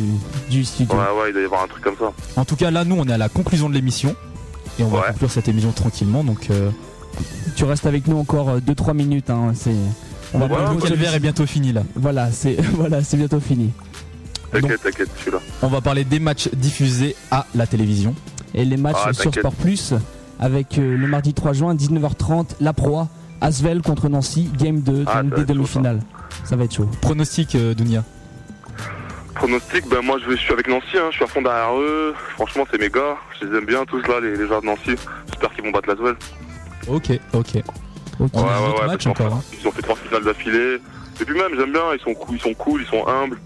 du 0.49 0.65
studio. 0.65 0.95
Ouais, 0.95 1.21
ouais, 1.21 1.29
il 1.29 1.33
doit 1.33 1.41
y 1.41 1.45
avoir 1.45 1.63
un 1.63 1.67
truc 1.67 1.83
comme 1.83 1.97
ça. 1.97 2.11
En 2.35 2.45
tout 2.45 2.55
cas, 2.55 2.71
là, 2.71 2.83
nous, 2.83 2.95
on 2.97 3.05
est 3.05 3.13
à 3.13 3.17
la 3.17 3.29
conclusion 3.29 3.69
de 3.69 3.75
l'émission 3.75 4.15
et 4.79 4.83
on 4.83 4.87
va 4.87 5.11
conclure 5.11 5.31
cette 5.31 5.47
émission 5.47 5.71
tranquillement. 5.71 6.23
Donc, 6.23 6.49
euh, 6.49 6.71
tu 7.55 7.65
restes 7.65 7.85
avec 7.85 8.07
nous 8.07 8.17
encore 8.17 8.57
2-3 8.57 8.89
euh, 8.89 8.93
minutes. 8.93 9.29
Hein, 9.29 9.51
c'est. 9.55 9.75
On 10.33 10.39
va 10.39 10.47
voir 10.47 10.73
le 10.73 10.79
calvaire 10.79 11.13
est 11.13 11.19
bientôt 11.19 11.45
fini 11.45 11.73
là. 11.73 11.83
Voilà, 11.95 12.31
c'est 12.31 12.59
voilà, 12.73 13.03
c'est 13.03 13.17
bientôt 13.17 13.39
fini. 13.39 13.71
T'inquiète, 14.51 14.81
t'inquiète, 14.81 15.09
je 15.15 15.21
suis 15.21 15.31
là. 15.31 15.39
On 15.61 15.67
va 15.67 15.81
parler 15.81 16.03
des 16.03 16.19
matchs 16.19 16.49
diffusés 16.53 17.15
à 17.31 17.45
la 17.55 17.67
télévision. 17.67 18.15
Et 18.53 18.65
les 18.65 18.77
matchs 18.77 18.97
ah, 19.05 19.13
sur 19.13 19.33
Sport 19.33 19.53
Plus 19.53 19.93
avec 20.39 20.77
euh, 20.77 20.97
le 20.97 21.07
mardi 21.07 21.33
3 21.33 21.53
juin 21.53 21.75
19h30 21.75 22.55
la 22.59 22.73
proie 22.73 23.07
Asvel 23.39 23.81
contre 23.81 24.09
Nancy 24.09 24.49
game 24.57 24.81
2 24.81 25.05
ah, 25.07 25.23
des 25.23 25.45
demi-finales. 25.45 25.99
Ça. 26.43 26.55
va 26.55 26.65
être 26.65 26.75
chaud. 26.75 26.89
Pronostic 27.01 27.55
Dunia. 27.55 28.03
Pronostic, 29.35 29.87
ben 29.87 30.01
moi 30.01 30.17
je, 30.27 30.35
suis 30.35 30.53
avec 30.53 30.67
Nancy, 30.67 30.97
hein, 30.97 31.07
je 31.09 31.15
suis 31.15 31.23
à 31.23 31.27
fond 31.27 31.41
derrière 31.41 31.73
eux. 31.75 32.13
Franchement, 32.35 32.65
c'est 32.69 32.79
mes 32.79 32.89
gars, 32.89 33.17
je 33.39 33.47
les 33.47 33.57
aime 33.57 33.65
bien 33.65 33.85
tous 33.85 34.05
là, 34.07 34.19
les, 34.19 34.35
les 34.35 34.45
joueurs 34.45 34.61
de 34.61 34.67
Nancy. 34.67 34.95
J'espère 35.27 35.53
qu'ils 35.53 35.63
vont 35.63 35.71
battre 35.71 35.89
la 35.89 35.95
Duel. 35.95 36.15
Ok, 36.87 37.11
ok. 37.33 37.53
ouais, 37.55 37.61
ouais, 38.19 38.79
ouais, 38.79 38.87
match 38.87 39.07
encore, 39.07 39.33
hein. 39.33 39.43
Ils 39.59 39.67
ont 39.67 39.71
fait 39.71 39.81
trois 39.81 39.95
finales 39.95 40.23
d'affilée. 40.23 40.79
Et 41.19 41.25
puis 41.25 41.35
même, 41.37 41.51
j'aime 41.57 41.71
bien, 41.71 41.81
ils 41.93 41.99
sont, 42.01 42.13
cool, 42.13 42.35
ils 42.35 42.41
sont 42.41 42.53
cool, 42.53 42.81
ils 42.81 42.87
sont 42.87 43.07
humbles. 43.07 43.39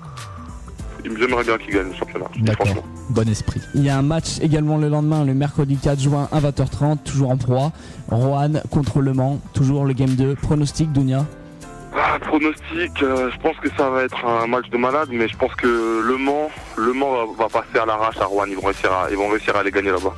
J'aimerais 1.18 1.44
bien 1.44 1.58
qu'ils 1.58 1.74
gagnent 1.74 1.90
le 1.90 1.96
championnat. 1.96 2.26
D'accord. 2.40 2.68
Bon 3.10 3.30
esprit. 3.30 3.62
Il 3.76 3.84
y 3.84 3.90
a 3.90 3.98
un 3.98 4.02
match 4.02 4.40
également 4.42 4.78
le 4.78 4.90
lendemain, 4.90 5.24
le 5.24 5.34
mercredi 5.34 5.78
4 5.78 6.00
juin 6.00 6.28
à 6.32 6.40
20h30, 6.40 7.04
toujours 7.04 7.30
en 7.30 7.38
proie. 7.38 7.72
Rohan 8.10 8.54
contre 8.72 9.02
Le 9.02 9.14
Mans, 9.14 9.40
toujours 9.54 9.86
le 9.86 9.94
game 9.94 10.16
2. 10.16 10.36
Pronostic, 10.36 10.92
Dunia 10.92 11.26
ah, 11.98 12.20
pronostic, 12.20 13.02
euh, 13.04 13.32
je 13.32 13.40
pense 13.40 13.56
que 13.58 13.70
ça 13.78 13.90
va 13.90 14.04
être 14.04 14.26
un 14.26 14.48
match 14.48 14.70
de 14.70 14.78
malade, 14.78 15.08
mais 15.12 15.30
je 15.30 15.38
pense 15.38 15.56
que 15.56 16.02
Le 16.06 16.18
Mans, 16.18 16.50
Le 16.76 16.92
Mans 16.92 17.26
va, 17.38 17.48
passer 17.48 17.80
à 17.82 17.86
l'arrache 17.86 18.18
à 18.20 18.26
Rouen. 18.26 18.48
Ils 18.50 18.58
vont 18.58 18.68
réussir 18.68 18.92
à, 18.92 19.10
ils 19.10 19.16
vont 19.16 19.30
réussir 19.30 19.56
à 19.56 19.60
aller 19.60 19.72
gagner 19.72 19.92
là-bas. 19.92 20.14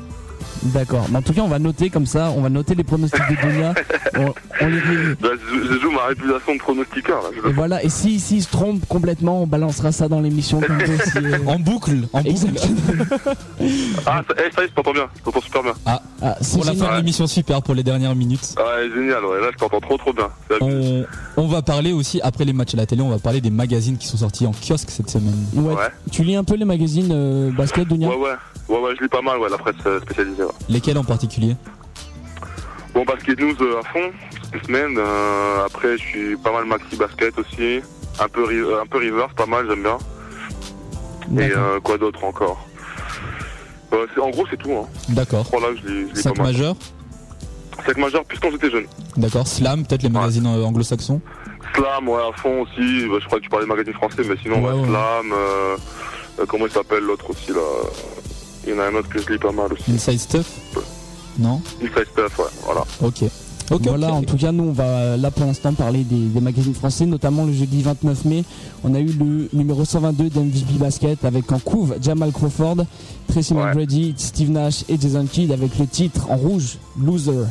D'accord. 0.63 1.05
Mais 1.09 1.17
en 1.17 1.21
tout 1.21 1.33
cas, 1.33 1.41
on 1.41 1.47
va 1.47 1.59
noter 1.59 1.89
comme 1.89 2.05
ça, 2.05 2.31
on 2.35 2.41
va 2.41 2.49
noter 2.49 2.75
les 2.75 2.83
pronostics 2.83 3.21
de 3.29 3.47
Dunia. 3.47 3.73
on, 4.17 4.67
les... 4.67 5.15
Bah, 5.21 5.29
je, 5.33 5.79
joue 5.79 5.91
ma 5.91 6.05
réputation 6.05 6.53
de 6.53 6.59
pronostiqueur. 6.59 7.23
et 7.47 7.51
voilà. 7.51 7.83
Et 7.83 7.89
si, 7.89 8.19
si 8.19 8.41
se 8.41 8.49
trompe 8.49 8.85
complètement, 8.87 9.43
on 9.43 9.47
balancera 9.47 9.91
ça 9.91 10.07
dans 10.07 10.19
l'émission 10.19 10.61
comme 10.61 10.79
euh. 10.79 11.37
En 11.47 11.59
boucle. 11.59 12.07
En 12.13 12.21
boucle. 12.21 12.47
ah, 14.05 14.21
ça, 14.27 14.35
eh, 14.37 14.51
ça 14.53 14.61
y 14.61 14.65
est, 14.65 14.67
je 14.69 14.73
t'entends 14.73 14.93
bien. 14.93 15.07
Je 15.17 15.23
t'entends 15.23 15.41
super 15.41 15.63
bien. 15.63 15.73
Ah, 15.85 16.01
ah 16.21 16.35
pour 16.53 16.65
la 16.65 16.73
fin 16.73 16.91
de 16.91 16.97
l'émission, 16.97 17.27
super 17.27 17.61
pour 17.61 17.75
les 17.75 17.83
dernières 17.83 18.15
minutes. 18.15 18.55
Ouais, 18.57 18.89
génial. 18.93 19.23
Ouais, 19.25 19.39
là, 19.39 19.47
je 19.51 19.57
t'entends 19.57 19.79
trop, 19.79 19.97
trop 19.97 20.13
bien. 20.13 20.29
On, 20.61 21.05
on, 21.37 21.47
va 21.47 21.61
parler 21.61 21.93
aussi 21.93 22.19
après 22.21 22.45
les 22.45 22.53
matchs 22.53 22.73
à 22.73 22.77
la 22.77 22.85
télé. 22.85 23.01
On 23.01 23.09
va 23.09 23.19
parler 23.19 23.41
des 23.41 23.51
magazines 23.51 23.97
qui 23.97 24.07
sont 24.07 24.17
sortis 24.17 24.45
en 24.45 24.51
kiosque 24.51 24.89
cette 24.89 25.09
semaine. 25.09 25.45
Ouais. 25.53 25.75
tu 26.11 26.23
lis 26.23 26.35
un 26.35 26.43
peu 26.43 26.55
les 26.55 26.65
magazines 26.65 27.11
euh, 27.11 27.51
basket, 27.51 27.87
Dunia? 27.87 28.09
Ouais, 28.09 28.15
ouais. 28.15 28.31
Ouais, 28.69 28.79
ouais, 28.79 28.95
je 28.97 29.03
lis 29.03 29.09
pas 29.09 29.21
mal, 29.21 29.37
ouais, 29.39 29.49
la 29.49 29.57
presse 29.57 29.75
euh, 29.85 29.99
Lesquels 30.69 30.97
en 30.97 31.03
particulier? 31.03 31.55
Bon, 32.93 33.03
Basket 33.05 33.39
News 33.39 33.55
euh, 33.61 33.79
à 33.79 33.83
fond, 33.83 34.11
cette 34.51 34.65
semaine. 34.65 34.97
Euh, 34.97 35.65
après, 35.65 35.97
je 35.97 36.03
suis 36.03 36.37
pas 36.37 36.51
mal 36.51 36.65
Maxi 36.65 36.95
Basket 36.95 37.37
aussi. 37.37 37.81
Un 38.19 38.27
peu, 38.27 38.43
un 38.81 38.85
peu 38.87 38.97
Reverse, 38.97 39.33
pas 39.35 39.45
mal, 39.45 39.67
j'aime 39.69 39.83
bien. 39.83 39.97
Et 41.45 41.51
quoi 41.83 41.97
d'autre 41.97 42.23
encore? 42.23 42.65
En 44.19 44.29
gros, 44.31 44.45
c'est 44.49 44.57
tout. 44.57 44.71
Hein. 44.71 44.87
D'accord. 45.09 45.45
Voilà, 45.51 45.67
je 45.75 45.87
lis, 45.87 46.09
je 46.13 46.21
Sac 46.21 46.37
majeur? 46.39 46.75
Sac 47.85 47.97
majeur, 47.97 48.25
plus 48.25 48.39
quand 48.39 48.49
j'étais 48.49 48.71
jeune. 48.71 48.87
D'accord. 49.15 49.47
Slam, 49.47 49.85
peut-être 49.85 50.01
les 50.01 50.09
magazines 50.09 50.47
anglo-saxons? 50.47 51.21
Slam, 51.75 52.09
ouais, 52.09 52.21
à 52.21 52.35
fond 52.37 52.61
aussi. 52.61 53.07
Bah, 53.07 53.17
je 53.21 53.25
crois 53.27 53.37
que 53.37 53.43
tu 53.43 53.49
parlais 53.49 53.65
de 53.65 53.69
magazines 53.69 53.93
français, 53.93 54.23
mais 54.27 54.35
sinon, 54.41 54.85
Slam. 54.85 55.35
comment 56.47 56.65
il 56.65 56.71
s'appelle 56.71 57.03
l'autre 57.03 57.29
aussi 57.29 57.51
là? 57.51 57.61
Il 58.67 58.73
y 58.73 58.75
en 58.75 58.79
a 58.79 58.87
un 58.87 58.95
autre 58.95 59.09
que 59.09 59.19
je 59.19 59.31
lis 59.31 59.39
pas 59.39 59.51
mal 59.51 59.71
aussi. 59.71 59.91
Inside 59.91 60.19
Stuff 60.19 60.47
Non 61.39 61.61
Inside 61.81 62.07
Stuff, 62.11 62.39
ouais, 62.39 62.45
voilà. 62.65 62.83
Ok. 63.01 63.23
voilà, 63.81 64.13
en 64.13 64.23
tout 64.23 64.37
cas, 64.37 64.51
nous, 64.51 64.65
on 64.65 64.71
va 64.73 65.15
là 65.17 65.31
pour 65.31 65.45
l'instant 65.45 65.73
parler 65.73 66.03
des, 66.03 66.39
magazines 66.41 66.73
français, 66.73 67.05
notamment 67.05 67.45
le 67.45 67.53
jeudi 67.53 67.81
29 67.81 68.25
mai. 68.25 68.43
On 68.83 68.93
a 68.93 68.99
eu 68.99 69.07
le 69.07 69.49
numéro 69.53 69.85
122 69.85 70.29
d'MVP 70.29 70.73
Basket 70.79 71.23
avec 71.23 71.51
en 71.51 71.59
couve 71.59 71.95
Jamal 72.01 72.31
Crawford, 72.31 72.85
Tracy 73.27 73.53
McGrady, 73.53 74.13
Steve 74.17 74.51
Nash 74.51 74.83
et 74.89 74.99
Jason 74.99 75.25
Kidd 75.25 75.51
avec 75.51 75.77
le 75.79 75.87
titre 75.87 76.29
en 76.29 76.35
rouge, 76.35 76.77
Loser. 77.01 77.45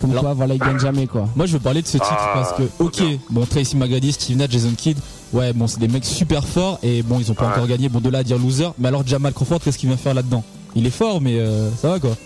Comme 0.00 0.14
quoi, 0.14 0.34
voilà, 0.34 0.54
ils 0.54 0.60
gagnent 0.60 0.78
jamais 0.78 1.06
quoi. 1.06 1.28
Moi, 1.36 1.46
je 1.46 1.52
veux 1.52 1.60
parler 1.60 1.80
de 1.82 1.86
ce 1.86 1.92
titre 1.92 2.08
ah, 2.10 2.32
parce 2.34 2.52
que, 2.54 2.62
ok, 2.78 3.02
bon, 3.30 3.46
Tracy 3.46 3.76
McGrady, 3.76 4.12
Steve 4.12 4.36
Nash, 4.36 4.50
Jason 4.50 4.72
Kidd, 4.76 4.98
ouais, 5.34 5.52
bon, 5.52 5.66
c'est 5.66 5.80
des 5.80 5.88
mecs 5.88 6.04
super 6.04 6.46
forts 6.46 6.78
et 6.82 7.02
bon, 7.02 7.18
ils 7.18 7.30
ont 7.30 7.34
pas 7.34 7.48
encore 7.48 7.66
gagné. 7.66 7.88
Bon, 7.88 8.00
de 8.00 8.08
là 8.08 8.18
à 8.18 8.22
dire 8.22 8.38
loser, 8.38 8.68
mais 8.78 8.88
alors 8.88 9.06
Jamal 9.06 9.32
Crawford, 9.32 9.60
qu'est-ce 9.60 9.78
qu'il 9.78 9.88
vient 9.88 9.98
faire 9.98 10.14
là-dedans? 10.14 10.42
Il 10.76 10.86
est 10.86 10.90
fort, 10.90 11.20
mais 11.20 11.38
euh, 11.38 11.70
ça 11.80 11.88
va 11.88 12.00
quoi. 12.00 12.16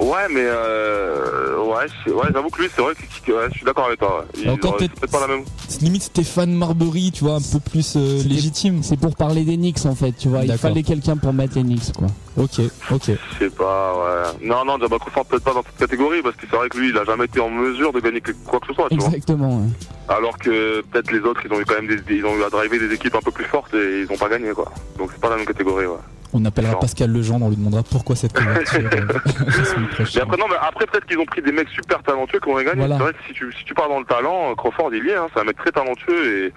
Ouais, 0.00 0.28
mais 0.30 0.44
euh, 0.44 1.58
ouais, 1.58 2.12
ouais 2.12 2.28
j'avoue 2.32 2.48
que 2.48 2.62
lui, 2.62 2.68
c'est 2.74 2.82
vrai 2.82 2.94
que 2.94 3.02
je 3.50 3.56
suis 3.56 3.64
d'accord 3.64 3.86
avec 3.86 3.98
toi. 3.98 4.24
Il, 4.36 4.50
Encore 4.50 4.76
peut-être 4.76 5.10
pas 5.10 5.20
la 5.20 5.28
même. 5.28 5.44
Limite 5.80 6.02
Stéphane 6.02 6.54
Marbury, 6.54 7.12
tu 7.12 7.24
vois, 7.24 7.34
un 7.34 7.40
peu 7.40 7.60
plus 7.60 7.94
euh, 7.96 8.22
légitime. 8.24 8.82
C'est 8.82 8.98
pour 8.98 9.14
parler 9.16 9.44
des 9.44 9.56
Knicks 9.56 9.84
en 9.86 9.94
fait, 9.94 10.12
tu 10.12 10.28
vois. 10.28 10.44
Il 10.44 10.58
fallait 10.58 10.82
quelqu'un 10.82 11.16
pour 11.16 11.32
mettre 11.32 11.56
les 11.56 11.62
Knicks, 11.62 11.92
quoi. 11.96 12.08
Ok, 12.36 12.60
ok. 12.90 13.02
Je 13.06 13.38
sais 13.38 13.50
pas, 13.50 13.94
ouais. 13.94 14.48
Non, 14.48 14.64
non, 14.64 14.78
Jamal 14.78 14.98
Crawford 14.98 15.26
peut-être 15.26 15.44
pas 15.44 15.52
dans 15.52 15.62
cette 15.62 15.76
catégorie 15.76 16.22
parce 16.22 16.34
que 16.36 16.46
c'est 16.50 16.56
vrai 16.56 16.68
que 16.68 16.78
lui, 16.78 16.88
il 16.88 16.96
a 16.96 17.04
jamais 17.04 17.26
été 17.26 17.40
en 17.40 17.50
mesure 17.50 17.92
de 17.92 18.00
gagner 18.00 18.22
quoi 18.46 18.58
que 18.58 18.66
ce 18.68 18.74
soit, 18.74 18.88
tu 18.88 18.94
Exactement. 18.94 19.58
Ouais. 19.58 19.68
Alors 20.08 20.38
que 20.38 20.80
peut-être 20.82 21.12
les 21.12 21.20
autres, 21.20 21.42
ils 21.44 21.52
ont 21.52 21.60
eu 21.60 21.64
quand 21.64 21.74
même 21.74 21.88
des, 21.88 22.14
ils 22.14 22.24
ont 22.24 22.36
eu 22.36 22.42
à 22.42 22.50
driver 22.50 22.78
des 22.78 22.94
équipes 22.94 23.14
un 23.14 23.20
peu 23.20 23.30
plus 23.30 23.44
fortes 23.44 23.74
et 23.74 24.00
ils 24.00 24.12
ont 24.12 24.18
pas 24.18 24.28
gagné, 24.28 24.52
quoi. 24.52 24.72
Donc 24.98 25.10
c'est 25.12 25.20
pas 25.20 25.28
la 25.28 25.36
même 25.36 25.46
catégorie, 25.46 25.86
ouais. 25.86 25.98
On 26.34 26.44
appellera 26.44 26.78
Pascal 26.78 27.10
Legendre, 27.12 27.44
on 27.46 27.50
lui 27.50 27.56
demandera 27.56 27.82
pourquoi 27.82 28.16
cette 28.16 28.32
couverture. 28.36 28.80
mais 28.90 30.20
après, 30.20 30.36
non, 30.36 30.46
mais 30.48 30.56
après 30.60 30.86
peut-être 30.86 31.06
qu'ils 31.06 31.18
ont 31.18 31.26
pris 31.26 31.42
des 31.42 31.52
mecs 31.52 31.68
super 31.68 32.02
talentueux 32.02 32.40
qui 32.40 32.48
ont 32.48 32.56
gagné. 32.56 32.82
C'est 32.82 32.98
vrai 32.98 33.12
que 33.12 33.18
si 33.28 33.34
tu, 33.34 33.52
si 33.52 33.64
tu 33.64 33.74
parles 33.74 33.90
dans 33.90 33.98
le 34.00 34.06
talent, 34.06 34.54
Crawford 34.56 34.90
il 34.94 35.04
y 35.04 35.10
est, 35.10 35.16
hein, 35.16 35.26
c'est 35.34 35.40
un 35.40 35.44
mec 35.44 35.56
très 35.56 35.70
talentueux 35.70 36.46
et 36.46 36.52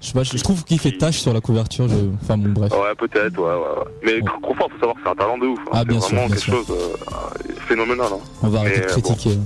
Je, 0.00 0.06
sais 0.08 0.12
pas, 0.14 0.22
je, 0.22 0.36
je 0.36 0.42
trouve 0.42 0.64
qu'il 0.64 0.78
fait 0.80 0.92
tâche 0.92 1.18
sur 1.18 1.32
la 1.34 1.40
couverture. 1.40 1.88
Je... 1.88 1.94
Enfin 2.22 2.36
bon, 2.38 2.48
bref. 2.50 2.72
Ouais, 2.72 2.94
peut-être, 2.98 3.38
ouais, 3.38 3.44
ouais. 3.44 3.54
ouais. 3.54 3.90
Mais 4.04 4.12
Ouais. 4.14 4.22
Crawford, 4.42 4.70
faut 4.70 4.78
savoir 4.80 4.94
que 4.96 5.00
c'est 5.04 5.10
un 5.10 5.14
talent 5.14 5.38
de 5.38 5.46
ouf. 5.46 5.58
hein. 5.66 5.70
Ah, 5.72 5.78
c'est 5.80 5.88
bien 5.88 6.00
sûr, 6.00 6.08
vraiment 6.16 6.26
bien 6.28 6.36
quelque 6.36 6.44
sûr. 6.44 6.54
chose 6.54 6.70
euh, 6.70 7.52
phénoménal. 7.68 8.06
Hein. 8.12 8.18
On 8.42 8.48
va 8.48 8.58
arrêter 8.60 8.80
Mais, 8.80 8.86
de 8.86 8.90
euh, 8.90 8.94
critiquer. 8.94 9.38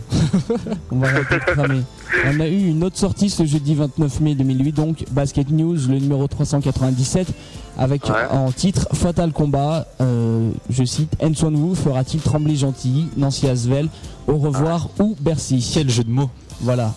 On 0.93 0.98
va 0.98 1.09
arrêter 1.09 1.34
de 1.34 1.40
cramer. 1.40 1.82
On 2.26 2.40
a 2.40 2.47
eu 2.47 2.68
une 2.68 2.84
autre 2.84 2.97
sortie 2.97 3.30
ce 3.30 3.44
jeudi 3.44 3.74
29 3.74 4.20
mai 4.20 4.34
2008, 4.36 4.72
donc 4.72 5.05
Basket 5.10 5.51
News, 5.51 5.76
le 5.88 5.98
numéro 5.98 6.26
397, 6.28 7.26
avec 7.78 8.05
Ouais. 8.07 8.12
en 8.31 8.51
titre 8.53 8.86
Fatal 8.94 9.32
Combat. 9.32 9.86
euh, 10.01 10.51
je 10.70 10.85
cite 10.85 11.12
Enson 11.23 11.53
Wu 11.55 11.74
fera-t-il 11.74 12.20
trembler 12.20 12.57
Gentilly, 12.57 13.09
Nancy 13.16 13.48
Asvel, 13.48 13.89
au 14.27 14.36
revoir 14.36 14.89
ou 15.01 15.16
Bercy. 15.20 15.69
Quel 15.74 15.90
jeu 15.90 16.05
de 16.05 16.11
mots. 16.11 16.31
Voilà. 16.62 16.94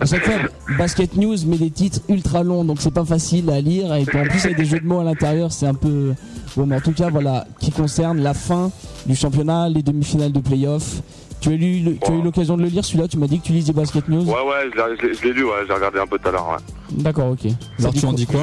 À 0.00 0.06
chaque 0.06 0.24
fois, 0.24 0.34
Basket 0.78 1.16
News 1.16 1.36
met 1.46 1.58
des 1.58 1.70
titres 1.70 2.00
ultra 2.08 2.42
longs, 2.42 2.64
donc 2.64 2.78
c'est 2.80 2.90
pas 2.94 3.04
facile 3.04 3.50
à 3.50 3.60
lire. 3.60 3.94
Et 3.94 4.04
puis 4.04 4.18
en 4.18 4.24
plus, 4.24 4.42
avec 4.44 4.56
des 4.56 4.64
jeux 4.64 4.80
de 4.80 4.86
mots 4.86 5.00
à 5.00 5.04
l'intérieur, 5.04 5.52
c'est 5.52 5.66
un 5.66 5.74
peu. 5.74 6.14
Bon, 6.56 6.64
mais 6.66 6.76
en 6.76 6.80
tout 6.80 6.92
cas, 6.92 7.10
voilà, 7.10 7.46
qui 7.60 7.70
concerne 7.70 8.20
la 8.20 8.32
fin 8.34 8.70
du 9.06 9.14
championnat, 9.14 9.68
les 9.68 9.82
demi-finales 9.82 10.32
de 10.32 10.40
playoff. 10.40 11.02
Tu 11.40 11.50
as, 11.50 11.56
lu 11.56 11.80
le- 11.80 11.96
tu 11.98 12.10
as 12.10 12.14
eu 12.14 12.22
l'occasion 12.22 12.56
de 12.56 12.62
le 12.62 12.68
lire 12.68 12.84
celui-là? 12.84 13.06
Tu 13.06 13.16
m'as 13.16 13.26
dit 13.28 13.38
que 13.38 13.44
tu 13.46 13.52
lisais 13.52 13.72
Basket 13.72 14.08
News? 14.08 14.24
Ouais, 14.24 14.32
ouais, 14.32 14.70
je 14.72 14.76
l'ai- 14.76 14.96
je 15.00 15.06
l'ai- 15.06 15.14
je 15.14 15.22
l'ai 15.24 15.32
lu, 15.34 15.44
ouais, 15.44 15.52
j'ai 15.68 15.72
regardé 15.74 15.98
un 16.00 16.06
peu 16.06 16.18
tout 16.18 16.28
à 16.28 16.32
l'heure, 16.32 16.48
ouais. 16.48 17.00
D'accord, 17.02 17.30
ok. 17.30 17.52
Alors 17.78 17.94
tu 17.94 18.06
en 18.06 18.12
dis 18.12 18.26
quoi? 18.26 18.40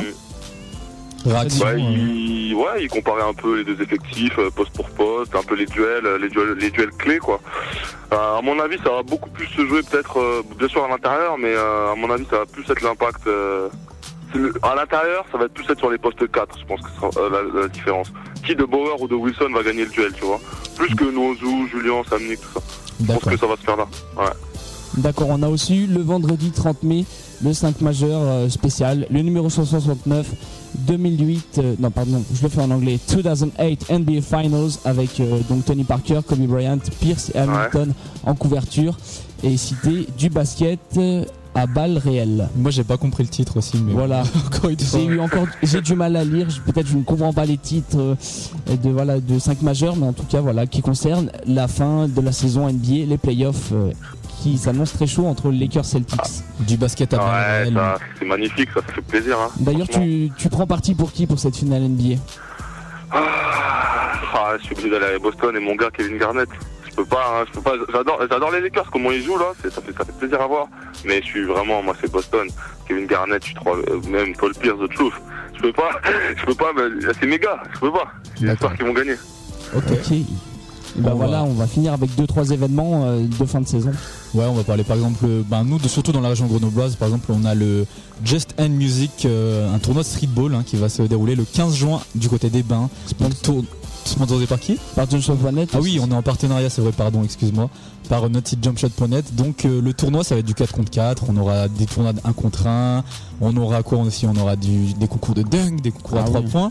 Réaction. 1.26 1.66
Ouais, 1.66 1.80
il, 1.80 2.54
ouais, 2.56 2.84
il 2.84 2.88
comparait 2.88 3.24
un 3.24 3.34
peu 3.34 3.58
les 3.58 3.64
deux 3.64 3.82
effectifs, 3.82 4.38
euh, 4.38 4.50
poste 4.52 4.72
pour 4.74 4.90
poste, 4.92 5.36
un 5.36 5.44
peu 5.44 5.56
les 5.56 5.66
duels, 5.66 6.06
euh, 6.06 6.18
les 6.18 6.30
duels, 6.30 6.56
les 6.60 6.70
duels 6.70 6.92
clés, 6.92 7.18
quoi. 7.20 7.40
Euh, 8.14 8.38
à 8.38 8.42
mon 8.42 8.60
avis, 8.60 8.78
ça 8.84 8.92
va 8.92 9.04
beaucoup 9.04 9.30
plus 9.30 9.48
se 9.48 9.66
jouer 9.66 9.82
peut-être, 9.84 10.20
euh, 10.20 10.44
bien 10.58 10.68
sûr 10.68 10.84
à 10.84 10.88
l'intérieur, 10.88 11.38
mais 11.38 11.54
euh, 11.54 11.92
à 11.94 11.96
mon 11.96 12.10
avis, 12.12 12.26
ça 12.30 12.40
va 12.40 12.46
plus 12.46 12.64
être 12.70 12.82
l'impact. 12.82 13.22
c'est 14.34 14.40
à 14.64 14.76
l'intérieur, 14.76 15.26
ça 15.32 15.38
va 15.38 15.46
être 15.46 15.54
plus 15.54 15.70
être 15.70 15.80
sur 15.80 15.90
les 15.90 15.98
postes 15.98 16.30
4, 16.32 16.60
je 16.60 16.66
pense 16.66 16.82
que 16.82 16.90
ce 16.90 16.96
sera 16.96 17.10
euh, 17.18 17.30
la, 17.54 17.62
la 17.62 17.68
différence. 17.68 18.12
Qui 18.46 18.56
de 18.56 18.64
Bauer 18.64 19.02
ou 19.02 19.08
de 19.08 19.16
Wilson 19.16 19.50
va 19.54 19.64
gagner 19.64 19.86
le 19.86 19.92
duel, 19.92 20.12
tu 20.14 20.26
vois 20.26 20.40
Plus 20.76 20.94
que 20.96 21.06
Nozu, 21.06 21.68
Julien, 21.72 22.04
Samnik, 22.08 22.40
tout 22.42 22.60
ça. 22.60 22.62
Je 23.00 23.06
pense 23.14 23.24
que 23.24 23.38
ça 23.38 23.48
va 23.48 23.56
se 23.56 23.62
faire 23.62 23.78
là. 23.78 23.88
Ouais. 24.18 24.32
D'accord, 24.98 25.28
on 25.30 25.42
a 25.42 25.50
aussi 25.50 25.84
eu 25.84 25.88
le 25.88 26.02
vendredi 26.02 26.52
30 26.52 26.84
mai 26.84 27.06
le 27.44 27.52
5 27.54 27.82
majeur 27.82 28.50
spécial, 28.50 29.08
le 29.10 29.22
numéro 29.22 29.50
169 29.50 30.28
2008, 30.80 31.46
euh, 31.60 31.76
non 31.80 31.92
pardon, 31.92 32.24
je 32.34 32.42
le 32.44 32.50
fais 32.50 32.62
en 32.62 32.72
anglais, 32.72 33.00
2008 33.10 33.90
NBA 33.90 34.22
Finals 34.22 34.72
avec 34.86 35.20
euh, 35.20 35.40
donc 35.50 35.66
Tony 35.66 35.84
Parker, 35.84 36.20
Kobe 36.28 36.40
Bryant, 36.48 36.78
Pierce 37.00 37.32
et 37.34 37.40
Hamilton 37.40 37.94
en 38.26 38.36
couverture 38.36 38.98
et 39.44 39.56
cité 39.58 40.08
du 40.18 40.30
basket 40.30 40.80
euh, 40.98 41.24
à 41.58 41.68
balles 41.68 41.98
réelles. 41.98 42.50
Moi 42.58 42.70
j'ai 42.72 42.84
pas 42.84 42.98
compris 42.98 43.24
le 43.24 43.30
titre 43.30 43.56
aussi, 43.58 43.78
mais 43.78 43.94
Voilà. 43.94 44.24
encore 44.48 44.70
une 44.70 44.78
fois. 44.80 45.00
J'ai 45.00 45.06
eu 45.06 45.20
encore, 45.22 45.48
j'ai 45.64 45.82
du 45.82 45.96
mal 45.96 46.16
à 46.18 46.24
lire. 46.26 46.50
je- 46.50 46.60
Peut-être 46.60 46.88
je 46.88 46.98
ne 46.98 47.04
comprends 47.04 47.32
pas 47.32 47.46
les 47.46 47.58
titres 47.58 47.98
euh, 47.98 48.16
de 48.84 48.90
voilà 48.90 49.20
de 49.22 49.40
5 49.40 49.62
majeurs, 49.62 49.96
mais 49.96 50.06
en 50.08 50.12
tout 50.14 50.26
cas 50.26 50.42
voilà 50.42 50.66
qui 50.68 50.82
concerne 50.82 51.30
la 51.48 51.68
fin 51.70 52.08
de 52.10 52.20
la 52.20 52.34
saison 52.34 52.68
NBA, 52.70 53.06
les 53.08 53.18
playoffs 53.18 53.72
euh, 53.72 53.92
qui 54.46 54.60
s'annoncent 54.60 54.94
très 54.96 55.08
chaud 55.08 55.26
entre 55.26 55.50
les 55.50 55.58
Lakers 55.58 55.86
Celtics. 55.86 56.20
Du 56.60 56.78
basket 56.78 57.16
à 57.16 57.18
Ouais, 57.18 57.72
c'est 58.20 58.26
magnifique, 58.26 58.70
ça, 58.76 58.82
ça 58.86 58.94
fait 58.94 59.02
plaisir. 59.02 59.40
Hein, 59.40 59.50
D'ailleurs, 59.60 59.88
tu, 59.88 60.30
tu 60.38 60.50
prends 60.50 60.68
parti 60.68 60.94
pour 60.94 61.12
qui 61.12 61.26
pour 61.26 61.40
cette 61.40 61.56
finale 61.56 61.82
NBA 61.82 62.20
Ah, 63.12 64.54
je 64.60 64.66
suis 64.66 64.74
obligé 64.74 64.92
d'aller 64.92 65.16
à 65.16 65.20
Boston 65.20 65.56
et 65.56 65.60
mon 65.60 65.76
gars 65.76 65.90
Kevin 65.92 66.20
Garnett. 66.20 66.50
Je 66.88 66.92
peux 66.96 67.06
pas, 67.06 67.42
hein, 67.42 67.46
je 67.48 67.54
peux 67.54 67.62
pas. 67.62 67.74
J'adore, 67.92 68.20
j'adore 68.30 68.52
les 68.52 68.62
Lakers 68.62 68.92
comment 68.92 69.10
ils 69.12 69.24
jouent 69.24 69.40
là. 69.40 69.52
C'est, 69.64 69.74
ça 69.74 69.82
fait, 69.82 69.94
ça 69.98 70.06
fait 70.06 70.16
plaisir 70.20 70.40
à 70.40 70.46
voir. 70.46 70.68
Mais 71.06 71.22
je 71.24 71.26
suis 71.26 71.44
vraiment, 71.44 71.82
moi 71.82 71.96
c'est 72.00 72.12
Boston. 72.12 72.48
Kevin 72.88 73.08
Garnett, 73.08 73.42
je 73.42 73.48
suis 73.48 73.56
trop, 73.56 73.76
euh, 73.76 74.00
même 74.08 74.36
Paul 74.36 74.54
Pierce, 74.54 74.78
The 74.78 74.94
Truth. 74.94 75.14
Je 75.56 75.62
peux 75.62 75.74
pas, 75.74 75.90
je 76.38 76.46
peux 76.46 76.54
pas. 76.54 76.72
mais 76.76 76.84
c'est 77.20 77.26
mes 77.26 77.40
gars. 77.40 77.64
Je 77.74 77.80
peux 77.80 77.92
pas. 77.92 78.12
L'histoire 78.40 78.76
qu'ils 78.76 78.86
vont 78.86 78.94
gagner. 78.94 79.16
Ok. 79.76 79.84
Ok. 79.92 80.18
Ben 80.98 81.12
On 81.12 81.16
voilà, 81.16 81.40
va- 81.40 81.44
on 81.44 81.54
va 81.54 81.68
finir 81.68 81.94
avec 81.94 82.16
deux 82.16 82.26
trois 82.28 82.50
événements 82.52 83.04
euh, 83.06 83.26
de 83.26 83.46
fin 83.46 83.60
de 83.62 83.68
saison. 83.68 83.92
Ouais, 84.34 84.46
on 84.46 84.54
va 84.54 84.64
parler 84.64 84.84
par 84.84 84.96
exemple, 84.96 85.26
ben, 85.50 85.64
nous, 85.64 85.78
de- 85.78 85.88
surtout 85.88 86.12
dans 86.12 86.22
la 86.22 86.30
région 86.30 86.46
grenobloise, 86.48 86.96
par 86.96 87.08
exemple, 87.10 87.32
on 87.34 87.44
a 87.46 87.54
le 87.56 87.86
Just 88.24 88.54
End 88.60 88.70
Music, 88.70 89.26
euh, 89.26 89.74
un 89.74 89.80
tournoi 89.80 90.04
de 90.04 90.08
streetball 90.08 90.56
hein, 90.56 90.64
qui 90.66 90.76
va 90.78 90.88
se 90.90 91.02
dérouler 91.04 91.36
le 91.36 91.44
15 91.46 91.76
juin 91.76 92.00
du 92.16 92.30
côté 92.30 92.50
des 92.50 92.64
Bains. 92.64 92.90
Tour- 93.44 93.64
sponsorisé 94.06 94.46
par 94.46 94.60
qui? 94.60 94.78
Par 94.96 95.10
John 95.10 95.20
Shop.net. 95.20 95.70
Ah 95.74 95.80
oui, 95.82 96.00
on 96.00 96.10
est 96.12 96.14
en 96.14 96.22
partenariat, 96.22 96.70
c'est 96.70 96.82
vrai, 96.82 96.92
pardon, 96.92 97.24
excuse-moi, 97.24 97.70
par 98.08 98.30
notre 98.30 98.48
site 98.50 98.64
jumpshot.net. 98.64 99.34
Donc 99.36 99.66
euh, 99.66 99.82
le 99.82 99.94
tournoi, 99.94 100.24
ça 100.24 100.36
va 100.36 100.40
être 100.40 100.46
du 100.46 100.54
4 100.54 100.74
contre 100.74 100.92
4, 100.92 101.24
on 101.28 101.36
aura 101.38 101.68
des 101.68 101.88
tournois 101.88 102.14
de 102.14 102.20
1 102.24 102.34
contre 102.34 102.68
1, 102.68 103.04
on 103.42 103.58
aura 103.58 103.82
quoi 103.82 103.98
aussi? 103.98 104.28
On 104.28 104.36
aura 104.40 104.56
du, 104.56 104.94
des 104.94 105.08
concours 105.08 105.34
de 105.34 105.42
dunk, 105.42 105.82
des 105.82 105.90
concours 105.92 106.20
à 106.20 106.22
Ah 106.22 106.26
3 106.26 106.42
oui. 106.42 106.48
points. 106.52 106.70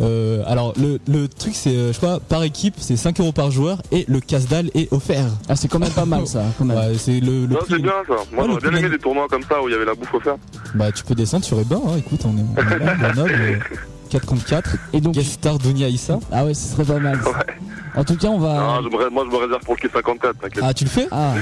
Euh, 0.00 0.42
alors 0.46 0.72
le, 0.76 0.98
le 1.06 1.28
truc 1.28 1.54
c'est, 1.54 1.70
euh, 1.76 1.92
je 1.92 1.98
crois, 1.98 2.18
par 2.20 2.42
équipe, 2.42 2.74
c'est 2.78 2.96
5 2.96 3.20
euros 3.20 3.32
par 3.32 3.50
joueur 3.52 3.78
et 3.92 4.04
le 4.08 4.18
casse-dalle 4.20 4.70
est 4.74 4.92
offert. 4.92 5.24
Ah 5.48 5.54
c'est 5.56 5.68
quand 5.68 5.78
même 5.78 5.90
pas 5.92 6.04
mal 6.04 6.26
ça. 6.26 6.42
Quand 6.58 6.64
même. 6.64 6.76
Ouais, 6.76 6.94
c'est 6.98 7.20
le, 7.20 7.42
le 7.46 7.54
Non, 7.54 7.58
c'est 7.68 7.80
bien 7.80 7.92
ça. 8.08 8.14
Moi, 8.32 8.44
Ouais, 8.44 8.50
j'aurais 8.60 8.70
bien 8.70 8.78
aimé 8.80 8.88
des 8.88 8.98
tournois 8.98 9.26
comme 9.30 9.42
ça 9.48 9.62
où 9.62 9.68
il 9.68 9.72
y 9.72 9.74
avait 9.74 9.84
la 9.84 9.94
bouffe 9.94 10.12
offerte. 10.14 10.38
Bah 10.74 10.90
tu 10.90 11.04
peux 11.04 11.14
descendre 11.14 11.44
sur 11.44 11.58
Ebain, 11.60 11.80
hein, 11.86 11.96
écoute, 11.98 12.20
on 12.24 12.36
est, 12.36 12.40
on 12.56 12.70
est 12.72 12.78
là, 12.84 12.94
Grenoble, 12.96 13.32
euh, 13.38 13.56
4 14.10 14.26
contre 14.26 14.44
4. 14.46 14.76
Et 14.92 15.00
donc 15.00 15.14
Guest 15.14 15.32
star 15.34 15.58
Dunia 15.58 15.88
Issa. 15.88 16.18
ah 16.32 16.44
ouais, 16.44 16.54
ce 16.54 16.72
serait 16.72 16.84
pas 16.84 16.98
mal. 16.98 17.20
ça. 17.22 17.30
Ouais. 17.30 17.36
En 17.96 18.02
tout 18.02 18.16
cas, 18.16 18.26
on 18.28 18.38
va. 18.40 18.54
Non, 18.54 18.82
je 18.82 18.88
me 18.88 18.96
ré- 18.96 19.10
moi, 19.12 19.24
je 19.24 19.30
me 19.36 19.40
réserve 19.40 19.62
pour 19.62 19.76
le 19.80 19.88
K54. 19.88 20.18
T'inquiète. 20.40 20.64
Ah 20.66 20.74
tu 20.74 20.82
le 20.84 20.90
fais? 20.90 21.06
Ah, 21.12 21.34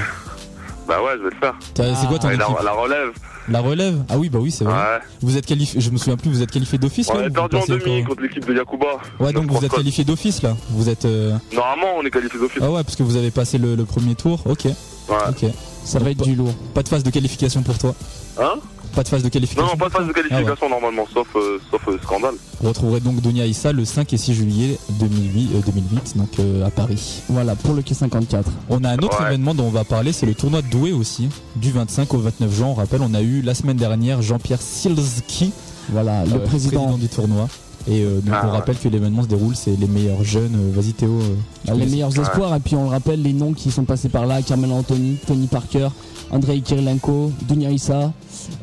Bah 0.87 1.01
ouais, 1.01 1.11
je 1.17 1.23
vais 1.23 1.29
le 1.29 1.35
faire. 1.39 1.55
C'est 1.75 2.07
quoi 2.07 2.19
ton 2.19 2.27
la, 2.27 2.33
équipe 2.35 2.47
la 2.63 2.71
relève. 2.73 3.09
La 3.49 3.59
relève 3.59 4.03
Ah 4.09 4.17
oui, 4.17 4.29
bah 4.29 4.39
oui, 4.41 4.51
c'est 4.51 4.63
vrai. 4.63 4.73
Ouais. 4.73 4.99
Vous 5.21 5.37
êtes 5.37 5.45
qualifié, 5.45 5.79
je 5.81 5.89
me 5.91 5.97
souviens 5.97 6.17
plus, 6.17 6.29
vous 6.29 6.41
êtes 6.41 6.51
qualifié 6.51 6.77
d'office 6.77 7.09
On 7.13 7.17
là 7.17 7.29
perdu 7.29 7.55
en 7.57 7.65
demi 7.65 8.03
contre 8.03 8.21
l'équipe 8.21 8.45
de 8.45 8.53
Yakuba. 8.53 8.85
Ouais, 9.19 9.33
donc 9.33 9.51
vous 9.51 9.63
êtes 9.65 9.71
qualifié 9.73 10.03
d'office 10.03 10.41
là. 10.41 10.55
Vous 10.69 10.89
êtes. 10.89 11.05
euh, 11.05 11.35
Normalement, 11.53 11.87
on 11.97 12.03
est 12.03 12.09
qualifié 12.11 12.39
d'office. 12.39 12.61
Ah 12.63 12.69
ouais, 12.71 12.83
parce 12.83 12.95
que 12.95 13.03
vous 13.03 13.15
avez 13.17 13.31
passé 13.31 13.57
le, 13.57 13.75
le 13.75 13.85
premier 13.85 14.15
tour. 14.15 14.41
Ok, 14.45 14.65
Ouais. 14.65 15.17
ok. 15.29 15.45
ça 15.83 15.99
va 15.99 16.11
être 16.11 16.23
du 16.23 16.35
lourd. 16.35 16.53
Pas 16.73 16.83
de 16.83 16.87
phase 16.89 17.03
de 17.03 17.09
qualification 17.09 17.61
pour 17.63 17.77
toi. 17.77 17.93
Hein? 18.39 18.53
Pas 18.95 19.03
de 19.03 19.07
phase 19.07 19.23
de 19.23 19.29
qualification. 19.29 19.65
non, 19.71 19.75
pas 19.77 19.87
de 19.87 19.93
phase 19.93 20.07
de 20.07 20.11
qualification 20.13 20.69
normalement, 20.69 21.05
sauf, 21.11 21.27
euh, 21.35 21.57
sauf 21.71 21.81
euh, 21.87 21.97
scandale. 22.03 22.35
Vous 22.61 22.67
retrouverez 22.69 22.99
donc 22.99 23.21
Dunia 23.21 23.45
Issa 23.47 23.71
le 23.71 23.85
5 23.85 24.13
et 24.13 24.17
6 24.17 24.33
juillet 24.35 24.77
2008, 24.99 25.49
euh, 25.55 25.61
2008 25.65 26.17
donc 26.17 26.29
euh, 26.39 26.65
à 26.65 26.69
Paris. 26.69 27.21
Voilà 27.29 27.55
pour 27.55 27.73
le 27.73 27.81
K54. 27.81 28.43
On 28.69 28.83
a 28.83 28.89
un 28.91 28.97
autre 28.99 29.19
Ouais. 29.19 29.27
événement 29.29 29.55
dont 29.55 29.65
on 29.65 29.69
va 29.71 29.83
parler, 29.83 30.11
c'est 30.13 30.25
le 30.27 30.35
tournoi 30.35 30.61
de 30.61 30.67
Douai 30.67 30.91
aussi, 30.91 31.29
du 31.55 31.71
25 31.71 32.13
au 32.13 32.19
29 32.19 32.53
juin. 32.53 32.67
On 32.67 32.73
rappelle, 32.75 33.01
on 33.01 33.13
a 33.15 33.21
eu 33.21 33.41
la 33.41 33.55
semaine 33.55 33.77
dernière 33.77 34.21
Jean-Pierre 34.21 34.61
Silski, 34.61 35.51
Voilà, 35.89 36.23
le 36.25 36.39
président. 36.39 36.97
du 36.97 37.07
tournoi. 37.09 37.47
Et 37.85 38.01
euh, 38.03 38.21
donc 38.21 38.33
Ah 38.33 38.43
on 38.43 38.45
ouais. 38.47 38.51
rappelle 38.53 38.77
que 38.77 38.87
l'événement 38.87 39.23
se 39.23 39.27
déroule, 39.27 39.55
c'est 39.57 39.75
les 39.77 39.87
meilleurs 39.87 40.23
jeunes. 40.23 40.55
Euh, 40.55 40.71
Vas-y 40.79 40.93
Théo. 40.93 41.19
euh, 41.19 41.35
tu 41.65 41.71
Ah, 41.71 41.73
les 41.73 41.85
meilleurs 41.87 42.17
espoirs 42.17 42.55
et 42.55 42.59
puis 42.61 42.75
on 42.77 42.83
le 42.83 42.89
rappelle 42.89 43.21
les 43.21 43.33
noms 43.33 43.51
qui 43.53 43.71
sont 43.71 43.83
passés 43.83 44.07
par 44.07 44.25
là 44.25 44.41
Carmelo 44.41 44.73
Anthony, 44.75 45.17
Tony 45.27 45.47
Parker, 45.47 45.89
Andrei 46.33 46.61
Kirilenko, 46.61 47.31
Dunia 47.43 47.69
Issa 47.69 48.11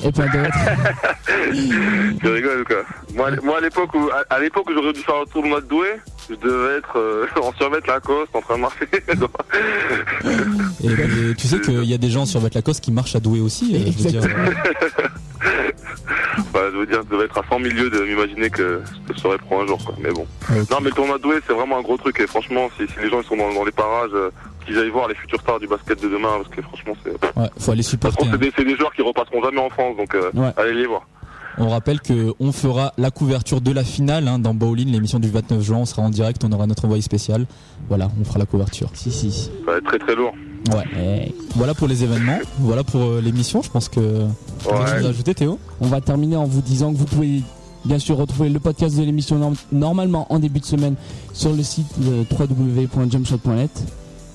et 0.05 0.11
plein 0.11 0.27
d'autres. 0.27 0.59
Tu 2.21 2.29
rigoles 2.29 2.65
quoi. 2.67 2.83
Moi, 3.15 3.31
moi 3.45 3.59
à 3.59 3.61
l'époque 3.61 3.95
où, 3.95 4.09
à, 4.11 4.25
à 4.35 4.41
l'époque 4.41 4.69
où 4.69 4.73
j'aurais 4.75 4.93
dû 4.93 5.01
faire 5.01 5.21
le 5.21 5.27
tournoi 5.33 5.61
de 5.61 5.67
Douai, 5.67 6.01
je 6.29 6.35
devais 6.35 6.79
être 6.79 6.97
euh, 6.99 7.27
en 7.43 7.53
survêt 7.55 7.79
Lacoste 7.87 8.35
en 8.35 8.41
train 8.43 8.57
de 8.57 8.61
marcher. 8.63 8.89
Et, 10.83 10.87
et 10.87 11.35
tu 11.37 11.47
sais 11.47 11.61
qu'il 11.61 11.85
y 11.85 11.95
a 11.95 11.99
des 11.99 12.11
gens 12.11 12.27
sur 12.27 12.41
Lacoste 12.53 12.83
qui 12.83 12.91
marchent 12.93 13.15
à 13.15 13.21
Douai 13.21 13.41
aussi. 13.41 13.75
euh, 13.75 13.93
je 13.97 14.03
veux 14.03 14.11
dire, 14.11 14.23
Bah, 16.61 16.67
je 16.73 16.77
veux 16.79 16.87
dire, 16.87 17.01
je 17.05 17.11
devais 17.15 17.25
être 17.25 17.39
à 17.39 17.43
100 17.49 17.59
milieux 17.59 17.89
de 17.89 18.01
m'imaginer 18.01 18.51
que 18.51 18.83
je 19.15 19.19
serais 19.19 19.39
pro 19.39 19.61
un 19.61 19.67
jour 19.67 19.83
quoi. 19.85 19.95
Mais 20.01 20.11
bon. 20.13 20.27
Non 20.71 20.79
mais 20.83 20.91
le 20.91 20.95
tournoi 20.95 21.17
de 21.19 21.23
Douai 21.23 21.37
c'est 21.47 21.55
vraiment 21.55 21.79
un 21.79 21.83
gros 21.83 21.97
truc 21.97 22.21
et 22.21 22.27
franchement 22.27 22.69
si, 22.77 22.87
si 22.87 23.01
les 23.01 23.09
gens 23.09 23.21
ils 23.23 23.27
sont 23.27 23.37
dans, 23.37 23.53
dans 23.55 23.65
les 23.65 23.73
parages, 23.73 24.11
euh, 24.13 24.31
qu'ils 24.67 24.79
aillent 24.79 24.91
voir 24.91 25.09
les 25.09 25.15
futurs 25.15 25.41
stars 25.41 25.59
du 25.61 25.67
basket 25.67 26.03
de 26.03 26.09
demain 26.09 26.33
parce 26.43 26.49
que 26.55 26.61
franchement 26.63 26.93
c'est. 27.03 27.13
Ouais, 27.41 27.49
faut 27.59 27.73
aller 27.73 27.83
supporter. 27.83 28.25
hein. 28.27 28.29
c'est 28.33 28.39
des, 28.39 28.53
c'est 28.57 28.65
des 28.65 28.77
joueurs 28.77 28.93
qui 28.93 29.01
repasseront 29.03 29.43
jamais 29.43 29.61
en 29.61 29.71
France 29.71 29.97
donc 29.97 30.15
euh, 30.15 30.31
Ouais. 30.35 30.53
allez 30.59 30.75
les 30.75 30.87
voir. 30.87 31.07
On 31.59 31.69
rappelle 31.69 32.01
que 32.01 32.33
on 32.39 32.53
fera 32.53 32.93
la 32.97 33.11
couverture 33.11 33.61
de 33.61 33.73
la 33.73 33.85
finale 33.85 34.29
hein, 34.29 34.39
dans 34.39 34.55
Bowling, 34.55 34.91
l'émission 34.93 35.19
du 35.19 35.29
29 35.31 35.61
juin. 35.63 35.79
On 35.79 35.85
sera 35.85 36.03
en 36.03 36.09
direct, 36.11 36.43
on 36.45 36.53
aura 36.53 36.67
notre 36.67 36.85
envoyé 36.85 37.03
spécial. 37.03 37.45
Voilà, 37.89 38.09
on 38.21 38.25
fera 38.25 38.39
la 38.39 38.47
couverture. 38.47 38.89
si 38.95 39.11
si. 39.11 39.31
Ça 39.65 39.73
va 39.73 39.77
être 39.79 39.85
très 39.85 39.99
très 39.99 40.15
lourd. 40.15 40.33
Ouais. 40.75 40.85
Eh, 41.29 41.35
Voilà 41.57 41.75
pour 41.75 41.89
les 41.89 42.05
événements. 42.05 42.39
Voilà 42.61 42.85
pour 42.85 43.01
euh, 43.03 43.21
l'émission. 43.21 43.63
Je 43.63 43.71
pense 43.71 43.89
que. 43.89 44.01
Quelque 44.01 44.79
chose 44.79 44.93
Ouais. 45.01 45.07
à 45.07 45.09
ajouter, 45.09 45.35
Théo? 45.35 45.59
On 45.81 45.87
va 45.89 46.01
terminer 46.01 46.37
en 46.37 46.45
vous 46.45 46.61
disant 46.61 46.93
que 46.93 46.99
vous 46.99 47.07
pouvez 47.07 47.43
bien 47.85 47.99
sûr 47.99 48.17
retrouver 48.19 48.51
le 48.51 48.61
podcast 48.61 48.97
de 48.97 49.03
l'émission 49.03 49.39
norm- 49.39 49.57
normalement 49.73 50.27
en 50.31 50.39
début 50.39 50.61
de 50.61 50.67
semaine 50.67 50.95
sur 51.33 51.53
le 51.53 51.63
site 51.63 51.87
www.jumpshot.net. 51.99 53.71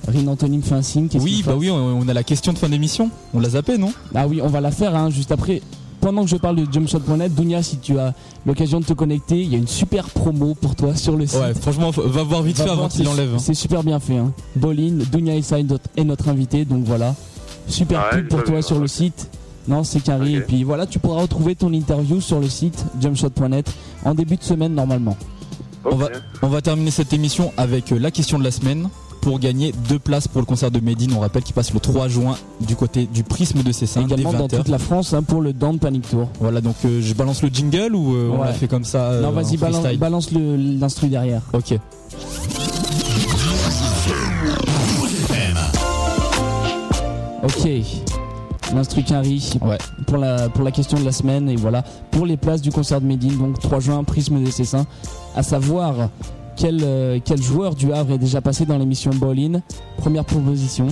Rin 0.08 0.26
Anthony 0.28 0.58
me 0.58 0.62
fait 0.62 0.74
un 0.74 0.82
signe. 0.82 1.08
Oui, 1.20 1.42
bah 1.44 1.54
oui, 1.56 1.68
on, 1.70 1.74
on 2.00 2.08
a 2.08 2.14
la 2.14 2.22
question 2.22 2.52
de 2.52 2.58
fin 2.58 2.68
d'émission. 2.68 3.10
On 3.34 3.40
l'a 3.40 3.50
zappé, 3.50 3.76
non? 3.78 3.92
Ah 4.14 4.26
oui, 4.28 4.40
on 4.42 4.48
va 4.48 4.60
la 4.60 4.70
faire 4.70 4.94
hein, 4.94 5.10
juste 5.10 5.32
après. 5.32 5.62
Pendant 6.06 6.22
que 6.22 6.30
je 6.30 6.36
parle 6.36 6.54
de 6.54 6.72
jumpshot.net, 6.72 7.34
Dunia, 7.34 7.64
si 7.64 7.78
tu 7.78 7.98
as 7.98 8.14
l'occasion 8.46 8.78
de 8.78 8.84
te 8.84 8.92
connecter, 8.92 9.40
il 9.42 9.50
y 9.50 9.56
a 9.56 9.58
une 9.58 9.66
super 9.66 10.08
promo 10.08 10.54
pour 10.54 10.76
toi 10.76 10.94
sur 10.94 11.16
le 11.16 11.26
site. 11.26 11.40
Ouais, 11.40 11.52
franchement, 11.52 11.90
va 11.90 12.22
voir 12.22 12.42
vite 12.42 12.58
Va 12.58 12.64
fait 12.64 12.70
avant 12.70 12.86
qu'il 12.88 13.04
c'est- 13.04 13.10
enlève. 13.10 13.34
hein. 13.34 13.38
C'est 13.40 13.54
super 13.54 13.82
bien 13.82 13.98
fait. 13.98 14.16
Hein. 14.16 14.32
Bolin, 14.54 14.98
Dunia 15.10 15.34
Issa 15.34 15.58
est 15.58 16.04
notre, 16.04 16.28
invité, 16.28 16.64
donc 16.64 16.84
voilà. 16.84 17.16
Super 17.66 18.04
Ouais, 18.04 18.18
pub 18.18 18.28
pour 18.28 18.44
toi 18.44 18.62
sur 18.62 18.78
le 18.78 18.86
site. 18.86 19.28
Non, 19.66 19.82
c'est 19.82 19.98
Carrie. 19.98 20.36
Et 20.36 20.40
puis 20.42 20.62
voilà, 20.62 20.86
tu 20.86 21.00
pourras 21.00 21.22
retrouver 21.22 21.56
ton 21.56 21.72
interview 21.72 22.20
sur 22.20 22.38
le 22.38 22.48
site 22.48 22.84
jumpshot.net 23.00 23.68
en 24.04 24.14
début 24.14 24.36
de 24.36 24.44
semaine 24.44 24.74
normalement. 24.76 25.16
On, 25.84 25.96
va, 25.96 26.10
on 26.40 26.46
va 26.46 26.60
terminer 26.62 26.92
cette 26.92 27.12
émission 27.14 27.52
avec 27.56 27.90
euh, 27.90 27.98
la 27.98 28.12
question 28.12 28.38
de 28.38 28.44
la 28.44 28.52
semaine 28.52 28.88
pour 29.26 29.40
gagner 29.40 29.72
deux 29.88 29.98
places 29.98 30.28
pour 30.28 30.40
le 30.40 30.46
concert 30.46 30.70
de 30.70 30.78
Medine. 30.78 31.12
On 31.16 31.18
rappelle 31.18 31.42
qu'il 31.42 31.52
passe 31.52 31.74
le 31.74 31.80
3 31.80 32.06
juin 32.06 32.36
du 32.60 32.76
côté 32.76 33.08
du 33.12 33.24
prisme 33.24 33.64
de 33.64 33.72
Cessin. 33.72 34.02
Également 34.02 34.32
dans 34.32 34.46
toute 34.46 34.68
la 34.68 34.78
France 34.78 35.14
hein, 35.14 35.24
pour 35.24 35.40
le 35.40 35.52
Down 35.52 35.80
Panic 35.80 36.08
Tour. 36.08 36.28
Voilà, 36.38 36.60
donc 36.60 36.76
euh, 36.84 37.00
je 37.02 37.12
balance 37.12 37.42
le 37.42 37.48
jingle 37.48 37.96
ou 37.96 38.14
euh, 38.14 38.30
on 38.32 38.44
l'a 38.44 38.52
fait 38.52 38.68
comme 38.68 38.84
ça 38.84 39.20
Non, 39.20 39.32
vas-y, 39.32 39.56
balance, 39.56 39.96
balance 39.96 40.30
l'instru 40.30 41.08
derrière. 41.08 41.42
Ok. 41.52 41.76
Ok. 47.42 47.68
L'instru 48.72 49.02
Quinry 49.02 49.58
ouais. 49.62 49.78
pour, 50.06 50.18
la, 50.18 50.48
pour 50.50 50.62
la 50.62 50.70
question 50.70 51.00
de 51.00 51.04
la 51.04 51.10
semaine. 51.10 51.48
Et 51.48 51.56
voilà, 51.56 51.82
pour 52.12 52.26
les 52.26 52.36
places 52.36 52.62
du 52.62 52.70
concert 52.70 53.00
de 53.00 53.06
Medine, 53.06 53.36
donc 53.36 53.58
3 53.58 53.80
juin, 53.80 54.04
Prisme 54.04 54.40
des 54.40 54.52
Cessins. 54.52 54.86
À 55.34 55.42
savoir 55.42 56.10
quel, 56.56 56.80
euh, 56.82 57.18
quel 57.24 57.42
joueur 57.42 57.74
du 57.74 57.92
Havre 57.92 58.12
est 58.12 58.18
déjà 58.18 58.40
passé 58.40 58.64
dans 58.64 58.78
l'émission 58.78 59.10
Ball 59.12 59.62
Première 59.98 60.24
proposition. 60.24 60.88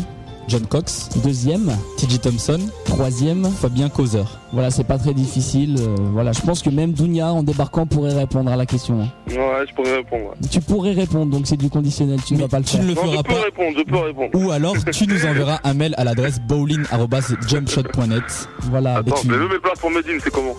John 0.49 0.67
Cox. 0.67 1.09
Deuxième. 1.23 1.73
TJ 1.99 2.21
Thompson. 2.21 2.61
Troisième. 2.85 3.49
Fabien 3.61 3.89
Causer. 3.89 4.25
Voilà, 4.53 4.71
c'est 4.71 4.85
pas 4.85 4.99
très 4.99 5.15
difficile. 5.15 5.77
Euh, 5.81 5.97
voilà, 6.13 6.33
je 6.33 6.41
pense 6.41 6.63
que 6.63 6.71
même 6.71 6.93
Dounia, 6.93 7.33
en 7.33 7.43
débarquant, 7.43 7.87
pourrait 7.87 8.15
répondre 8.15 8.51
à 8.53 8.57
la 8.57 8.67
question. 8.67 9.03
Hein. 9.03 9.09
Ouais, 9.31 9.67
je 9.69 9.75
pourrais 9.75 9.97
répondre. 9.97 10.35
Tu 10.49 10.61
pourrais 10.61 10.93
répondre, 10.93 11.33
donc 11.33 11.47
c'est 11.47 11.57
du 11.57 11.69
conditionnel, 11.69 12.21
tu 12.25 12.35
ne 12.35 12.41
vas 12.41 12.49
pas 12.49 12.59
le 12.59 12.65
tu 12.65 12.77
faire. 12.77 12.85
Ne 12.85 12.91
le 12.91 12.95
feras 12.95 13.11
je 13.11 13.17
pas. 13.17 13.23
peux 13.23 13.41
répondre, 13.41 13.79
je 13.79 13.83
peux 13.83 13.99
répondre. 13.99 14.31
Ou 14.35 14.51
alors, 14.53 14.77
tu 14.93 15.07
nous 15.09 15.27
enverras 15.27 15.59
un 15.65 15.75
mail 15.75 15.95
à 15.97 16.05
l'adresse 16.05 16.41
bowling.jumpshot.net. 16.41 18.49
Voilà. 18.71 18.99
Attends, 18.99 19.17
mais 19.27 19.37
le 19.37 19.49
mes 19.49 19.59
places 19.59 19.79
pour 19.81 19.91
Medine, 19.91 20.19
c'est 20.23 20.33
comment? 20.33 20.55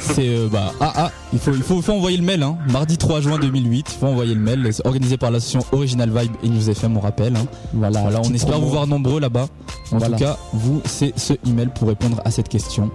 C'est, 0.00 0.28
euh, 0.28 0.48
bah, 0.52 0.72
ah, 0.80 0.92
ah, 0.96 1.10
il 1.32 1.38
faut, 1.38 1.52
il 1.52 1.62
faut, 1.62 1.92
envoyer 1.92 2.18
le 2.18 2.24
mail, 2.24 2.42
hein. 2.42 2.58
Mardi 2.70 2.98
3 2.98 3.20
juin 3.20 3.38
2008, 3.38 3.86
il 3.90 3.98
faut 3.98 4.06
envoyer 4.06 4.34
le 4.34 4.40
mail. 4.40 4.68
C'est 4.72 4.86
organisé 4.86 5.16
par 5.16 5.30
l'association 5.30 5.64
Original 5.72 6.10
Vibe 6.10 6.32
et 6.42 6.48
News 6.48 6.68
FM, 6.68 6.96
on 6.96 7.00
rappelle. 7.00 7.36
Hein. 7.36 7.46
Voilà. 7.72 8.02
Voilà, 8.02 8.20
on 8.22 8.34
espère 8.34 8.60
vous 8.60 8.68
voir 8.68 8.86
nombreux 8.86 9.19
là-bas. 9.20 9.46
En 9.92 10.00
tout 10.00 10.12
cas, 10.16 10.36
vous, 10.52 10.80
c'est 10.84 11.18
ce 11.18 11.34
email 11.46 11.68
pour 11.74 11.88
répondre 11.88 12.20
à 12.24 12.30
cette 12.30 12.48
question. 12.48 12.90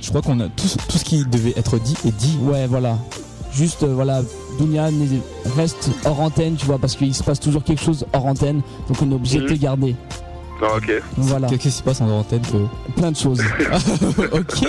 Je 0.00 0.08
crois 0.10 0.22
qu'on 0.22 0.38
a 0.40 0.48
tout, 0.48 0.68
tout 0.88 0.98
ce 0.98 1.04
qui 1.04 1.24
devait 1.24 1.54
être 1.56 1.78
dit 1.78 1.96
est 2.06 2.16
dit. 2.16 2.38
Ouais, 2.42 2.66
voilà. 2.66 2.98
Juste, 3.52 3.84
euh, 3.84 3.94
voilà, 3.94 4.20
Dunia 4.58 4.88
reste 5.56 5.90
hors 6.04 6.20
antenne, 6.20 6.56
tu 6.56 6.66
vois, 6.66 6.78
parce 6.78 6.96
qu'il 6.96 7.14
se 7.14 7.22
passe 7.22 7.38
toujours 7.38 7.62
quelque 7.62 7.82
chose 7.82 8.04
hors 8.12 8.26
antenne, 8.26 8.62
donc 8.88 9.00
on 9.00 9.10
est 9.10 9.14
obligé 9.14 9.40
de 9.40 9.48
te 9.48 9.54
garder. 9.54 9.94
Ah, 10.62 10.76
ok. 10.76 11.02
Voilà. 11.16 11.48
Qu'est-ce 11.48 11.62
qui 11.62 11.70
se 11.70 11.82
passe 11.82 12.00
en 12.00 12.08
antenne 12.08 12.42
Plein 12.96 13.10
de 13.10 13.16
choses. 13.16 13.40
ok. 14.32 14.60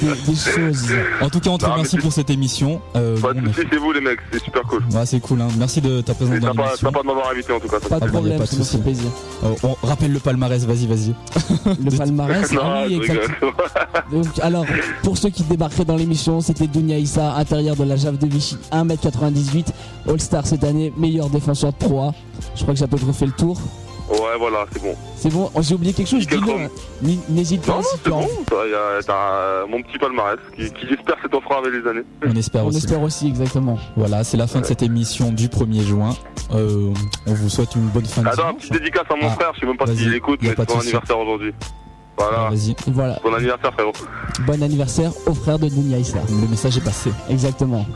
Des, 0.00 0.32
des, 0.32 0.36
choses. 0.36 0.86
En 1.20 1.28
tout 1.28 1.40
cas, 1.40 1.50
on 1.50 1.58
te 1.58 1.66
remercie 1.66 1.98
pour 1.98 2.12
cette 2.12 2.30
émission. 2.30 2.80
Euh, 2.96 3.18
pas 3.20 3.32
de 3.34 3.40
bon, 3.40 3.50
c'est 3.54 3.76
vous 3.76 3.92
les 3.92 4.00
mecs, 4.00 4.20
c'est 4.32 4.42
super 4.42 4.62
cool. 4.62 4.82
Ouais, 4.92 5.06
c'est 5.06 5.20
cool. 5.20 5.40
Hein. 5.40 5.48
Merci 5.58 5.80
de 5.80 6.00
ta 6.00 6.14
présence 6.14 6.38
dans 6.40 6.52
l'émission. 6.52 6.76
Sympa 6.76 7.00
de 7.02 7.06
m'avoir 7.06 7.30
invité 7.30 7.52
en 7.52 7.60
tout 7.60 7.68
cas. 7.68 7.80
Pas 7.80 8.00
de 8.00 8.06
problème, 8.06 8.40
ah, 8.40 8.44
bah, 8.44 8.78
plaisir. 8.82 9.10
Euh, 9.44 9.54
on 9.62 9.86
rappelle 9.86 10.12
le 10.12 10.18
palmarès, 10.18 10.64
vas-y, 10.64 10.86
vas-y. 10.86 11.14
le 11.84 11.96
palmarès, 11.96 12.52
non, 12.52 12.60
ah 12.64 12.84
oui, 12.86 12.96
exactement. 12.96 13.52
Donc, 14.10 14.26
alors, 14.40 14.64
pour 15.02 15.18
ceux 15.18 15.30
qui 15.30 15.42
débarqueraient 15.42 15.84
dans 15.84 15.96
l'émission, 15.96 16.40
c'était 16.40 16.66
Dunia 16.66 16.98
Issa, 16.98 17.34
intérieur 17.34 17.76
de 17.76 17.84
la 17.84 17.96
Jave 17.96 18.18
de 18.18 18.26
Vichy, 18.26 18.56
1m98, 18.72 19.66
All-Star 20.08 20.46
cette 20.46 20.64
année, 20.64 20.92
meilleur 20.96 21.28
défenseur 21.28 21.72
de 21.72 21.76
Pro 21.76 22.00
A. 22.00 22.14
Je 22.54 22.62
crois 22.62 22.74
que 22.74 22.78
j'ai 22.78 22.84
à 22.84 22.88
peu 22.88 22.96
près 22.96 23.12
fait 23.12 23.26
le 23.26 23.32
tour. 23.32 23.60
Ouais, 24.08 24.38
voilà, 24.38 24.66
c'est 24.72 24.82
bon. 24.82 24.94
C'est 25.16 25.32
bon, 25.32 25.50
oh, 25.54 25.62
j'ai 25.62 25.74
oublié 25.74 25.94
quelque 25.94 26.08
chose, 26.08 26.26
dis-le. 26.26 26.52
Hein. 26.52 26.68
N'hésite 27.28 27.62
pas. 27.62 27.76
Non, 27.76 27.82
c'est 27.82 28.10
bon, 28.10 28.28
t'as 29.06 29.66
mon 29.66 29.82
petit 29.82 29.98
palmarès 29.98 30.38
qui, 30.54 30.70
qui 30.72 30.86
j'espère 30.88 31.16
s'étoffera 31.22 31.58
avec 31.58 31.72
les 31.72 31.88
années. 31.88 32.04
On 32.26 32.36
espère 32.36 32.64
on 32.64 32.68
aussi. 32.68 32.76
On 32.76 32.78
espère 32.80 33.02
aussi, 33.02 33.28
exactement. 33.28 33.78
Voilà, 33.96 34.22
c'est 34.22 34.36
la 34.36 34.46
fin 34.46 34.60
de 34.60 34.66
cette 34.66 34.82
émission 34.82 35.32
du 35.32 35.48
1er 35.48 35.82
juin. 35.82 36.10
Euh, 36.52 36.92
on 37.26 37.32
vous 37.32 37.48
souhaite 37.48 37.74
une 37.74 37.88
bonne 37.88 38.04
fin 38.04 38.22
de 38.22 38.28
Attends, 38.28 38.54
petite 38.54 38.72
dédicace 38.72 39.06
à 39.08 39.16
mon 39.16 39.28
ah, 39.28 39.30
frère, 39.30 39.52
je 39.54 39.60
sais 39.60 39.66
même 39.66 39.76
pas 39.78 39.86
s'il 39.86 40.14
écoute, 40.14 40.40
mais 40.42 40.54
c'est 40.54 40.70
son 40.70 40.80
anniversaire 40.80 41.18
aujourd'hui. 41.18 41.54
Voilà. 42.16 42.46
Ah, 42.46 42.50
Vas-y. 42.50 42.76
Voilà. 42.88 43.18
Bon 43.24 43.34
anniversaire, 43.34 43.72
frérot. 43.72 43.92
Bon 44.46 44.62
anniversaire 44.62 45.12
au 45.26 45.34
frère 45.34 45.58
de 45.58 45.68
Dunia 45.68 45.98
Issa. 45.98 46.18
Le 46.28 46.48
message 46.48 46.76
est 46.76 46.84
passé. 46.84 47.10
Exactement. 47.30 47.86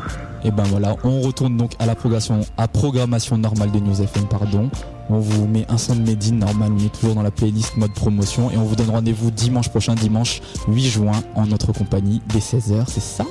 Et 0.45 0.51
ben 0.51 0.65
voilà, 0.65 0.97
on 1.05 1.21
retourne 1.21 1.57
donc 1.57 1.73
à 1.79 1.87
la 1.87 1.95
programmation, 1.95 2.41
à 2.57 2.69
programmation 2.69 3.37
normale 3.37 3.71
de 3.73 3.79
News 3.81 4.01
FM, 4.01 4.27
pardon. 4.29 4.71
On 5.11 5.21
vous 5.21 5.47
met 5.47 5.65
un 5.69 5.79
son 5.79 5.97
de 5.97 6.03
Medine 6.03 6.39
normal, 6.39 6.73
on 6.79 6.85
est 6.85 6.93
toujours 6.93 7.15
dans 7.15 7.23
la 7.23 7.31
playlist 7.31 7.77
mode 7.77 7.93
promotion 7.93 8.51
et 8.51 8.59
on 8.59 8.65
vous 8.65 8.77
donne 8.77 8.91
rendez-vous 8.91 9.31
dimanche 9.31 9.71
prochain, 9.71 9.95
dimanche 9.95 10.41
8 10.69 10.87
juin, 10.87 11.23
en 11.35 11.47
notre 11.47 11.73
compagnie 11.73 12.21
dès 12.27 12.41
16h. 12.41 12.85
C'est 12.87 13.01
ça? 13.01 13.25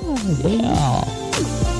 Yeah. 0.44 1.77